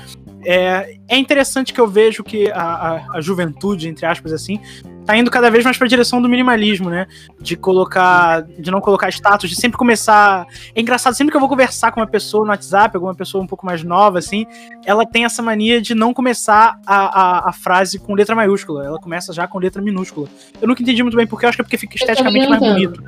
É, 0.44 0.96
é 1.08 1.18
interessante 1.18 1.72
que 1.72 1.80
eu 1.80 1.86
vejo 1.86 2.22
que 2.24 2.50
a, 2.50 2.62
a, 2.62 3.16
a 3.16 3.20
juventude, 3.20 3.88
entre 3.88 4.06
aspas, 4.06 4.32
assim, 4.32 4.58
tá 5.04 5.16
indo 5.16 5.30
cada 5.30 5.50
vez 5.50 5.64
mais 5.64 5.76
pra 5.76 5.86
direção 5.86 6.22
do 6.22 6.28
minimalismo, 6.28 6.88
né? 6.88 7.06
De 7.40 7.56
colocar. 7.56 8.42
De 8.42 8.70
não 8.70 8.80
colocar 8.80 9.08
status, 9.08 9.50
de 9.50 9.56
sempre 9.56 9.76
começar. 9.76 10.46
É 10.74 10.80
engraçado, 10.80 11.14
sempre 11.14 11.30
que 11.30 11.36
eu 11.36 11.40
vou 11.40 11.48
conversar 11.48 11.92
com 11.92 12.00
uma 12.00 12.06
pessoa 12.06 12.44
no 12.44 12.50
WhatsApp, 12.50 12.96
alguma 12.96 13.14
pessoa 13.14 13.42
um 13.42 13.46
pouco 13.46 13.66
mais 13.66 13.82
nova, 13.82 14.18
assim, 14.18 14.46
ela 14.84 15.04
tem 15.04 15.24
essa 15.24 15.42
mania 15.42 15.80
de 15.80 15.94
não 15.94 16.14
começar 16.14 16.78
a, 16.86 17.20
a, 17.46 17.48
a 17.50 17.52
frase 17.52 17.98
com 17.98 18.14
letra 18.14 18.34
maiúscula. 18.34 18.84
Ela 18.84 18.98
começa 18.98 19.32
já 19.32 19.46
com 19.46 19.58
letra 19.58 19.82
minúscula. 19.82 20.28
Eu 20.60 20.68
nunca 20.68 20.82
entendi 20.82 21.02
muito 21.02 21.16
bem 21.16 21.26
porque 21.26 21.44
eu 21.44 21.48
acho 21.48 21.56
que 21.56 21.62
é 21.62 21.64
porque 21.64 21.78
fica 21.78 21.96
esteticamente 21.96 22.48
mais 22.48 22.60
bonito. 22.60 23.02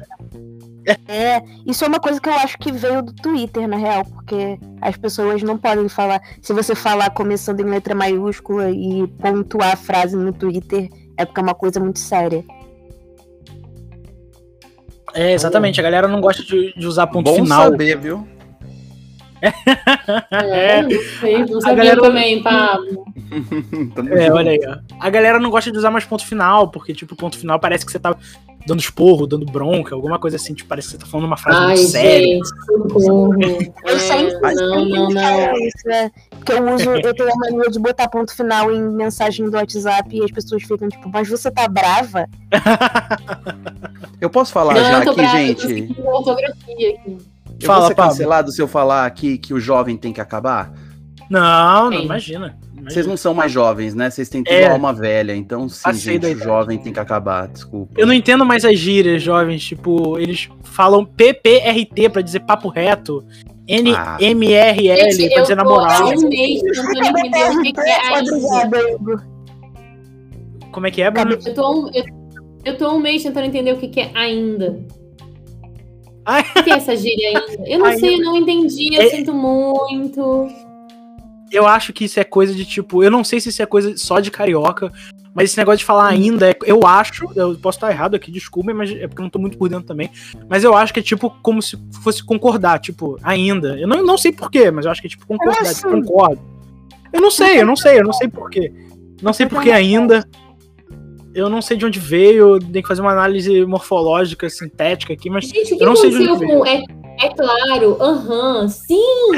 É, 1.07 1.43
isso 1.67 1.85
é 1.85 1.89
uma 1.89 2.01
coisa 2.01 2.21
que 2.21 2.29
eu 2.29 2.35
acho 2.35 2.59
que 2.59 2.73
veio 2.73 3.03
do 3.03 3.13
Twitter, 3.13 3.69
na 3.69 3.77
real, 3.77 4.05
porque 4.05 4.59
as 4.81 4.97
pessoas 4.97 5.43
não 5.43 5.57
podem 5.57 5.89
falar. 5.89 6.21
Se 6.41 6.53
você 6.53 6.75
falar 6.75 7.11
começando 7.11 7.61
em 7.61 7.65
letra 7.65 7.95
maiúscula 7.95 8.71
e 8.71 9.07
pontuar 9.21 9.73
a 9.73 9.77
frase 9.77 10.17
no 10.17 10.33
Twitter, 10.33 10.89
é 11.17 11.25
porque 11.25 11.41
é 11.41 11.43
uma 11.43 11.55
coisa 11.55 11.79
muito 11.79 11.99
séria. 11.99 12.45
É, 15.15 15.33
exatamente. 15.33 15.79
A 15.79 15.83
galera 15.83 16.09
não 16.09 16.21
gosta 16.21 16.43
de, 16.43 16.73
de 16.77 16.87
usar 16.87 17.07
ponto 17.07 17.31
Bom 17.31 17.37
final. 17.37 17.71
saber, 17.71 17.99
viu? 17.99 18.27
É, 20.31 20.83
não 20.83 20.91
sei, 21.21 21.39
não 21.39 21.61
sabia 21.61 21.77
galera- 21.77 22.01
também, 22.01 22.43
Pablo. 22.43 23.05
Tamo 23.95 24.15
É, 24.15 24.31
olha 24.33 24.53
aí, 24.53 24.61
ó. 24.67 24.77
A 25.01 25.11
galera 25.11 25.41
não 25.41 25.51
gosta 25.51 25.71
de 25.73 25.79
usar 25.79 25.91
mais 25.91 26.05
ponto 26.05 26.25
final, 26.25 26.69
porque, 26.69 26.95
tipo, 26.95 27.17
ponto 27.17 27.37
final 27.39 27.59
parece 27.59 27.85
que 27.85 27.91
você 27.91 27.99
tá 27.99 28.15
dando 28.65 28.79
esporro, 28.79 29.27
dando 29.27 29.45
bronca, 29.45 29.95
alguma 29.95 30.19
coisa 30.21 30.37
assim, 30.37 30.55
tipo, 30.55 30.69
parece 30.69 30.89
que 30.89 30.93
você 30.93 30.99
tá 30.99 31.07
falando 31.07 31.27
uma 31.27 31.37
frase 31.37 31.59
Ai, 31.59 31.77
muito 31.77 31.91
séria. 31.91 32.39
Eu 33.85 33.99
sempre 33.99 34.35
É, 34.35 34.55
não, 34.55 34.85
não, 34.85 35.09
não. 35.11 35.21
É 35.21 35.53
isso, 35.67 35.91
é. 35.91 36.11
Porque 36.31 36.53
eu 36.53 36.75
uso, 36.75 36.91
eu 36.91 37.15
tenho 37.15 37.29
a 37.33 37.37
mania 37.37 37.71
de 37.71 37.79
botar 37.81 38.09
ponto 38.09 38.35
final 38.35 38.71
em 38.71 38.81
mensagem 38.81 39.51
do 39.51 39.57
WhatsApp 39.57 40.17
e 40.17 40.23
as 40.23 40.31
pessoas 40.31 40.63
ficam 40.63 40.89
tipo, 40.89 41.09
mas 41.13 41.29
você 41.29 41.51
tá 41.51 41.67
brava? 41.67 42.29
Eu 44.21 44.31
posso 44.31 44.53
falar 44.53 44.75
Não, 44.75 44.81
já 44.85 44.99
eu 45.01 45.05
tô 45.05 45.11
aqui, 45.11 45.21
brava, 45.21 45.43
eu 45.43 45.55
tô 45.57 45.69
gente? 45.69 46.01
a 46.01 46.11
ortografia 46.11 46.91
aqui. 46.91 47.19
Eu 47.63 47.67
Fala, 47.67 47.81
vou 47.81 47.89
ser 47.89 47.95
Pablo. 47.95 48.11
cancelado 48.13 48.53
se 48.53 48.61
eu 48.63 48.69
falar 48.69 49.07
aqui 49.07 49.39
que 49.39 49.55
o 49.55 49.61
jovem 49.61 49.97
tem 49.97 50.13
que 50.13 50.21
acabar? 50.21 50.73
Não, 51.31 51.91
não, 51.91 52.01
imagina. 52.03 52.59
Vocês 52.85 53.07
não 53.07 53.17
são 53.17 53.33
mais 53.33 53.53
jovens, 53.53 53.95
né? 53.95 54.11
Vocês 54.11 54.29
têm 54.29 54.43
tudo 54.43 54.53
É. 54.55 54.69
alma 54.69 54.93
velha. 54.93 55.35
Então, 55.37 55.69
sim, 55.69 55.81
Passei 55.85 56.21
gente, 56.21 56.27
o 56.35 56.39
jovem 56.39 56.79
tem 56.79 56.93
que 56.93 56.99
acabar. 56.99 57.47
Desculpa. 57.47 57.95
Eu 57.97 58.07
não 58.09 58.13
entendo 58.13 58.45
mais 58.45 58.65
as 58.65 58.77
gírias, 58.77 59.23
jovens. 59.23 59.65
Tipo, 59.65 60.19
eles 60.19 60.49
falam 60.65 61.05
PPRT 61.05 62.09
pra 62.09 62.21
dizer 62.23 62.41
papo 62.41 62.69
reto. 62.69 63.25
Ah. 63.97 64.17
NMRL 64.21 65.13
Gente, 65.13 65.29
pra 65.29 65.39
eu 65.39 65.43
dizer 65.43 65.57
tô 65.57 65.63
namorar. 65.63 66.03
há 66.03 66.07
um 66.07 66.29
mês 66.29 66.61
tentando 66.61 67.09
entender 67.09 67.51
o 67.51 67.63
que, 67.63 67.73
que 67.73 67.81
é. 67.81 69.23
Como 70.73 70.87
é 70.87 70.91
que 70.91 71.03
é, 71.03 71.11
Bruno? 71.11 71.39
Eu 71.47 71.55
tô, 71.55 71.73
um, 71.73 71.91
eu, 71.95 72.05
eu 72.65 72.77
tô 72.77 72.93
um 72.95 72.99
mês 72.99 73.23
tentando 73.23 73.47
entender 73.47 73.73
o 73.73 73.77
que, 73.77 73.89
que 73.89 74.01
é 74.01 74.11
ainda. 74.15 74.81
Ai. 76.25 76.43
O 76.57 76.63
que 76.63 76.71
é 76.71 76.75
essa 76.75 76.97
gíria 76.97 77.29
ainda? 77.29 77.69
Eu 77.69 77.79
não 77.79 77.87
Ainda. 77.87 77.99
sei, 78.01 78.15
eu 78.15 78.21
não 78.21 78.37
entendi, 78.37 78.95
eu 78.95 79.03
É- 79.03 79.11
sinto 79.11 79.33
muito. 79.35 80.49
Eu 81.51 81.67
acho 81.67 81.93
que 81.93 82.05
isso 82.05 82.19
é 82.19 82.25
coisa 82.25 82.55
de 82.55 82.65
tipo. 82.65 83.03
Eu 83.03 83.11
não 83.11 83.23
sei 83.25 83.41
se 83.41 83.49
isso 83.51 83.63
é 83.63 83.67
coisa 83.67 83.95
só 83.97 84.21
de 84.21 84.31
carioca, 84.31 84.91
mas 85.35 85.51
esse 85.51 85.59
negócio 85.59 85.79
de 85.79 85.85
falar 85.85 86.07
ainda, 86.09 86.51
é- 86.51 86.57
eu 86.65 86.87
acho. 86.87 87.27
Eu 87.37 87.55
posso 87.57 87.77
estar 87.77 87.91
errado 87.91 88.15
aqui, 88.15 88.31
desculpem, 88.31 88.75
mas 88.75 88.91
é 88.91 89.07
porque 89.07 89.21
eu 89.21 89.25
não 89.25 89.31
tô 89.31 89.39
muito 89.39 89.59
por 89.59 89.69
dentro 89.69 89.85
também. 89.87 90.11
Mas 90.49 90.65
eu 90.65 90.75
acho 90.75 90.95
que 90.95 91.01
é 91.01 91.03
tipo 91.03 91.29
como 91.43 91.61
se 91.61 91.77
fosse 92.03 92.25
concordar, 92.25 92.79
tipo, 92.79 93.19
ainda. 93.23 93.79
Eu 93.79 93.87
não, 93.89 94.03
não 94.03 94.17
sei 94.17 94.33
porquê, 94.33 94.71
mas 94.71 94.85
eu 94.87 94.91
acho 94.93 95.01
que 95.01 95.09
é 95.09 95.11
tipo 95.11 95.27
concordar, 95.27 95.75
tipo, 95.75 95.91
concordo. 95.91 96.41
Eu 97.13 97.21
não 97.21 97.31
sei, 97.31 97.61
eu 97.61 97.67
não 97.67 97.77
sei, 97.77 97.99
eu 97.99 98.05
não 98.05 98.13
sei 98.13 98.29
porquê. 98.29 98.73
Não 99.21 99.33
sei 99.33 99.45
porquê 99.47 99.71
ainda. 99.71 100.27
Eu 101.35 101.49
não 101.49 101.63
sei 101.63 101.77
de 101.77 101.87
onde 101.87 101.99
veio, 101.99 102.59
tem 102.59 102.83
que 102.83 102.89
fazer 102.89 103.01
uma 103.01 103.13
análise 103.13 103.65
morfológica, 103.65 104.49
sintética 104.51 105.13
aqui, 105.13 105.31
mas 105.31 105.45
Gente, 105.47 105.75
o 105.75 105.79
que 105.79 105.83
Eu 105.83 105.89
não 105.89 105.97
sei 105.97 106.11
de 106.11 106.17
aconteceu 106.17 106.35
onde 106.35 106.47
com. 106.47 106.67
É, 106.67 106.83
é 107.25 107.29
claro, 107.31 107.97
aham, 108.01 108.69
sim, 108.69 109.31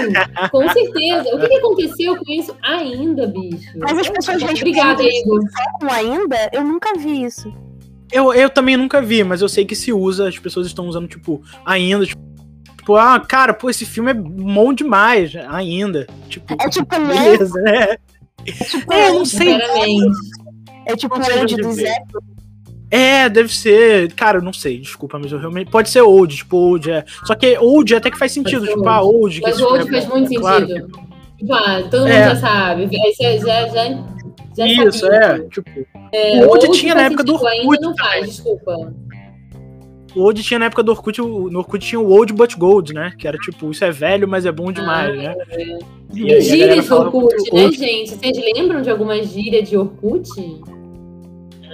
com 0.51 0.69
certeza. 0.71 1.35
O 1.35 1.41
que, 1.41 1.49
que 1.49 1.55
aconteceu 1.57 2.17
com 2.17 2.33
isso 2.33 2.57
ainda, 2.63 3.27
bicho? 3.27 3.71
Mas 3.79 3.99
as 3.99 4.09
pessoas 4.09 4.43
Obrigada, 4.43 5.03
respondem 5.03 5.21
Igor. 5.21 5.41
com 5.81 5.87
ainda, 5.93 6.51
eu 6.53 6.65
nunca 6.65 6.99
vi 6.99 7.23
isso. 7.25 7.53
Eu, 8.13 8.33
eu 8.33 8.51
também 8.51 8.77
nunca 8.77 9.01
vi, 9.01 9.23
mas 9.25 9.41
eu 9.43 9.49
sei 9.49 9.65
que 9.65 9.75
se 9.75 9.93
usa, 9.93 10.29
as 10.29 10.39
pessoas 10.39 10.67
estão 10.67 10.87
usando, 10.87 11.09
tipo, 11.09 11.43
ainda, 11.65 12.05
tipo, 12.07 12.23
tipo, 12.77 12.97
ah, 12.97 13.19
cara, 13.19 13.55
pô, 13.55 13.71
esse 13.71 13.87
filme 13.87 14.11
é 14.11 14.15
bom 14.15 14.73
demais, 14.73 15.35
ainda. 15.49 16.07
Tipo, 16.29 16.55
É 16.61 16.69
tipo, 16.69 16.99
né? 16.99 17.07
beleza, 17.15 17.61
né? 17.63 17.97
É 18.47 18.53
tipo, 18.53 18.93
É, 18.93 19.09
eu 19.09 19.15
não 19.15 19.25
sei. 19.25 19.53
Sinceramente. 19.55 20.17
É 20.87 20.97
tipo 20.97 21.19
de 21.47 21.57
do 21.57 21.73
Zé. 21.73 21.95
É, 22.91 23.29
deve 23.29 23.53
ser. 23.53 24.13
Cara, 24.13 24.39
eu 24.39 24.43
não 24.43 24.53
sei, 24.53 24.79
desculpa, 24.79 25.19
mas 25.19 25.33
eu 25.33 25.39
realmente. 25.39 25.71
Pode 25.71 25.91
ser 25.91 26.03
old, 26.03 26.37
tipo, 26.37 26.57
old, 26.57 26.91
é. 26.91 27.05
Só 27.25 27.35
que 27.35 27.59
old 27.59 27.95
até 27.95 28.11
que 28.11 28.19
faz 28.19 28.31
sentido, 28.33 28.67
tipo, 28.67 28.87
ah, 28.89 29.03
old. 29.03 29.41
Mas 29.41 29.55
esse 29.55 29.63
o 29.63 29.67
filme 29.67 29.81
hoje 29.83 29.89
é 29.89 29.93
faz 29.93 30.05
bom. 30.05 30.17
muito 30.19 30.33
É 30.33 30.37
claro 30.41 30.67
sentido. 30.69 30.89
Tipo, 31.39 31.55
ah, 31.55 31.83
todo 31.91 32.01
mundo 32.03 32.09
É. 32.09 32.29
já 32.31 32.37
sabe. 32.37 32.89
Já, 33.41 33.67
já, 33.69 34.05
já 34.57 34.67
Isso, 34.67 35.01
sabia. 35.01 35.17
é. 35.19 35.39
Tipo, 35.49 35.71
É, 36.13 36.47
O 36.47 36.51
old 36.51 36.69
hoje 36.69 36.81
tinha 36.81 36.95
na 36.95 37.03
época 37.03 37.25
do 37.25 37.33
sentido, 37.33 37.49
Orkut 37.49 37.75
Ainda 37.75 37.81
não 37.89 37.97
faz, 37.97 38.27
desculpa. 38.27 38.93
o 40.15 40.21
old 40.23 40.43
tinha 40.45 40.59
na 40.61 40.67
época 40.67 40.83
do 40.85 40.93
Orkut, 40.93 41.21
no 41.21 41.59
Orkut 41.59 41.85
tinha 41.85 42.01
o 42.01 42.09
old 42.13 42.33
but 42.33 42.55
gold, 42.57 42.95
né? 42.95 43.13
Que 43.19 43.27
era 43.27 43.37
tipo, 43.39 43.73
isso 43.73 43.85
é 43.85 43.91
velho, 43.91 44.29
mas 44.29 44.47
é 44.47 44.53
bom 44.53 44.71
demais, 44.71 45.17
né? 45.17 45.35
E 45.59 45.63
aí 45.63 45.73
a 45.73 46.17
galera 46.29 46.41
Gírias 46.43 46.77
de 46.77 46.89
falava 46.89 47.07
Orkut, 47.17 47.35
né, 47.53 47.65
old. 47.65 47.77
gente? 47.77 48.11
Vocês 48.11 48.39
lembram 48.55 48.81
de 48.83 48.91
alguma 48.91 49.21
gíria 49.25 49.61
de 49.61 49.77
Orkut? 49.77 50.29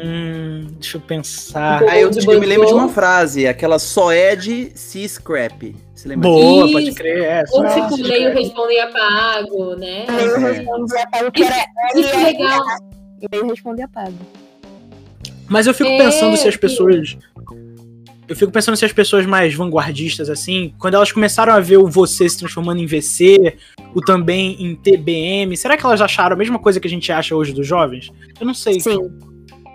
Hum, 0.02 0.66
deixa 0.78 0.96
eu 0.96 1.00
pensar. 1.00 1.80
Pô, 1.80 1.88
Aí 1.88 2.00
eu, 2.02 2.10
eu 2.10 2.40
me 2.40 2.46
lembro 2.46 2.66
de 2.66 2.72
uma 2.72 2.88
frase, 2.88 3.46
aquela 3.46 3.78
só 3.78 4.10
é 4.12 4.34
de 4.34 4.70
se 4.74 5.06
scrap. 5.08 5.74
Você 5.94 6.08
lembra? 6.08 6.28
Boa, 6.28 6.64
Isso. 6.64 6.72
pode 6.72 6.92
crer. 6.92 7.22
É, 7.24 7.40
Ou 7.50 7.68
só- 7.68 7.88
tipo, 7.88 8.02
leio, 8.02 8.32
respondo 8.32 8.70
e 8.70 8.78
apago, 8.80 9.76
né? 9.76 10.06
Eu 10.08 10.36
É. 10.46 10.52
respondi 10.52 10.96
apago 10.98 11.30
que 11.32 11.42
Isso, 11.42 11.52
era 11.52 12.00
isso 12.00 12.14
é 12.16 12.24
legal. 12.24 12.60
Eu 13.32 13.46
respondi 13.48 13.82
apago. 13.82 14.14
Mas 15.48 15.66
eu 15.66 15.74
fico 15.74 15.90
É, 15.90 15.98
pensando 15.98 16.36
se 16.36 16.48
as 16.48 16.54
que- 16.54 16.60
pessoas. 16.60 17.18
Eu 18.28 18.36
fico 18.36 18.52
pensando 18.52 18.76
se 18.76 18.84
as 18.84 18.92
pessoas 18.92 19.26
mais 19.26 19.52
vanguardistas, 19.52 20.30
assim, 20.30 20.72
quando 20.78 20.94
elas 20.94 21.10
começaram 21.10 21.52
a 21.52 21.58
ver 21.58 21.78
o 21.78 21.88
você 21.88 22.28
se 22.28 22.38
transformando 22.38 22.80
em 22.80 22.86
VC, 22.86 23.56
o 23.92 24.00
também 24.00 24.56
em 24.64 24.76
TBM, 24.76 25.56
será 25.56 25.76
que 25.76 25.84
elas 25.84 26.00
acharam 26.00 26.34
a 26.34 26.38
mesma 26.38 26.56
coisa 26.60 26.78
que 26.78 26.86
a 26.86 26.90
gente 26.90 27.10
acha 27.10 27.34
hoje 27.34 27.52
dos 27.52 27.66
jovens? 27.66 28.08
Eu 28.40 28.46
não 28.46 28.54
sei. 28.54 28.78
Sim. 28.78 29.10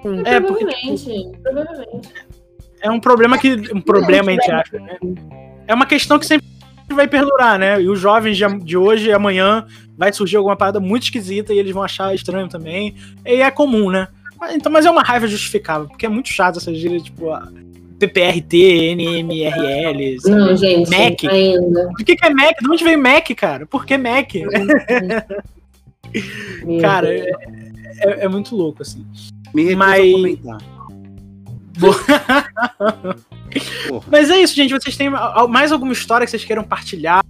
Sim. 0.05 0.21
É, 0.25 0.39
porque 0.39 0.65
provavelmente, 0.65 1.31
provavelmente. 1.41 2.09
é 2.81 2.91
um 2.91 2.99
problema 2.99 3.37
que. 3.37 3.53
Um 3.73 3.81
problema, 3.81 4.31
entre 4.31 4.51
aspas, 4.51 4.81
né? 4.81 4.97
É 5.67 5.73
uma 5.73 5.85
questão 5.85 6.19
que 6.19 6.25
sempre 6.25 6.45
vai 6.91 7.07
perdurar, 7.07 7.57
né? 7.57 7.81
E 7.81 7.89
os 7.89 7.99
jovens 7.99 8.37
de, 8.63 8.77
hoje 8.77 9.09
e 9.09 9.13
amanhã 9.13 9.65
vai 9.97 10.13
surgir 10.13 10.37
alguma 10.37 10.55
parada 10.55 10.79
muito 10.79 11.03
esquisita 11.03 11.53
e 11.53 11.57
eles 11.57 11.73
vão 11.73 11.81
achar 11.83 12.13
estranho 12.13 12.47
também. 12.47 12.95
E 13.25 13.41
é 13.41 13.49
comum, 13.49 13.89
né? 13.89 14.07
Mas- 14.39 14.53
Então, 14.55 14.71
mas 14.71 14.85
é 14.85 14.91
uma 14.91 15.01
raiva 15.01 15.27
justificável, 15.27 15.87
porque 15.87 16.05
é 16.05 16.09
muito 16.09 16.29
chato 16.29 16.57
essa 16.59 16.73
gíria, 16.73 16.99
tipo, 16.99 17.31
a 17.31 17.47
PPRT, 17.97 18.91
NMRL. 18.93 20.19
sabe? 20.19 20.35
Não, 20.35 20.55
gente, 20.55 20.89
Mac. 20.91 21.23
ainda. 21.33 21.87
O 21.89 21.93
que, 21.95 22.15
que 22.15 22.25
é 22.25 22.29
Mac? 22.29 22.55
De 22.61 22.69
onde 22.69 22.83
veio 22.83 22.99
Mac, 23.01 23.27
cara? 23.35 23.65
Por 23.65 23.85
que 23.85 23.97
Mac? 23.97 24.29
Meu 26.63 26.81
Cara, 26.81 27.09
é, 27.13 27.29
é- 27.99 28.25
é 28.25 28.27
muito 28.27 28.55
louco, 28.55 28.81
assim. 28.81 29.05
Me 29.55 29.63
recuso 29.63 29.77
Mas- 29.77 30.09
a 30.09 30.11
comentar. 30.11 30.57
Mas 34.11 34.29
é 34.29 34.41
isso, 34.41 34.55
gente. 34.55 34.73
Vocês 34.73 34.97
têm 34.97 35.09
mais 35.49 35.71
alguma 35.71 35.93
história 35.93 36.25
que 36.25 36.31
vocês 36.31 36.43
queiram 36.43 36.63
partilhar? 36.63 37.23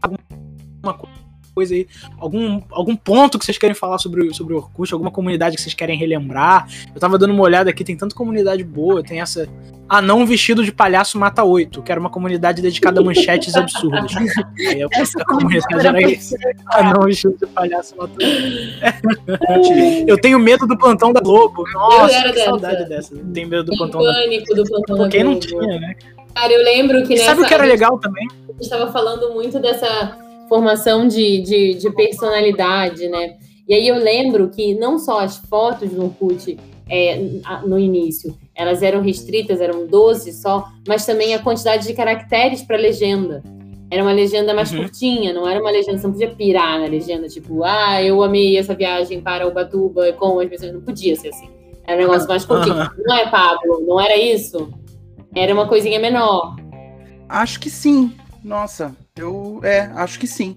Alguma 0.00 0.94
coisa 0.98 1.21
aí? 1.60 1.86
Algum, 2.18 2.62
algum 2.70 2.96
ponto 2.96 3.38
que 3.38 3.44
vocês 3.44 3.58
querem 3.58 3.74
falar 3.74 3.98
sobre, 3.98 4.22
o- 4.28 4.34
sobre 4.34 4.54
o 4.54 4.56
Orkut? 4.56 4.92
Alguma 4.92 5.10
comunidade 5.10 5.56
que 5.56 5.62
vocês 5.62 5.74
querem 5.74 5.98
relembrar? 5.98 6.66
Eu 6.94 7.00
tava 7.00 7.18
dando 7.18 7.32
uma 7.34 7.42
olhada 7.42 7.68
aqui, 7.70 7.84
tem 7.84 7.96
tanta 7.96 8.14
comunidade 8.14 8.64
boa. 8.64 9.02
Tem 9.02 9.20
essa 9.20 9.46
Anão 9.88 10.24
Vestido 10.24 10.64
de 10.64 10.72
Palhaço 10.72 11.18
Mata 11.18 11.44
Oito, 11.44 11.82
que 11.82 11.92
era 11.92 12.00
uma 12.00 12.08
comunidade 12.08 12.62
dedicada 12.62 13.00
a 13.00 13.04
manchetes 13.04 13.54
absurdas. 13.54 14.10
Aí 14.68 14.80
eu 14.80 14.88
Essa 14.92 15.20
a 15.20 15.24
comunidade 15.26 15.86
era 15.86 16.00
isso. 16.10 16.34
Anão 16.72 17.02
Vestido 17.04 17.36
de 17.38 17.46
Palhaço 17.46 17.94
Mata 17.96 18.12
Oito. 18.18 19.64
Gente, 19.64 20.08
Eu 20.08 20.18
tenho 20.18 20.38
medo 20.38 20.66
do 20.66 20.76
plantão 20.78 21.12
da 21.12 21.20
Globo. 21.20 21.64
Nossa, 21.74 22.22
que 22.22 22.32
dessa. 22.32 22.44
saudade 22.44 22.88
dessa. 22.88 23.14
Eu 23.14 23.24
tenho 23.32 23.48
medo 23.48 23.64
do 23.64 23.76
plantão 23.76 24.02
da 24.02 24.12
pânico 24.14 24.54
do 24.54 24.64
plantão 24.64 24.96
Globo. 24.96 25.02
da 25.04 25.08
Quem 25.10 25.24
não 25.24 25.38
tinha, 25.38 25.80
né? 25.80 25.94
Cara, 26.34 26.52
eu 26.52 26.64
lembro 26.64 27.02
que 27.06 27.12
E 27.12 27.16
nessa... 27.16 27.26
sabe 27.26 27.42
o 27.42 27.46
que 27.46 27.52
era 27.52 27.64
a 27.64 27.66
gente 27.66 27.74
legal 27.74 27.98
também? 27.98 28.26
estava 28.60 28.90
falando 28.92 29.34
muito 29.34 29.58
dessa 29.60 30.16
formação 30.48 31.06
de, 31.08 31.40
de, 31.40 31.74
de 31.74 31.90
personalidade, 31.90 33.08
né? 33.08 33.36
E 33.68 33.74
aí 33.74 33.86
eu 33.88 33.96
lembro 33.96 34.48
que 34.50 34.74
não 34.74 34.98
só 34.98 35.20
as 35.20 35.36
fotos 35.36 35.92
no 35.92 36.04
Orkut 36.04 36.58
é, 36.88 37.16
no 37.64 37.78
início, 37.78 38.36
elas 38.54 38.82
eram 38.82 39.00
restritas, 39.00 39.60
eram 39.60 39.86
12 39.86 40.32
só, 40.32 40.68
mas 40.86 41.06
também 41.06 41.34
a 41.34 41.38
quantidade 41.38 41.86
de 41.86 41.94
caracteres 41.94 42.62
para 42.62 42.76
legenda. 42.76 43.42
Era 43.90 44.02
uma 44.02 44.12
legenda 44.12 44.52
mais 44.54 44.72
Uhum. 44.72 44.78
curtinha, 44.78 45.32
não 45.32 45.46
era 45.48 45.60
uma 45.60 45.70
legenda, 45.70 45.98
você 45.98 46.06
não 46.06 46.12
podia 46.12 46.30
pirar 46.34 46.80
na 46.80 46.86
legenda, 46.86 47.28
tipo, 47.28 47.62
ah, 47.62 48.02
eu 48.02 48.22
amei 48.22 48.56
essa 48.58 48.74
viagem 48.74 49.20
para 49.20 49.46
Ubatuba 49.46 50.12
com 50.14 50.40
as 50.40 50.48
pessoas. 50.48 50.72
Não 50.72 50.80
podia 50.80 51.14
ser 51.14 51.28
assim. 51.28 51.48
Era 51.86 51.98
um 51.98 52.06
negócio 52.06 52.28
mais 52.28 52.44
curtinho. 52.44 52.74
Aham. 52.76 52.90
Não 53.04 53.16
é, 53.16 53.28
Pablo? 53.30 53.84
Não 53.86 54.00
era 54.00 54.16
isso? 54.16 54.72
Era 55.34 55.52
uma 55.52 55.66
coisinha 55.68 55.98
menor. 56.00 56.56
acho 57.28 57.58
que 57.60 57.68
sim. 57.70 58.12
Nossa, 58.44 58.94
eu. 59.16 59.60
É, 59.62 59.90
acho 59.94 60.18
que 60.18 60.26
sim. 60.26 60.56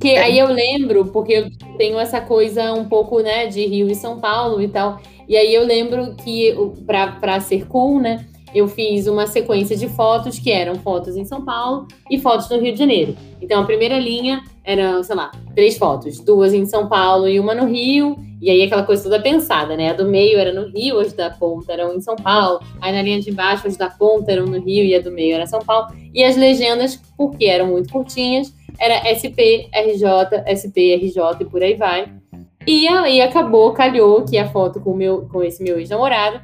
Que 0.00 0.10
É. 0.12 0.22
aí 0.22 0.38
eu 0.38 0.46
lembro, 0.46 1.06
porque 1.06 1.32
eu 1.32 1.50
tenho 1.76 1.98
essa 1.98 2.22
coisa 2.22 2.72
um 2.72 2.86
pouco, 2.88 3.20
né, 3.20 3.46
de 3.46 3.66
Rio 3.66 3.86
e 3.90 3.94
São 3.94 4.18
Paulo 4.18 4.62
e 4.62 4.68
tal. 4.68 4.98
E 5.28 5.36
aí 5.36 5.54
eu 5.54 5.62
lembro 5.64 6.14
que, 6.14 6.54
pra 6.86 7.38
ser 7.40 7.66
cool, 7.66 8.00
né, 8.00 8.24
eu 8.54 8.66
fiz 8.66 9.06
uma 9.06 9.26
sequência 9.26 9.76
de 9.76 9.88
fotos 9.88 10.38
que 10.38 10.50
eram 10.50 10.76
fotos 10.76 11.16
em 11.16 11.24
São 11.26 11.44
Paulo 11.44 11.86
e 12.10 12.18
fotos 12.18 12.48
no 12.48 12.58
Rio 12.58 12.72
de 12.72 12.78
Janeiro. 12.78 13.14
Então 13.42 13.60
a 13.60 13.66
primeira 13.66 13.98
linha 13.98 14.42
era, 14.70 15.02
sei 15.02 15.16
lá, 15.16 15.32
três 15.54 15.76
fotos, 15.76 16.20
duas 16.20 16.54
em 16.54 16.64
São 16.64 16.88
Paulo 16.88 17.28
e 17.28 17.40
uma 17.40 17.54
no 17.54 17.66
Rio. 17.66 18.16
E 18.40 18.48
aí 18.48 18.62
aquela 18.62 18.84
coisa 18.84 19.02
toda 19.02 19.20
pensada, 19.20 19.76
né? 19.76 19.90
A 19.90 19.92
do 19.92 20.06
meio 20.06 20.38
era 20.38 20.52
no 20.52 20.68
Rio, 20.70 21.00
as 21.00 21.12
da 21.12 21.28
ponta 21.28 21.72
eram 21.72 21.94
em 21.94 22.00
São 22.00 22.14
Paulo. 22.14 22.60
Aí 22.80 22.92
na 22.92 23.02
linha 23.02 23.20
de 23.20 23.32
baixo, 23.32 23.66
as 23.66 23.76
da 23.76 23.90
ponta 23.90 24.30
eram 24.30 24.46
no 24.46 24.60
Rio 24.60 24.84
e 24.84 24.94
a 24.94 25.00
do 25.00 25.10
meio 25.10 25.34
era 25.34 25.46
São 25.46 25.60
Paulo. 25.60 25.88
E 26.14 26.22
as 26.22 26.36
legendas, 26.36 27.00
porque 27.16 27.46
eram 27.46 27.66
muito 27.66 27.92
curtinhas, 27.92 28.54
era 28.78 29.02
SP, 29.12 29.68
RJ, 29.74 30.46
SP, 30.46 30.94
RJ 30.94 31.22
e 31.40 31.44
por 31.44 31.62
aí 31.62 31.74
vai. 31.74 32.08
E 32.66 32.86
aí 32.86 33.20
acabou, 33.20 33.72
calhou 33.72 34.24
que 34.24 34.38
a 34.38 34.48
foto 34.48 34.80
com, 34.80 34.94
meu, 34.94 35.28
com 35.30 35.42
esse 35.42 35.62
meu 35.62 35.78
ex-namorado, 35.78 36.40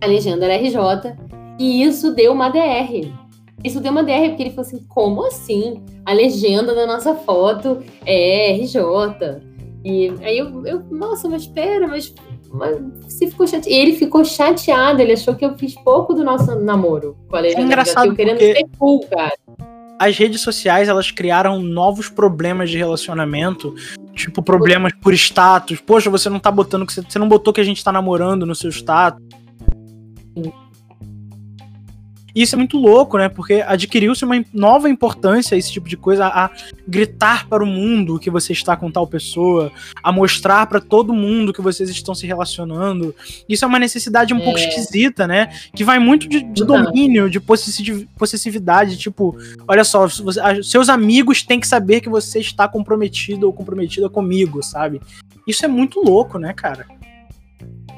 a 0.00 0.06
legenda 0.06 0.44
era 0.44 0.56
RJ, 0.56 1.16
e 1.58 1.82
isso 1.82 2.14
deu 2.14 2.32
uma 2.32 2.48
DR. 2.48 3.25
Isso 3.66 3.80
deu 3.80 3.90
uma 3.90 4.04
DR, 4.04 4.28
porque 4.28 4.44
ele 4.44 4.50
falou 4.50 4.66
assim: 4.66 4.80
como 4.88 5.26
assim? 5.26 5.82
A 6.04 6.12
legenda 6.12 6.72
da 6.72 6.86
nossa 6.86 7.16
foto 7.16 7.82
é 8.04 8.52
RJ. 8.52 8.76
E 9.84 10.12
aí 10.22 10.38
eu, 10.38 10.64
eu 10.64 10.84
nossa, 10.88 11.28
mas 11.28 11.42
espera, 11.42 11.88
mas, 11.88 12.14
mas 12.52 12.78
você 13.02 13.26
ficou 13.26 13.44
chateado. 13.44 13.68
E 13.68 13.74
ele 13.74 13.92
ficou 13.94 14.24
chateado, 14.24 15.02
ele 15.02 15.12
achou 15.12 15.34
que 15.34 15.44
eu 15.44 15.58
fiz 15.58 15.74
pouco 15.74 16.14
do 16.14 16.22
nosso 16.22 16.54
namoro 16.60 17.16
com 17.28 17.36
a 17.36 17.40
legenda. 17.40 17.62
engraçado 17.62 18.06
eu 18.06 18.14
querendo 18.14 18.38
ser 18.38 18.66
cool, 18.78 19.04
cara. 19.08 19.34
as 19.98 20.16
redes 20.16 20.42
sociais 20.42 20.88
elas 20.88 21.10
criaram 21.10 21.60
novos 21.60 22.08
problemas 22.08 22.70
de 22.70 22.78
relacionamento, 22.78 23.74
tipo 24.14 24.44
problemas 24.44 24.92
por 25.00 25.12
status. 25.12 25.80
Poxa, 25.80 26.08
você 26.08 26.28
não 26.28 26.38
tá 26.38 26.52
botando 26.52 26.86
que 26.86 26.92
você, 26.92 27.02
você 27.02 27.18
não 27.18 27.28
botou 27.28 27.52
que 27.52 27.60
a 27.60 27.64
gente 27.64 27.82
tá 27.82 27.90
namorando 27.90 28.46
no 28.46 28.54
seu 28.54 28.70
status. 28.70 29.20
E 32.36 32.42
isso 32.42 32.54
é 32.54 32.58
muito 32.58 32.76
louco, 32.76 33.16
né? 33.16 33.30
Porque 33.30 33.64
adquiriu-se 33.66 34.22
uma 34.22 34.44
nova 34.52 34.90
importância, 34.90 35.56
esse 35.56 35.72
tipo 35.72 35.88
de 35.88 35.96
coisa, 35.96 36.26
a 36.26 36.50
gritar 36.86 37.48
para 37.48 37.64
o 37.64 37.66
mundo 37.66 38.18
que 38.18 38.28
você 38.30 38.52
está 38.52 38.76
com 38.76 38.90
tal 38.90 39.06
pessoa, 39.06 39.72
a 40.02 40.12
mostrar 40.12 40.66
para 40.66 40.78
todo 40.78 41.14
mundo 41.14 41.50
que 41.50 41.62
vocês 41.62 41.88
estão 41.88 42.14
se 42.14 42.26
relacionando. 42.26 43.14
Isso 43.48 43.64
é 43.64 43.68
uma 43.68 43.78
necessidade 43.78 44.34
um 44.34 44.38
É. 44.38 44.44
pouco 44.44 44.58
esquisita, 44.58 45.26
né? 45.26 45.48
Que 45.74 45.82
vai 45.82 45.98
muito 45.98 46.28
de, 46.28 46.42
de 46.42 46.62
domínio, 46.62 47.30
de 47.30 47.40
possessi- 47.40 48.06
possessividade. 48.18 48.98
Tipo, 48.98 49.34
olha 49.66 49.82
só, 49.82 50.06
você- 50.06 50.40
seus 50.62 50.90
amigos 50.90 51.42
têm 51.42 51.58
que 51.58 51.66
saber 51.66 52.02
que 52.02 52.08
você 52.10 52.38
está 52.38 52.68
comprometido 52.68 53.46
ou 53.46 53.52
comprometida 53.52 54.10
comigo, 54.10 54.62
sabe? 54.62 55.00
Isso 55.46 55.64
é 55.64 55.68
muito 55.68 56.00
louco, 56.04 56.38
né, 56.38 56.52
cara? 56.52 56.84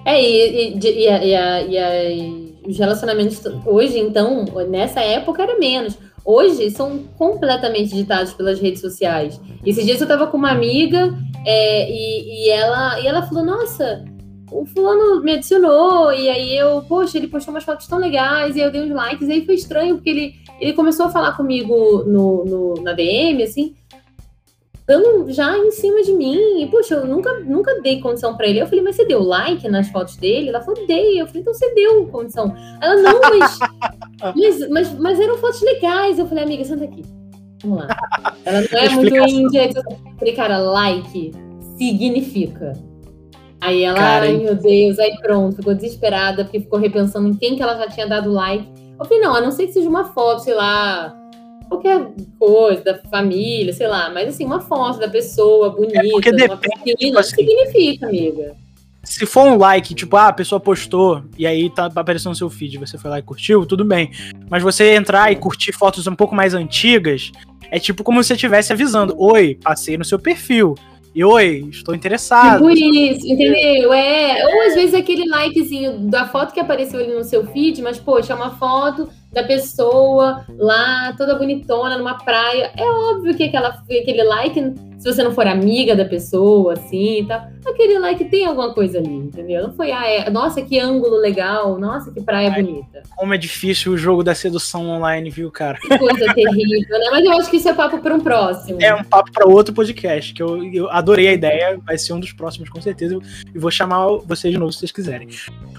É, 0.05 0.23
e, 0.23 0.79
e, 0.79 1.05
e 1.05 1.09
a- 1.09 1.63
e 1.63 1.75
e 1.75 2.48
os 2.69 2.79
relacionamentos 2.79 3.41
hoje, 3.67 3.99
então, 3.99 4.45
nessa 4.69 5.01
época 5.01 5.43
era 5.43 5.59
menos. 5.59 5.97
Hoje 6.25 6.71
são 6.71 6.99
completamente 7.17 7.95
ditados 7.95 8.35
pelas 8.35 8.61
redes 8.61 8.81
sociais. 8.83 9.41
Esses 9.65 9.85
dias 9.85 10.01
eu 10.01 10.07
tava 10.07 10.27
com 10.27 10.37
uma 10.37 10.51
amiga 10.51 11.15
é, 11.47 11.91
e, 11.91 12.47
e 12.47 12.51
ela, 12.51 13.01
e 13.01 13.07
ela 13.07 13.23
falou: 13.23 13.45
Nossa, 13.45 14.05
o 14.53 14.67
fulano 14.67 15.23
me 15.23 15.33
adicionou. 15.33 16.13
E 16.13 16.29
aí 16.29 16.57
eu, 16.59 16.83
poxa, 16.83 17.17
ele 17.17 17.29
postou 17.29 17.55
umas 17.55 17.65
fotos 17.65 17.87
tão 17.87 17.99
legais. 17.99 18.57
E 18.57 18.61
eu 18.61 18.71
dei 18.71 18.83
uns 18.83 18.91
likes. 18.95 19.27
E 19.27 19.33
aí 19.33 19.47
foi 19.47 19.55
estranho, 19.55 19.95
porque 19.95 20.11
ele, 20.11 20.35
ele 20.61 20.75
começou 20.75 21.07
a 21.07 21.11
falar 21.11 21.33
comigo 21.35 22.05
no, 22.07 22.45
no- 22.45 22.83
na 22.83 22.93
DM, 22.93 23.43
assim, 23.43 23.75
dando 24.89 25.31
já 25.31 25.57
em 25.59 25.71
cima 25.71 26.03
de 26.03 26.13
mim. 26.13 26.63
E, 26.63 26.67
poxa, 26.67 26.95
eu 26.95 27.07
nunca, 27.07 27.39
nunca 27.41 27.79
dei 27.83 28.01
condição 28.01 28.35
pra 28.35 28.47
ele. 28.47 28.59
Eu 28.59 28.67
falei, 28.67 28.83
mas 28.83 28.97
você 28.97 29.05
deu 29.05 29.23
like 29.23 29.69
nas 29.69 29.89
fotos 29.91 30.17
dele? 30.17 30.49
Ela 30.49 30.63
falou, 30.63 30.87
dei. 30.87 31.21
Eu 31.21 31.27
falei, 31.27 31.43
então 31.43 31.53
você 31.53 31.75
deu 31.75 32.07
condição. 32.07 32.57
Ela, 32.81 32.97
não, 32.97 33.21
mas, 33.21 33.59
mas, 34.35 34.69
mas, 34.71 34.99
mas 34.99 35.21
eram 35.21 35.37
fotos 35.37 35.61
legais. 35.61 36.19
Eu 36.19 36.27
falei, 36.27 36.45
amiga, 36.45 36.65
senta 36.65 36.85
aqui. 36.85 37.05
Vamos 37.63 37.81
lá. 37.81 37.89
Ela 38.47 38.65
não 38.73 38.81
é 38.81 38.89
muito 38.89 39.15
índia. 39.15 39.71
Eu 39.75 40.17
falei, 40.19 40.35
cara, 40.35 40.59
like 40.59 41.33
significa. 41.77 42.73
Aí 43.61 43.83
ela, 43.83 43.99
Cara, 43.99 44.27
ai 44.27 44.37
meu 44.37 44.55
Deus, 44.55 45.01
aí 45.01 45.17
pronto, 45.19 45.57
ficou 45.57 45.75
desesperada, 45.75 46.45
porque 46.45 46.61
ficou 46.61 46.79
repensando 46.79 47.29
em 47.29 47.35
quem 47.35 47.57
que 47.57 47.63
ela 47.63 47.77
já 47.77 47.89
tinha 47.89 48.07
dado 48.07 48.33
like. 48.33 48.69
Eu 48.99 49.05
falei, 49.05 49.21
não, 49.21 49.35
a 49.35 49.41
não 49.41 49.51
ser 49.51 49.67
que 49.67 49.73
seja 49.73 49.89
uma 49.89 50.05
foto, 50.05 50.43
sei 50.43 50.55
lá, 50.55 51.13
qualquer 51.69 52.07
coisa 52.39 52.83
da 52.83 52.99
família, 53.11 53.73
sei 53.73 53.87
lá, 53.87 54.11
mas 54.11 54.29
assim, 54.29 54.45
uma 54.45 54.61
foto 54.61 54.99
da 54.99 55.09
pessoa 55.09 55.71
bonita, 55.71 56.01
É 56.01 56.09
porque 56.11 56.31
uma 56.31 56.57
depende, 56.57 56.97
tipo 56.97 57.19
assim. 57.19 57.37
significa, 57.37 58.07
amiga. 58.07 58.57
Se 59.05 59.25
for 59.25 59.47
um 59.47 59.57
like, 59.57 59.95
tipo, 59.95 60.17
ah, 60.17 60.29
a 60.29 60.33
pessoa 60.33 60.61
postou 60.61 61.23
e 61.39 61.47
aí 61.47 61.71
tá 61.71 61.91
aparecendo 61.95 62.31
no 62.31 62.35
seu 62.37 62.51
feed, 62.51 62.79
você 62.79 62.99
foi 62.99 63.11
lá 63.11 63.19
e 63.19 63.23
curtiu, 63.23 63.65
tudo 63.65 63.85
bem. 63.85 64.11
Mas 64.51 64.63
você 64.63 64.95
entrar 64.95 65.33
e 65.33 65.37
curtir 65.37 65.73
fotos 65.73 66.07
um 66.07 66.15
pouco 66.15 66.35
mais 66.35 66.53
antigas, 66.53 67.31
é 67.71 67.79
tipo 67.79 68.03
como 68.05 68.23
se 68.23 68.29
você 68.29 68.35
estivesse 68.35 68.73
avisando: 68.73 69.15
Oi, 69.17 69.59
passei 69.63 69.97
no 69.97 70.05
seu 70.05 70.19
perfil. 70.19 70.75
E 71.15 71.25
oi, 71.25 71.67
estou 71.71 71.95
interessado. 71.95 72.59
Tipo 72.59 72.71
isso, 72.71 73.27
entendeu? 73.27 73.93
É, 73.93 74.45
ou 74.45 74.69
às 74.69 74.75
vezes 74.75 74.95
aquele 74.95 75.25
likezinho 75.27 75.99
da 76.01 76.29
foto 76.29 76.53
que 76.53 76.61
apareceu 76.61 77.01
ali 77.01 77.13
no 77.13 77.25
seu 77.25 77.47
feed, 77.47 77.81
mas, 77.83 77.99
poxa, 77.99 78.35
é 78.35 78.37
uma 78.37 78.51
foto 78.57 79.09
da 79.33 79.43
pessoa 79.43 80.45
lá, 80.57 81.15
toda 81.17 81.37
bonitona, 81.37 81.99
numa 81.99 82.15
praia. 82.15 82.73
É 82.77 82.85
óbvio 82.85 83.37
que 83.37 83.45
aquela, 83.45 83.69
aquele 83.69 84.23
like, 84.23 84.75
se 84.99 85.05
você 85.05 85.23
não 85.23 85.33
for 85.33 85.47
amiga 85.47 85.95
da 85.95 86.05
pessoa, 86.05 86.73
assim 86.73 87.21
e 87.21 87.27
tal, 87.27 87.47
aquele 87.67 87.99
like 87.99 88.25
tem 88.25 88.47
alguma 88.47 88.73
coisa 88.73 88.99
ali, 88.99 89.15
entendeu? 89.15 89.69
Não 89.69 89.75
foi, 89.75 89.93
ah, 89.93 90.07
é, 90.07 90.31
nossa, 90.31 90.63
que 90.63 90.79
ângulo 90.79 91.17
legal, 91.17 91.79
nossa, 91.79 92.11
que 92.11 92.21
praia 92.21 92.51
bonita. 92.51 93.03
Como 93.17 93.35
é 93.35 93.39
difícil 93.39 93.93
o 93.93 93.99
jogo 93.99 94.25
da 94.25 94.35
sedução 94.35 94.89
online, 94.89 95.31
viu, 95.31 95.51
cara? 95.51 95.79
Que 95.79 95.99
coisa 95.99 96.35
terrível, 96.35 96.99
né? 96.99 97.09
Mas 97.11 97.25
eu 97.25 97.33
acho 97.33 97.51
que 97.51 97.59
isso 97.59 97.69
é 97.69 97.75
papo 97.75 97.99
para 97.99 98.15
um 98.15 98.21
próximo. 98.21 98.79
É 98.81 98.95
um 98.95 99.05
papo 99.05 99.31
para 99.31 99.47
outro 99.47 99.75
podcast, 99.75 100.33
que 100.33 100.43
eu, 100.43 100.65
eu 100.73 100.91
adorei 100.91 101.29
a 101.29 101.33
ideia, 101.33 101.79
vai 101.85 101.99
ser 101.99 102.13
um 102.15 102.21
dos 102.21 102.33
próximos 102.33 102.69
com 102.71 102.81
certeza, 102.81 103.19
e 103.55 103.59
vou 103.59 103.71
chamar 103.71 104.07
vocês 104.25 104.53
de 104.53 104.59
novo 104.59 104.73
se 104.73 104.81
vocês 104.81 104.93
quiserem. 104.93 105.29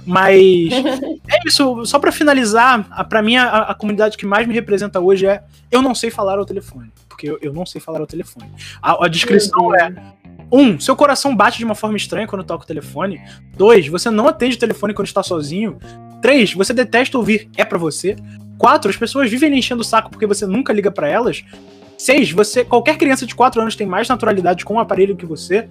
Mas 0.05 0.69
é 1.29 1.39
isso, 1.47 1.85
só 1.85 1.99
para 1.99 2.11
finalizar, 2.11 2.87
a- 2.91 3.03
pra 3.03 3.21
mim 3.21 3.35
a, 3.37 3.63
a 3.63 3.73
comunidade 3.75 4.17
que 4.17 4.25
mais 4.25 4.47
me 4.47 4.53
representa 4.53 4.99
hoje 4.99 5.25
é 5.25 5.43
eu 5.71 5.81
não 5.81 5.93
sei 5.95 6.09
falar 6.09 6.37
ao 6.39 6.45
telefone, 6.45 6.91
porque 7.07 7.29
eu, 7.29 7.37
eu 7.41 7.53
não 7.53 7.65
sei 7.65 7.79
falar 7.79 7.99
ao 7.99 8.07
telefone. 8.07 8.49
A, 8.81 9.05
a 9.05 9.07
descrição 9.07 9.75
é 9.75 9.93
um, 10.51 10.79
seu 10.79 10.95
coração 10.95 11.35
bate 11.35 11.59
de 11.59 11.65
uma 11.65 11.75
forma 11.75 11.95
estranha 11.97 12.25
quando 12.27 12.43
toca 12.43 12.63
o 12.63 12.67
telefone. 12.67 13.21
Dois, 13.55 13.87
você 13.87 14.09
não 14.09 14.27
atende 14.27 14.55
o 14.55 14.59
telefone 14.59 14.93
quando 14.93 15.07
está 15.07 15.21
sozinho. 15.21 15.77
Três, 16.21 16.53
você 16.53 16.73
detesta 16.73 17.17
ouvir 17.17 17.49
é 17.55 17.63
pra 17.63 17.77
você. 17.77 18.15
Quatro, 18.57 18.89
as 18.89 18.97
pessoas 18.97 19.29
vivem 19.29 19.57
enchendo 19.57 19.81
o 19.81 19.85
saco 19.85 20.09
porque 20.09 20.25
você 20.25 20.45
nunca 20.45 20.73
liga 20.73 20.89
pra 20.91 21.07
elas. 21.07 21.43
Seis, 21.97 22.31
você 22.31 22.63
qualquer 22.65 22.97
criança 22.97 23.25
de 23.25 23.35
4 23.35 23.61
anos 23.61 23.75
tem 23.75 23.85
mais 23.85 24.07
naturalidade 24.07 24.65
com 24.65 24.75
o 24.75 24.79
aparelho 24.79 25.15
que 25.15 25.25
você. 25.25 25.67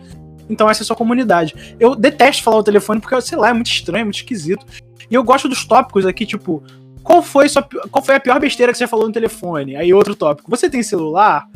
Então 0.49 0.69
essa 0.69 0.83
é 0.83 0.85
a 0.85 0.87
sua 0.87 0.97
comunidade. 0.97 1.77
Eu 1.79 1.95
detesto 1.95 2.43
falar 2.43 2.59
o 2.59 2.62
telefone 2.62 3.01
porque, 3.01 3.20
sei 3.20 3.39
lá, 3.39 3.51
é 3.51 3.53
muito 3.53 3.70
estranho, 3.70 4.03
é 4.03 4.05
muito 4.05 4.16
esquisito. 4.16 4.65
E 5.11 5.15
eu 5.15 5.23
gosto 5.25 5.49
dos 5.49 5.65
tópicos 5.65 6.05
aqui, 6.07 6.27
tipo, 6.27 6.62
qual 7.03 7.23
foi, 7.23 7.49
sua, 7.49 7.62
qual 7.91 8.05
foi 8.05 8.16
a 8.16 8.20
pior 8.20 8.39
besteira 8.39 8.73
que 8.73 8.79
você 8.79 8.87
falou 8.87 9.07
no 9.07 9.12
telefone? 9.12 9.77
Aí 9.77 9.93
outro 9.95 10.15
tópico, 10.15 10.51
você 10.51 10.69
tem 10.69 10.83
celular? 10.83 11.47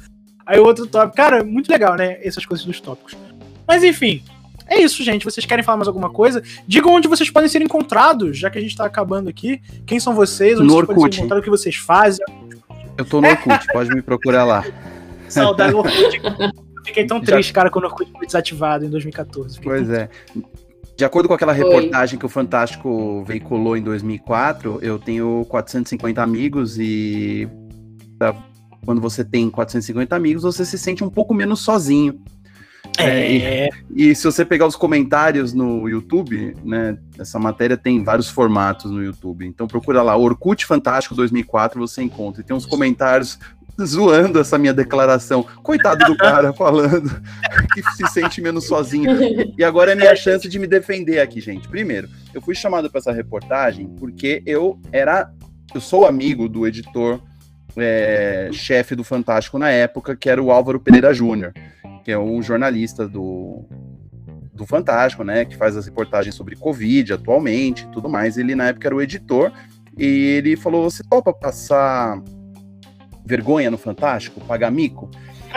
Aí 0.47 0.59
outro 0.59 0.86
tópico. 0.86 1.16
Cara, 1.16 1.44
muito 1.44 1.70
legal, 1.70 1.94
né? 1.97 2.19
Essas 2.23 2.44
coisas 2.47 2.64
dos 2.64 2.81
tópicos. 2.81 3.14
Mas 3.69 3.85
enfim, 3.85 4.23
é 4.66 4.81
isso, 4.81 5.02
gente. 5.05 5.24
Vocês 5.24 5.44
querem 5.44 5.62
falar 5.62 5.77
mais 5.77 5.89
alguma 5.89 6.10
coisa? 6.10 6.43
Digam 6.66 6.94
onde 6.94 7.06
vocês 7.09 7.31
podem 7.31 7.48
ser 7.48 7.60
encontrados, 7.62 8.39
já 8.39 8.48
que 8.51 8.59
a 8.59 8.60
gente 8.60 8.74
tá 8.77 8.86
acabando 8.86 9.28
aqui. 9.28 9.60
Quem 9.86 10.01
são 10.01 10.14
vocês? 10.14 10.59
Onde 10.59 10.66
No 10.69 10.74
vocês 10.74 10.86
podem 10.86 10.97
ser 10.97 11.02
Orkut. 11.05 11.19
encontrados? 11.19 11.43
O 11.43 11.44
que 11.44 11.51
vocês 11.51 11.77
fazem? 11.77 12.24
Eu 12.97 13.05
tô 13.05 13.20
no 13.20 13.28
Orkut, 13.28 13.66
pode 13.73 13.90
me 13.90 14.02
procurar 14.02 14.44
lá. 14.44 14.64
Saudade 15.28 15.73
do 15.73 15.78
Orkut. 15.81 16.20
Fiquei 16.84 17.06
tão 17.06 17.18
Já- 17.18 17.32
triste, 17.34 17.52
cara, 17.52 17.70
quando 17.70 17.84
o 17.84 17.88
Orkut 17.88 18.10
foi 18.12 18.26
desativado 18.26 18.84
em 18.84 18.90
2014. 18.90 19.56
Fiquei 19.56 19.70
Pois 19.70 19.86
tão- 19.86 19.96
é. 19.96 20.09
De 20.96 21.04
acordo 21.04 21.26
com 21.28 21.34
aquela 21.34 21.52
Oi. 21.52 21.59
reportagem 21.59 22.18
que 22.18 22.26
o 22.26 22.28
Fantástico 22.28 23.24
veiculou 23.24 23.76
em 23.76 23.82
2004, 23.82 24.78
eu 24.82 24.98
tenho 24.98 25.44
450 25.48 26.22
amigos 26.22 26.78
e 26.78 27.48
quando 28.84 29.00
você 29.00 29.24
tem 29.24 29.48
450 29.50 30.14
amigos, 30.14 30.42
você 30.42 30.64
se 30.64 30.76
sente 30.78 31.02
um 31.02 31.10
pouco 31.10 31.32
menos 31.32 31.60
sozinho. 31.60 32.20
É, 32.98 33.70
E 33.94 34.14
se 34.14 34.24
você 34.24 34.44
pegar 34.44 34.66
os 34.66 34.76
comentários 34.76 35.54
no 35.54 35.88
YouTube, 35.88 36.54
né, 36.62 36.98
essa 37.18 37.38
matéria 37.38 37.76
tem 37.76 38.04
vários 38.04 38.28
formatos 38.28 38.90
no 38.90 39.02
YouTube. 39.02 39.46
Então 39.46 39.66
procura 39.66 40.02
lá, 40.02 40.14
Orkut 40.16 40.66
Fantástico 40.66 41.14
2004, 41.14 41.80
você 41.80 42.02
encontra. 42.02 42.42
E 42.42 42.44
tem 42.44 42.54
uns 42.54 42.66
comentários 42.66 43.38
zoando 43.81 44.40
essa 44.40 44.59
minha 44.59 44.73
declaração. 44.73 45.43
Coitado 45.62 46.05
do 46.05 46.16
cara 46.16 46.53
falando 46.53 47.09
que 47.74 47.82
se 47.94 48.07
sente 48.12 48.40
menos 48.40 48.66
sozinho. 48.66 49.11
E 49.57 49.65
agora 49.65 49.93
é 49.93 49.94
minha 49.94 50.15
chance 50.15 50.49
de 50.49 50.59
me 50.59 50.66
defender 50.66 51.20
aqui, 51.20 51.40
gente. 51.40 51.69
Primeiro, 51.69 52.09
eu 52.35 52.40
fui 52.40 52.55
chamado 52.55 52.90
para 52.90 52.99
essa 52.99 53.12
reportagem 53.12 53.89
porque 53.99 54.43
eu 54.47 54.78
era, 54.90 55.31
eu 55.74 55.81
sou 55.81 56.07
amigo 56.07 56.49
do 56.49 56.66
editor 56.66 57.20
é, 57.77 58.51
chefe 58.53 58.94
do 58.94 59.05
Fantástico 59.05 59.59
na 59.59 59.70
época, 59.70 60.15
que 60.16 60.28
era 60.28 60.43
o 60.43 60.51
Álvaro 60.51 60.81
Pereira 60.81 61.15
Júnior, 61.15 61.53
que 62.05 62.12
é 62.12 62.19
um 62.19 62.43
jornalista 62.43 63.09
do 63.09 63.65
do 64.55 64.66
Fantástico, 64.66 65.24
né, 65.24 65.47
que 65.47 65.57
faz 65.57 65.78
as 65.78 65.86
reportagens 65.86 66.35
sobre 66.35 66.55
Covid 66.55 67.15
atualmente, 67.15 67.85
e 67.85 67.90
tudo 67.90 68.07
mais. 68.07 68.36
Ele 68.36 68.55
na 68.55 68.69
época 68.69 68.86
era 68.86 68.94
o 68.94 69.01
editor 69.01 69.51
e 69.97 70.05
ele 70.05 70.57
falou: 70.57 70.90
"Você 70.90 71.03
topa 71.03 71.32
passar 71.32 72.23
vergonha 73.24 73.70
no 73.70 73.78
Fantástico, 73.78 74.40
pagar 74.40 74.70
mico?" 74.70 75.11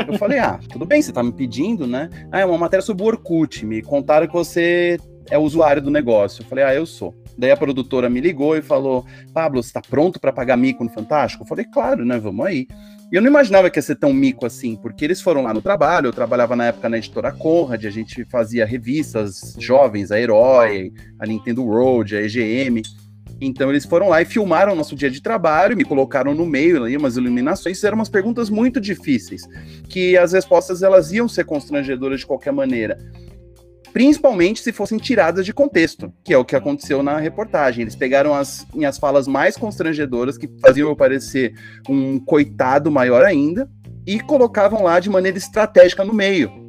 Eu 0.07 0.17
falei: 0.17 0.39
"Ah, 0.39 0.59
tudo 0.69 0.85
bem, 0.85 1.01
você 1.01 1.11
tá 1.11 1.23
me 1.23 1.31
pedindo, 1.31 1.87
né? 1.87 2.09
Ah, 2.31 2.39
é 2.39 2.45
uma 2.45 2.57
matéria 2.57 2.83
sobre 2.83 3.03
o 3.03 3.07
Orkut, 3.07 3.65
me 3.65 3.81
contaram 3.81 4.27
que 4.27 4.33
você 4.33 4.97
é 5.29 5.37
usuário 5.37 5.81
do 5.81 5.91
negócio." 5.91 6.41
Eu 6.41 6.47
falei: 6.47 6.63
"Ah, 6.63 6.75
eu 6.75 6.85
sou." 6.85 7.13
Daí 7.37 7.51
a 7.51 7.57
produtora 7.57 8.09
me 8.09 8.21
ligou 8.21 8.55
e 8.55 8.61
falou: 8.61 9.05
Pablo, 9.33 9.61
você 9.61 9.73
tá 9.73 9.81
pronto 9.81 10.19
para 10.19 10.31
pagar 10.31 10.55
mico 10.57 10.83
no 10.83 10.89
Fantástico? 10.89 11.43
Eu 11.43 11.47
falei: 11.47 11.65
Claro, 11.65 12.05
né? 12.05 12.17
Vamos 12.17 12.45
aí. 12.45 12.67
E 13.11 13.15
eu 13.15 13.21
não 13.21 13.29
imaginava 13.29 13.69
que 13.69 13.77
ia 13.77 13.83
ser 13.83 13.95
tão 13.97 14.11
mico 14.11 14.45
assim, 14.45 14.75
porque 14.75 15.05
eles 15.05 15.21
foram 15.21 15.43
lá 15.43 15.53
no 15.53 15.61
trabalho, 15.61 16.07
eu 16.07 16.13
trabalhava 16.13 16.55
na 16.55 16.65
época 16.65 16.89
na 16.89 16.97
editora 16.97 17.31
Conrad, 17.31 17.85
a 17.85 17.89
gente 17.91 18.25
fazia 18.25 18.65
revistas 18.65 19.55
jovens, 19.59 20.11
a 20.11 20.19
Herói, 20.19 20.91
a 21.19 21.25
Nintendo 21.25 21.63
Road, 21.63 22.15
a 22.15 22.21
EGM. 22.21 22.81
Então 23.39 23.69
eles 23.69 23.85
foram 23.85 24.09
lá 24.09 24.21
e 24.21 24.25
filmaram 24.25 24.73
o 24.73 24.75
nosso 24.75 24.95
dia 24.95 25.09
de 25.09 25.21
trabalho, 25.21 25.75
me 25.75 25.83
colocaram 25.83 26.33
no 26.33 26.45
meio 26.45 26.83
ali, 26.83 26.95
umas 26.95 27.17
iluminações, 27.17 27.77
fizeram 27.77 27.95
umas 27.95 28.09
perguntas 28.09 28.49
muito 28.49 28.79
difíceis, 28.79 29.43
que 29.89 30.17
as 30.17 30.31
respostas 30.33 30.81
elas 30.81 31.11
iam 31.11 31.27
ser 31.27 31.45
constrangedoras 31.45 32.21
de 32.21 32.25
qualquer 32.25 32.53
maneira. 32.53 32.97
Principalmente 33.91 34.61
se 34.61 34.73
fossem 34.73 34.97
tiradas 34.97 35.45
de 35.45 35.53
contexto, 35.53 36.11
que 36.21 36.33
é 36.33 36.37
o 36.37 36.43
que 36.43 36.53
aconteceu 36.53 37.01
na 37.01 37.17
reportagem. 37.17 37.81
Eles 37.81 37.95
pegaram 37.95 38.33
as 38.33 38.67
minhas 38.75 38.97
falas 38.97 39.25
mais 39.25 39.55
constrangedoras, 39.55 40.37
que 40.37 40.49
faziam 40.59 40.89
eu 40.89 40.95
parecer 40.97 41.53
um 41.87 42.19
coitado 42.19 42.91
maior 42.91 43.23
ainda, 43.23 43.69
e 44.05 44.19
colocavam 44.19 44.83
lá 44.83 44.99
de 44.99 45.09
maneira 45.09 45.37
estratégica 45.37 46.03
no 46.03 46.13
meio. 46.13 46.64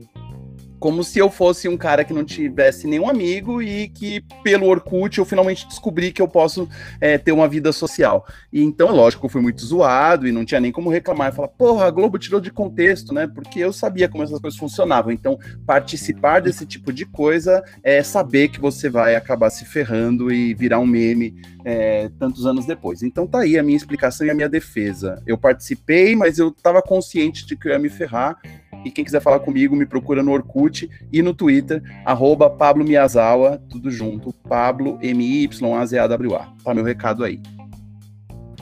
Como 0.79 1.03
se 1.03 1.19
eu 1.19 1.31
fosse 1.31 1.69
um 1.69 1.77
cara 1.77 2.05
que 2.05 2.13
não 2.13 2.25
tivesse 2.25 2.87
nenhum 2.87 3.09
amigo 3.09 3.63
e 3.63 3.89
que 3.89 4.23
pelo 4.43 4.67
Orkut 4.67 5.19
eu 5.19 5.25
finalmente 5.25 5.67
descobri 5.67 6.13
que 6.13 6.21
eu 6.21 6.29
posso 6.29 6.69
é, 7.01 7.19
ter 7.19 7.33
uma 7.33 7.49
vida 7.49 7.73
social. 7.73 8.27
E 8.53 8.63
então, 8.63 8.95
lógico, 8.95 9.27
eu 9.27 9.31
fui 9.31 9.41
muito 9.41 9.65
zoado 9.65 10.27
e 10.27 10.33
não 10.33 10.45
tinha 10.45 10.61
nem 10.61 10.73
como 10.73 10.91
reclamar. 10.91 11.33
Falar, 11.33 11.49
porra, 11.49 11.87
a 11.87 11.91
Globo 11.91 12.19
tirou 12.19 12.41
de 12.41 12.51
contexto, 12.51 13.13
né? 13.13 13.27
Porque 13.27 13.61
eu 13.61 13.73
sabia 13.73 14.09
como 14.09 14.23
essas 14.23 14.41
coisas 14.41 14.59
funcionavam. 14.59 15.13
Então, 15.13 15.39
participar 15.67 16.41
desse 16.41 16.67
tipo 16.67 16.93
de 16.93 17.07
coisa 17.07 17.65
é 17.83 18.03
saber 18.03 18.49
que 18.49 18.61
você 18.61 18.89
vai 18.89 19.17
acabar 19.17 19.51
se 19.51 19.65
ferrando 19.65 20.33
e 20.33 20.55
virar 20.55 20.79
um 20.79 20.87
meme 20.87 21.35
é, 21.67 22.09
tantos 22.19 22.47
anos 22.47 22.65
depois. 22.65 23.03
Então 23.03 23.27
tá 23.27 23.41
aí 23.41 23.59
a 23.59 23.63
minha 23.63 23.77
explicação 23.77 24.25
e 24.25 24.31
a 24.31 24.35
minha 24.35 24.49
defesa. 24.49 25.21
Eu 25.27 25.37
participei, 25.37 26.15
mas 26.15 26.39
eu 26.39 26.49
estava 26.49 26.81
consciente 26.81 27.45
de 27.45 27.57
que 27.57 27.67
eu 27.67 27.73
ia 27.73 27.79
me 27.79 27.89
ferrar 27.89 28.39
e 28.87 28.91
quem 28.93 29.05
quiser 29.05 29.21
falar 29.21 29.41
comigo, 29.41 29.75
me 29.75 29.85
procura 29.85 30.23
no 30.23 30.31
Orkut 30.31 30.89
e 31.13 31.21
no 31.21 31.35
Twitter, 31.35 31.83
arroba 32.05 32.49
Pablo 32.49 32.85
Miyazawa, 32.85 33.61
tudo 33.69 33.91
junto, 33.91 34.33
Pablo 34.49 34.97
M-Y-A-Z-A-W-A. 35.03 36.49
Tá 36.63 36.73
meu 36.73 36.85
recado 36.85 37.25
aí. 37.25 37.41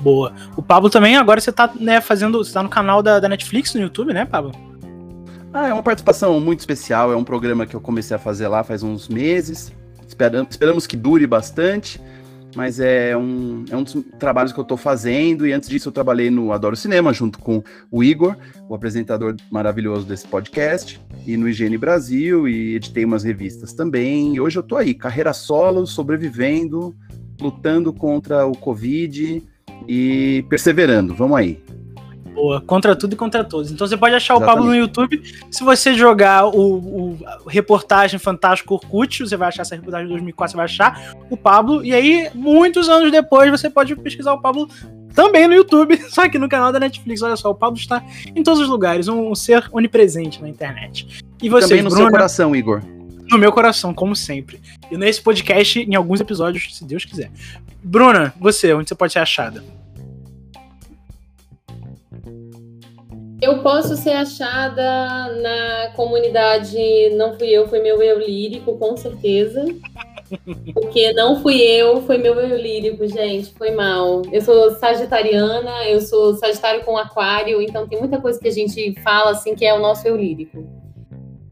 Boa. 0.01 0.33
O 0.57 0.63
Pablo 0.63 0.89
também, 0.89 1.17
agora 1.17 1.43
você 1.43 1.53
tá 1.53 1.71
né, 1.79 2.01
fazendo. 2.01 2.43
Você 2.43 2.55
tá 2.55 2.63
no 2.63 2.71
canal 2.71 3.03
da, 3.03 3.21
da 3.21 3.29
Netflix 3.29 3.75
no 3.75 3.83
YouTube, 3.83 4.15
né, 4.15 4.25
Pablo? 4.25 4.53
Ah, 5.53 5.69
é 5.69 5.73
uma 5.75 5.83
participação 5.83 6.41
muito 6.41 6.61
especial. 6.61 7.13
É 7.13 7.17
um 7.17 7.25
programa 7.25 7.67
que 7.67 7.77
eu 7.77 7.81
comecei 7.81 8.17
a 8.17 8.19
fazer 8.19 8.49
lá 8.49 8.65
faz 8.65 8.83
uns 8.83 9.09
meses. 9.09 9.73
Esperamos, 10.09 10.49
esperamos 10.51 10.87
que 10.87 10.97
dure 10.97 11.27
bastante 11.27 12.01
mas 12.55 12.81
é 12.81 13.17
um, 13.17 13.65
é 13.71 13.77
um 13.77 13.83
dos 13.83 13.97
trabalhos 14.19 14.53
que 14.53 14.59
eu 14.59 14.63
estou 14.63 14.77
fazendo. 14.77 15.47
E 15.47 15.53
antes 15.53 15.69
disso, 15.69 15.89
eu 15.89 15.93
trabalhei 15.93 16.31
no 16.31 16.53
Adoro 16.53 16.77
Cinema 16.77 17.13
junto 17.13 17.39
com 17.39 17.63
o 17.91 18.03
Igor, 18.03 18.37
o 18.69 18.75
apresentador 18.75 19.37
maravilhoso 19.51 20.07
desse 20.07 20.27
podcast, 20.27 21.01
e 21.27 21.37
no 21.37 21.49
Higiene 21.49 21.79
Brasil, 21.79 22.49
e 22.49 22.75
editei 22.75 23.05
umas 23.05 23.25
revistas 23.25 23.73
também. 23.73 24.35
E 24.35 24.41
hoje 24.41 24.59
eu 24.59 24.63
estou 24.63 24.79
aí, 24.79 24.95
carreira 24.95 25.33
solo, 25.33 25.87
sobrevivendo, 25.87 26.95
lutando 27.41 27.93
contra 27.93 28.47
o 28.47 28.57
Covid 28.57 29.43
e 29.89 30.45
perseverando. 30.49 31.15
Vamos 31.15 31.37
aí. 31.37 31.63
Boa, 32.35 32.61
contra 32.61 32.97
tudo 32.97 33.13
e 33.15 33.17
contra 33.17 33.45
todos. 33.45 33.71
Então 33.71 33.87
você 33.87 33.97
pode 33.97 34.15
achar 34.15 34.35
Exatamente. 34.35 34.53
o 34.53 34.57
Pablo 34.57 34.71
no 34.71 34.77
YouTube. 34.77 35.23
Se 35.51 35.63
você 35.63 35.95
jogar 35.95 36.47
o, 36.49 37.15
o 37.15 37.19
reportagem 37.47 38.19
Fantástico 38.19 38.75
Orkut, 38.75 39.21
você 39.21 39.37
vai 39.37 39.49
achar 39.49 39.63
essa 39.63 39.77
reportagem 39.77 40.09
de 40.09 40.13
2004, 40.13 40.51
você 40.51 40.57
vai 40.57 40.65
achar 40.65 41.15
o 41.31 41.37
Pablo. 41.37 41.85
E 41.85 41.95
aí, 41.95 42.29
muitos 42.35 42.89
anos 42.89 43.13
depois, 43.13 43.51
você 43.51 43.71
pode 43.71 43.95
pesquisar 43.95 44.33
o 44.33 44.41
Pablo 44.41 44.69
também 45.15 45.47
no 45.47 45.55
YouTube, 45.55 45.97
só 46.11 46.29
que 46.29 46.37
no 46.37 46.49
canal 46.49 46.73
da 46.73 46.81
Netflix. 46.81 47.23
Olha 47.23 47.37
só, 47.37 47.51
o 47.51 47.55
Pablo 47.55 47.79
está 47.79 48.05
em 48.35 48.43
todos 48.43 48.61
os 48.61 48.69
lugares, 48.69 49.07
um, 49.07 49.31
um 49.31 49.35
ser 49.37 49.69
onipresente 49.71 50.43
na 50.43 50.49
internet. 50.49 51.25
E 51.41 51.49
você, 51.49 51.69
também 51.69 51.83
no 51.85 51.91
Bruna, 51.91 52.05
seu 52.05 52.11
coração, 52.11 52.57
Igor. 52.57 52.83
No 53.31 53.39
meu 53.39 53.53
coração, 53.53 53.95
como 53.95 54.17
sempre. 54.17 54.61
E 54.91 54.97
nesse 54.97 55.23
podcast, 55.23 55.79
em 55.79 55.95
alguns 55.95 56.21
episódios, 56.21 56.77
se 56.77 56.85
Deus 56.85 57.05
quiser. 57.05 57.31
Bruna, 57.83 58.35
você, 58.41 58.75
onde 58.75 58.89
você 58.89 58.95
pode 58.95 59.13
ser 59.13 59.21
achada? 59.21 59.63
Eu 63.45 63.59
posso 63.59 63.95
ser 63.95 64.13
achada 64.13 65.31
na 65.43 65.91
comunidade 65.95 66.79
Não 67.15 67.35
Fui 67.35 67.49
Eu, 67.49 67.69
Foi 67.69 67.79
Meu 67.79 68.03
Eu 68.03 68.19
Lírico, 68.19 68.79
com 68.79 68.97
certeza. 68.97 69.67
Porque 70.73 71.13
não 71.13 71.43
fui 71.43 71.61
eu, 71.61 72.01
foi 72.03 72.17
meu 72.17 72.35
eu 72.35 72.57
lírico, 72.57 73.07
gente. 73.07 73.53
Foi 73.53 73.71
mal. 73.71 74.23
Eu 74.33 74.41
sou 74.41 74.71
sagitariana, 74.73 75.85
eu 75.87 76.01
sou 76.01 76.35
sagitário 76.35 76.83
com 76.83 76.97
aquário, 76.97 77.61
então 77.61 77.87
tem 77.87 77.99
muita 77.99 78.19
coisa 78.21 78.41
que 78.41 78.49
a 78.49 78.51
gente 78.51 78.95
fala 79.03 79.33
assim 79.33 79.55
que 79.55 79.67
é 79.67 79.75
o 79.75 79.81
nosso 79.81 80.09
eu 80.09 80.17
lírico. 80.17 80.67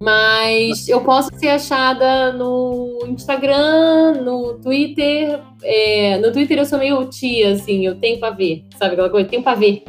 Mas 0.01 0.89
eu 0.89 1.03
posso 1.03 1.31
ser 1.37 1.51
achada 1.51 2.33
no 2.33 3.05
Instagram, 3.07 4.15
no 4.23 4.55
Twitter. 4.55 5.39
É, 5.63 6.19
no 6.19 6.33
Twitter 6.33 6.59
eu 6.59 6.65
sou 6.65 6.79
meio 6.79 7.05
tia, 7.05 7.53
assim, 7.53 7.87
eu 7.87 7.95
tenho 7.95 8.19
pra 8.19 8.31
ver, 8.31 8.65
sabe 8.77 8.95
aquela 8.95 9.11
coisa? 9.11 9.29
Tenho 9.29 9.43
pra 9.43 9.55
ver. 9.55 9.85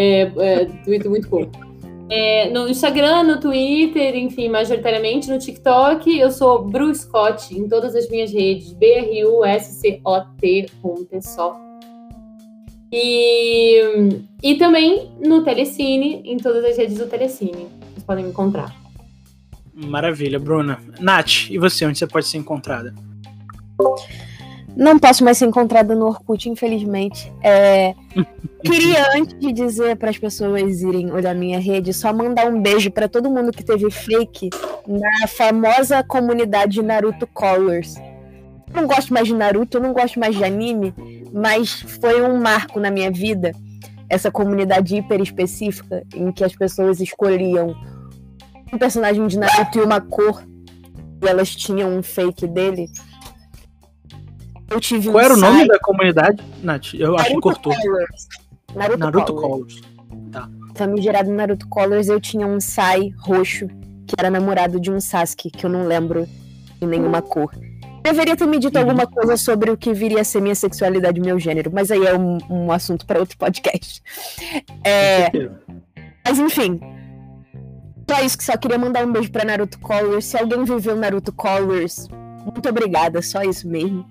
É, 0.00 0.32
é 0.38 0.64
Twitter 0.82 1.10
muito 1.10 1.28
cool. 1.28 1.50
É, 2.08 2.48
no 2.50 2.66
Instagram, 2.68 3.24
no 3.24 3.38
Twitter, 3.38 4.16
enfim, 4.16 4.48
majoritariamente 4.48 5.28
no 5.28 5.38
TikTok, 5.38 6.18
eu 6.18 6.30
sou 6.30 6.64
Bru 6.64 6.92
Scott 6.94 7.54
em 7.54 7.68
todas 7.68 7.94
as 7.94 8.08
minhas 8.08 8.32
redes, 8.32 8.72
B-R-U-S-C-O-T, 8.72 10.70
com 10.80 11.04
T 11.04 11.20
só. 11.20 11.54
E, 12.90 13.80
e 14.42 14.54
também 14.56 15.12
no 15.24 15.44
Telecine, 15.44 16.22
em 16.24 16.38
todas 16.38 16.64
as 16.64 16.78
redes 16.78 16.96
do 16.96 17.06
Telecine. 17.06 17.68
Vocês 17.92 18.02
podem 18.04 18.24
me 18.24 18.30
encontrar. 18.30 18.74
Maravilha, 19.72 20.38
Bruna. 20.38 20.80
Nath, 20.98 21.50
e 21.50 21.58
você, 21.58 21.86
onde 21.86 21.98
você 21.98 22.06
pode 22.06 22.26
ser 22.26 22.38
encontrada? 22.38 22.94
Não 24.76 24.98
posso 24.98 25.24
mais 25.24 25.38
ser 25.38 25.46
encontrada 25.46 25.94
no 25.94 26.06
Orkut, 26.06 26.48
infelizmente. 26.48 27.32
É... 27.42 27.94
Queria, 28.62 29.16
antes 29.16 29.38
de 29.38 29.52
dizer 29.52 29.96
para 29.96 30.10
as 30.10 30.18
pessoas 30.18 30.82
irem 30.82 31.10
olhar 31.10 31.34
minha 31.34 31.58
rede, 31.58 31.94
só 31.94 32.12
mandar 32.12 32.46
um 32.46 32.60
beijo 32.60 32.90
para 32.90 33.08
todo 33.08 33.30
mundo 33.30 33.52
que 33.52 33.64
teve 33.64 33.90
fake 33.90 34.50
na 34.86 35.26
famosa 35.26 36.02
comunidade 36.02 36.82
Naruto 36.82 37.26
Colors. 37.26 37.96
Eu 38.72 38.82
não 38.82 38.86
gosto 38.86 39.12
mais 39.12 39.26
de 39.26 39.34
Naruto, 39.34 39.78
eu 39.78 39.82
não 39.82 39.92
gosto 39.92 40.20
mais 40.20 40.36
de 40.36 40.44
anime, 40.44 40.94
mas 41.32 41.80
foi 42.00 42.22
um 42.22 42.38
marco 42.38 42.78
na 42.78 42.90
minha 42.90 43.10
vida 43.10 43.52
essa 44.10 44.30
comunidade 44.30 44.96
hiper 44.96 45.20
específica 45.20 46.04
em 46.12 46.32
que 46.32 46.42
as 46.42 46.54
pessoas 46.54 47.00
escolhiam 47.00 47.74
um 48.72 48.76
personagem 48.76 49.24
de 49.26 49.38
Naruto 49.38 49.78
e 49.78 49.82
uma 49.82 50.00
cor 50.00 50.44
e 51.22 51.28
elas 51.28 51.54
tinham 51.54 51.96
um 51.96 52.02
fake 52.02 52.46
dele. 52.46 52.88
Eu 54.70 54.80
tive 54.80 55.10
Qual 55.10 55.16
um 55.16 55.20
era 55.20 55.34
o 55.34 55.36
nome 55.36 55.66
da 55.66 55.78
comunidade, 55.80 56.42
Nath? 56.62 56.94
Eu 56.94 57.12
Naruto 57.12 57.20
acho 57.20 57.34
que 57.34 57.40
cortou. 57.40 57.74
Colors. 57.74 58.28
Naruto, 58.74 58.98
Naruto 58.98 59.34
Colors. 59.34 59.80
Colors. 59.80 60.30
Tá. 60.30 60.48
Famigerado 60.76 61.30
Naruto 61.30 61.68
Colors, 61.68 62.08
eu 62.08 62.20
tinha 62.20 62.46
um 62.46 62.60
Sai 62.60 63.12
roxo, 63.18 63.66
que 64.06 64.14
era 64.16 64.30
namorado 64.30 64.80
de 64.80 64.90
um 64.90 65.00
Sasuke, 65.00 65.50
que 65.50 65.66
eu 65.66 65.70
não 65.70 65.86
lembro 65.86 66.26
em 66.80 66.86
nenhuma 66.86 67.20
cor. 67.20 67.50
Deveria 68.02 68.36
ter 68.36 68.46
me 68.46 68.58
dito 68.58 68.76
uhum. 68.76 68.84
alguma 68.84 69.06
coisa 69.06 69.36
sobre 69.36 69.70
o 69.70 69.76
que 69.76 69.92
viria 69.92 70.20
a 70.20 70.24
ser 70.24 70.40
minha 70.40 70.54
sexualidade 70.54 71.18
e 71.18 71.22
meu 71.22 71.38
gênero, 71.38 71.70
mas 71.72 71.90
aí 71.90 72.06
é 72.06 72.16
um, 72.16 72.38
um 72.48 72.72
assunto 72.72 73.04
para 73.04 73.20
outro 73.20 73.36
podcast. 73.36 74.02
É... 74.84 75.30
Mas 76.24 76.38
enfim. 76.38 76.80
Só 78.08 78.22
isso 78.22 78.38
que 78.38 78.44
só 78.44 78.56
queria 78.56 78.78
mandar 78.78 79.06
um 79.06 79.12
beijo 79.12 79.30
pra 79.30 79.44
Naruto 79.44 79.78
Colors. 79.80 80.24
Se 80.24 80.38
alguém 80.38 80.64
viveu 80.64 80.96
Naruto 80.96 81.32
Colors, 81.32 82.08
muito 82.52 82.68
obrigada, 82.68 83.22
só 83.22 83.42
isso 83.42 83.68
mesmo. 83.68 84.04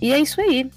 E 0.00 0.12
é 0.12 0.18
isso 0.18 0.40
aí. 0.40 0.68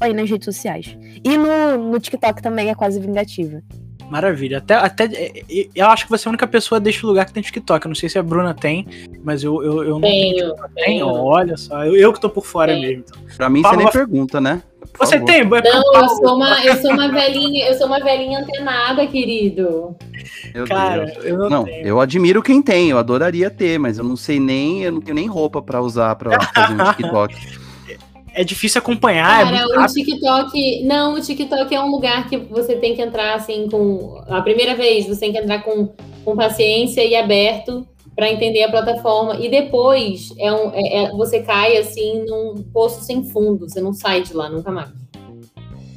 Aí 0.00 0.12
nas 0.12 0.28
redes 0.28 0.44
sociais. 0.44 0.96
E 1.24 1.36
no, 1.36 1.90
no 1.90 1.98
TikTok 1.98 2.42
também 2.42 2.68
é 2.68 2.74
Quase 2.74 3.00
Vingativa. 3.00 3.62
Maravilha. 4.10 4.58
Até, 4.58 4.74
até 4.74 5.04
é, 5.04 5.42
é, 5.50 5.68
eu 5.74 5.86
acho 5.86 6.04
que 6.04 6.10
você 6.10 6.26
é 6.26 6.28
a 6.28 6.30
única 6.30 6.46
pessoa 6.46 6.80
deste 6.80 7.04
lugar 7.04 7.24
que 7.26 7.32
tem 7.32 7.42
TikTok. 7.42 7.84
Eu 7.84 7.88
não 7.88 7.94
sei 7.94 8.08
se 8.08 8.18
a 8.18 8.22
Bruna 8.22 8.54
tem, 8.54 8.86
mas 9.22 9.42
eu, 9.42 9.62
eu, 9.62 9.82
eu 9.82 9.90
não 9.94 10.00
tenho. 10.00 10.54
tenho. 10.74 11.06
Olha 11.08 11.56
só, 11.56 11.84
eu, 11.84 11.96
eu 11.96 12.12
que 12.12 12.20
tô 12.20 12.30
por 12.30 12.44
fora 12.44 12.72
tenho. 12.72 12.86
mesmo. 12.86 13.04
Então. 13.06 13.36
Pra 13.36 13.48
mim, 13.48 13.62
você 13.62 13.76
nem 13.76 13.90
pergunta, 13.90 14.40
né? 14.40 14.62
Por 14.92 15.04
você 15.04 15.18
favor. 15.18 15.26
tem? 15.26 15.44
Não, 15.44 15.94
eu 15.94 16.08
sou, 16.08 16.36
uma, 16.36 16.64
eu 16.64 16.76
sou 16.76 16.92
uma 16.92 17.10
velhinha, 17.10 17.66
eu 17.66 17.74
sou 17.74 17.86
uma 17.86 17.98
velhinha 17.98 18.40
antenada, 18.40 19.06
querido. 19.06 19.96
Meu 20.54 20.66
Cara, 20.66 21.06
Deus. 21.06 21.24
eu 21.24 21.36
não, 21.36 21.50
não 21.50 21.64
tenho. 21.64 21.86
eu 21.86 22.00
admiro 22.00 22.42
quem 22.42 22.62
tem, 22.62 22.90
eu 22.90 22.98
adoraria 22.98 23.50
ter, 23.50 23.78
mas 23.78 23.98
eu 23.98 24.04
não 24.04 24.16
sei 24.16 24.38
nem, 24.38 24.84
eu 24.84 24.92
não 24.92 25.00
tenho 25.00 25.16
nem 25.16 25.26
roupa 25.26 25.60
para 25.60 25.80
usar 25.82 26.14
para 26.14 26.40
fazer 26.40 26.80
um 26.80 26.84
TikTok. 26.94 27.65
É 28.36 28.44
difícil 28.44 28.78
acompanhar. 28.78 29.40
É 29.40 29.44
Cara, 29.44 29.74
é 29.74 29.84
o 29.84 29.86
TikTok. 29.86 30.84
Não, 30.84 31.14
o 31.14 31.20
TikTok 31.20 31.74
é 31.74 31.80
um 31.80 31.90
lugar 31.90 32.28
que 32.28 32.36
você 32.36 32.76
tem 32.76 32.94
que 32.94 33.00
entrar 33.00 33.34
assim 33.34 33.66
com. 33.68 34.22
A 34.28 34.42
primeira 34.42 34.76
vez, 34.76 35.06
você 35.06 35.20
tem 35.20 35.32
que 35.32 35.38
entrar 35.38 35.62
com, 35.62 35.88
com 36.22 36.36
paciência 36.36 37.02
e 37.02 37.16
aberto 37.16 37.86
para 38.14 38.30
entender 38.30 38.62
a 38.62 38.70
plataforma. 38.70 39.36
E 39.36 39.48
depois 39.48 40.34
é 40.38 40.52
um, 40.52 40.70
é, 40.74 41.04
é, 41.04 41.10
você 41.12 41.40
cai 41.40 41.78
assim 41.78 42.24
num 42.26 42.62
poço 42.72 43.02
sem 43.02 43.24
fundo. 43.24 43.68
Você 43.68 43.80
não 43.80 43.94
sai 43.94 44.20
de 44.20 44.34
lá 44.34 44.50
nunca 44.50 44.70
mais. 44.70 44.90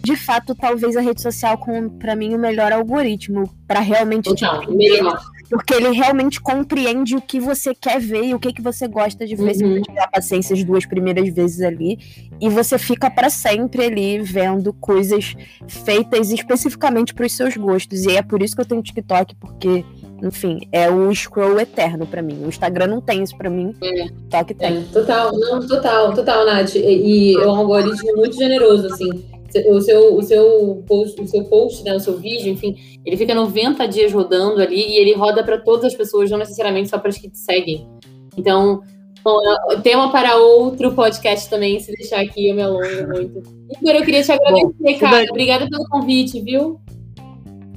De 0.01 0.15
fato, 0.15 0.55
talvez 0.55 0.95
a 0.95 1.01
rede 1.01 1.21
social 1.21 1.57
com 1.57 1.89
para 1.89 2.15
mim 2.15 2.33
o 2.33 2.39
melhor 2.39 2.71
algoritmo 2.71 3.53
para 3.67 3.81
realmente 3.81 4.33
tipo, 4.33 4.73
melhor. 4.73 5.19
Porque 5.49 5.73
ele 5.73 5.89
realmente 5.91 6.39
compreende 6.39 7.15
o 7.15 7.21
que 7.21 7.39
você 7.39 7.73
quer 7.73 7.99
ver 7.99 8.25
e 8.25 8.33
o 8.35 8.39
que, 8.39 8.53
que 8.53 8.61
você 8.61 8.87
gosta 8.87 9.25
de 9.25 9.35
ver 9.35 9.43
uhum. 9.43 9.53
se 9.53 9.63
você 9.63 9.81
tiver 9.81 10.03
a 10.03 10.07
paciência 10.07 10.53
as 10.53 10.63
duas 10.63 10.85
primeiras 10.85 11.27
vezes 11.29 11.61
ali. 11.61 11.97
E 12.39 12.47
você 12.49 12.77
fica 12.77 13.09
para 13.09 13.29
sempre 13.29 13.85
ali 13.85 14.19
vendo 14.19 14.71
coisas 14.73 15.35
feitas 15.67 16.31
especificamente 16.31 17.13
para 17.13 17.25
os 17.25 17.33
seus 17.33 17.57
gostos. 17.57 18.05
E 18.05 18.15
é 18.15 18.21
por 18.21 18.41
isso 18.41 18.55
que 18.55 18.61
eu 18.61 18.65
tenho 18.65 18.83
TikTok, 18.83 19.35
porque 19.35 19.83
enfim, 20.21 20.59
é 20.71 20.89
o 20.89 21.13
scroll 21.13 21.59
eterno 21.59 22.05
para 22.05 22.21
mim. 22.21 22.43
O 22.43 22.49
Instagram 22.49 22.87
não 22.87 23.01
tem 23.01 23.23
isso 23.23 23.37
para 23.37 23.49
mim. 23.49 23.75
É. 23.81 24.05
TikTok 24.05 24.53
tem. 24.53 24.77
É, 24.77 24.81
total, 24.93 25.31
não, 25.37 25.67
total, 25.67 26.13
total, 26.13 26.45
Nath. 26.45 26.75
E, 26.75 26.79
e 26.79 27.35
é 27.35 27.47
um 27.47 27.55
algoritmo 27.55 28.15
muito 28.15 28.35
generoso, 28.35 28.87
assim. 28.87 29.38
O 29.67 29.81
seu, 29.81 30.15
o 30.15 30.21
seu 30.21 30.83
post, 30.87 31.21
o 31.21 31.27
seu 31.27 31.43
post, 31.45 31.83
né, 31.83 31.95
o 31.95 31.99
seu 31.99 32.17
vídeo, 32.17 32.51
enfim, 32.51 32.75
ele 33.05 33.17
fica 33.17 33.33
90 33.33 33.87
dias 33.87 34.11
rodando 34.11 34.61
ali 34.61 34.79
e 34.79 34.97
ele 34.97 35.13
roda 35.13 35.43
para 35.43 35.57
todas 35.59 35.85
as 35.85 35.95
pessoas, 35.95 36.29
não 36.29 36.37
necessariamente 36.37 36.89
só 36.89 36.97
para 36.97 37.09
as 37.09 37.17
que 37.17 37.29
te 37.29 37.37
seguem. 37.37 37.87
Então, 38.37 38.81
tema 39.83 40.11
para 40.11 40.37
outro 40.37 40.93
podcast 40.93 41.49
também, 41.49 41.79
se 41.79 41.91
deixar 41.93 42.21
aqui, 42.21 42.49
eu 42.49 42.55
me 42.55 42.61
alongo 42.61 43.07
muito. 43.07 43.43
Igor, 43.69 43.95
eu 43.95 44.03
queria 44.03 44.23
te 44.23 44.31
agradecer, 44.31 44.73
bom, 44.79 44.99
cara. 44.99 45.25
Obrigada 45.29 45.67
pelo 45.69 45.87
convite, 45.89 46.41
viu? 46.41 46.79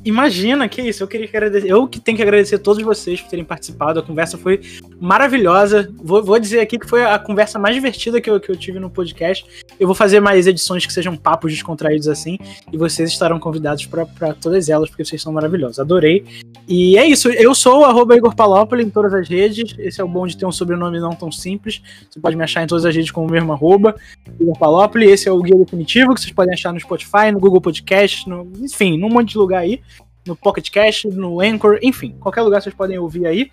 Imagina, 0.04 0.68
que 0.68 0.82
isso. 0.82 1.02
Eu 1.02 1.08
queria 1.08 1.28
que 1.28 1.36
agradecer. 1.36 1.68
Eu 1.68 1.86
que 1.86 2.00
tenho 2.00 2.16
que 2.16 2.22
agradecer 2.22 2.56
a 2.56 2.58
todos 2.58 2.82
vocês 2.82 3.20
por 3.20 3.30
terem 3.30 3.44
participado. 3.44 4.00
A 4.00 4.02
conversa 4.02 4.36
foi 4.36 4.60
maravilhosa. 5.00 5.88
Vou, 5.96 6.22
vou 6.22 6.38
dizer 6.38 6.60
aqui 6.60 6.78
que 6.78 6.88
foi 6.88 7.04
a 7.04 7.18
conversa 7.18 7.58
mais 7.58 7.74
divertida 7.74 8.20
que 8.20 8.28
eu, 8.28 8.40
que 8.40 8.50
eu 8.50 8.56
tive 8.56 8.80
no 8.80 8.90
podcast. 8.90 9.46
Eu 9.78 9.86
vou 9.86 9.94
fazer 9.94 10.18
mais 10.18 10.46
edições 10.46 10.84
que 10.84 10.92
sejam 10.92 11.16
papos 11.16 11.52
descontraídos 11.52 12.08
assim. 12.08 12.36
E 12.72 12.76
vocês 12.76 13.10
estarão 13.10 13.38
convidados 13.38 13.86
para 13.86 14.34
todas 14.34 14.68
elas, 14.68 14.88
porque 14.88 15.04
vocês 15.04 15.22
são 15.22 15.32
maravilhosos. 15.32 15.78
Adorei. 15.78 16.24
E 16.66 16.98
é 16.98 17.06
isso. 17.06 17.28
Eu 17.28 17.54
sou 17.54 17.84
o 17.84 18.12
Igor 18.12 18.34
Palópolis 18.34 18.86
em 18.86 18.90
todas 18.90 19.14
as 19.14 19.28
redes. 19.28 19.76
Esse 19.78 20.00
é 20.00 20.04
o 20.04 20.08
bom 20.08 20.26
de 20.26 20.36
ter 20.36 20.46
um 20.46 20.52
sobrenome 20.52 20.98
não 20.98 21.10
tão 21.10 21.30
simples. 21.30 21.80
Você 22.10 22.18
pode 22.18 22.36
me 22.36 22.42
achar 22.42 22.64
em 22.64 22.66
todas 22.66 22.84
as 22.84 22.94
redes 22.94 23.12
com 23.12 23.24
o 23.24 23.30
mesmo 23.30 23.52
arroba. 23.52 23.94
Igor 24.40 24.58
Palópolis. 24.58 25.10
Esse 25.10 25.28
é 25.28 25.32
o 25.32 25.40
Guia 25.40 25.56
Definitivo, 25.56 26.12
que 26.14 26.20
vocês 26.20 26.32
podem 26.32 26.54
achar 26.54 26.72
no 26.72 26.80
Spotify, 26.80 27.30
no 27.32 27.38
Google 27.38 27.60
Podcast, 27.60 28.28
no, 28.28 28.50
enfim, 28.60 28.98
num 28.98 29.08
monte 29.08 29.30
de 29.30 29.38
lugar 29.38 29.60
aí 29.60 29.80
no 30.27 30.36
Pocket 30.36 30.70
Cast, 30.70 31.09
no 31.09 31.40
Anchor, 31.40 31.78
enfim, 31.82 32.15
qualquer 32.20 32.43
lugar 32.43 32.62
vocês 32.62 32.74
podem 32.74 32.99
ouvir 32.99 33.27
aí. 33.27 33.51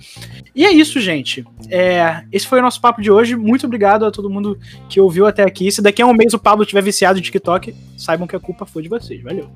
E 0.55 0.65
é 0.65 0.71
isso, 0.71 0.99
gente. 0.99 1.45
É, 1.69 2.23
esse 2.31 2.47
foi 2.47 2.59
o 2.59 2.61
nosso 2.61 2.79
papo 2.79 3.01
de 3.01 3.11
hoje. 3.11 3.35
Muito 3.35 3.65
obrigado 3.65 4.05
a 4.05 4.11
todo 4.11 4.29
mundo 4.29 4.57
que 4.87 4.99
ouviu 4.99 5.25
até 5.25 5.43
aqui. 5.43 5.71
Se 5.71 5.81
daqui 5.81 6.01
a 6.01 6.05
um 6.05 6.13
mês 6.13 6.33
o 6.33 6.39
Pablo 6.39 6.65
tiver 6.65 6.83
viciado 6.83 7.17
em 7.17 7.21
TikTok, 7.21 7.73
saibam 7.97 8.27
que 8.27 8.35
a 8.35 8.39
culpa 8.39 8.65
foi 8.65 8.83
de 8.83 8.89
vocês. 8.89 9.21
Valeu. 9.21 9.49